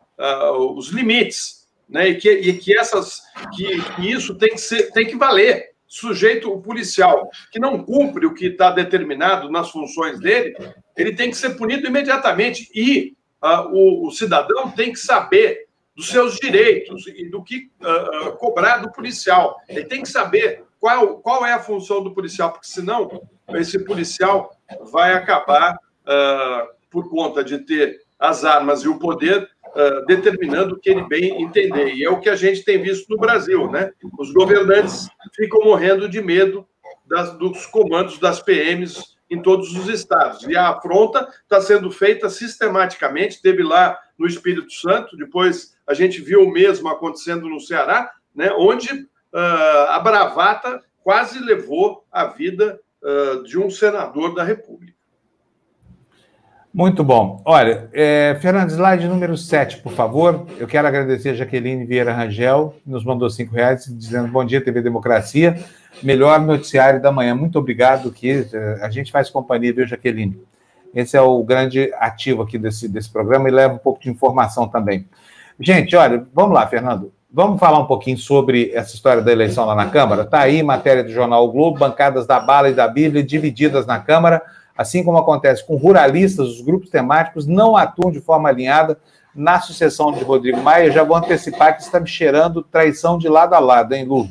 os 0.75 0.89
limites, 0.89 1.69
né? 1.89 2.09
e, 2.09 2.15
que, 2.17 2.31
e 2.31 2.59
que, 2.59 2.77
essas, 2.77 3.21
que, 3.55 3.81
que 3.95 4.11
isso 4.11 4.35
tem 4.35 4.49
que, 4.51 4.59
ser, 4.59 4.91
tem 4.91 5.07
que 5.07 5.17
valer 5.17 5.73
sujeito, 5.87 6.59
policial, 6.61 7.31
que 7.53 7.61
não 7.61 7.85
cumpre 7.85 8.25
o 8.25 8.33
que 8.35 8.47
está 8.47 8.71
determinado 8.71 9.51
nas 9.51 9.71
funções 9.71 10.19
dele, 10.19 10.57
ele 10.97 11.15
tem 11.15 11.31
que 11.31 11.37
ser 11.37 11.51
punido 11.51 11.87
imediatamente. 11.87 12.69
E 12.75 13.15
uh, 13.43 13.69
o, 13.71 14.09
o, 14.09 14.11
cidadão 14.11 14.71
tem 14.71 14.91
que 14.91 14.99
saber 14.99 15.69
dos 15.95 16.09
seus 16.09 16.37
direitos 16.37 17.07
e 17.07 17.29
do 17.29 17.45
que 17.45 17.71
uh, 17.81 18.33
cobrar 18.39 18.79
do 18.79 18.91
policial. 18.91 19.57
Ele 19.69 19.85
tem 19.85 20.03
que 20.03 20.09
saber 20.09 20.65
qual, 20.83 21.19
qual 21.19 21.47
é 21.47 21.53
a 21.53 21.61
função 21.61 22.03
do 22.03 22.13
policial, 22.13 22.51
porque 22.51 22.67
senão 22.67 23.23
esse 23.51 23.79
policial 23.85 24.51
vai 24.91 25.13
acabar, 25.13 25.77
uh, 25.77 26.75
por 26.91 27.09
conta 27.09 27.45
de 27.45 27.59
ter 27.59 28.01
as 28.19 28.45
armas 28.45 28.81
e 28.83 28.89
o 28.89 28.99
poder, 28.99 29.49
uh, 29.65 30.05
determinando 30.07 30.75
o 30.75 30.81
que 30.81 30.91
ele 30.91 31.07
bem 31.07 31.41
entender. 31.41 31.95
E 31.95 32.05
é 32.05 32.11
o 32.11 32.19
que 32.19 32.29
a 32.29 32.35
gente 32.35 32.65
tem 32.65 32.83
visto 32.83 33.09
no 33.09 33.17
Brasil, 33.17 33.71
né? 33.71 33.93
Os 34.19 34.33
governantes 34.33 35.09
ficam 35.37 35.63
morrendo 35.63 36.09
de 36.09 36.21
medo 36.21 36.67
das, 37.07 37.39
dos 37.39 37.65
comandos 37.65 38.19
das 38.19 38.43
PMs 38.43 39.15
em 39.31 39.41
todos 39.41 39.77
os 39.77 39.89
estados. 39.89 40.43
E 40.49 40.57
a 40.57 40.71
afronta 40.71 41.29
está 41.45 41.61
sendo 41.61 41.93
feita 41.93 42.29
sistematicamente, 42.29 43.41
teve 43.41 43.63
lá 43.63 43.97
no 44.19 44.27
Espírito 44.27 44.73
Santo, 44.73 45.17
depois 45.17 45.77
a 45.87 45.95
gente 45.95 46.21
viu 46.21 46.43
o 46.43 46.51
mesmo 46.51 46.89
acontecendo 46.89 47.49
no 47.49 47.61
Ceará, 47.61 48.11
né, 48.35 48.53
onde 48.59 49.07
uh, 49.33 49.91
a 49.91 50.01
bravata 50.01 50.81
quase 51.03 51.39
levou 51.39 52.05
a 52.11 52.27
vida 52.27 52.81
uh, 53.03 53.43
de 53.45 53.59
um 53.59 53.71
senador 53.71 54.35
da 54.35 54.45
República. 54.45 54.93
Muito 56.75 57.05
bom. 57.05 57.43
Olha, 57.45 57.91
é, 57.93 58.39
Fernando, 58.41 58.71
slide 58.71 59.07
número 59.07 59.37
7, 59.37 59.83
por 59.83 59.93
favor. 59.93 60.47
Eu 60.59 60.67
quero 60.67 60.89
agradecer 60.89 61.29
a 61.29 61.35
Jaqueline 61.35 61.85
Vieira 61.85 62.15
Rangel, 62.15 62.75
que 62.83 62.89
nos 62.89 63.05
mandou 63.05 63.29
cinco 63.29 63.55
reais, 63.55 63.85
dizendo 63.87 64.29
bom 64.29 64.43
dia, 64.43 64.59
TV 64.59 64.81
Democracia, 64.81 65.63
melhor 66.03 66.41
noticiário 66.41 67.03
da 67.03 67.13
manhã. 67.13 67.35
Muito 67.35 67.59
obrigado, 67.59 68.11
que 68.11 68.49
eh, 68.51 68.79
a 68.81 68.89
gente 68.89 69.13
faz 69.13 69.29
companhia, 69.29 69.75
viu, 69.75 69.87
Jaqueline? 69.87 70.43
Esse 70.95 71.15
é 71.15 71.21
o 71.21 71.43
grande 71.45 71.93
ativo 71.99 72.41
aqui 72.41 72.57
desse, 72.57 72.89
desse 72.89 73.11
programa 73.11 73.51
e 73.51 73.53
leva 73.53 73.75
um 73.75 73.79
pouco 73.79 74.01
de 74.01 74.09
informação 74.09 74.67
também. 74.67 75.07
Gente, 75.61 75.95
olha, 75.95 76.27
vamos 76.33 76.55
lá, 76.55 76.67
Fernando. 76.67 77.13
Vamos 77.35 77.59
falar 77.59 77.79
um 77.79 77.87
pouquinho 77.87 78.19
sobre 78.19 78.71
essa 78.75 78.95
história 78.95 79.23
da 79.23 79.33
eleição 79.33 79.65
lá 79.65 79.75
na 79.75 79.89
Câmara? 79.89 80.25
Está 80.25 80.41
aí, 80.41 80.63
matéria 80.63 81.03
do 81.03 81.11
jornal 81.11 81.47
o 81.47 81.51
Globo, 81.51 81.79
bancadas 81.79 82.27
da 82.27 82.39
bala 82.39 82.69
e 82.69 82.75
da 82.75 82.87
Bíblia 82.87 83.23
divididas 83.23 83.87
na 83.87 83.99
Câmara, 83.99 84.43
assim 84.77 85.03
como 85.03 85.17
acontece 85.17 85.67
com 85.67 85.77
ruralistas, 85.77 86.47
os 86.49 86.61
grupos 86.61 86.91
temáticos 86.91 87.47
não 87.47 87.75
atuam 87.75 88.13
de 88.13 88.21
forma 88.21 88.51
alinhada 88.51 88.99
na 89.35 89.59
sucessão 89.63 90.13
de 90.13 90.23
Rodrigo 90.23 90.61
Maia. 90.61 90.89
Eu 90.89 90.93
já 90.93 91.03
vou 91.05 91.17
antecipar 91.17 91.75
que 91.75 91.83
está 91.83 91.99
me 91.99 92.07
cheirando 92.07 92.63
traição 92.63 93.17
de 93.17 93.31
lado 93.31 93.55
a 93.55 93.59
lado, 93.59 93.95
hein, 93.95 94.05
Lu? 94.05 94.29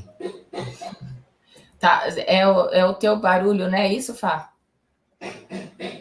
Tá, 1.79 2.03
é 2.27 2.47
o, 2.47 2.69
é 2.69 2.85
o 2.85 2.93
teu 2.93 3.17
barulho, 3.19 3.67
né? 3.67 3.87
É 3.87 3.93
isso, 3.93 4.13
Fá? 4.13 4.49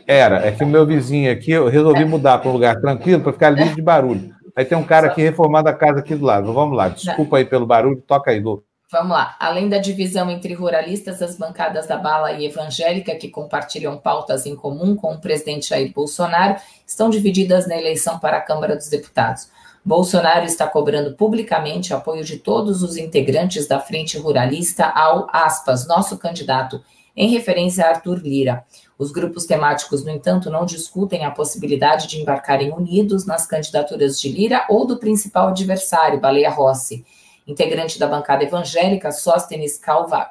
Era, 0.06 0.46
é 0.46 0.52
que 0.52 0.64
o 0.64 0.66
meu 0.66 0.84
vizinho 0.84 1.32
aqui, 1.32 1.52
eu 1.52 1.66
resolvi 1.68 2.04
mudar 2.04 2.38
para 2.38 2.50
um 2.50 2.52
lugar 2.52 2.78
tranquilo 2.78 3.22
para 3.22 3.32
ficar 3.32 3.48
livre 3.48 3.74
de 3.74 3.80
barulho. 3.80 4.38
Aí 4.56 4.64
tem 4.64 4.76
um 4.76 4.84
cara 4.84 5.08
aqui 5.08 5.22
reformando 5.22 5.68
a 5.68 5.74
casa 5.74 6.00
aqui 6.00 6.14
do 6.14 6.24
lado. 6.24 6.52
Vamos 6.52 6.76
lá, 6.76 6.88
desculpa 6.88 7.38
aí 7.38 7.44
pelo 7.44 7.66
barulho, 7.66 8.02
toca 8.06 8.30
aí, 8.30 8.40
Lu. 8.40 8.64
Vamos 8.92 9.12
lá. 9.12 9.36
Além 9.38 9.68
da 9.68 9.78
divisão 9.78 10.28
entre 10.28 10.52
ruralistas, 10.52 11.22
as 11.22 11.36
bancadas 11.36 11.86
da 11.86 11.96
bala 11.96 12.32
e 12.32 12.44
evangélica, 12.44 13.14
que 13.14 13.28
compartilham 13.28 13.96
pautas 13.96 14.46
em 14.46 14.56
comum 14.56 14.96
com 14.96 15.12
o 15.14 15.20
presidente 15.20 15.68
Jair 15.68 15.92
Bolsonaro, 15.92 16.56
estão 16.84 17.08
divididas 17.08 17.68
na 17.68 17.76
eleição 17.76 18.18
para 18.18 18.38
a 18.38 18.40
Câmara 18.40 18.74
dos 18.74 18.88
Deputados. 18.88 19.48
Bolsonaro 19.84 20.44
está 20.44 20.66
cobrando 20.66 21.14
publicamente 21.14 21.94
apoio 21.94 22.24
de 22.24 22.38
todos 22.38 22.82
os 22.82 22.96
integrantes 22.96 23.68
da 23.68 23.78
Frente 23.78 24.18
Ruralista 24.18 24.86
ao, 24.86 25.28
aspas, 25.32 25.86
nosso 25.86 26.18
candidato, 26.18 26.82
em 27.16 27.28
referência 27.28 27.86
a 27.86 27.90
Arthur 27.90 28.18
Lira. 28.18 28.64
Os 29.00 29.10
grupos 29.10 29.46
temáticos, 29.46 30.04
no 30.04 30.10
entanto, 30.10 30.50
não 30.50 30.66
discutem 30.66 31.24
a 31.24 31.30
possibilidade 31.30 32.06
de 32.06 32.20
embarcarem 32.20 32.70
unidos 32.70 33.24
nas 33.24 33.46
candidaturas 33.46 34.20
de 34.20 34.28
Lira 34.28 34.66
ou 34.68 34.86
do 34.86 34.98
principal 34.98 35.48
adversário, 35.48 36.20
Baleia 36.20 36.50
Rossi. 36.50 37.02
Integrante 37.46 37.98
da 37.98 38.06
bancada 38.06 38.44
evangélica, 38.44 39.10
Sóstenes 39.10 39.80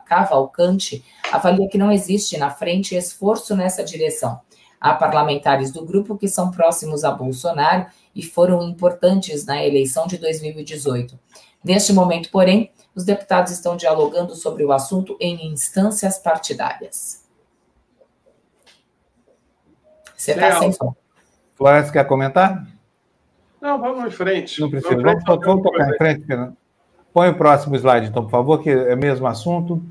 Cavalcante 0.06 1.04
avalia 1.32 1.68
que 1.68 1.80
não 1.80 1.92
existe 1.92 2.38
na 2.38 2.52
frente 2.52 2.94
esforço 2.94 3.56
nessa 3.56 3.84
direção. 3.84 4.40
Há 4.80 4.94
parlamentares 4.94 5.72
do 5.72 5.84
grupo 5.84 6.16
que 6.16 6.28
são 6.28 6.52
próximos 6.52 7.04
a 7.04 7.10
Bolsonaro 7.10 7.88
e 8.14 8.22
foram 8.22 8.62
importantes 8.62 9.48
na 9.48 9.66
eleição 9.66 10.06
de 10.06 10.20
2018. 10.20 11.18
Neste 11.64 11.92
momento, 11.92 12.30
porém, 12.30 12.70
os 12.94 13.04
deputados 13.04 13.52
estão 13.52 13.76
dialogando 13.76 14.36
sobre 14.36 14.64
o 14.64 14.72
assunto 14.72 15.18
em 15.20 15.48
instâncias 15.48 16.20
partidárias. 16.20 17.28
Você 20.20 20.32
está 20.32 20.60
sem 20.60 20.70
som. 20.74 20.94
Floresta, 21.56 21.94
quer 21.94 22.06
comentar? 22.06 22.68
Não, 23.62 23.80
vamos 23.80 24.06
em 24.06 24.12
frente. 24.12 24.60
Não 24.60 24.70
precisa. 24.70 25.02
Vamos, 25.02 25.24
vamos, 25.26 25.46
vamos 25.46 25.64
tocar 25.64 25.90
em 25.90 25.98
frente, 25.98 26.26
Fernando. 26.26 26.58
Põe 27.14 27.30
o 27.30 27.36
próximo 27.36 27.76
slide, 27.78 28.08
então, 28.08 28.24
por 28.24 28.30
favor, 28.30 28.62
que 28.62 28.70
é 28.70 28.94
o 28.94 28.98
mesmo 28.98 29.26
assunto. 29.26 29.82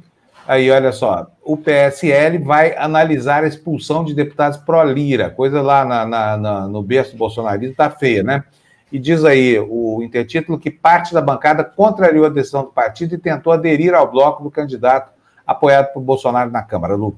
Aí, 0.46 0.70
olha 0.70 0.92
só, 0.92 1.26
o 1.42 1.56
PSL 1.56 2.38
vai 2.38 2.76
analisar 2.76 3.42
a 3.42 3.46
expulsão 3.46 4.04
de 4.04 4.14
deputados 4.14 4.58
pró-Lira, 4.58 5.30
coisa 5.30 5.62
lá 5.62 5.84
na, 5.84 6.04
na, 6.06 6.36
na, 6.36 6.68
no 6.68 6.82
berço 6.82 7.12
do 7.12 7.18
bolsonarismo 7.18 7.72
está 7.72 7.90
feia, 7.90 8.22
né? 8.22 8.44
E 8.92 8.98
diz 8.98 9.24
aí 9.24 9.58
o 9.58 10.02
intertítulo 10.02 10.58
que 10.58 10.70
parte 10.70 11.12
da 11.12 11.20
bancada 11.22 11.64
contrariou 11.64 12.26
a 12.26 12.30
decisão 12.30 12.64
do 12.64 12.70
partido 12.70 13.14
e 13.14 13.18
tentou 13.18 13.52
aderir 13.52 13.94
ao 13.94 14.10
bloco 14.10 14.42
do 14.42 14.50
candidato 14.50 15.12
apoiado 15.46 15.92
por 15.92 16.02
Bolsonaro 16.02 16.50
na 16.50 16.62
Câmara. 16.62 16.94
Lu. 16.94 17.16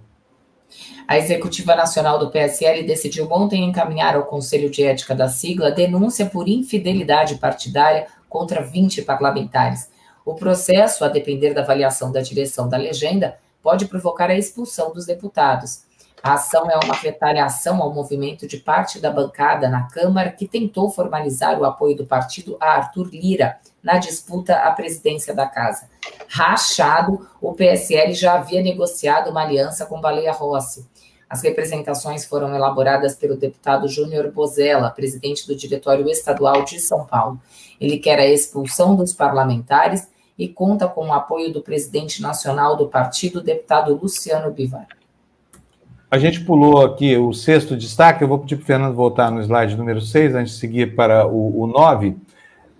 A 1.06 1.18
Executiva 1.18 1.74
Nacional 1.74 2.18
do 2.18 2.30
PSL 2.30 2.84
decidiu 2.84 3.28
ontem 3.30 3.64
encaminhar 3.64 4.14
ao 4.16 4.24
Conselho 4.24 4.70
de 4.70 4.84
Ética 4.84 5.14
da 5.14 5.28
sigla 5.28 5.70
denúncia 5.70 6.26
por 6.26 6.48
infidelidade 6.48 7.36
partidária 7.36 8.06
contra 8.28 8.62
20 8.62 9.02
parlamentares. 9.02 9.90
O 10.24 10.34
processo, 10.34 11.04
a 11.04 11.08
depender 11.08 11.52
da 11.52 11.62
avaliação 11.62 12.12
da 12.12 12.20
direção 12.20 12.68
da 12.68 12.76
legenda, 12.76 13.38
pode 13.62 13.86
provocar 13.86 14.30
a 14.30 14.36
expulsão 14.36 14.92
dos 14.92 15.06
deputados. 15.06 15.82
A 16.22 16.34
ação 16.34 16.70
é 16.70 16.78
uma 16.84 16.94
retaliação 16.94 17.82
ao 17.82 17.94
movimento 17.94 18.46
de 18.46 18.58
parte 18.58 19.00
da 19.00 19.10
bancada 19.10 19.70
na 19.70 19.84
Câmara 19.84 20.30
que 20.30 20.46
tentou 20.46 20.90
formalizar 20.90 21.58
o 21.58 21.64
apoio 21.64 21.96
do 21.96 22.04
partido 22.04 22.58
a 22.60 22.72
Arthur 22.72 23.08
Lira 23.10 23.58
na 23.82 23.96
disputa 23.96 24.56
à 24.56 24.70
presidência 24.72 25.34
da 25.34 25.46
casa. 25.46 25.88
Rachado, 26.28 27.26
o 27.40 27.54
PSL 27.54 28.12
já 28.12 28.34
havia 28.34 28.62
negociado 28.62 29.30
uma 29.30 29.42
aliança 29.42 29.86
com 29.86 29.98
Baleia 29.98 30.32
Rossi. 30.32 30.86
As 31.28 31.42
representações 31.42 32.26
foram 32.26 32.54
elaboradas 32.54 33.14
pelo 33.14 33.36
deputado 33.36 33.88
Júnior 33.88 34.30
Bozella, 34.30 34.90
presidente 34.90 35.46
do 35.46 35.56
Diretório 35.56 36.06
Estadual 36.10 36.64
de 36.64 36.78
São 36.80 37.06
Paulo. 37.06 37.40
Ele 37.80 37.98
quer 37.98 38.18
a 38.18 38.26
expulsão 38.26 38.94
dos 38.94 39.14
parlamentares 39.14 40.06
e 40.36 40.48
conta 40.48 40.86
com 40.86 41.06
o 41.06 41.12
apoio 41.14 41.50
do 41.50 41.62
presidente 41.62 42.20
nacional 42.20 42.76
do 42.76 42.88
partido, 42.88 43.40
deputado 43.40 43.94
Luciano 43.94 44.50
Bivar. 44.50 44.99
A 46.10 46.18
gente 46.18 46.40
pulou 46.40 46.84
aqui 46.84 47.16
o 47.16 47.32
sexto 47.32 47.76
destaque, 47.76 48.24
eu 48.24 48.26
vou 48.26 48.40
pedir 48.40 48.56
para 48.56 48.64
o 48.64 48.66
Fernando 48.66 48.94
voltar 48.96 49.30
no 49.30 49.40
slide 49.40 49.76
número 49.76 50.00
6, 50.00 50.34
antes 50.34 50.54
de 50.54 50.58
seguir 50.58 50.96
para 50.96 51.24
o, 51.24 51.62
o 51.62 51.66
9, 51.68 52.16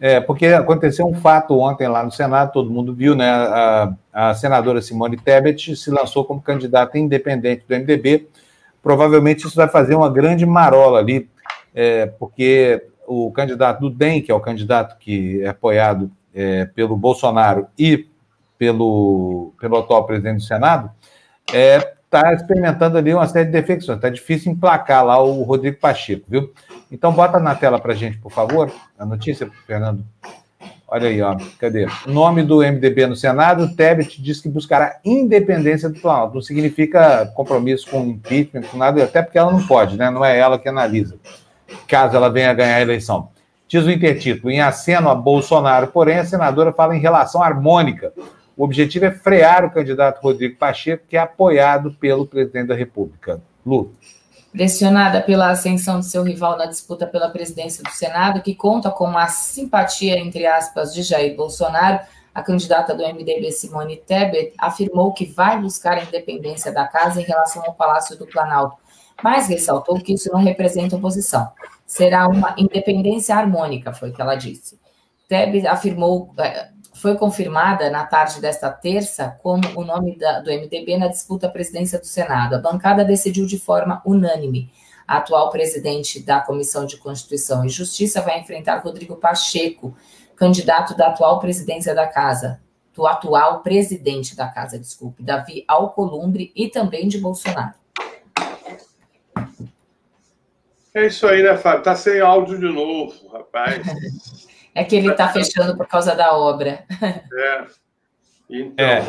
é, 0.00 0.18
porque 0.18 0.46
aconteceu 0.46 1.06
um 1.06 1.14
fato 1.14 1.56
ontem 1.56 1.86
lá 1.86 2.02
no 2.02 2.10
Senado, 2.10 2.50
todo 2.52 2.70
mundo 2.72 2.92
viu, 2.92 3.14
né? 3.14 3.30
A, 3.30 3.94
a 4.12 4.34
senadora 4.34 4.82
Simone 4.82 5.16
Tebet 5.16 5.76
se 5.76 5.90
lançou 5.92 6.24
como 6.24 6.42
candidata 6.42 6.98
independente 6.98 7.64
do 7.68 7.76
MDB. 7.76 8.26
Provavelmente 8.82 9.46
isso 9.46 9.54
vai 9.54 9.68
fazer 9.68 9.94
uma 9.94 10.10
grande 10.10 10.44
marola 10.44 10.98
ali, 10.98 11.28
é, 11.72 12.06
porque 12.06 12.84
o 13.06 13.30
candidato 13.30 13.80
do 13.80 13.90
DEM, 13.90 14.22
que 14.22 14.32
é 14.32 14.34
o 14.34 14.40
candidato 14.40 14.96
que 14.98 15.40
é 15.42 15.48
apoiado 15.50 16.10
é, 16.34 16.64
pelo 16.64 16.96
Bolsonaro 16.96 17.68
e 17.78 18.08
pelo, 18.58 19.52
pelo 19.60 19.76
atual 19.76 20.04
presidente 20.04 20.38
do 20.38 20.42
Senado, 20.42 20.90
é, 21.52 21.92
está 22.10 22.34
experimentando 22.34 22.98
ali 22.98 23.14
uma 23.14 23.28
série 23.28 23.46
de 23.46 23.52
defecções. 23.52 23.96
Está 23.96 24.08
difícil 24.08 24.50
emplacar 24.50 25.04
lá 25.04 25.22
o 25.22 25.42
Rodrigo 25.42 25.78
Pacheco, 25.78 26.24
viu? 26.28 26.52
Então, 26.90 27.12
bota 27.12 27.38
na 27.38 27.54
tela 27.54 27.78
para 27.78 27.94
gente, 27.94 28.18
por 28.18 28.32
favor, 28.32 28.70
a 28.98 29.06
notícia, 29.06 29.48
Fernando. 29.64 30.04
Olha 30.88 31.08
aí, 31.08 31.22
ó. 31.22 31.36
Cadê? 31.56 31.86
Nome 32.08 32.42
do 32.42 32.58
MDB 32.58 33.06
no 33.06 33.14
Senado, 33.14 33.76
Tebet 33.76 34.20
diz 34.20 34.40
que 34.40 34.48
buscará 34.48 34.98
independência 35.04 35.88
do 35.88 36.00
Planalto. 36.00 36.34
Não 36.34 36.42
significa 36.42 37.26
compromisso 37.36 37.88
com 37.88 38.04
impeachment, 38.04 38.62
com 38.62 38.76
nada, 38.76 39.04
até 39.04 39.22
porque 39.22 39.38
ela 39.38 39.52
não 39.52 39.64
pode, 39.64 39.96
né? 39.96 40.10
Não 40.10 40.24
é 40.24 40.36
ela 40.36 40.58
que 40.58 40.68
analisa, 40.68 41.16
caso 41.86 42.16
ela 42.16 42.28
venha 42.28 42.50
a 42.50 42.54
ganhar 42.54 42.74
a 42.74 42.80
eleição. 42.80 43.28
Diz 43.68 43.84
o 43.84 43.90
intertítulo, 43.90 44.50
em 44.50 44.60
aceno 44.60 45.08
a 45.08 45.14
Bolsonaro, 45.14 45.86
porém, 45.86 46.18
a 46.18 46.24
senadora 46.24 46.72
fala 46.72 46.96
em 46.96 47.00
relação 47.00 47.40
harmônica 47.40 48.12
o 48.60 48.64
objetivo 48.64 49.06
é 49.06 49.10
frear 49.10 49.64
o 49.64 49.70
candidato 49.70 50.20
Rodrigo 50.20 50.58
Pacheco, 50.58 51.06
que 51.08 51.16
é 51.16 51.20
apoiado 51.20 51.94
pelo 51.94 52.26
presidente 52.26 52.68
da 52.68 52.74
República. 52.74 53.40
Lu. 53.64 53.94
Pressionada 54.52 55.22
pela 55.22 55.48
ascensão 55.48 55.98
de 55.98 56.04
seu 56.04 56.22
rival 56.22 56.58
na 56.58 56.66
disputa 56.66 57.06
pela 57.06 57.30
presidência 57.30 57.82
do 57.82 57.88
Senado, 57.88 58.42
que 58.42 58.54
conta 58.54 58.90
com 58.90 59.16
a 59.16 59.28
simpatia, 59.28 60.18
entre 60.18 60.46
aspas, 60.46 60.92
de 60.92 61.02
Jair 61.02 61.34
Bolsonaro, 61.34 62.00
A 62.34 62.42
candidata 62.42 62.94
do 62.94 63.02
MDB, 63.02 63.50
Simone 63.50 63.96
Tebet, 63.96 64.52
afirmou 64.58 65.12
que 65.12 65.24
vai 65.24 65.58
buscar 65.58 65.96
a 65.96 66.04
independência 66.04 66.70
da 66.70 66.86
casa 66.86 67.20
em 67.20 67.24
relação 67.24 67.64
ao 67.64 67.72
Palácio 67.72 68.16
do 68.16 68.26
Planalto, 68.26 68.76
mas 69.22 69.48
ressaltou 69.48 69.98
que 70.00 70.12
isso 70.12 70.30
não 70.30 70.40
representa 70.40 70.96
oposição. 70.96 71.50
Será 71.86 72.28
uma 72.28 72.54
independência 72.58 73.34
harmônica, 73.34 73.92
foi 73.92 74.10
o 74.10 74.12
que 74.12 74.20
ela 74.20 74.36
disse. 74.36 74.78
Tebet 75.30 75.66
afirmou, 75.66 76.34
é, 76.38 76.69
foi 77.00 77.16
confirmada 77.16 77.88
na 77.88 78.04
tarde 78.04 78.42
desta 78.42 78.70
terça 78.70 79.38
como 79.42 79.62
o 79.74 79.82
nome 79.82 80.18
da, 80.18 80.40
do 80.40 80.50
MDB 80.50 80.98
na 80.98 81.08
disputa 81.08 81.46
à 81.46 81.50
presidência 81.50 81.98
do 81.98 82.06
Senado. 82.06 82.54
A 82.54 82.58
bancada 82.58 83.04
decidiu 83.04 83.46
de 83.46 83.58
forma 83.58 84.02
unânime. 84.04 84.70
A 85.08 85.16
atual 85.16 85.48
presidente 85.48 86.20
da 86.20 86.40
Comissão 86.40 86.84
de 86.84 86.98
Constituição 86.98 87.64
e 87.64 87.70
Justiça 87.70 88.20
vai 88.20 88.38
enfrentar 88.38 88.82
Rodrigo 88.84 89.16
Pacheco, 89.16 89.96
candidato 90.36 90.94
da 90.94 91.08
atual 91.08 91.40
presidência 91.40 91.94
da 91.94 92.06
Casa, 92.06 92.60
do 92.94 93.06
atual 93.06 93.60
presidente 93.62 94.36
da 94.36 94.48
Casa, 94.48 94.78
desculpe, 94.78 95.22
Davi 95.22 95.64
Alcolumbre 95.66 96.52
e 96.54 96.68
também 96.68 97.08
de 97.08 97.18
Bolsonaro. 97.18 97.74
É 100.92 101.06
isso 101.06 101.26
aí, 101.26 101.42
né, 101.42 101.56
Fábio? 101.56 101.82
Tá 101.82 101.96
sem 101.96 102.20
áudio 102.20 102.58
de 102.58 102.68
novo, 102.68 103.28
rapaz. 103.28 103.86
é 104.74 104.84
que 104.84 104.96
ele 104.96 105.10
está 105.10 105.28
fechando 105.28 105.76
por 105.76 105.86
causa 105.86 106.14
da 106.14 106.36
obra. 106.36 106.84
É. 107.02 107.64
Então, 108.52 108.84
é. 108.84 109.02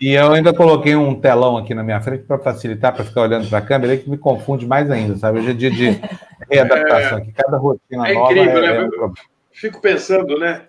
E 0.00 0.14
eu 0.14 0.32
ainda 0.32 0.52
coloquei 0.54 0.96
um 0.96 1.20
telão 1.20 1.58
aqui 1.58 1.74
na 1.74 1.82
minha 1.82 2.00
frente 2.00 2.24
para 2.24 2.38
facilitar, 2.38 2.94
para 2.94 3.04
ficar 3.04 3.20
olhando 3.20 3.46
para 3.46 3.58
a 3.58 3.62
câmera, 3.62 3.96
que 3.98 4.08
me 4.08 4.16
confunde 4.16 4.66
mais 4.66 4.90
ainda, 4.90 5.14
sabe? 5.16 5.40
Hoje 5.40 5.50
é 5.50 5.52
dia 5.52 5.70
de 5.70 6.00
readaptação, 6.50 7.18
é, 7.18 7.20
aqui 7.20 7.32
cada 7.32 7.58
rotina 7.58 8.08
é 8.08 8.14
nova 8.14 8.32
incrível, 8.32 8.64
é, 8.64 8.80
né? 8.82 8.88
É 8.88 9.10
Fico 9.52 9.80
pensando, 9.82 10.38
né? 10.38 10.68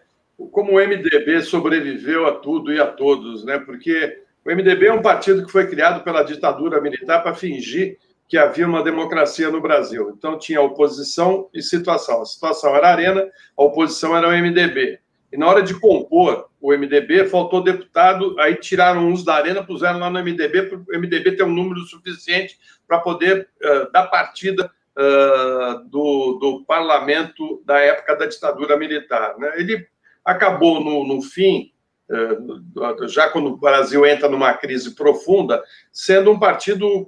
como 0.52 0.74
o 0.74 0.80
MDB 0.80 1.42
sobreviveu 1.42 2.26
a 2.28 2.32
tudo 2.32 2.74
e 2.74 2.80
a 2.80 2.88
todos, 2.88 3.44
né? 3.44 3.60
Porque 3.60 4.22
o 4.46 4.50
MDB 4.50 4.88
é 4.88 4.94
um 4.94 5.02
partido 5.02 5.46
que 5.46 5.52
foi 5.52 5.68
criado 5.68 6.04
pela 6.04 6.24
ditadura 6.24 6.82
militar 6.82 7.22
para 7.22 7.36
fingir 7.36 7.98
que 8.30 8.38
havia 8.38 8.68
uma 8.68 8.84
democracia 8.84 9.50
no 9.50 9.60
Brasil. 9.60 10.14
Então 10.16 10.38
tinha 10.38 10.62
oposição 10.62 11.50
e 11.52 11.64
situação. 11.64 12.22
A 12.22 12.26
situação 12.26 12.76
era 12.76 12.88
a 12.88 12.92
Arena, 12.92 13.28
a 13.58 13.64
oposição 13.64 14.16
era 14.16 14.28
o 14.28 14.32
MDB. 14.32 15.00
E 15.34 15.38
na 15.38 15.48
hora 15.48 15.64
de 15.64 15.74
compor 15.74 16.48
o 16.62 16.72
MDB, 16.72 17.28
faltou 17.28 17.64
deputado, 17.64 18.40
aí 18.40 18.56
tiraram 18.56 19.08
uns 19.08 19.24
da 19.24 19.34
Arena, 19.34 19.64
puseram 19.64 20.00
lá 20.00 20.10
no 20.10 20.20
MDB, 20.20 20.64
para 20.64 20.78
o 20.78 21.00
MDB 21.00 21.38
ter 21.38 21.44
um 21.44 21.54
número 21.54 21.80
suficiente 21.82 22.60
para 22.88 23.00
poder 23.00 23.48
uh, 23.64 23.92
dar 23.92 24.08
partida 24.08 24.70
uh, 24.96 25.90
do, 25.90 26.38
do 26.40 26.66
parlamento 26.66 27.64
da 27.66 27.80
época 27.80 28.16
da 28.16 28.26
ditadura 28.28 28.78
militar. 28.78 29.38
Né? 29.40 29.54
Ele 29.56 29.88
acabou 30.24 30.84
no, 30.84 31.08
no 31.08 31.22
fim, 31.24 31.72
eh, 32.12 33.08
já 33.08 33.30
quando 33.30 33.48
o 33.48 33.58
Brasil 33.58 34.06
entra 34.06 34.30
numa 34.30 34.54
crise 34.54 34.94
profunda, 34.94 35.64
sendo 35.92 36.32
um 36.32 36.38
partido 36.38 37.08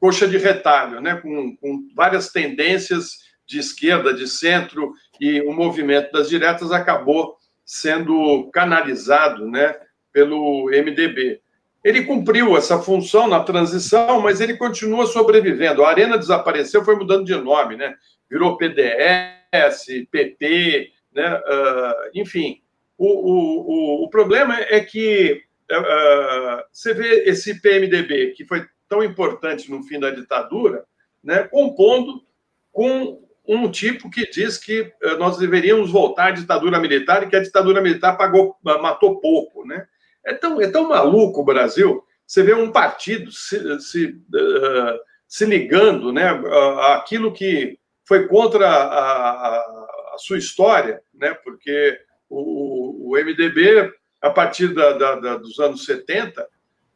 coxa 0.00 0.28
de 0.28 0.38
retalho, 0.38 1.00
né, 1.00 1.16
com, 1.16 1.56
com, 1.56 1.88
várias 1.94 2.30
tendências 2.30 3.18
de 3.46 3.58
esquerda, 3.58 4.14
de 4.14 4.28
centro, 4.28 4.92
e 5.20 5.40
o 5.42 5.52
movimento 5.52 6.12
das 6.12 6.28
diretas 6.28 6.70
acabou 6.70 7.36
sendo 7.64 8.48
canalizado 8.52 9.48
né, 9.48 9.74
pelo 10.12 10.66
MDB. 10.70 11.40
Ele 11.82 12.04
cumpriu 12.04 12.56
essa 12.56 12.78
função 12.78 13.26
na 13.26 13.40
transição, 13.40 14.20
mas 14.20 14.40
ele 14.40 14.56
continua 14.56 15.06
sobrevivendo. 15.06 15.84
A 15.84 15.88
Arena 15.88 16.18
desapareceu, 16.18 16.84
foi 16.84 16.96
mudando 16.96 17.24
de 17.24 17.34
nome, 17.36 17.76
né? 17.76 17.94
virou 18.30 18.56
PDS, 18.56 19.86
PP, 20.10 20.92
né? 21.14 21.34
Uh, 21.34 22.10
enfim, 22.14 22.60
o, 22.96 23.06
o, 23.06 24.04
o, 24.04 24.10
problema 24.10 24.58
é 24.60 24.80
que 24.80 25.42
uh, 25.70 26.62
você 26.72 26.92
vê 26.92 27.24
esse 27.24 27.60
PMDB, 27.60 28.32
que 28.36 28.44
foi 28.44 28.66
tão 28.88 29.02
importante 29.02 29.70
no 29.70 29.82
fim 29.82 30.00
da 30.00 30.10
ditadura, 30.10 30.84
né, 31.22 31.44
compondo 31.44 32.22
com 32.72 33.22
um 33.46 33.70
tipo 33.70 34.10
que 34.10 34.28
diz 34.30 34.58
que 34.58 34.82
uh, 34.82 35.16
nós 35.18 35.38
deveríamos 35.38 35.90
voltar 35.90 36.26
à 36.26 36.30
ditadura 36.30 36.78
militar 36.78 37.22
e 37.22 37.28
que 37.28 37.36
a 37.36 37.42
ditadura 37.42 37.80
militar 37.80 38.16
pagou, 38.16 38.56
matou 38.62 39.20
pouco. 39.20 39.66
Né? 39.66 39.86
É, 40.24 40.34
tão, 40.34 40.60
é 40.60 40.68
tão 40.70 40.88
maluco 40.88 41.40
o 41.40 41.44
Brasil. 41.44 42.04
Você 42.26 42.42
vê 42.42 42.52
um 42.52 42.70
partido 42.70 43.32
se, 43.32 43.80
se, 43.80 44.20
se 45.26 45.46
ligando 45.46 46.12
né, 46.12 46.28
àquilo 46.92 47.32
que 47.32 47.78
foi 48.04 48.28
contra 48.28 48.68
a, 48.68 49.56
a 50.14 50.18
sua 50.18 50.36
história, 50.36 51.00
né? 51.14 51.32
porque 51.42 51.98
o, 52.28 53.10
o 53.10 53.16
MDB, 53.16 53.90
a 54.20 54.28
partir 54.28 54.74
da, 54.74 54.92
da, 54.92 55.14
da, 55.14 55.36
dos 55.38 55.58
anos 55.58 55.86
70, 55.86 56.46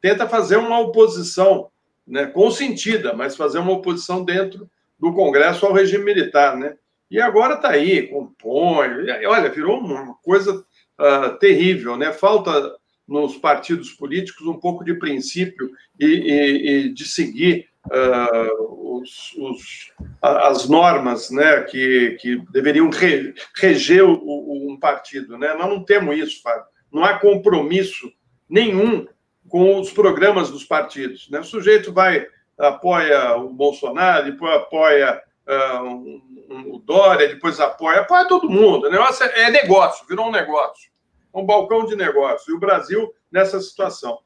tenta 0.03 0.29
fazer 0.29 0.59
uma 0.59 0.79
oposição 0.81 1.72
né? 2.13 2.27
consentida, 2.27 3.15
mas 3.15 3.35
fazer 3.35 3.59
uma 3.59 3.73
oposição 3.73 4.23
dentro 4.23 4.69
do 5.01 5.15
Congresso 5.15 5.65
ao 5.65 5.73
regime 5.73 6.05
militar. 6.05 6.55
Né? 6.59 6.77
E 7.11 7.19
agora 7.19 7.55
está 7.55 7.71
aí, 7.71 8.07
compõe. 8.07 8.89
Olha, 9.27 9.49
virou 9.49 9.79
uma 9.79 10.15
coisa 10.17 10.63
uh, 11.01 11.39
terrível. 11.39 11.97
Né? 11.97 12.13
Falta 12.13 12.77
nos 13.09 13.39
partidos 13.39 13.93
políticos 13.93 14.47
um 14.47 14.61
pouco 14.61 14.85
de 14.85 14.93
princípio 14.95 15.71
e, 15.99 16.05
e, 16.05 16.69
e 16.69 16.89
de 16.91 17.05
seguir 17.07 17.67
uh, 17.87 18.99
os, 19.01 19.35
os, 19.39 19.93
as 20.21 20.69
normas 20.69 21.31
né, 21.31 21.63
que, 21.63 22.19
que 22.21 22.37
deveriam 22.53 22.91
re, 22.91 23.33
reger 23.57 24.05
o, 24.05 24.13
o, 24.23 24.71
um 24.71 24.79
partido. 24.79 25.39
Né? 25.39 25.55
Nós 25.55 25.69
não 25.71 25.83
temos 25.83 26.15
isso, 26.19 26.43
Fábio. 26.43 26.67
Não 26.93 27.03
há 27.03 27.19
compromisso 27.19 28.13
nenhum 28.51 29.07
com 29.53 29.79
os 29.79 29.93
programas 29.93 30.51
dos 30.51 30.65
partidos. 30.65 31.29
Né? 31.29 31.39
O 31.39 31.45
sujeito 31.45 31.93
vai, 31.93 32.27
apoia 32.59 33.37
o 33.37 33.51
Bolsonaro, 33.51 34.25
depois 34.25 34.51
apoia 34.55 35.21
uh, 35.47 35.83
um, 35.85 36.23
um, 36.49 36.75
o 36.75 36.79
Dória, 36.79 37.29
depois 37.29 37.61
apoia, 37.61 38.01
apoia 38.01 38.27
todo 38.27 38.49
mundo. 38.49 38.87
O 38.87 38.91
negócio 38.91 39.27
é, 39.27 39.43
é 39.43 39.51
negócio, 39.51 40.07
virou 40.09 40.29
um 40.29 40.33
negócio. 40.33 40.91
Um 41.35 41.45
balcão 41.45 41.85
de 41.85 41.95
negócio. 41.95 42.51
E 42.51 42.57
o 42.57 42.59
Brasil 42.59 43.13
nessa 43.31 43.61
situação. 43.61 44.21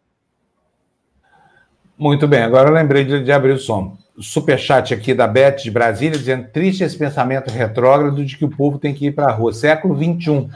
Muito 1.98 2.28
bem, 2.28 2.44
agora 2.44 2.68
eu 2.68 2.74
lembrei 2.74 3.04
de, 3.04 3.24
de 3.24 3.32
abrir 3.32 3.50
o 3.50 3.58
som. 3.58 3.98
Superchat 4.20 4.94
aqui 4.94 5.12
da 5.12 5.26
Beth 5.26 5.56
de 5.56 5.72
Brasília, 5.72 6.16
dizendo: 6.16 6.48
triste 6.52 6.84
esse 6.84 6.96
pensamento 6.96 7.50
retrógrado 7.50 8.24
de 8.24 8.36
que 8.38 8.44
o 8.44 8.56
povo 8.56 8.78
tem 8.78 8.94
que 8.94 9.06
ir 9.06 9.12
para 9.12 9.26
a 9.26 9.32
rua. 9.32 9.52
Século 9.52 9.96
XXI, 9.96 10.48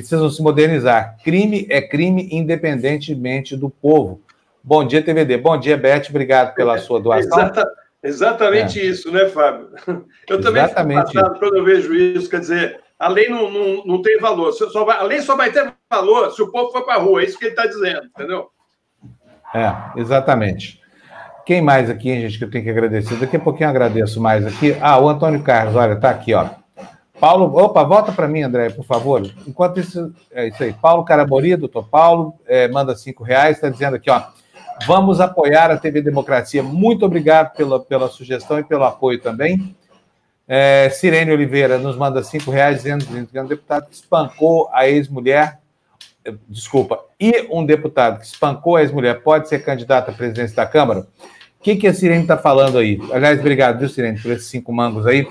precisam 0.00 0.28
se 0.28 0.42
modernizar. 0.42 1.16
Crime 1.24 1.66
é 1.70 1.80
crime 1.80 2.28
independentemente 2.30 3.56
do 3.56 3.70
povo. 3.70 4.20
Bom 4.62 4.84
dia, 4.86 5.02
TVD. 5.02 5.38
Bom 5.38 5.58
dia, 5.58 5.74
Beth. 5.74 6.10
Obrigado 6.10 6.54
pela 6.54 6.76
sua 6.76 7.00
doação. 7.00 7.38
Exata, 7.38 7.66
exatamente 8.02 8.78
é. 8.78 8.84
isso, 8.84 9.10
né, 9.10 9.26
Fábio? 9.28 9.70
Eu 10.28 10.38
também 10.38 10.62
exatamente 10.62 11.12
fico 11.12 11.14
passado 11.14 11.38
quando 11.38 11.56
eu 11.56 11.64
vejo 11.64 11.94
isso. 11.94 12.28
Quer 12.28 12.40
dizer, 12.40 12.80
a 12.98 13.08
lei 13.08 13.30
não, 13.30 13.50
não, 13.50 13.84
não 13.86 14.02
tem 14.02 14.18
valor. 14.18 14.52
Só 14.52 14.84
vai, 14.84 14.98
a 14.98 15.02
lei 15.02 15.22
só 15.22 15.34
vai 15.34 15.50
ter 15.50 15.72
valor 15.88 16.30
se 16.30 16.42
o 16.42 16.50
povo 16.50 16.70
for 16.72 16.84
para 16.84 16.96
a 16.96 17.02
rua. 17.02 17.22
É 17.22 17.24
isso 17.24 17.38
que 17.38 17.46
ele 17.46 17.52
está 17.52 17.66
dizendo, 17.66 18.02
entendeu? 18.04 18.50
É, 19.54 19.74
exatamente. 19.98 20.78
Quem 21.46 21.62
mais 21.62 21.88
aqui, 21.88 22.20
gente, 22.20 22.36
que 22.36 22.44
eu 22.44 22.50
tenho 22.50 22.64
que 22.64 22.70
agradecer? 22.70 23.14
Daqui 23.16 23.36
a 23.36 23.40
pouquinho 23.40 23.68
eu 23.68 23.70
agradeço 23.70 24.20
mais 24.20 24.44
aqui. 24.44 24.76
Ah, 24.78 24.98
o 24.98 25.08
Antônio 25.08 25.42
Carlos, 25.42 25.74
olha, 25.74 25.96
tá 25.96 26.10
aqui, 26.10 26.34
ó. 26.34 26.50
Paulo, 27.20 27.56
opa, 27.56 27.82
volta 27.82 28.12
para 28.12 28.28
mim, 28.28 28.42
André, 28.42 28.70
por 28.70 28.84
favor. 28.84 29.22
Enquanto 29.46 29.80
isso, 29.80 30.14
é 30.30 30.48
isso 30.48 30.62
aí. 30.62 30.72
Paulo 30.72 31.04
Carabori, 31.04 31.56
doutor 31.56 31.88
Paulo, 31.88 32.34
é, 32.46 32.68
manda 32.68 32.94
cinco 32.94 33.24
reais, 33.24 33.56
está 33.56 33.68
dizendo 33.68 33.96
aqui, 33.96 34.10
ó. 34.10 34.22
Vamos 34.86 35.20
apoiar 35.20 35.70
a 35.70 35.78
TV 35.78 36.02
Democracia. 36.02 36.62
Muito 36.62 37.06
obrigado 37.06 37.54
pela, 37.56 37.80
pela 37.80 38.08
sugestão 38.08 38.58
e 38.58 38.64
pelo 38.64 38.84
apoio 38.84 39.20
também. 39.20 39.74
É, 40.46 40.90
Sirene 40.90 41.32
Oliveira 41.32 41.78
nos 41.78 41.96
manda 41.96 42.22
cinco 42.22 42.50
reais, 42.50 42.82
dizendo 42.82 43.04
que 43.26 43.38
é 43.38 43.42
um 43.42 43.46
deputado 43.46 43.86
que 43.88 43.94
espancou 43.94 44.68
a 44.72 44.86
ex-mulher. 44.86 45.58
Desculpa, 46.48 47.00
e 47.18 47.46
um 47.50 47.64
deputado 47.64 48.18
que 48.18 48.26
espancou 48.26 48.76
a 48.76 48.82
ex-mulher 48.82 49.22
pode 49.22 49.48
ser 49.48 49.60
candidato 49.60 50.10
à 50.10 50.12
presidência 50.12 50.56
da 50.56 50.66
Câmara? 50.66 51.06
que, 51.66 51.74
que 51.74 51.88
a 51.88 51.92
Sirene 51.94 52.22
está 52.22 52.38
falando 52.38 52.78
aí? 52.78 52.96
Aliás, 53.12 53.40
obrigado, 53.40 53.80
viu, 53.80 53.88
Sirene, 53.88 54.20
por 54.20 54.30
esses 54.30 54.46
cinco 54.46 54.72
mangos 54.72 55.04
aí. 55.04 55.26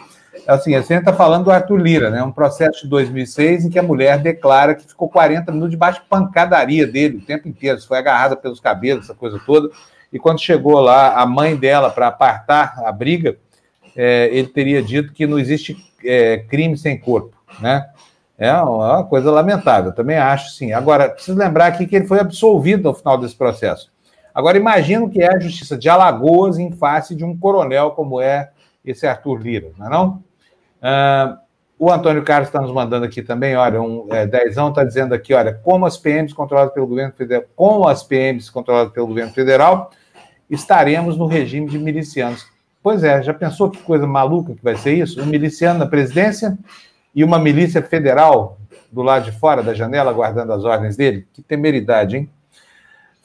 Assim, 0.48 0.76
a 0.76 0.84
Sirene 0.84 1.02
está 1.02 1.14
falando 1.14 1.46
do 1.46 1.52
Arthur 1.52 1.78
Lira, 1.78 2.10
né? 2.10 2.22
Um 2.24 2.32
processo 2.32 2.84
de 2.84 2.90
2006 2.90 3.66
em 3.66 3.70
que 3.70 3.80
a 3.80 3.84
mulher 3.84 4.20
declara 4.20 4.76
que 4.76 4.88
ficou 4.88 5.10
40 5.10 5.52
minutos 5.52 5.72
debaixo 5.72 6.02
de 6.02 6.08
pancadaria 6.08 6.86
dele 6.86 7.18
o 7.18 7.22
tempo 7.22 7.48
inteiro, 7.48 7.82
foi 7.82 7.98
agarrada 7.98 8.36
pelos 8.36 8.60
cabelos, 8.60 9.06
essa 9.06 9.16
coisa 9.16 9.40
toda. 9.46 9.70
E 10.12 10.20
quando 10.20 10.40
chegou 10.40 10.80
lá 10.80 11.16
a 11.16 11.26
mãe 11.26 11.56
dela 11.56 11.90
para 11.90 12.08
apartar 12.08 12.82
a 12.86 12.92
briga, 12.92 13.38
é, 13.96 14.30
ele 14.32 14.48
teria 14.48 14.82
dito 14.82 15.14
que 15.14 15.26
não 15.26 15.40
existe 15.40 15.78
é, 16.04 16.38
crime 16.38 16.78
sem 16.78 16.98
corpo, 16.98 17.36
né? 17.60 17.86
É 18.38 18.52
uma 18.54 19.04
coisa 19.06 19.32
lamentável, 19.32 19.94
também 19.94 20.18
acho 20.18 20.52
sim. 20.52 20.74
Agora, 20.74 21.10
preciso 21.10 21.38
lembrar 21.38 21.68
aqui 21.68 21.88
que 21.88 21.96
ele 21.96 22.06
foi 22.06 22.20
absolvido 22.20 22.84
no 22.84 22.94
final 22.94 23.18
desse 23.18 23.36
processo. 23.36 23.90
Agora, 24.34 24.58
imagino 24.58 25.10
que 25.10 25.22
é 25.22 25.34
a 25.34 25.40
justiça 25.40 25.78
de 25.78 25.88
Alagoas 25.88 26.60
em 26.60 26.70
face 26.70 27.16
de 27.16 27.24
um 27.24 27.38
coronel 27.38 27.92
como 27.92 28.20
é 28.20 28.50
esse 28.86 29.08
Arthur 29.08 29.42
Lira, 29.42 29.72
não 29.78 29.88
é 29.88 29.90
não? 29.90 30.24
Ah, 30.82 31.40
o 31.78 31.92
Antônio 31.92 32.24
Carlos 32.24 32.48
está 32.48 32.62
nos 32.62 32.72
mandando 32.72 33.06
aqui 33.06 33.22
também, 33.22 33.56
olha, 33.56 33.82
um 33.82 34.08
é, 34.10 34.26
dezão 34.26 34.70
está 34.70 34.84
dizendo 34.84 35.14
aqui, 35.14 35.34
olha, 35.34 35.54
como 35.54 35.86
as 35.86 35.98
PMs 35.98 36.34
controladas 36.34 36.74
pelo 36.74 36.88
governo 36.88 37.14
federal, 37.14 37.46
com 37.56 37.88
as 37.88 38.02
PMs 38.02 38.50
controladas 38.50 38.94
pelo 38.94 39.08
governo 39.08 39.34
federal, 39.34 39.92
estaremos 40.50 41.18
no 41.18 41.26
regime 41.26 41.68
de 41.68 41.78
milicianos. 41.78 42.48
Pois 42.82 43.04
é, 43.04 43.22
já 43.22 43.34
pensou 43.34 43.70
que 43.70 43.82
coisa 43.82 44.08
maluca 44.08 44.54
que 44.54 44.64
vai 44.64 44.76
ser 44.76 44.94
isso? 44.94 45.22
Um 45.22 45.26
miliciano 45.26 45.80
na 45.80 45.86
presidência 45.86 46.58
e 47.14 47.24
uma 47.24 47.40
milícia 47.40 47.82
federal 47.82 48.58
do 48.92 49.02
lado 49.02 49.26
de 49.26 49.38
fora 49.38 49.62
da 49.62 49.74
janela, 49.74 50.14
guardando 50.14 50.54
as 50.54 50.64
ordens 50.64 50.96
dele? 50.96 51.28
Que 51.34 51.42
temeridade, 51.42 52.16
hein? 52.16 52.30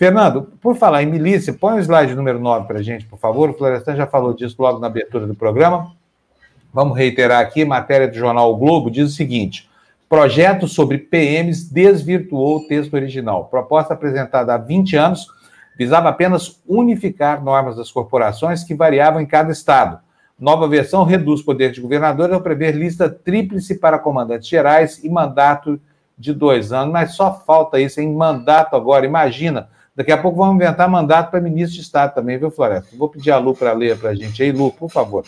Fernando, 0.00 0.44
por 0.62 0.76
falar 0.76 1.02
em 1.02 1.06
milícia, 1.06 1.52
põe 1.52 1.74
o 1.74 1.78
slide 1.78 2.14
número 2.14 2.40
9 2.40 2.66
para 2.66 2.78
a 2.78 2.82
gente, 2.82 3.04
por 3.04 3.18
favor. 3.18 3.50
O 3.50 3.52
Florestan 3.52 3.96
já 3.96 4.06
falou 4.06 4.32
disso 4.32 4.56
logo 4.58 4.78
na 4.78 4.86
abertura 4.86 5.26
do 5.26 5.34
programa. 5.34 5.92
Vamos 6.72 6.96
reiterar 6.96 7.38
aqui, 7.40 7.66
matéria 7.66 8.08
do 8.08 8.14
jornal 8.14 8.50
o 8.50 8.56
Globo 8.56 8.90
diz 8.90 9.12
o 9.12 9.14
seguinte: 9.14 9.68
projeto 10.08 10.66
sobre 10.66 10.96
PMs 10.96 11.70
desvirtuou 11.70 12.56
o 12.56 12.66
texto 12.66 12.94
original. 12.94 13.44
Proposta 13.50 13.92
apresentada 13.92 14.54
há 14.54 14.56
20 14.56 14.96
anos 14.96 15.26
visava 15.76 16.08
apenas 16.08 16.58
unificar 16.66 17.44
normas 17.44 17.76
das 17.76 17.92
corporações 17.92 18.64
que 18.64 18.74
variavam 18.74 19.20
em 19.20 19.26
cada 19.26 19.52
estado. 19.52 19.98
Nova 20.38 20.66
versão 20.66 21.04
reduz 21.04 21.42
o 21.42 21.44
poder 21.44 21.72
de 21.72 21.80
governador 21.82 22.32
ao 22.32 22.40
prever 22.40 22.74
lista 22.74 23.10
tríplice 23.10 23.78
para 23.78 23.98
comandantes 23.98 24.48
gerais 24.48 25.04
e 25.04 25.10
mandato 25.10 25.78
de 26.16 26.32
dois 26.32 26.72
anos. 26.72 26.90
Mas 26.90 27.12
só 27.12 27.34
falta 27.34 27.78
isso 27.78 28.00
em 28.00 28.10
mandato 28.10 28.74
agora. 28.74 29.04
Imagina, 29.04 29.68
daqui 30.00 30.12
a 30.12 30.16
pouco 30.16 30.38
vamos 30.38 30.56
inventar 30.56 30.88
mandato 30.88 31.30
para 31.30 31.42
ministro 31.42 31.74
de 31.74 31.82
Estado 31.82 32.14
também, 32.14 32.38
viu, 32.38 32.50
Floresta? 32.50 32.96
Vou 32.96 33.06
pedir 33.06 33.30
a 33.32 33.36
Lu 33.36 33.54
para 33.54 33.74
ler 33.74 33.98
para 33.98 34.10
a 34.10 34.14
gente 34.14 34.42
aí. 34.42 34.50
Lu, 34.50 34.72
por 34.72 34.88
favor. 34.88 35.26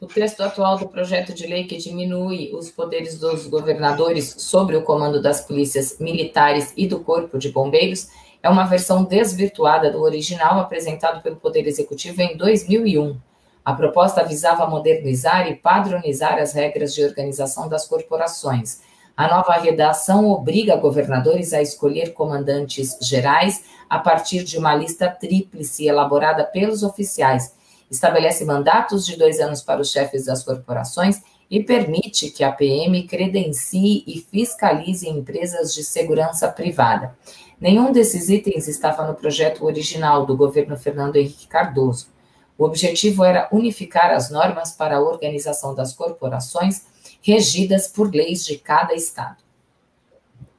O 0.00 0.06
texto 0.06 0.40
atual 0.40 0.78
do 0.78 0.88
projeto 0.88 1.34
de 1.34 1.46
lei 1.46 1.64
que 1.64 1.76
diminui 1.76 2.50
os 2.54 2.70
poderes 2.70 3.18
dos 3.18 3.46
governadores 3.46 4.36
sobre 4.38 4.74
o 4.74 4.82
comando 4.82 5.20
das 5.20 5.42
polícias 5.42 5.98
militares 6.00 6.72
e 6.78 6.86
do 6.86 7.00
Corpo 7.00 7.38
de 7.38 7.50
Bombeiros 7.50 8.08
é 8.42 8.48
uma 8.48 8.64
versão 8.64 9.04
desvirtuada 9.04 9.90
do 9.90 10.00
original 10.00 10.58
apresentado 10.58 11.22
pelo 11.22 11.36
Poder 11.36 11.66
Executivo 11.66 12.22
em 12.22 12.38
2001. 12.38 13.18
A 13.62 13.74
proposta 13.74 14.24
visava 14.24 14.66
modernizar 14.66 15.46
e 15.46 15.56
padronizar 15.56 16.38
as 16.38 16.54
regras 16.54 16.94
de 16.94 17.04
organização 17.04 17.68
das 17.68 17.86
corporações. 17.86 18.80
A 19.16 19.28
nova 19.28 19.54
redação 19.54 20.28
obriga 20.28 20.76
governadores 20.76 21.52
a 21.52 21.62
escolher 21.62 22.12
comandantes 22.12 22.98
gerais 23.00 23.64
a 23.88 23.98
partir 23.98 24.42
de 24.42 24.58
uma 24.58 24.74
lista 24.74 25.08
tríplice 25.08 25.86
elaborada 25.86 26.44
pelos 26.44 26.82
oficiais 26.82 27.54
estabelece 27.90 28.44
mandatos 28.44 29.06
de 29.06 29.16
dois 29.16 29.40
anos 29.40 29.62
para 29.62 29.80
os 29.80 29.90
chefes 29.90 30.26
das 30.26 30.42
corporações 30.42 31.22
e 31.50 31.62
permite 31.62 32.30
que 32.30 32.42
a 32.42 32.50
PM 32.50 33.02
credencie 33.04 34.02
e 34.06 34.20
fiscalize 34.20 35.08
empresas 35.08 35.74
de 35.74 35.84
segurança 35.84 36.48
privada. 36.48 37.16
Nenhum 37.60 37.92
desses 37.92 38.28
itens 38.28 38.66
estava 38.66 39.06
no 39.06 39.14
projeto 39.14 39.64
original 39.64 40.26
do 40.26 40.36
governo 40.36 40.76
Fernando 40.76 41.16
Henrique 41.16 41.46
Cardoso. 41.46 42.08
O 42.56 42.64
objetivo 42.64 43.24
era 43.24 43.48
unificar 43.52 44.10
as 44.10 44.30
normas 44.30 44.72
para 44.72 44.96
a 44.96 45.00
organização 45.00 45.74
das 45.74 45.92
corporações 45.92 46.82
regidas 47.24 47.88
por 47.88 48.14
leis 48.14 48.44
de 48.44 48.58
cada 48.58 48.94
estado. 48.94 49.36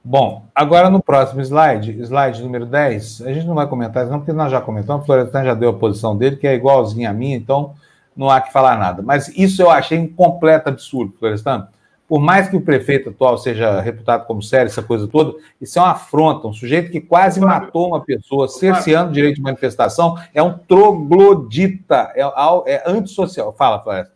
Bom, 0.04 0.46
agora 0.54 0.90
no 0.90 1.02
próximo 1.02 1.42
slide, 1.42 2.00
slide 2.02 2.42
número 2.42 2.66
10, 2.66 3.22
a 3.22 3.34
gente 3.34 3.48
não 3.48 3.56
vai 3.56 3.68
comentar 3.68 4.04
isso 4.04 4.12
não, 4.12 4.20
porque 4.20 4.34
nós 4.34 4.52
já 4.52 4.62
comentamos, 4.62 5.04
o 5.04 5.06
Florestan 5.06 5.44
já 5.44 5.54
deu 5.54 5.70
a 5.70 5.74
posição 5.74 6.16
dele, 6.16 6.36
que 6.36 6.48
é 6.48 6.54
igualzinha 6.54 7.10
a 7.10 7.14
minha, 7.14 7.36
então 7.36 7.74
não 8.16 8.30
há 8.30 8.40
que 8.40 8.54
falar 8.54 8.78
nada. 8.78 9.02
Mas 9.02 9.28
isso 9.30 9.62
eu 9.62 9.70
achei 9.70 9.98
um 9.98 10.08
completo 10.08 10.70
absurdo, 10.70 11.16
Florestan. 11.18 11.68
Por 12.08 12.20
mais 12.20 12.48
que 12.48 12.56
o 12.56 12.62
prefeito 12.62 13.10
atual 13.10 13.36
seja 13.40 13.82
reputado 13.82 14.28
como 14.28 14.44
sério, 14.44 14.68
essa 14.68 14.84
coisa 14.84 15.08
toda, 15.08 15.34
isso 15.60 15.80
é 15.80 15.82
uma 15.82 15.92
afronta. 15.92 16.48
Um 16.48 16.54
sujeito 16.54 16.92
que 16.92 17.02
quase 17.02 17.40
matou 17.40 17.88
uma 17.88 18.02
pessoa, 18.02 18.48
cerceando 18.48 19.10
o 19.10 19.14
direito 19.14 19.38
de 19.38 19.42
manifestação, 19.42 20.16
é 20.32 20.42
um 20.42 20.56
troglodita, 20.56 22.12
é, 22.16 22.22
é 22.68 22.84
antissocial. 22.86 23.52
Fala, 23.54 23.82
Florestan. 23.82 24.15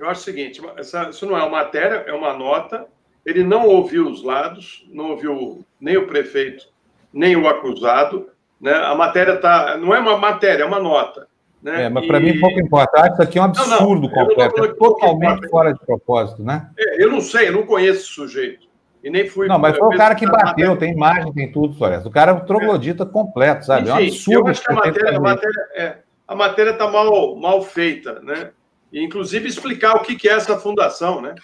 Eu 0.00 0.08
acho 0.08 0.22
o 0.22 0.24
seguinte: 0.24 0.60
essa, 0.76 1.10
isso 1.10 1.26
não 1.26 1.36
é 1.36 1.42
uma 1.42 1.50
matéria, 1.50 2.04
é 2.06 2.12
uma 2.12 2.32
nota 2.32 2.86
ele 3.24 3.44
não 3.44 3.66
ouviu 3.66 4.08
os 4.08 4.22
lados, 4.22 4.86
não 4.90 5.10
ouviu 5.10 5.64
nem 5.80 5.96
o 5.96 6.06
prefeito, 6.06 6.66
nem 7.12 7.36
o 7.36 7.48
acusado. 7.48 8.28
Né? 8.60 8.72
A 8.72 8.94
matéria 8.94 9.36
tá, 9.36 9.76
não 9.76 9.94
é 9.94 9.98
uma 9.98 10.16
matéria, 10.16 10.62
é 10.62 10.66
uma 10.66 10.80
nota. 10.80 11.26
Né? 11.62 11.84
É, 11.84 11.88
mas 11.88 12.06
para 12.06 12.18
e... 12.18 12.22
mim 12.22 12.40
pouco 12.40 12.58
importa. 12.58 13.08
Isso 13.08 13.22
aqui 13.22 13.38
é 13.38 13.42
um 13.42 13.44
absurdo 13.44 13.78
não, 13.78 14.00
não, 14.00 14.08
completo, 14.08 14.64
é 14.64 14.74
totalmente 14.74 15.48
fora 15.48 15.72
de 15.72 15.80
propósito, 15.80 16.42
né? 16.42 16.70
É, 16.78 17.04
eu 17.04 17.10
não 17.10 17.20
sei, 17.20 17.48
eu 17.48 17.52
não 17.52 17.66
conheço 17.66 18.00
esse 18.00 18.08
sujeito. 18.08 18.68
E 19.02 19.10
nem 19.10 19.26
fui. 19.26 19.48
Não, 19.48 19.58
mas 19.58 19.76
foi 19.76 19.88
o 19.88 19.96
cara 19.96 20.14
que 20.14 20.26
bateu, 20.26 20.76
tem 20.76 20.92
imagem, 20.92 21.32
tem 21.32 21.50
tudo, 21.50 21.74
Floresta. 21.74 22.08
O 22.08 22.12
cara 22.12 22.32
é 22.32 22.34
um 22.34 22.40
troglodita 22.40 23.04
é. 23.04 23.06
completo, 23.06 23.64
sabe? 23.64 23.82
Enfim, 23.82 23.90
é 23.90 23.94
um 23.94 24.06
absurdo. 24.08 24.40
Eu 24.40 24.46
acho 24.48 24.62
que 24.62 24.72
a 24.72 24.74
matéria, 24.74 25.16
a 25.16 25.20
matéria, 25.20 25.68
é, 25.74 25.96
a 26.28 26.34
matéria 26.34 26.70
está 26.70 26.90
mal, 26.90 27.36
mal 27.36 27.62
feita, 27.62 28.20
né? 28.20 28.50
E, 28.92 29.04
inclusive 29.04 29.48
explicar 29.48 29.94
o 29.94 30.02
que, 30.02 30.28
é 30.28 30.32
essa 30.32 30.58
fundação, 30.58 31.20
né? 31.20 31.34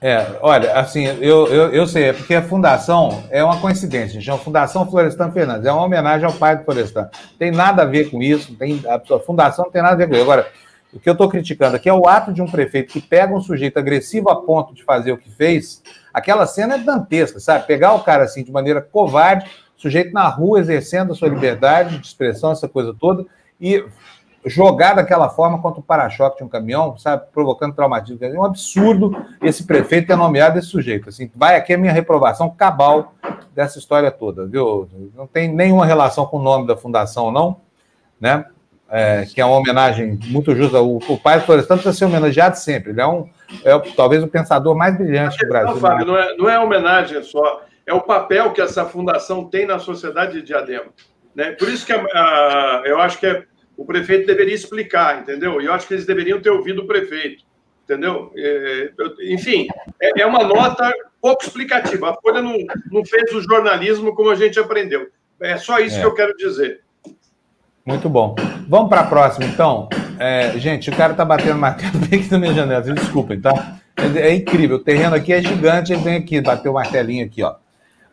É, 0.00 0.38
olha, 0.42 0.74
assim, 0.74 1.04
eu, 1.20 1.46
eu, 1.46 1.72
eu 1.72 1.86
sei, 1.86 2.04
é 2.04 2.12
porque 2.12 2.34
a 2.34 2.42
fundação 2.42 3.24
é 3.30 3.42
uma 3.42 3.60
coincidência, 3.60 4.20
gente. 4.20 4.30
A 4.30 4.36
Fundação 4.36 4.88
Florestan 4.90 5.30
Fernandes 5.32 5.66
é 5.66 5.72
uma 5.72 5.84
homenagem 5.84 6.26
ao 6.26 6.32
pai 6.32 6.56
do 6.56 6.64
Florestan. 6.64 7.08
Tem 7.38 7.50
nada 7.50 7.82
a 7.82 7.86
ver 7.86 8.10
com 8.10 8.22
isso, 8.22 8.54
tem, 8.54 8.82
a 8.86 9.18
fundação 9.18 9.64
não 9.64 9.72
tem 9.72 9.80
nada 9.80 9.94
a 9.94 9.96
ver 9.96 10.08
com 10.08 10.14
isso. 10.14 10.22
Agora, 10.22 10.46
o 10.92 11.00
que 11.00 11.08
eu 11.08 11.12
estou 11.12 11.28
criticando 11.28 11.76
aqui 11.76 11.88
é 11.88 11.94
o 11.94 12.06
ato 12.06 12.32
de 12.32 12.42
um 12.42 12.50
prefeito 12.50 12.92
que 12.92 13.00
pega 13.00 13.34
um 13.34 13.40
sujeito 13.40 13.78
agressivo 13.78 14.28
a 14.28 14.36
ponto 14.36 14.74
de 14.74 14.84
fazer 14.84 15.12
o 15.12 15.16
que 15.16 15.30
fez. 15.30 15.82
Aquela 16.12 16.46
cena 16.46 16.74
é 16.74 16.78
dantesca, 16.78 17.40
sabe? 17.40 17.66
Pegar 17.66 17.94
o 17.94 18.02
cara 18.02 18.24
assim 18.24 18.44
de 18.44 18.52
maneira 18.52 18.82
covarde, 18.82 19.50
sujeito 19.74 20.12
na 20.12 20.28
rua 20.28 20.60
exercendo 20.60 21.12
a 21.12 21.14
sua 21.14 21.28
liberdade 21.28 21.98
de 21.98 22.06
expressão, 22.06 22.52
essa 22.52 22.68
coisa 22.68 22.94
toda, 22.98 23.24
e 23.58 23.82
jogar 24.44 24.94
daquela 24.94 25.28
forma 25.28 25.60
contra 25.60 25.80
o 25.80 25.82
para-choque 25.82 26.38
de 26.38 26.44
um 26.44 26.48
caminhão, 26.48 26.96
sabe, 26.98 27.24
provocando 27.32 27.74
traumatismo. 27.74 28.24
É 28.24 28.30
um 28.30 28.44
absurdo 28.44 29.16
esse 29.40 29.64
prefeito 29.64 30.08
ter 30.08 30.16
nomeado 30.16 30.58
esse 30.58 30.68
sujeito. 30.68 31.08
Assim, 31.08 31.30
vai 31.34 31.56
aqui 31.56 31.72
a 31.74 31.78
minha 31.78 31.92
reprovação 31.92 32.50
cabal 32.50 33.14
dessa 33.54 33.78
história 33.78 34.10
toda, 34.10 34.46
viu? 34.46 34.88
Não 35.14 35.26
tem 35.26 35.48
nenhuma 35.48 35.86
relação 35.86 36.26
com 36.26 36.38
o 36.38 36.42
nome 36.42 36.66
da 36.66 36.76
fundação, 36.76 37.30
não, 37.30 37.60
né? 38.20 38.44
É, 38.94 39.24
que 39.24 39.40
é 39.40 39.44
uma 39.44 39.56
homenagem 39.56 40.18
muito 40.26 40.54
justa. 40.54 40.80
O, 40.82 40.98
o 41.08 41.16
pai 41.18 41.40
Florestan 41.40 41.76
precisa 41.76 41.96
ser 41.96 42.04
homenageado 42.04 42.58
sempre. 42.58 42.90
Ele 42.90 43.00
é, 43.00 43.06
um, 43.06 43.26
é 43.64 43.78
talvez 43.96 44.22
o 44.22 44.28
pensador 44.28 44.76
mais 44.76 44.94
brilhante 44.98 45.38
do 45.38 45.48
Brasil. 45.48 45.74
Não, 45.74 45.80
Fábio, 45.80 46.04
não 46.04 46.18
é, 46.18 46.36
não 46.36 46.50
é 46.50 46.58
homenagem 46.58 47.22
só, 47.22 47.62
é 47.86 47.94
o 47.94 48.02
papel 48.02 48.52
que 48.52 48.60
essa 48.60 48.84
fundação 48.84 49.44
tem 49.44 49.66
na 49.66 49.78
sociedade 49.78 50.34
de 50.34 50.42
Diadema. 50.42 50.86
Né? 51.34 51.52
Por 51.52 51.68
isso 51.68 51.86
que 51.86 51.92
a, 51.92 52.02
a, 52.02 52.82
eu 52.84 53.00
acho 53.00 53.18
que 53.18 53.26
é 53.26 53.44
o 53.76 53.84
prefeito 53.84 54.26
deveria 54.26 54.54
explicar, 54.54 55.20
entendeu? 55.20 55.60
E 55.60 55.66
eu 55.66 55.72
acho 55.72 55.86
que 55.86 55.94
eles 55.94 56.06
deveriam 56.06 56.40
ter 56.40 56.50
ouvido 56.50 56.82
o 56.82 56.86
prefeito, 56.86 57.44
entendeu? 57.84 58.32
É, 58.36 58.92
enfim, 59.22 59.66
é, 60.00 60.22
é, 60.22 60.26
uma 60.26 60.44
nota 60.44 60.92
pouco 61.20 61.44
explicativa. 61.44 62.10
A 62.10 62.14
Folha 62.20 62.42
não, 62.42 62.56
não 62.90 63.04
fez 63.04 63.32
o 63.32 63.40
jornalismo 63.40 64.14
como 64.14 64.30
a 64.30 64.34
gente 64.34 64.58
aprendeu. 64.58 65.08
É 65.40 65.56
só 65.56 65.78
isso 65.78 65.96
é. 65.96 66.00
que 66.00 66.06
eu 66.06 66.14
quero 66.14 66.36
dizer. 66.36 66.80
Muito 67.84 68.08
bom. 68.08 68.36
Vamos 68.68 68.88
para 68.88 69.00
a 69.00 69.06
próxima, 69.06 69.44
então. 69.46 69.88
É, 70.18 70.56
gente, 70.56 70.88
o 70.88 70.96
cara 70.96 71.12
está 71.12 71.24
batendo 71.24 71.58
martelo 71.58 71.98
bem 72.06 72.20
aqui 72.20 72.30
na 72.30 72.38
minha 72.38 72.54
janela. 72.54 72.80
Desculpem, 72.80 73.40
tá? 73.40 73.80
É, 73.96 74.28
é, 74.28 74.34
incrível. 74.34 74.76
O 74.76 74.84
terreno 74.84 75.16
aqui 75.16 75.32
é 75.32 75.42
gigante. 75.42 75.92
Ele 75.92 76.02
vem 76.02 76.16
aqui, 76.16 76.40
bateu 76.40 76.70
o 76.70 76.74
martelinho 76.74 77.26
aqui, 77.26 77.42
ó. 77.42 77.56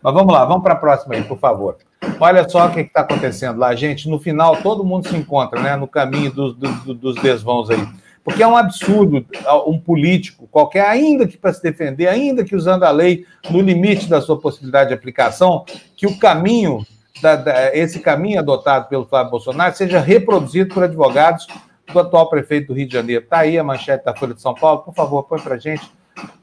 Mas 0.01 0.13
vamos 0.13 0.33
lá, 0.33 0.45
vamos 0.45 0.63
para 0.63 0.73
a 0.73 0.77
próxima 0.77 1.15
aí, 1.15 1.23
por 1.23 1.37
favor. 1.37 1.77
Olha 2.19 2.47
só 2.47 2.67
o 2.67 2.71
que 2.71 2.81
está 2.81 3.01
acontecendo 3.01 3.59
lá, 3.59 3.75
gente. 3.75 4.09
No 4.09 4.19
final, 4.19 4.57
todo 4.61 4.83
mundo 4.83 5.07
se 5.07 5.15
encontra, 5.15 5.61
né? 5.61 5.75
No 5.75 5.87
caminho 5.87 6.31
dos, 6.31 6.55
dos, 6.55 6.97
dos 6.97 7.15
desvãos 7.21 7.69
aí. 7.69 7.87
Porque 8.23 8.43
é 8.43 8.47
um 8.47 8.55
absurdo 8.55 9.25
um 9.65 9.79
político 9.79 10.47
qualquer, 10.51 10.85
ainda 10.85 11.27
que 11.27 11.37
para 11.37 11.53
se 11.53 11.63
defender, 11.63 12.07
ainda 12.07 12.43
que 12.43 12.55
usando 12.55 12.83
a 12.83 12.91
lei 12.91 13.25
no 13.49 13.61
limite 13.61 14.07
da 14.07 14.21
sua 14.21 14.39
possibilidade 14.39 14.89
de 14.89 14.93
aplicação, 14.93 15.65
que 15.95 16.05
o 16.05 16.17
caminho, 16.19 16.85
da, 17.21 17.35
da, 17.35 17.75
esse 17.75 17.99
caminho 17.99 18.39
adotado 18.39 18.87
pelo 18.87 19.05
Flávio 19.05 19.31
Bolsonaro, 19.31 19.75
seja 19.75 19.99
reproduzido 19.99 20.73
por 20.73 20.83
advogados 20.83 21.47
do 21.91 21.99
atual 21.99 22.29
prefeito 22.29 22.67
do 22.67 22.73
Rio 22.73 22.87
de 22.87 22.93
Janeiro. 22.93 23.23
Está 23.23 23.39
aí 23.39 23.57
a 23.57 23.63
manchete 23.63 24.05
da 24.05 24.15
Folha 24.15 24.33
de 24.33 24.41
São 24.41 24.53
Paulo. 24.53 24.81
Por 24.81 24.93
favor, 24.93 25.23
põe 25.23 25.39
para 25.39 25.57
gente. 25.57 25.89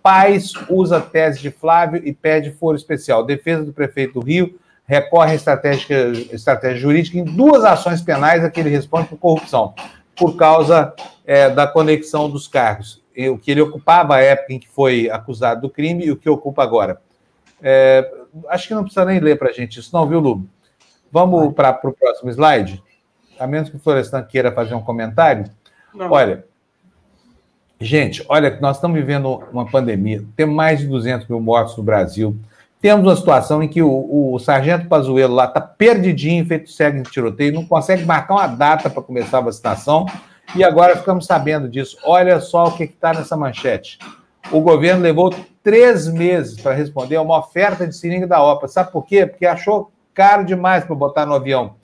Paz 0.02 0.54
usa 0.68 1.00
tese 1.00 1.40
de 1.40 1.50
Flávio 1.50 2.02
e 2.04 2.12
pede 2.12 2.50
foro 2.50 2.76
especial. 2.76 3.24
Defesa 3.24 3.62
do 3.62 3.72
prefeito 3.72 4.14
do 4.14 4.26
Rio 4.26 4.58
recorre 4.86 5.32
à 5.32 5.34
estratégia, 5.34 6.10
estratégia 6.32 6.78
jurídica 6.78 7.18
em 7.18 7.24
duas 7.24 7.64
ações 7.64 8.00
penais 8.00 8.44
a 8.44 8.50
que 8.50 8.60
ele 8.60 8.70
responde 8.70 9.08
por 9.08 9.18
corrupção, 9.18 9.74
por 10.16 10.36
causa 10.36 10.94
é, 11.26 11.50
da 11.50 11.66
conexão 11.66 12.30
dos 12.30 12.46
cargos. 12.46 13.02
O 13.30 13.38
que 13.38 13.50
ele 13.50 13.62
ocupava 13.62 14.16
à 14.16 14.20
época 14.20 14.52
em 14.52 14.58
que 14.58 14.68
foi 14.68 15.10
acusado 15.10 15.62
do 15.62 15.70
crime 15.70 16.04
e 16.04 16.10
o 16.10 16.16
que 16.16 16.28
ocupa 16.28 16.62
agora. 16.62 17.00
É, 17.62 18.08
acho 18.48 18.68
que 18.68 18.74
não 18.74 18.82
precisa 18.82 19.04
nem 19.04 19.18
ler 19.18 19.38
para 19.38 19.48
a 19.48 19.52
gente 19.52 19.80
isso, 19.80 19.90
não, 19.92 20.06
viu, 20.06 20.20
Lu? 20.20 20.46
Vamos 21.10 21.54
para 21.54 21.80
o 21.82 21.92
próximo 21.92 22.30
slide? 22.30 22.82
A 23.38 23.46
menos 23.46 23.70
que 23.70 23.76
o 23.76 23.78
Florestan 23.78 24.22
queira 24.22 24.52
fazer 24.52 24.74
um 24.74 24.82
comentário. 24.82 25.50
Não. 25.94 26.10
Olha, 26.10 26.44
Gente, 27.78 28.24
olha, 28.30 28.58
nós 28.58 28.76
estamos 28.76 28.98
vivendo 28.98 29.44
uma 29.52 29.70
pandemia, 29.70 30.24
temos 30.34 30.56
mais 30.56 30.78
de 30.78 30.86
200 30.86 31.28
mil 31.28 31.40
mortos 31.40 31.76
no 31.76 31.82
Brasil. 31.82 32.34
Temos 32.86 33.04
uma 33.04 33.16
situação 33.16 33.64
em 33.64 33.68
que 33.68 33.82
o, 33.82 34.32
o 34.32 34.38
sargento 34.38 34.86
Pazuello 34.86 35.34
lá 35.34 35.46
está 35.46 35.60
perdidinho, 35.60 36.46
feito 36.46 36.70
cego 36.70 37.02
de 37.02 37.10
tiroteio, 37.10 37.52
não 37.52 37.66
consegue 37.66 38.04
marcar 38.04 38.34
uma 38.34 38.46
data 38.46 38.88
para 38.88 39.02
começar 39.02 39.38
a 39.38 39.40
vacinação. 39.40 40.06
E 40.54 40.62
agora 40.62 40.96
ficamos 40.96 41.26
sabendo 41.26 41.68
disso. 41.68 41.98
Olha 42.04 42.38
só 42.38 42.66
o 42.66 42.76
que 42.76 42.84
está 42.84 43.12
nessa 43.12 43.36
manchete. 43.36 43.98
O 44.52 44.60
governo 44.60 45.02
levou 45.02 45.34
três 45.64 46.06
meses 46.06 46.60
para 46.60 46.74
responder 46.74 47.16
a 47.16 47.22
uma 47.22 47.40
oferta 47.40 47.84
de 47.88 47.96
seringa 47.96 48.24
da 48.24 48.40
OPA. 48.40 48.68
Sabe 48.68 48.92
por 48.92 49.04
quê? 49.04 49.26
Porque 49.26 49.46
achou 49.46 49.90
caro 50.14 50.44
demais 50.44 50.84
para 50.84 50.94
botar 50.94 51.26
no 51.26 51.34
avião. 51.34 51.74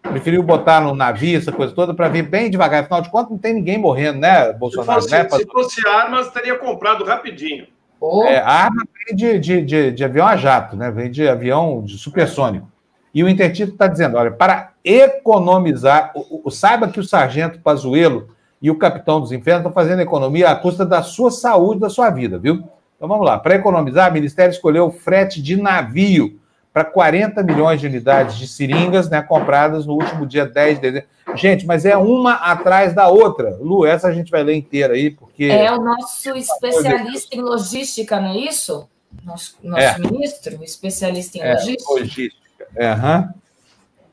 Preferiu 0.00 0.44
botar 0.44 0.80
no 0.80 0.94
navio, 0.94 1.38
essa 1.38 1.50
coisa 1.50 1.74
toda, 1.74 1.92
para 1.92 2.08
vir 2.08 2.22
bem 2.22 2.48
devagar. 2.48 2.84
Afinal 2.84 3.02
de 3.02 3.10
contas, 3.10 3.32
não 3.32 3.38
tem 3.38 3.52
ninguém 3.52 3.78
morrendo, 3.78 4.20
né, 4.20 4.52
Bolsonaro? 4.52 5.02
Se 5.02 5.08
fosse, 5.08 5.24
né, 5.24 5.28
se 5.28 5.46
fosse 5.46 5.88
armas, 5.88 6.30
teria 6.30 6.56
comprado 6.56 7.04
rapidinho. 7.04 7.66
Oh. 8.00 8.24
É, 8.24 8.38
a 8.38 8.50
arma 8.64 8.84
vem 9.06 9.16
de, 9.16 9.38
de, 9.38 9.62
de, 9.62 9.92
de, 9.92 10.04
avião 10.04 10.26
a 10.26 10.36
jato, 10.36 10.76
né? 10.76 10.90
Vem 10.90 11.10
de 11.10 11.26
avião 11.28 11.82
de 11.82 11.96
supersônico. 11.96 12.70
E 13.14 13.24
o 13.24 13.28
intertítulo 13.28 13.74
está 13.74 13.86
dizendo: 13.86 14.16
olha, 14.16 14.30
para 14.30 14.72
economizar, 14.84 16.12
o, 16.14 16.42
o, 16.44 16.50
saiba 16.50 16.88
que 16.88 17.00
o 17.00 17.04
sargento 17.04 17.60
Pazuello 17.60 18.28
e 18.60 18.70
o 18.70 18.78
capitão 18.78 19.20
dos 19.20 19.32
infernos 19.32 19.60
estão 19.60 19.72
fazendo 19.72 20.02
economia 20.02 20.50
à 20.50 20.56
custa 20.56 20.84
da 20.84 21.02
sua 21.02 21.30
saúde, 21.30 21.80
da 21.80 21.88
sua 21.88 22.10
vida, 22.10 22.38
viu? 22.38 22.64
Então 22.96 23.08
vamos 23.08 23.26
lá. 23.26 23.38
Para 23.38 23.54
economizar, 23.54 24.10
o 24.10 24.14
Ministério 24.14 24.50
escolheu 24.52 24.90
frete 24.90 25.42
de 25.42 25.56
navio 25.56 26.38
para 26.72 26.84
40 26.84 27.42
milhões 27.42 27.80
de 27.80 27.86
unidades 27.86 28.36
de 28.36 28.46
seringas 28.46 29.08
né, 29.08 29.22
compradas 29.22 29.86
no 29.86 29.94
último 29.94 30.26
dia 30.26 30.44
10 30.44 30.74
de 30.76 30.82
dezembro. 30.82 31.08
Gente, 31.36 31.66
mas 31.66 31.84
é 31.84 31.96
uma 31.96 32.34
atrás 32.34 32.94
da 32.94 33.08
outra. 33.08 33.56
Lu, 33.60 33.86
essa 33.86 34.08
a 34.08 34.12
gente 34.12 34.30
vai 34.30 34.42
ler 34.42 34.54
inteira 34.54 34.94
aí, 34.94 35.10
porque. 35.10 35.44
É 35.44 35.70
o 35.72 35.80
nosso 35.80 36.36
especialista 36.36 37.36
em 37.36 37.40
logística, 37.40 38.20
não 38.20 38.30
é 38.30 38.38
isso? 38.38 38.88
Nosso, 39.24 39.56
nosso 39.62 39.82
é. 39.82 39.98
ministro, 39.98 40.62
especialista 40.62 41.38
em 41.38 41.42
é, 41.42 41.54
logística. 41.54 41.92
Logística. 41.92 42.36
Uhum. 42.76 43.34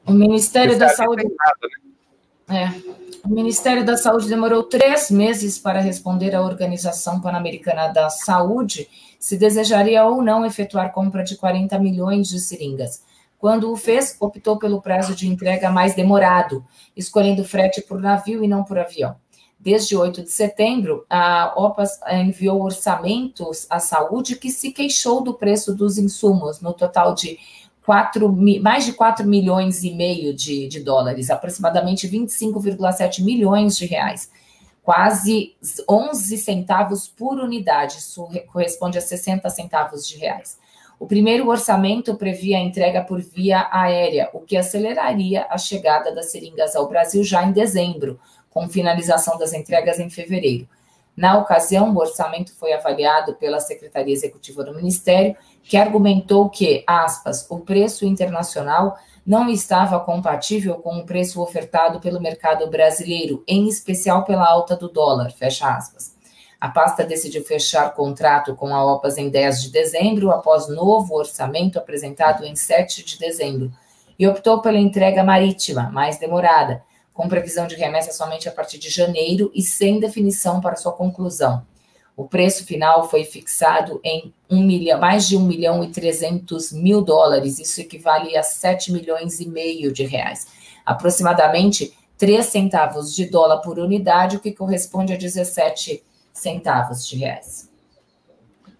O 0.05 0.11
Ministério 0.13 0.77
da 0.77 0.89
Saúde. 0.89 1.23
Nada, 1.23 1.67
né? 2.47 2.73
É. 2.89 3.03
O 3.25 3.29
Ministério 3.29 3.85
da 3.85 3.95
Saúde 3.95 4.27
demorou 4.27 4.63
três 4.63 5.09
meses 5.09 5.57
para 5.57 5.79
responder 5.79 6.35
à 6.35 6.41
Organização 6.41 7.21
Pan-Americana 7.21 7.87
da 7.87 8.09
Saúde 8.09 8.89
se 9.17 9.37
desejaria 9.37 10.03
ou 10.03 10.21
não 10.21 10.45
efetuar 10.45 10.91
compra 10.91 11.23
de 11.23 11.37
40 11.37 11.79
milhões 11.79 12.27
de 12.27 12.41
seringas. 12.41 13.01
Quando 13.43 13.69
o 13.69 13.75
fez, 13.75 14.15
optou 14.21 14.57
pelo 14.57 14.81
prazo 14.81 15.13
de 15.13 15.27
entrega 15.27 15.69
mais 15.69 15.93
demorado, 15.93 16.65
escolhendo 16.95 17.43
frete 17.43 17.81
por 17.81 17.99
navio 17.99 18.41
e 18.41 18.47
não 18.47 18.63
por 18.63 18.79
avião. 18.79 19.17
Desde 19.59 19.97
8 19.97 20.23
de 20.23 20.31
setembro, 20.31 21.05
a 21.09 21.51
OPAS 21.57 21.99
enviou 22.09 22.63
orçamentos 22.63 23.67
à 23.69 23.81
saúde 23.81 24.37
que 24.37 24.49
se 24.49 24.71
queixou 24.71 25.21
do 25.21 25.33
preço 25.33 25.75
dos 25.75 25.97
insumos, 25.97 26.61
no 26.61 26.71
total 26.71 27.13
de 27.13 27.37
4, 27.85 28.31
mais 28.61 28.85
de 28.85 28.93
4 28.93 29.27
milhões 29.27 29.83
e 29.83 29.91
meio 29.91 30.33
de, 30.33 30.69
de 30.69 30.79
dólares, 30.79 31.29
aproximadamente 31.29 32.07
25,7 32.07 33.21
milhões 33.21 33.75
de 33.75 33.85
reais, 33.85 34.31
quase 34.81 35.53
11 35.89 36.37
centavos 36.37 37.09
por 37.09 37.37
unidade, 37.41 37.97
isso 37.97 38.25
corresponde 38.53 38.97
a 38.97 39.01
60 39.01 39.49
centavos 39.49 40.07
de 40.07 40.17
reais. 40.17 40.62
O 41.03 41.05
primeiro 41.05 41.49
orçamento 41.49 42.15
previa 42.15 42.55
a 42.55 42.61
entrega 42.61 43.03
por 43.03 43.19
via 43.19 43.67
aérea, 43.73 44.29
o 44.31 44.39
que 44.39 44.55
aceleraria 44.55 45.45
a 45.49 45.57
chegada 45.57 46.15
das 46.15 46.31
seringas 46.31 46.77
ao 46.77 46.87
Brasil 46.87 47.21
já 47.25 47.43
em 47.43 47.51
dezembro, 47.51 48.17
com 48.49 48.69
finalização 48.69 49.37
das 49.37 49.51
entregas 49.51 49.99
em 49.99 50.09
fevereiro. 50.09 50.65
Na 51.13 51.37
ocasião, 51.37 51.93
o 51.93 51.97
orçamento 51.97 52.55
foi 52.55 52.71
avaliado 52.71 53.35
pela 53.35 53.59
Secretaria 53.59 54.13
Executiva 54.13 54.63
do 54.63 54.73
Ministério, 54.73 55.35
que 55.61 55.75
argumentou 55.75 56.49
que, 56.49 56.85
aspas, 56.87 57.45
o 57.49 57.59
preço 57.59 58.05
internacional 58.05 58.97
não 59.25 59.49
estava 59.49 59.99
compatível 59.99 60.75
com 60.75 60.99
o 60.99 61.05
preço 61.05 61.41
ofertado 61.41 61.99
pelo 61.99 62.21
mercado 62.21 62.69
brasileiro, 62.69 63.43
em 63.45 63.67
especial 63.67 64.23
pela 64.23 64.49
alta 64.49 64.73
do 64.73 64.87
dólar, 64.87 65.33
fecha 65.33 65.67
aspas. 65.67 66.12
A 66.63 66.69
pasta 66.69 67.03
decidiu 67.03 67.43
fechar 67.43 67.93
contrato 67.93 68.55
com 68.55 68.73
a 68.73 68.85
OPAS 68.93 69.17
em 69.17 69.29
10 69.29 69.63
de 69.63 69.69
dezembro, 69.69 70.31
após 70.31 70.69
novo 70.69 71.13
orçamento 71.13 71.77
apresentado 71.77 72.45
em 72.45 72.55
7 72.55 73.03
de 73.03 73.19
dezembro, 73.19 73.69
e 74.17 74.25
optou 74.25 74.61
pela 74.61 74.77
entrega 74.77 75.25
marítima, 75.25 75.89
mais 75.91 76.17
demorada, 76.17 76.81
com 77.13 77.27
previsão 77.27 77.67
de 77.67 77.75
remessa 77.75 78.13
somente 78.13 78.47
a 78.47 78.51
partir 78.53 78.77
de 78.77 78.89
janeiro 78.89 79.51
e 79.53 79.61
sem 79.61 79.99
definição 79.99 80.61
para 80.61 80.77
sua 80.77 80.93
conclusão. 80.93 81.65
O 82.15 82.29
preço 82.29 82.65
final 82.65 83.09
foi 83.09 83.25
fixado 83.25 83.99
em 84.01 84.33
um 84.49 84.63
milhão, 84.63 85.01
mais 85.01 85.27
de 85.27 85.35
1 85.35 85.41
milhão 85.41 85.83
e 85.83 85.89
300 85.89 86.71
mil 86.71 87.01
dólares, 87.01 87.59
isso 87.59 87.81
equivale 87.81 88.37
a 88.37 88.41
7 88.41 88.89
milhões 88.93 89.41
e 89.41 89.49
meio 89.49 89.91
de 89.91 90.05
reais. 90.05 90.47
Aproximadamente 90.85 91.93
3 92.17 92.45
centavos 92.45 93.13
de 93.13 93.25
dólar 93.25 93.57
por 93.57 93.77
unidade, 93.79 94.37
o 94.37 94.39
que 94.39 94.53
corresponde 94.53 95.11
a 95.11 95.17
17 95.17 96.01
centavos 96.33 97.07
de 97.07 97.17
reais. 97.17 97.69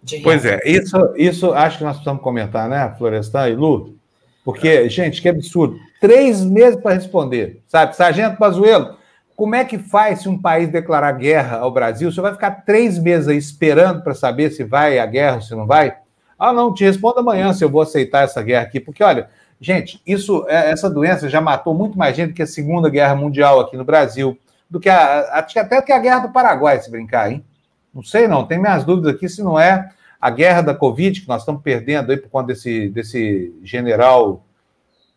De. 0.01 0.19
Pois 0.19 0.43
é, 0.43 0.59
isso, 0.65 0.97
isso 1.15 1.53
acho 1.53 1.77
que 1.77 1.83
nós 1.83 1.93
precisamos 1.93 2.21
comentar, 2.21 2.67
né, 2.67 2.93
Florestan 2.97 3.47
e 3.49 3.55
Lu? 3.55 3.95
Porque, 4.43 4.89
gente, 4.89 5.21
que 5.21 5.29
absurdo. 5.29 5.79
Três 6.01 6.43
meses 6.43 6.77
para 6.77 6.95
responder, 6.95 7.61
sabe? 7.67 7.95
Sargento 7.95 8.37
Pazuello, 8.37 8.97
como 9.35 9.55
é 9.55 9.63
que 9.63 9.77
faz 9.77 10.21
se 10.21 10.29
um 10.29 10.37
país 10.37 10.69
declarar 10.69 11.13
guerra 11.13 11.57
ao 11.57 11.71
Brasil? 11.71 12.11
Você 12.11 12.19
vai 12.19 12.33
ficar 12.33 12.51
três 12.65 12.99
meses 12.99 13.27
aí 13.27 13.37
esperando 13.37 14.03
para 14.03 14.13
saber 14.13 14.51
se 14.51 14.63
vai 14.63 14.99
a 14.99 15.05
guerra 15.05 15.35
ou 15.35 15.41
se 15.41 15.55
não 15.55 15.65
vai? 15.65 15.95
Ah, 16.37 16.51
não, 16.51 16.73
te 16.73 16.83
respondo 16.83 17.19
amanhã 17.19 17.53
se 17.53 17.63
eu 17.63 17.69
vou 17.69 17.81
aceitar 17.81 18.25
essa 18.25 18.43
guerra 18.43 18.63
aqui. 18.63 18.79
Porque, 18.79 19.01
olha, 19.01 19.29
gente, 19.61 20.01
isso, 20.05 20.45
é, 20.49 20.71
essa 20.71 20.89
doença 20.89 21.29
já 21.29 21.39
matou 21.39 21.73
muito 21.73 21.97
mais 21.97 22.15
gente 22.15 22.33
que 22.33 22.41
a 22.41 22.47
Segunda 22.47 22.89
Guerra 22.89 23.15
Mundial 23.15 23.61
aqui 23.61 23.77
no 23.77 23.85
Brasil, 23.85 24.37
do 24.73 24.79
que 24.79 24.89
a, 24.89 25.19
até 25.37 25.79
que 25.83 25.91
a 25.91 25.99
Guerra 25.99 26.21
do 26.21 26.33
Paraguai, 26.33 26.79
se 26.81 26.89
brincar, 26.89 27.31
hein? 27.31 27.45
Não 27.93 28.01
sei, 28.01 28.27
não. 28.27 28.43
Tem 28.43 28.57
minhas 28.59 28.83
dúvidas 28.83 29.13
aqui 29.13 29.29
se 29.29 29.43
não 29.43 29.59
é 29.59 29.87
a 30.19 30.31
guerra 30.31 30.61
da 30.61 30.73
Covid, 30.73 31.21
que 31.21 31.27
nós 31.27 31.43
estamos 31.43 31.61
perdendo 31.61 32.11
aí 32.11 32.17
por 32.17 32.27
conta 32.31 32.47
desse, 32.47 32.89
desse 32.89 33.53
general. 33.61 34.43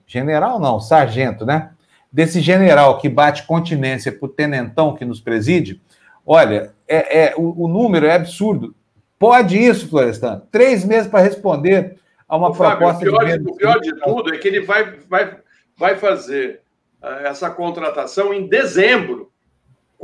General 0.06 0.60
não, 0.60 0.78
sargento, 0.78 1.46
né? 1.46 1.70
Desse 2.12 2.42
general 2.42 2.98
que 2.98 3.08
bate 3.08 3.46
continência 3.46 4.12
para 4.12 4.26
o 4.26 4.28
tenentão 4.28 4.94
que 4.94 5.06
nos 5.06 5.22
preside. 5.22 5.80
Olha, 6.26 6.74
é, 6.86 7.28
é 7.28 7.34
o, 7.34 7.64
o, 7.64 7.66
número 7.66 8.04
é 8.04 8.14
absurdo. 8.14 8.74
Pode 9.18 9.56
isso, 9.56 9.88
Florestan? 9.88 10.42
Três 10.52 10.84
meses 10.84 11.10
para 11.10 11.24
responder 11.24 11.96
a 12.28 12.36
uma 12.36 12.52
proposta 12.52 13.06
Fábio, 13.06 13.14
o 13.14 13.18
pior, 13.18 13.38
de. 13.38 13.50
O 13.50 13.56
pior 13.56 13.80
de 13.80 14.00
tudo 14.00 14.34
é 14.34 14.36
que 14.36 14.48
ele 14.48 14.60
vai, 14.60 14.98
vai, 15.08 15.38
vai 15.78 15.96
fazer 15.96 16.60
uh, 17.02 17.26
essa 17.26 17.48
contratação 17.48 18.34
em 18.34 18.46
dezembro, 18.46 19.32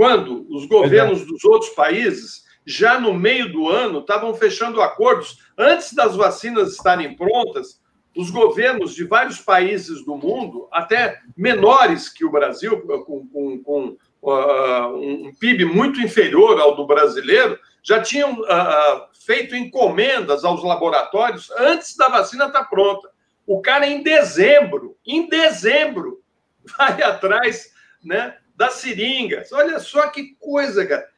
quando 0.03 0.45
os 0.51 0.67
governos 0.67 1.23
é. 1.23 1.25
dos 1.25 1.45
outros 1.45 1.71
países 1.71 2.43
já 2.67 2.99
no 2.99 3.15
meio 3.15 3.53
do 3.53 3.69
ano, 3.69 4.01
estavam 4.01 4.35
fechando 4.35 4.83
acordos. 4.83 5.39
Antes 5.57 5.95
das 5.95 6.17
vacinas 6.17 6.73
estarem 6.73 7.15
prontas, 7.15 7.81
os 8.17 8.29
governos 8.29 8.97
de 8.97 9.05
vários 9.05 9.39
países 9.39 10.05
do 10.05 10.17
mundo, 10.17 10.67
até 10.73 11.21
menores 11.37 12.09
que 12.09 12.25
o 12.25 12.33
Brasil, 12.33 12.81
com, 13.07 13.29
com, 13.29 13.63
com 13.63 13.97
uh, 14.23 14.97
um 14.97 15.33
PIB 15.39 15.67
muito 15.67 16.01
inferior 16.01 16.61
ao 16.61 16.75
do 16.75 16.85
brasileiro, 16.85 17.57
já 17.81 18.03
tinham 18.03 18.33
uh, 18.33 19.07
feito 19.25 19.55
encomendas 19.55 20.45
aos 20.45 20.65
laboratórios 20.65 21.49
antes 21.53 21.97
da 21.97 22.09
vacina 22.09 22.47
estar 22.47 22.65
tá 22.65 22.65
pronta. 22.65 23.09
O 23.47 23.61
cara, 23.61 23.87
em 23.87 24.03
dezembro, 24.03 24.97
em 25.07 25.29
dezembro, 25.29 26.21
vai 26.77 27.01
atrás 27.05 27.71
né, 28.05 28.37
das 28.63 28.75
seringas. 28.75 29.53
Olha 29.53 29.81
só 29.81 30.07
que 30.09 30.37
coisa, 30.39 30.87
cara. 30.87 31.09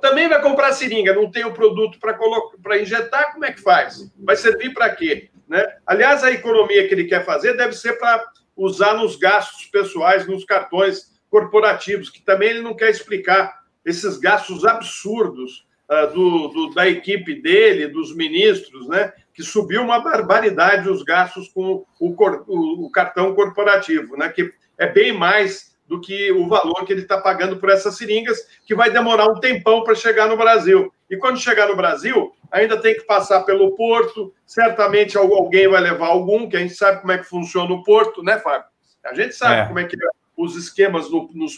Também 0.00 0.28
vai 0.28 0.40
comprar 0.40 0.72
seringa, 0.72 1.14
não 1.14 1.30
tem 1.30 1.44
o 1.44 1.52
produto 1.52 1.98
para 2.00 2.78
injetar, 2.78 3.32
como 3.32 3.44
é 3.44 3.52
que 3.52 3.60
faz? 3.60 4.10
Vai 4.18 4.34
servir 4.34 4.72
para 4.72 4.90
quê? 4.90 5.30
Né? 5.46 5.64
Aliás, 5.86 6.24
a 6.24 6.32
economia 6.32 6.88
que 6.88 6.94
ele 6.94 7.04
quer 7.04 7.24
fazer 7.24 7.56
deve 7.56 7.74
ser 7.74 7.92
para 7.98 8.24
usar 8.56 8.94
nos 8.94 9.16
gastos 9.16 9.66
pessoais, 9.66 10.26
nos 10.26 10.44
cartões 10.44 11.20
corporativos, 11.28 12.10
que 12.10 12.22
também 12.22 12.50
ele 12.50 12.62
não 12.62 12.74
quer 12.74 12.90
explicar 12.90 13.60
esses 13.84 14.16
gastos 14.16 14.64
absurdos 14.64 15.66
uh, 15.90 16.12
do, 16.12 16.48
do, 16.48 16.74
da 16.74 16.88
equipe 16.88 17.40
dele, 17.40 17.86
dos 17.86 18.16
ministros, 18.16 18.88
né? 18.88 19.12
que 19.34 19.42
subiu 19.42 19.82
uma 19.82 20.00
barbaridade 20.00 20.88
os 20.88 21.02
gastos 21.02 21.48
com 21.48 21.84
o, 22.00 22.08
o, 22.08 22.86
o 22.86 22.90
cartão 22.90 23.34
corporativo, 23.34 24.16
né? 24.16 24.30
que 24.30 24.50
é 24.78 24.86
bem 24.86 25.12
mais 25.12 25.70
do 25.90 26.00
que 26.00 26.30
o 26.30 26.46
valor 26.46 26.84
que 26.86 26.92
ele 26.92 27.02
está 27.02 27.20
pagando 27.20 27.56
por 27.56 27.68
essas 27.68 27.96
seringas, 27.96 28.38
que 28.64 28.76
vai 28.76 28.92
demorar 28.92 29.26
um 29.26 29.40
tempão 29.40 29.82
para 29.82 29.96
chegar 29.96 30.28
no 30.28 30.36
Brasil. 30.36 30.94
E 31.10 31.16
quando 31.16 31.40
chegar 31.40 31.66
no 31.66 31.74
Brasil, 31.74 32.32
ainda 32.48 32.80
tem 32.80 32.94
que 32.94 33.02
passar 33.02 33.40
pelo 33.40 33.74
porto, 33.74 34.32
certamente 34.46 35.18
alguém 35.18 35.66
vai 35.66 35.80
levar 35.80 36.06
algum, 36.06 36.48
que 36.48 36.56
a 36.56 36.60
gente 36.60 36.74
sabe 36.74 37.00
como 37.00 37.10
é 37.10 37.18
que 37.18 37.24
funciona 37.24 37.72
o 37.72 37.82
porto, 37.82 38.22
né, 38.22 38.38
Fábio? 38.38 38.68
A 39.04 39.12
gente 39.14 39.34
sabe 39.34 39.62
é. 39.62 39.66
como 39.66 39.80
é 39.80 39.84
que 39.84 39.96
é 39.96 40.08
os 40.36 40.54
esquemas 40.54 41.10
no, 41.10 41.28
nos, 41.34 41.54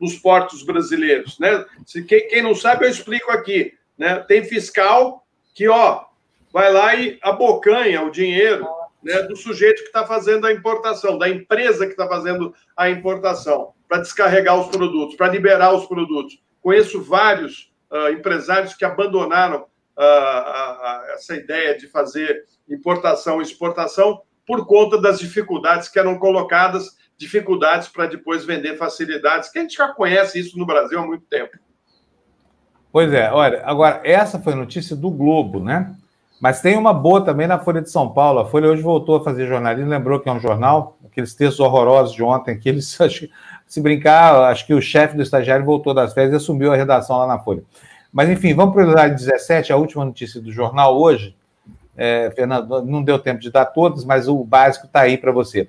nos, 0.00 0.18
portos 0.18 0.62
brasileiros. 0.62 1.38
Né? 1.38 1.62
Se, 1.84 2.02
quem, 2.02 2.26
quem, 2.28 2.42
não 2.42 2.54
sabe, 2.54 2.86
eu 2.86 2.90
explico 2.90 3.30
aqui. 3.30 3.74
Né? 3.98 4.20
Tem 4.20 4.42
fiscal 4.42 5.22
que 5.54 5.68
ó, 5.68 6.04
vai 6.50 6.72
lá 6.72 6.94
e 6.94 7.18
abocanha 7.22 8.02
o 8.02 8.10
dinheiro 8.10 8.66
né, 9.06 9.22
do 9.22 9.36
sujeito 9.36 9.82
que 9.82 9.86
está 9.86 10.04
fazendo 10.04 10.48
a 10.48 10.52
importação, 10.52 11.16
da 11.16 11.28
empresa 11.28 11.86
que 11.86 11.92
está 11.92 12.08
fazendo 12.08 12.52
a 12.76 12.90
importação, 12.90 13.72
para 13.88 13.98
descarregar 13.98 14.58
os 14.58 14.66
produtos, 14.66 15.14
para 15.14 15.28
liberar 15.28 15.72
os 15.72 15.86
produtos. 15.86 16.42
Conheço 16.60 17.00
vários 17.00 17.72
uh, 17.88 18.08
empresários 18.08 18.74
que 18.74 18.84
abandonaram 18.84 19.60
uh, 19.62 20.00
uh, 20.00 21.12
essa 21.14 21.36
ideia 21.36 21.78
de 21.78 21.86
fazer 21.86 22.46
importação 22.68 23.38
e 23.38 23.44
exportação 23.44 24.22
por 24.44 24.66
conta 24.66 25.00
das 25.00 25.20
dificuldades 25.20 25.88
que 25.88 26.00
eram 26.00 26.18
colocadas, 26.18 26.96
dificuldades 27.16 27.86
para 27.86 28.06
depois 28.06 28.44
vender 28.44 28.76
facilidades, 28.76 29.50
que 29.50 29.60
a 29.60 29.62
gente 29.62 29.76
já 29.76 29.86
conhece 29.86 30.40
isso 30.40 30.58
no 30.58 30.66
Brasil 30.66 30.98
há 30.98 31.06
muito 31.06 31.26
tempo. 31.26 31.56
Pois 32.90 33.12
é, 33.12 33.30
olha, 33.30 33.62
agora, 33.64 34.00
essa 34.02 34.40
foi 34.40 34.56
notícia 34.56 34.96
do 34.96 35.10
Globo, 35.10 35.62
né? 35.62 35.94
Mas 36.40 36.60
tem 36.60 36.76
uma 36.76 36.92
boa 36.92 37.24
também 37.24 37.46
na 37.46 37.58
Folha 37.58 37.80
de 37.80 37.90
São 37.90 38.10
Paulo. 38.10 38.40
A 38.40 38.46
Folha 38.46 38.68
hoje 38.68 38.82
voltou 38.82 39.16
a 39.16 39.24
fazer 39.24 39.46
jornalismo, 39.46 39.90
lembrou 39.90 40.20
que 40.20 40.28
é 40.28 40.32
um 40.32 40.40
jornal, 40.40 40.98
aqueles 41.04 41.34
textos 41.34 41.60
horrorosos 41.60 42.14
de 42.14 42.22
ontem, 42.22 42.58
que 42.58 42.68
eles, 42.68 42.96
se 43.66 43.80
brincar, 43.80 44.34
acho 44.50 44.66
que 44.66 44.74
o 44.74 44.82
chefe 44.82 45.16
do 45.16 45.22
estagiário 45.22 45.64
voltou 45.64 45.94
das 45.94 46.12
férias 46.12 46.34
e 46.34 46.36
assumiu 46.36 46.72
a 46.72 46.76
redação 46.76 47.18
lá 47.18 47.26
na 47.26 47.38
Folha. 47.38 47.62
Mas, 48.12 48.28
enfim, 48.28 48.54
vamos 48.54 48.74
para 48.74 48.86
o 48.86 48.90
slide 48.90 49.14
17, 49.14 49.72
a 49.72 49.76
última 49.76 50.04
notícia 50.04 50.40
do 50.40 50.52
jornal 50.52 50.98
hoje. 50.98 51.34
É, 51.96 52.30
Fernando, 52.36 52.82
não 52.82 53.02
deu 53.02 53.18
tempo 53.18 53.40
de 53.40 53.50
dar 53.50 53.64
todas, 53.66 54.04
mas 54.04 54.28
o 54.28 54.44
básico 54.44 54.86
está 54.86 55.00
aí 55.00 55.16
para 55.16 55.32
você. 55.32 55.68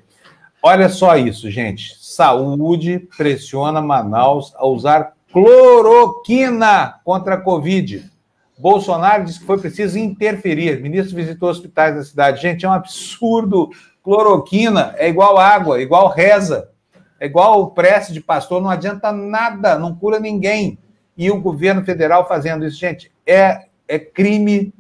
Olha 0.61 0.89
só 0.89 1.15
isso, 1.15 1.49
gente. 1.49 1.95
Saúde 1.99 3.07
pressiona 3.17 3.81
Manaus 3.81 4.53
a 4.55 4.65
usar 4.67 5.13
cloroquina 5.31 6.95
contra 7.03 7.35
a 7.35 7.41
Covid. 7.41 8.09
Bolsonaro 8.57 9.23
disse 9.23 9.39
que 9.39 9.45
foi 9.45 9.59
preciso 9.59 9.99
interferir. 9.99 10.79
O 10.79 10.81
ministro 10.81 11.15
visitou 11.15 11.49
hospitais 11.49 11.95
da 11.95 12.03
cidade. 12.03 12.41
Gente, 12.41 12.65
é 12.65 12.69
um 12.69 12.73
absurdo. 12.73 13.69
Cloroquina 14.03 14.95
é 14.97 15.09
igual 15.09 15.37
água, 15.37 15.81
igual 15.81 16.07
reza, 16.07 16.71
é 17.19 17.25
igual 17.25 17.71
prece 17.71 18.13
de 18.13 18.21
pastor, 18.21 18.61
não 18.61 18.69
adianta 18.69 19.11
nada, 19.11 19.77
não 19.77 19.93
cura 19.93 20.19
ninguém. 20.19 20.79
E 21.17 21.29
o 21.29 21.41
governo 21.41 21.83
federal 21.83 22.27
fazendo 22.27 22.65
isso, 22.65 22.77
gente, 22.77 23.11
é, 23.25 23.65
é 23.87 23.99
crime 23.99 24.73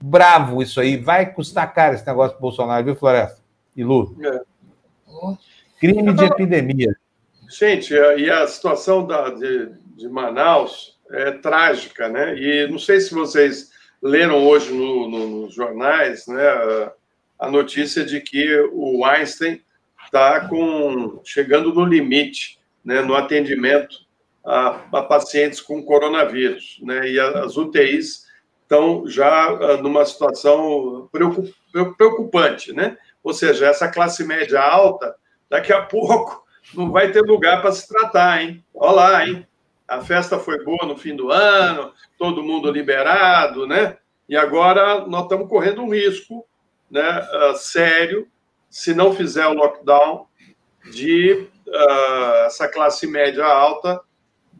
bravo 0.00 0.60
isso 0.62 0.80
aí. 0.80 0.96
Vai 0.96 1.32
custar 1.32 1.72
caro 1.72 1.94
esse 1.94 2.06
negócio 2.06 2.32
para 2.32 2.40
Bolsonaro, 2.40 2.84
viu, 2.84 2.96
Floresta? 2.96 3.40
E 3.76 3.84
Lu? 3.84 4.16
É. 4.20 4.40
Crime 5.78 6.12
de 6.12 6.24
epidemia. 6.24 6.96
Gente, 7.48 7.92
e 7.94 8.30
a 8.30 8.46
situação 8.46 9.06
da, 9.06 9.30
de, 9.30 9.72
de 9.96 10.08
Manaus, 10.08 10.91
é, 11.12 11.30
trágica, 11.32 12.08
né? 12.08 12.36
E 12.36 12.66
não 12.68 12.78
sei 12.78 13.00
se 13.00 13.14
vocês 13.14 13.70
leram 14.02 14.44
hoje 14.46 14.72
no, 14.72 15.08
no, 15.08 15.28
nos 15.42 15.54
jornais, 15.54 16.26
né, 16.26 16.42
a 17.38 17.50
notícia 17.50 18.04
de 18.04 18.20
que 18.20 18.58
o 18.72 19.04
Einstein 19.04 19.60
está 20.04 20.48
chegando 21.24 21.72
no 21.72 21.84
limite, 21.84 22.58
né, 22.84 23.00
no 23.00 23.14
atendimento 23.14 23.98
a, 24.44 24.80
a 24.92 25.02
pacientes 25.02 25.60
com 25.60 25.84
coronavírus, 25.84 26.78
né? 26.82 27.08
E 27.08 27.20
as 27.20 27.56
UTIs 27.56 28.26
estão 28.62 29.06
já 29.06 29.46
ah, 29.46 29.76
numa 29.76 30.04
situação 30.04 31.08
preocupante, 31.96 32.72
né? 32.72 32.96
Ou 33.22 33.32
seja, 33.32 33.66
essa 33.66 33.88
classe 33.88 34.24
média 34.24 34.60
alta, 34.60 35.14
daqui 35.48 35.72
a 35.72 35.82
pouco 35.82 36.44
não 36.74 36.90
vai 36.90 37.12
ter 37.12 37.20
lugar 37.20 37.60
para 37.60 37.72
se 37.72 37.86
tratar, 37.86 38.42
hein? 38.42 38.64
Olha 38.74 38.92
lá, 38.92 39.26
hein? 39.26 39.46
A 39.92 40.00
festa 40.00 40.38
foi 40.38 40.64
boa 40.64 40.86
no 40.86 40.96
fim 40.96 41.14
do 41.14 41.30
ano, 41.30 41.92
todo 42.16 42.42
mundo 42.42 42.70
liberado, 42.70 43.66
né? 43.66 43.98
E 44.26 44.34
agora 44.36 45.06
nós 45.06 45.24
estamos 45.24 45.48
correndo 45.48 45.82
um 45.82 45.90
risco 45.90 46.46
né, 46.90 47.20
uh, 47.20 47.54
sério, 47.56 48.26
se 48.70 48.94
não 48.94 49.14
fizer 49.14 49.46
o 49.46 49.52
lockdown, 49.52 50.26
de 50.90 51.46
uh, 51.66 52.46
essa 52.46 52.66
classe 52.68 53.06
média 53.06 53.44
alta 53.44 54.00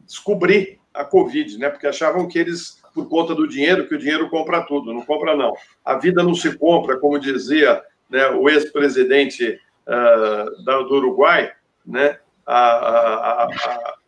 descobrir 0.05 0.79
a 0.93 1.03
Covid, 1.03 1.57
né? 1.57 1.69
Porque 1.69 1.87
achavam 1.87 2.27
que 2.27 2.37
eles, 2.37 2.79
por 2.93 3.09
conta 3.09 3.33
do 3.33 3.47
dinheiro, 3.47 3.87
que 3.87 3.95
o 3.95 3.99
dinheiro 3.99 4.29
compra 4.29 4.61
tudo. 4.61 4.93
Não 4.93 5.01
compra, 5.01 5.35
não. 5.35 5.53
A 5.83 5.95
vida 5.95 6.21
não 6.21 6.35
se 6.35 6.55
compra, 6.57 6.99
como 6.99 7.17
dizia 7.17 7.81
né, 8.07 8.27
o 8.27 8.47
ex-presidente 8.47 9.59
uh, 9.87 10.63
do 10.63 10.95
Uruguai, 10.95 11.51
né? 11.83 12.19
A, 12.45 12.55
a, 12.55 13.43
a, 13.43 13.45
a 13.45 14.02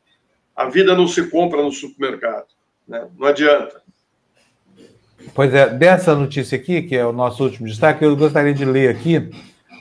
vida 0.63 0.95
não 0.95 1.07
se 1.07 1.29
compra 1.29 1.61
no 1.61 1.71
supermercado. 1.71 2.45
Né? 2.87 3.05
Não 3.19 3.27
adianta. 3.27 3.81
Pois 5.33 5.53
é, 5.53 5.69
dessa 5.69 6.15
notícia 6.15 6.57
aqui, 6.57 6.83
que 6.83 6.95
é 6.95 7.05
o 7.05 7.11
nosso 7.11 7.43
último 7.43 7.67
destaque, 7.67 8.05
eu 8.05 8.15
gostaria 8.15 8.53
de 8.53 8.63
ler 8.63 8.89
aqui 8.89 9.29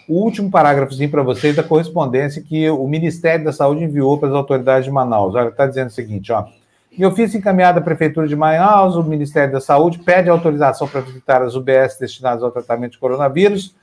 o 0.08 0.14
último 0.14 0.50
parágrafozinho 0.50 1.10
para 1.10 1.22
vocês 1.22 1.54
da 1.54 1.62
correspondência 1.62 2.42
que 2.42 2.68
o 2.68 2.86
Ministério 2.88 3.44
da 3.44 3.52
Saúde 3.52 3.84
enviou 3.84 4.18
para 4.18 4.28
as 4.28 4.34
autoridades 4.34 4.84
de 4.84 4.90
Manaus. 4.90 5.34
Olha, 5.34 5.48
está 5.48 5.66
dizendo 5.66 5.88
o 5.88 5.92
seguinte, 5.92 6.32
ó. 6.32 6.46
Em 6.96 7.04
ofício 7.04 7.38
encaminhado 7.38 7.78
à 7.78 7.82
Prefeitura 7.82 8.26
de 8.26 8.36
Manaus, 8.36 8.96
o 8.96 9.02
Ministério 9.02 9.52
da 9.52 9.60
Saúde 9.60 9.98
pede 9.98 10.28
autorização 10.28 10.86
para 10.86 11.00
visitar 11.00 11.42
as 11.42 11.54
UBS 11.54 11.98
destinadas 11.98 12.42
ao 12.42 12.52
tratamento 12.52 12.92
de 12.92 12.98
coronavírus 12.98 13.74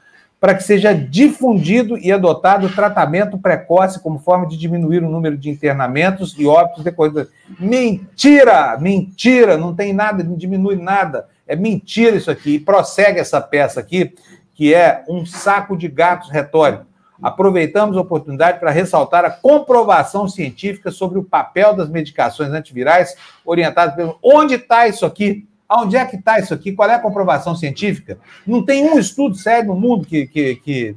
para 0.41 0.55
que 0.55 0.63
seja 0.63 0.91
difundido 0.91 1.99
e 1.99 2.11
adotado 2.11 2.67
tratamento 2.67 3.37
precoce 3.37 3.99
como 3.99 4.17
forma 4.17 4.47
de 4.47 4.57
diminuir 4.57 5.03
o 5.03 5.09
número 5.09 5.37
de 5.37 5.51
internamentos 5.51 6.33
e 6.35 6.47
óbitos 6.47 6.83
decorrentes. 6.83 7.31
Mentira! 7.59 8.75
Mentira! 8.79 9.55
Não 9.55 9.75
tem 9.75 9.93
nada, 9.93 10.23
não 10.23 10.35
diminui 10.35 10.77
nada. 10.77 11.27
É 11.47 11.55
mentira 11.55 12.15
isso 12.17 12.31
aqui. 12.31 12.55
E 12.55 12.59
prossegue 12.59 13.19
essa 13.19 13.39
peça 13.39 13.79
aqui, 13.79 14.15
que 14.55 14.73
é 14.73 15.03
um 15.07 15.27
saco 15.27 15.77
de 15.77 15.87
gatos 15.87 16.31
retórico. 16.31 16.87
Aproveitamos 17.21 17.95
a 17.95 18.01
oportunidade 18.01 18.59
para 18.59 18.71
ressaltar 18.71 19.23
a 19.23 19.29
comprovação 19.29 20.27
científica 20.27 20.89
sobre 20.89 21.19
o 21.19 21.23
papel 21.23 21.75
das 21.75 21.87
medicações 21.87 22.49
antivirais 22.49 23.15
orientadas 23.45 23.93
pelo. 23.93 24.17
Onde 24.23 24.55
está 24.55 24.87
isso 24.87 25.05
aqui? 25.05 25.47
Onde 25.73 25.95
é 25.95 26.05
que 26.05 26.17
está 26.17 26.37
isso 26.37 26.53
aqui? 26.53 26.73
Qual 26.73 26.89
é 26.89 26.95
a 26.95 26.99
comprovação 26.99 27.55
científica? 27.55 28.19
Não 28.45 28.65
tem 28.65 28.89
um 28.89 28.99
estudo 28.99 29.35
sério 29.35 29.69
no 29.69 29.79
mundo 29.79 30.05
que, 30.05 30.27
que, 30.27 30.55
que, 30.55 30.95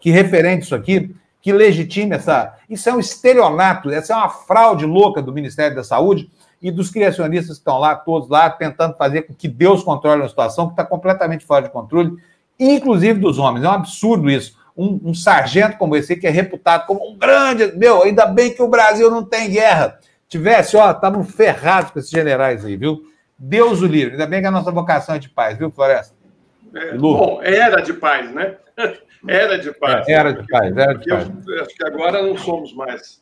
que 0.00 0.10
referente 0.10 0.64
isso 0.64 0.74
aqui, 0.74 1.14
que 1.40 1.52
legitime 1.52 2.16
essa. 2.16 2.54
Isso 2.68 2.88
é 2.88 2.92
um 2.92 2.98
estelionato, 2.98 3.88
essa 3.90 4.14
é 4.14 4.16
uma 4.16 4.28
fraude 4.28 4.84
louca 4.84 5.22
do 5.22 5.32
Ministério 5.32 5.76
da 5.76 5.84
Saúde 5.84 6.28
e 6.60 6.72
dos 6.72 6.90
criacionistas 6.90 7.56
que 7.56 7.60
estão 7.60 7.78
lá, 7.78 7.94
todos 7.94 8.28
lá, 8.28 8.50
tentando 8.50 8.96
fazer 8.96 9.22
com 9.22 9.34
que 9.34 9.46
Deus 9.46 9.84
controle 9.84 10.22
a 10.22 10.28
situação 10.28 10.66
que 10.66 10.72
está 10.72 10.84
completamente 10.84 11.44
fora 11.44 11.62
de 11.62 11.70
controle, 11.70 12.16
inclusive 12.58 13.20
dos 13.20 13.38
homens. 13.38 13.64
É 13.64 13.68
um 13.68 13.72
absurdo 13.72 14.28
isso. 14.28 14.56
Um, 14.76 15.00
um, 15.04 15.14
sargento 15.14 15.78
como 15.78 15.96
esse, 15.96 16.16
que 16.16 16.26
é 16.26 16.30
reputado 16.30 16.86
como 16.86 17.08
um 17.08 17.16
grande. 17.16 17.72
Meu, 17.78 18.02
ainda 18.02 18.26
bem 18.26 18.52
que 18.52 18.62
o 18.62 18.68
Brasil 18.68 19.10
não 19.10 19.24
tem 19.24 19.50
guerra. 19.50 19.98
Tivesse, 20.28 20.76
ó, 20.76 20.90
estavam 20.90 21.22
ferrados 21.24 21.92
com 21.92 21.98
esses 21.98 22.10
generais 22.10 22.64
aí, 22.64 22.76
viu? 22.76 23.02
Deus 23.38 23.82
o 23.82 23.86
livre. 23.86 24.12
Ainda 24.12 24.26
bem 24.26 24.40
que 24.40 24.46
a 24.46 24.50
nossa 24.50 24.72
vocação 24.72 25.14
é 25.14 25.18
de 25.18 25.28
paz, 25.28 25.58
viu, 25.58 25.70
Floresta? 25.70 26.14
É, 26.74 26.96
bom, 26.96 27.40
era 27.42 27.80
de 27.80 27.92
paz, 27.92 28.30
né? 28.32 28.56
Era 29.26 29.58
de 29.58 29.72
paz. 29.72 30.06
É, 30.06 30.12
era 30.12 30.32
de 30.32 30.46
paz, 30.46 30.76
era 30.76 30.92
de 30.92 31.08
paz. 31.08 31.28
Eu, 31.48 31.62
acho 31.62 31.74
que 31.74 31.84
agora 31.84 32.22
não 32.22 32.36
somos 32.36 32.72
mais. 32.72 33.20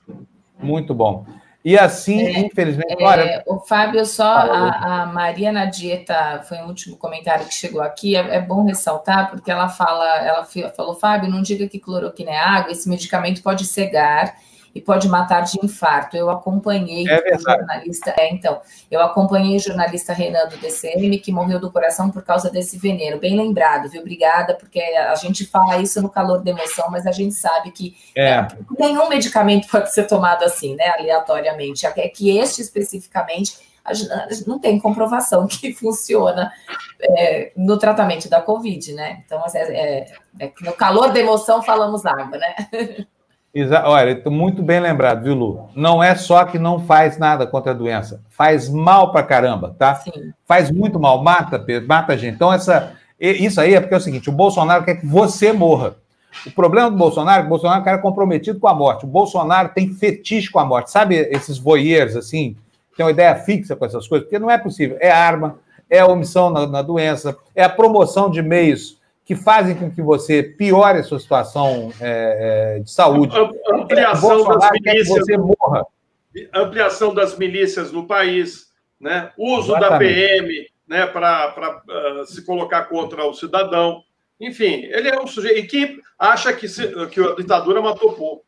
Muito 0.59 0.93
bom. 0.93 1.25
E 1.65 1.79
assim, 1.79 2.21
é, 2.21 2.41
infelizmente. 2.41 3.01
É, 3.01 3.07
olha... 3.07 3.43
O 3.47 3.61
Fábio, 3.61 4.05
só 4.05 4.25
a, 4.25 5.03
a 5.03 5.07
Maria 5.07 5.51
na 5.51 5.65
dieta, 5.65 6.43
foi 6.47 6.59
o 6.59 6.67
último 6.67 6.99
comentário 6.99 7.47
que 7.47 7.55
chegou 7.55 7.81
aqui. 7.81 8.17
É, 8.17 8.37
é, 8.37 8.41
bom 8.41 8.67
ressaltar, 8.67 9.31
porque 9.31 9.51
ela 9.51 9.69
fala, 9.71 10.05
ela 10.19 10.45
falou, 10.77 10.95
Fábio, 10.95 11.31
não 11.31 11.41
diga 11.41 11.67
que 11.67 11.79
cloroquina 11.79 12.33
é 12.33 12.39
água, 12.39 12.73
esse 12.73 12.87
medicamento 12.87 13.43
pode 13.43 13.65
cegar 13.65 14.35
e 14.75 14.81
pode 14.81 15.09
matar 15.09 15.43
de 15.43 15.59
infarto. 15.63 16.17
Eu 16.17 16.29
acompanhei 16.31 17.07
é 17.09 17.37
o 17.37 17.39
jornalista, 17.39 18.15
é, 18.17 18.33
então, 18.33 18.61
eu 18.91 19.01
acompanhei 19.01 19.57
o 19.57 19.61
jornalista 19.61 20.13
Renan 20.13 20.49
do 20.49 20.57
DCM, 20.57 21.19
que 21.19 21.31
morreu 21.31 21.61
do 21.61 21.71
coração 21.71 22.11
por 22.11 22.23
causa 22.23 22.51
desse 22.51 22.77
veneno. 22.77 23.19
Bem 23.19 23.37
lembrado, 23.37 23.89
viu? 23.89 24.01
Obrigada, 24.01 24.55
porque 24.55 24.81
a 24.81 25.15
gente 25.15 25.47
fala 25.47 25.79
isso 25.79 26.03
no 26.03 26.09
calor 26.09 26.43
da 26.43 26.51
emoção, 26.51 26.91
mas 26.91 27.07
a 27.07 27.13
gente 27.13 27.35
sabe 27.35 27.71
que 27.71 27.97
é. 28.17 28.35
É, 28.35 28.49
nenhum 28.79 29.09
medicamento 29.09 29.69
pode 29.69 29.93
ser 29.93 30.05
tomado 30.05 30.45
assim, 30.45 30.75
né? 30.75 30.93
Aleatoriamente. 30.99 31.87
É 31.87 32.09
que 32.09 32.37
este 32.37 32.61
especificamente 32.61 33.59
não 34.47 34.59
tem 34.59 34.81
comprovação 34.81 35.47
que 35.49 35.73
funciona 35.73 36.53
é, 37.01 37.53
no 37.57 37.79
tratamento 37.79 38.29
da 38.29 38.41
Covid, 38.41 38.93
né? 38.93 39.23
Então, 39.25 39.43
é, 39.55 39.59
é, 39.59 40.15
é, 40.41 40.53
no 40.63 40.73
calor 40.73 41.13
da 41.13 41.21
emoção 41.21 41.63
falamos 41.63 42.05
água, 42.07 42.39
né? 42.39 42.55
Exa 43.55 43.85
Olha, 43.87 44.21
muito 44.27 44.65
bem 44.65 44.81
lembrado, 44.81 45.23
viu, 45.23 45.35
Lu? 45.35 45.69
Não 45.77 46.03
é 46.03 46.17
só 46.17 46.45
que 46.45 46.59
não 46.59 46.81
faz 46.81 47.17
nada 47.19 47.47
contra 47.47 47.71
a 47.71 47.75
doença, 47.75 48.21
faz 48.29 48.69
mal 48.69 49.13
pra 49.13 49.23
caramba, 49.23 49.77
tá? 49.79 49.95
Sim. 49.95 50.33
Faz 50.45 50.73
muito 50.73 50.99
mal, 50.99 51.23
mata, 51.23 51.65
mata 51.87 52.15
a 52.15 52.17
gente. 52.17 52.35
Então, 52.35 52.53
essa, 52.53 52.95
isso 53.21 53.61
aí 53.61 53.75
é 53.75 53.81
porque 53.81 53.95
é 53.95 53.97
o 53.97 54.01
seguinte: 54.01 54.29
o 54.29 54.33
Bolsonaro 54.33 54.85
quer 54.85 54.97
que 54.97 55.07
você 55.07 55.53
morra. 55.53 55.95
O 56.45 56.51
problema 56.51 56.91
do 56.91 56.97
Bolsonaro 56.97 57.39
é 57.39 57.41
que 57.43 57.47
o 57.47 57.49
Bolsonaro 57.49 57.79
é 57.79 57.83
um 57.83 57.85
cara 57.85 57.99
comprometido 57.99 58.59
com 58.59 58.67
a 58.67 58.75
morte. 58.75 59.05
O 59.05 59.09
Bolsonaro 59.09 59.69
tem 59.69 59.95
fetiche 59.95 60.51
com 60.51 60.59
a 60.59 60.65
morte. 60.65 60.91
Sabe 60.91 61.15
esses 61.15 61.57
voyeurs, 61.57 62.17
assim, 62.17 62.57
tem 62.97 63.07
uma 63.07 63.13
ideia 63.13 63.37
fixa 63.37 63.77
com 63.77 63.85
essas 63.85 64.09
coisas? 64.09 64.27
Porque 64.27 64.41
não 64.41 64.51
é 64.51 64.59
possível. 64.59 64.97
É 65.01 65.13
arma, 65.13 65.61
é 65.89 66.01
a 66.01 66.07
omissão 66.07 66.51
na, 66.51 66.67
na 66.67 66.83
doença, 66.83 67.37
é 67.55 67.63
a 67.63 67.69
promoção 67.69 68.29
de 68.29 68.43
meios 68.43 68.99
que 69.25 69.35
fazem 69.35 69.75
com 69.75 69.91
que 69.91 70.03
você 70.03 70.43
piore 70.43 70.99
a 70.99 71.03
sua 71.03 71.19
situação 71.19 71.91
é, 72.01 72.77
é, 72.77 72.79
de 72.81 72.91
saúde. 72.91 73.35
Ampliação 73.73 74.45
das 74.45 74.71
milícias. 74.73 75.19
você 75.19 75.37
morra. 75.39 75.87
Ampliação 76.53 77.15
das 77.15 77.39
milícias 77.39 77.91
no 77.91 78.07
país, 78.07 78.73
né? 79.01 79.33
uso 79.39 79.75
Exatamente. 79.75 79.91
da 79.91 79.99
PM 79.99 80.67
né, 80.87 81.07
para 81.07 81.55
uh, 81.57 82.21
ah, 82.21 82.25
se 82.27 82.45
colocar 82.45 82.85
contra 82.85 83.25
o 83.25 83.33
cidadão. 83.33 84.03
Enfim, 84.39 84.85
ele 84.85 85.09
é 85.09 85.19
um 85.19 85.27
sujeito. 85.27 85.59
E 85.59 85.67
que 85.67 86.01
acha 86.19 86.53
que, 86.53 86.69
se, 86.69 86.87
que 87.07 87.21
a 87.21 87.35
ditadura 87.35 87.81
matou 87.81 88.13
pouco. 88.13 88.45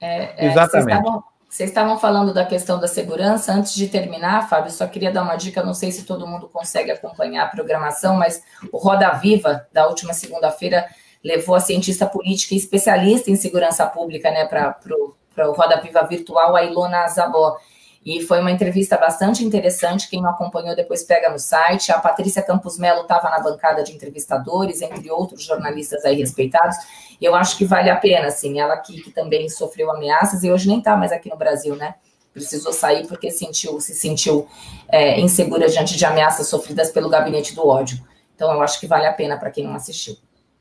É, 0.00 0.46
é, 0.46 0.50
Exatamente. 0.50 0.88
Vocês 0.88 0.98
estavam, 0.98 1.24
vocês 1.52 1.68
estavam 1.68 1.98
falando 1.98 2.32
da 2.32 2.46
questão 2.46 2.80
da 2.80 2.88
segurança. 2.88 3.52
Antes 3.52 3.74
de 3.74 3.86
terminar, 3.86 4.48
Fábio, 4.48 4.70
só 4.70 4.86
queria 4.86 5.12
dar 5.12 5.22
uma 5.22 5.36
dica. 5.36 5.62
Não 5.62 5.74
sei 5.74 5.92
se 5.92 6.04
todo 6.04 6.26
mundo 6.26 6.48
consegue 6.48 6.90
acompanhar 6.90 7.44
a 7.44 7.48
programação, 7.48 8.16
mas 8.16 8.42
o 8.72 8.78
Roda 8.78 9.10
Viva, 9.10 9.66
da 9.70 9.86
última 9.86 10.14
segunda-feira, 10.14 10.88
levou 11.22 11.54
a 11.54 11.60
cientista 11.60 12.06
política 12.06 12.54
e 12.54 12.56
especialista 12.56 13.30
em 13.30 13.36
segurança 13.36 13.84
pública 13.84 14.30
né, 14.30 14.46
para 14.46 14.78
o 14.96 15.52
Roda 15.52 15.78
Viva 15.82 16.02
virtual, 16.04 16.56
a 16.56 16.64
Ilona 16.64 17.06
Zabó. 17.08 17.58
E 18.04 18.20
foi 18.22 18.40
uma 18.40 18.50
entrevista 18.50 18.96
bastante 18.96 19.44
interessante. 19.44 20.10
Quem 20.10 20.20
não 20.20 20.30
acompanhou, 20.30 20.74
depois 20.74 21.04
pega 21.04 21.30
no 21.30 21.38
site. 21.38 21.92
A 21.92 22.00
Patrícia 22.00 22.42
Campos 22.42 22.76
Melo 22.76 23.02
estava 23.02 23.30
na 23.30 23.38
bancada 23.38 23.84
de 23.84 23.92
entrevistadores, 23.92 24.82
entre 24.82 25.08
outros 25.10 25.44
jornalistas 25.44 26.04
aí 26.04 26.16
respeitados. 26.16 26.76
Eu 27.20 27.34
acho 27.36 27.56
que 27.56 27.64
vale 27.64 27.88
a 27.88 27.96
pena, 27.96 28.26
assim. 28.26 28.58
Ela 28.58 28.74
aqui 28.74 29.00
que 29.00 29.10
também 29.10 29.48
sofreu 29.48 29.90
ameaças 29.90 30.42
e 30.42 30.50
hoje 30.50 30.66
nem 30.66 30.78
está 30.78 30.96
mais 30.96 31.12
aqui 31.12 31.30
no 31.30 31.36
Brasil, 31.36 31.76
né? 31.76 31.94
Precisou 32.34 32.72
sair 32.72 33.06
porque 33.06 33.30
sentiu, 33.30 33.80
se 33.80 33.94
sentiu 33.94 34.48
é, 34.88 35.20
insegura 35.20 35.68
diante 35.68 35.96
de 35.96 36.04
ameaças 36.04 36.48
sofridas 36.48 36.90
pelo 36.90 37.08
gabinete 37.08 37.54
do 37.54 37.68
ódio. 37.68 37.98
Então, 38.34 38.52
eu 38.52 38.62
acho 38.62 38.80
que 38.80 38.86
vale 38.88 39.06
a 39.06 39.12
pena 39.12 39.36
para 39.36 39.50
quem 39.50 39.64
não 39.64 39.74
assistiu. 39.74 40.16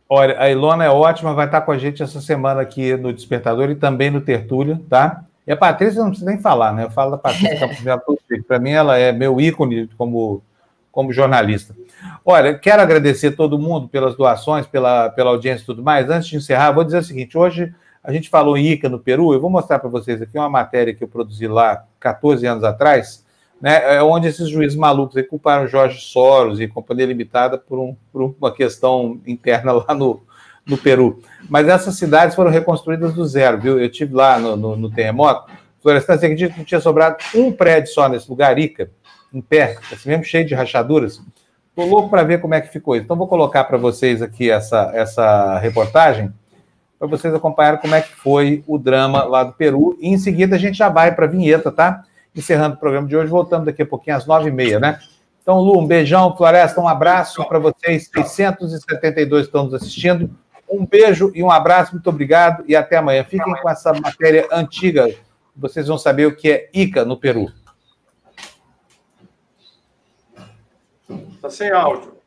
Olha, 0.08 0.40
a 0.40 0.50
Ilona 0.50 0.84
é 0.84 0.90
ótima, 0.90 1.34
vai 1.34 1.46
estar 1.46 1.62
com 1.62 1.72
a 1.72 1.78
gente 1.78 2.04
essa 2.04 2.22
semana 2.22 2.62
aqui 2.62 2.96
no 2.98 3.14
Despertador 3.14 3.70
e 3.70 3.76
também 3.76 4.12
no 4.12 4.22
Tertúlia, 4.22 4.80
tá? 4.90 5.24
E 5.46 5.52
a 5.52 5.58
Patrícia 5.58 6.02
não 6.02 6.10
precisa 6.10 6.30
nem 6.30 6.40
falar, 6.40 6.74
né? 6.74 6.86
Eu 6.86 6.92
falo 6.92 7.12
da 7.12 7.18
Patrícia 7.18 7.60
Campos 7.60 7.80
Para 8.48 8.60
mim, 8.60 8.72
ela 8.72 8.98
é 8.98 9.12
meu 9.12 9.40
ícone 9.42 9.90
como, 9.98 10.42
como 10.92 11.12
jornalista. 11.12 11.76
Olha, 12.26 12.58
quero 12.58 12.82
agradecer 12.82 13.32
todo 13.32 13.58
mundo 13.60 13.88
pelas 13.88 14.16
doações, 14.16 14.68
pela, 14.68 15.10
pela 15.10 15.32
audiência 15.32 15.64
e 15.64 15.66
tudo 15.66 15.84
mais. 15.84 16.10
Antes 16.10 16.30
de 16.30 16.38
encerrar, 16.38 16.72
vou 16.72 16.84
dizer 16.84 17.00
o 17.00 17.04
seguinte: 17.04 17.38
hoje 17.38 17.74
a 18.04 18.12
gente 18.12 18.30
falou 18.30 18.58
em 18.58 18.68
Ica 18.68 18.88
no 18.90 19.00
Peru. 19.00 19.34
Eu 19.34 19.42
vou 19.42 19.50
mostrar 19.50 19.80
para 19.80 19.90
vocês 19.90 20.22
aqui 20.22 20.38
uma 20.38 20.50
matéria 20.50 20.94
que 20.94 21.04
eu 21.04 21.08
produzi 21.08 21.48
lá 21.48 21.86
14 22.00 22.46
anos 22.46 22.64
atrás, 22.64 23.26
né? 23.60 23.96
É 23.96 24.04
onde 24.04 24.28
esses 24.28 24.48
juízes 24.50 24.78
malucos 24.78 25.18
aí 25.18 25.24
culparam 25.24 25.68
Jorge 25.68 26.00
Soros 26.02 26.60
e 26.60 26.68
Companhia 26.68 27.06
Limitada 27.06 27.58
por, 27.58 27.80
um, 27.80 27.96
por 28.12 28.22
uma 28.22 28.52
questão 28.52 29.20
interna 29.26 29.72
lá 29.72 29.94
no, 29.94 30.22
no 30.66 30.78
Peru. 30.78 31.22
Mas 31.50 31.68
essas 31.68 31.96
cidades 31.96 32.36
foram 32.36 32.52
reconstruídas 32.52 33.14
do 33.14 33.26
zero, 33.26 33.60
viu? 33.60 33.80
Eu 33.80 33.90
tive 33.90 34.14
lá 34.14 34.40
no, 34.40 34.56
no, 34.56 34.76
no 34.76 34.92
terremoto. 34.92 35.52
Florestan, 35.82 36.18
você 36.18 36.26
acredita 36.28 36.54
que 36.54 36.64
tinha 36.64 36.80
sobrado 36.80 37.18
um 37.34 37.52
prédio 37.52 37.92
só 37.92 38.08
nesse 38.08 38.30
lugar, 38.30 38.58
Ica, 38.60 38.92
em 39.34 39.42
pé, 39.42 39.78
assim 39.92 40.10
mesmo 40.10 40.24
cheio 40.24 40.46
de 40.46 40.54
rachaduras? 40.54 41.20
Estou 41.70 41.88
louco 41.88 42.10
para 42.10 42.24
ver 42.24 42.40
como 42.40 42.54
é 42.54 42.62
que 42.62 42.72
ficou 42.72 42.96
isso. 42.96 43.06
Então, 43.06 43.18
vou 43.18 43.28
colocar 43.28 43.64
para 43.64 43.78
vocês 43.78 44.22
aqui 44.22 44.52
essa, 44.52 44.92
essa 44.94 45.58
reportagem, 45.58 46.32
para 47.00 47.08
vocês 47.08 47.34
acompanharem 47.34 47.80
como 47.80 47.96
é 47.96 48.02
que 48.02 48.14
foi 48.14 48.64
o 48.68 48.78
drama 48.78 49.24
lá 49.24 49.44
do 49.44 49.54
Peru. 49.54 49.98
E 50.00 50.10
em 50.10 50.18
seguida 50.18 50.56
a 50.56 50.60
gente 50.60 50.78
já 50.78 50.90
vai 50.90 51.16
para 51.16 51.26
a 51.26 51.30
vinheta, 51.30 51.72
tá? 51.72 52.04
Encerrando 52.36 52.76
o 52.76 52.80
programa 52.80 53.08
de 53.08 53.16
hoje, 53.16 53.30
voltamos 53.30 53.66
daqui 53.66 53.82
a 53.82 53.86
pouquinho 53.86 54.18
às 54.18 54.28
nove 54.28 54.50
e 54.50 54.52
meia, 54.52 54.80
né? 54.80 55.00
Então, 55.42 55.60
Lu, 55.60 55.80
um 55.80 55.88
beijão, 55.88 56.36
Floresta, 56.38 56.80
um 56.80 56.88
abraço 56.88 57.44
para 57.46 57.58
vocês. 57.58 58.10
672 58.14 59.46
estão 59.46 59.64
nos 59.64 59.74
assistindo. 59.74 60.30
Um 60.72 60.86
beijo 60.86 61.32
e 61.36 61.44
um 61.44 61.52
abraço, 61.52 61.92
muito 61.92 62.10
obrigado 62.10 62.64
e 62.66 62.76
até 62.76 62.96
amanhã. 62.96 63.26
Fiquem 63.26 63.54
com 63.62 63.70
essa 63.70 63.92
matéria 63.94 64.48
antiga, 64.52 65.14
vocês 65.54 65.88
vão 65.88 65.98
saber 65.98 66.28
o 66.28 66.36
que 66.36 66.50
é 66.50 66.70
Ica 66.74 67.04
no 67.04 67.20
Peru. 67.20 67.52
Está 71.36 71.50
sem 71.50 71.70
áudio. 71.72 72.21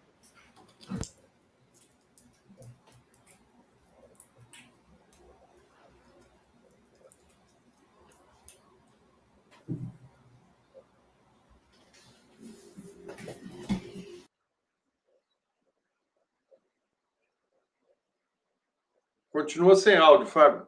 Continua 19.35 19.75
sem 19.75 19.97
áudio, 19.97 20.29
Fábio. 20.29 20.65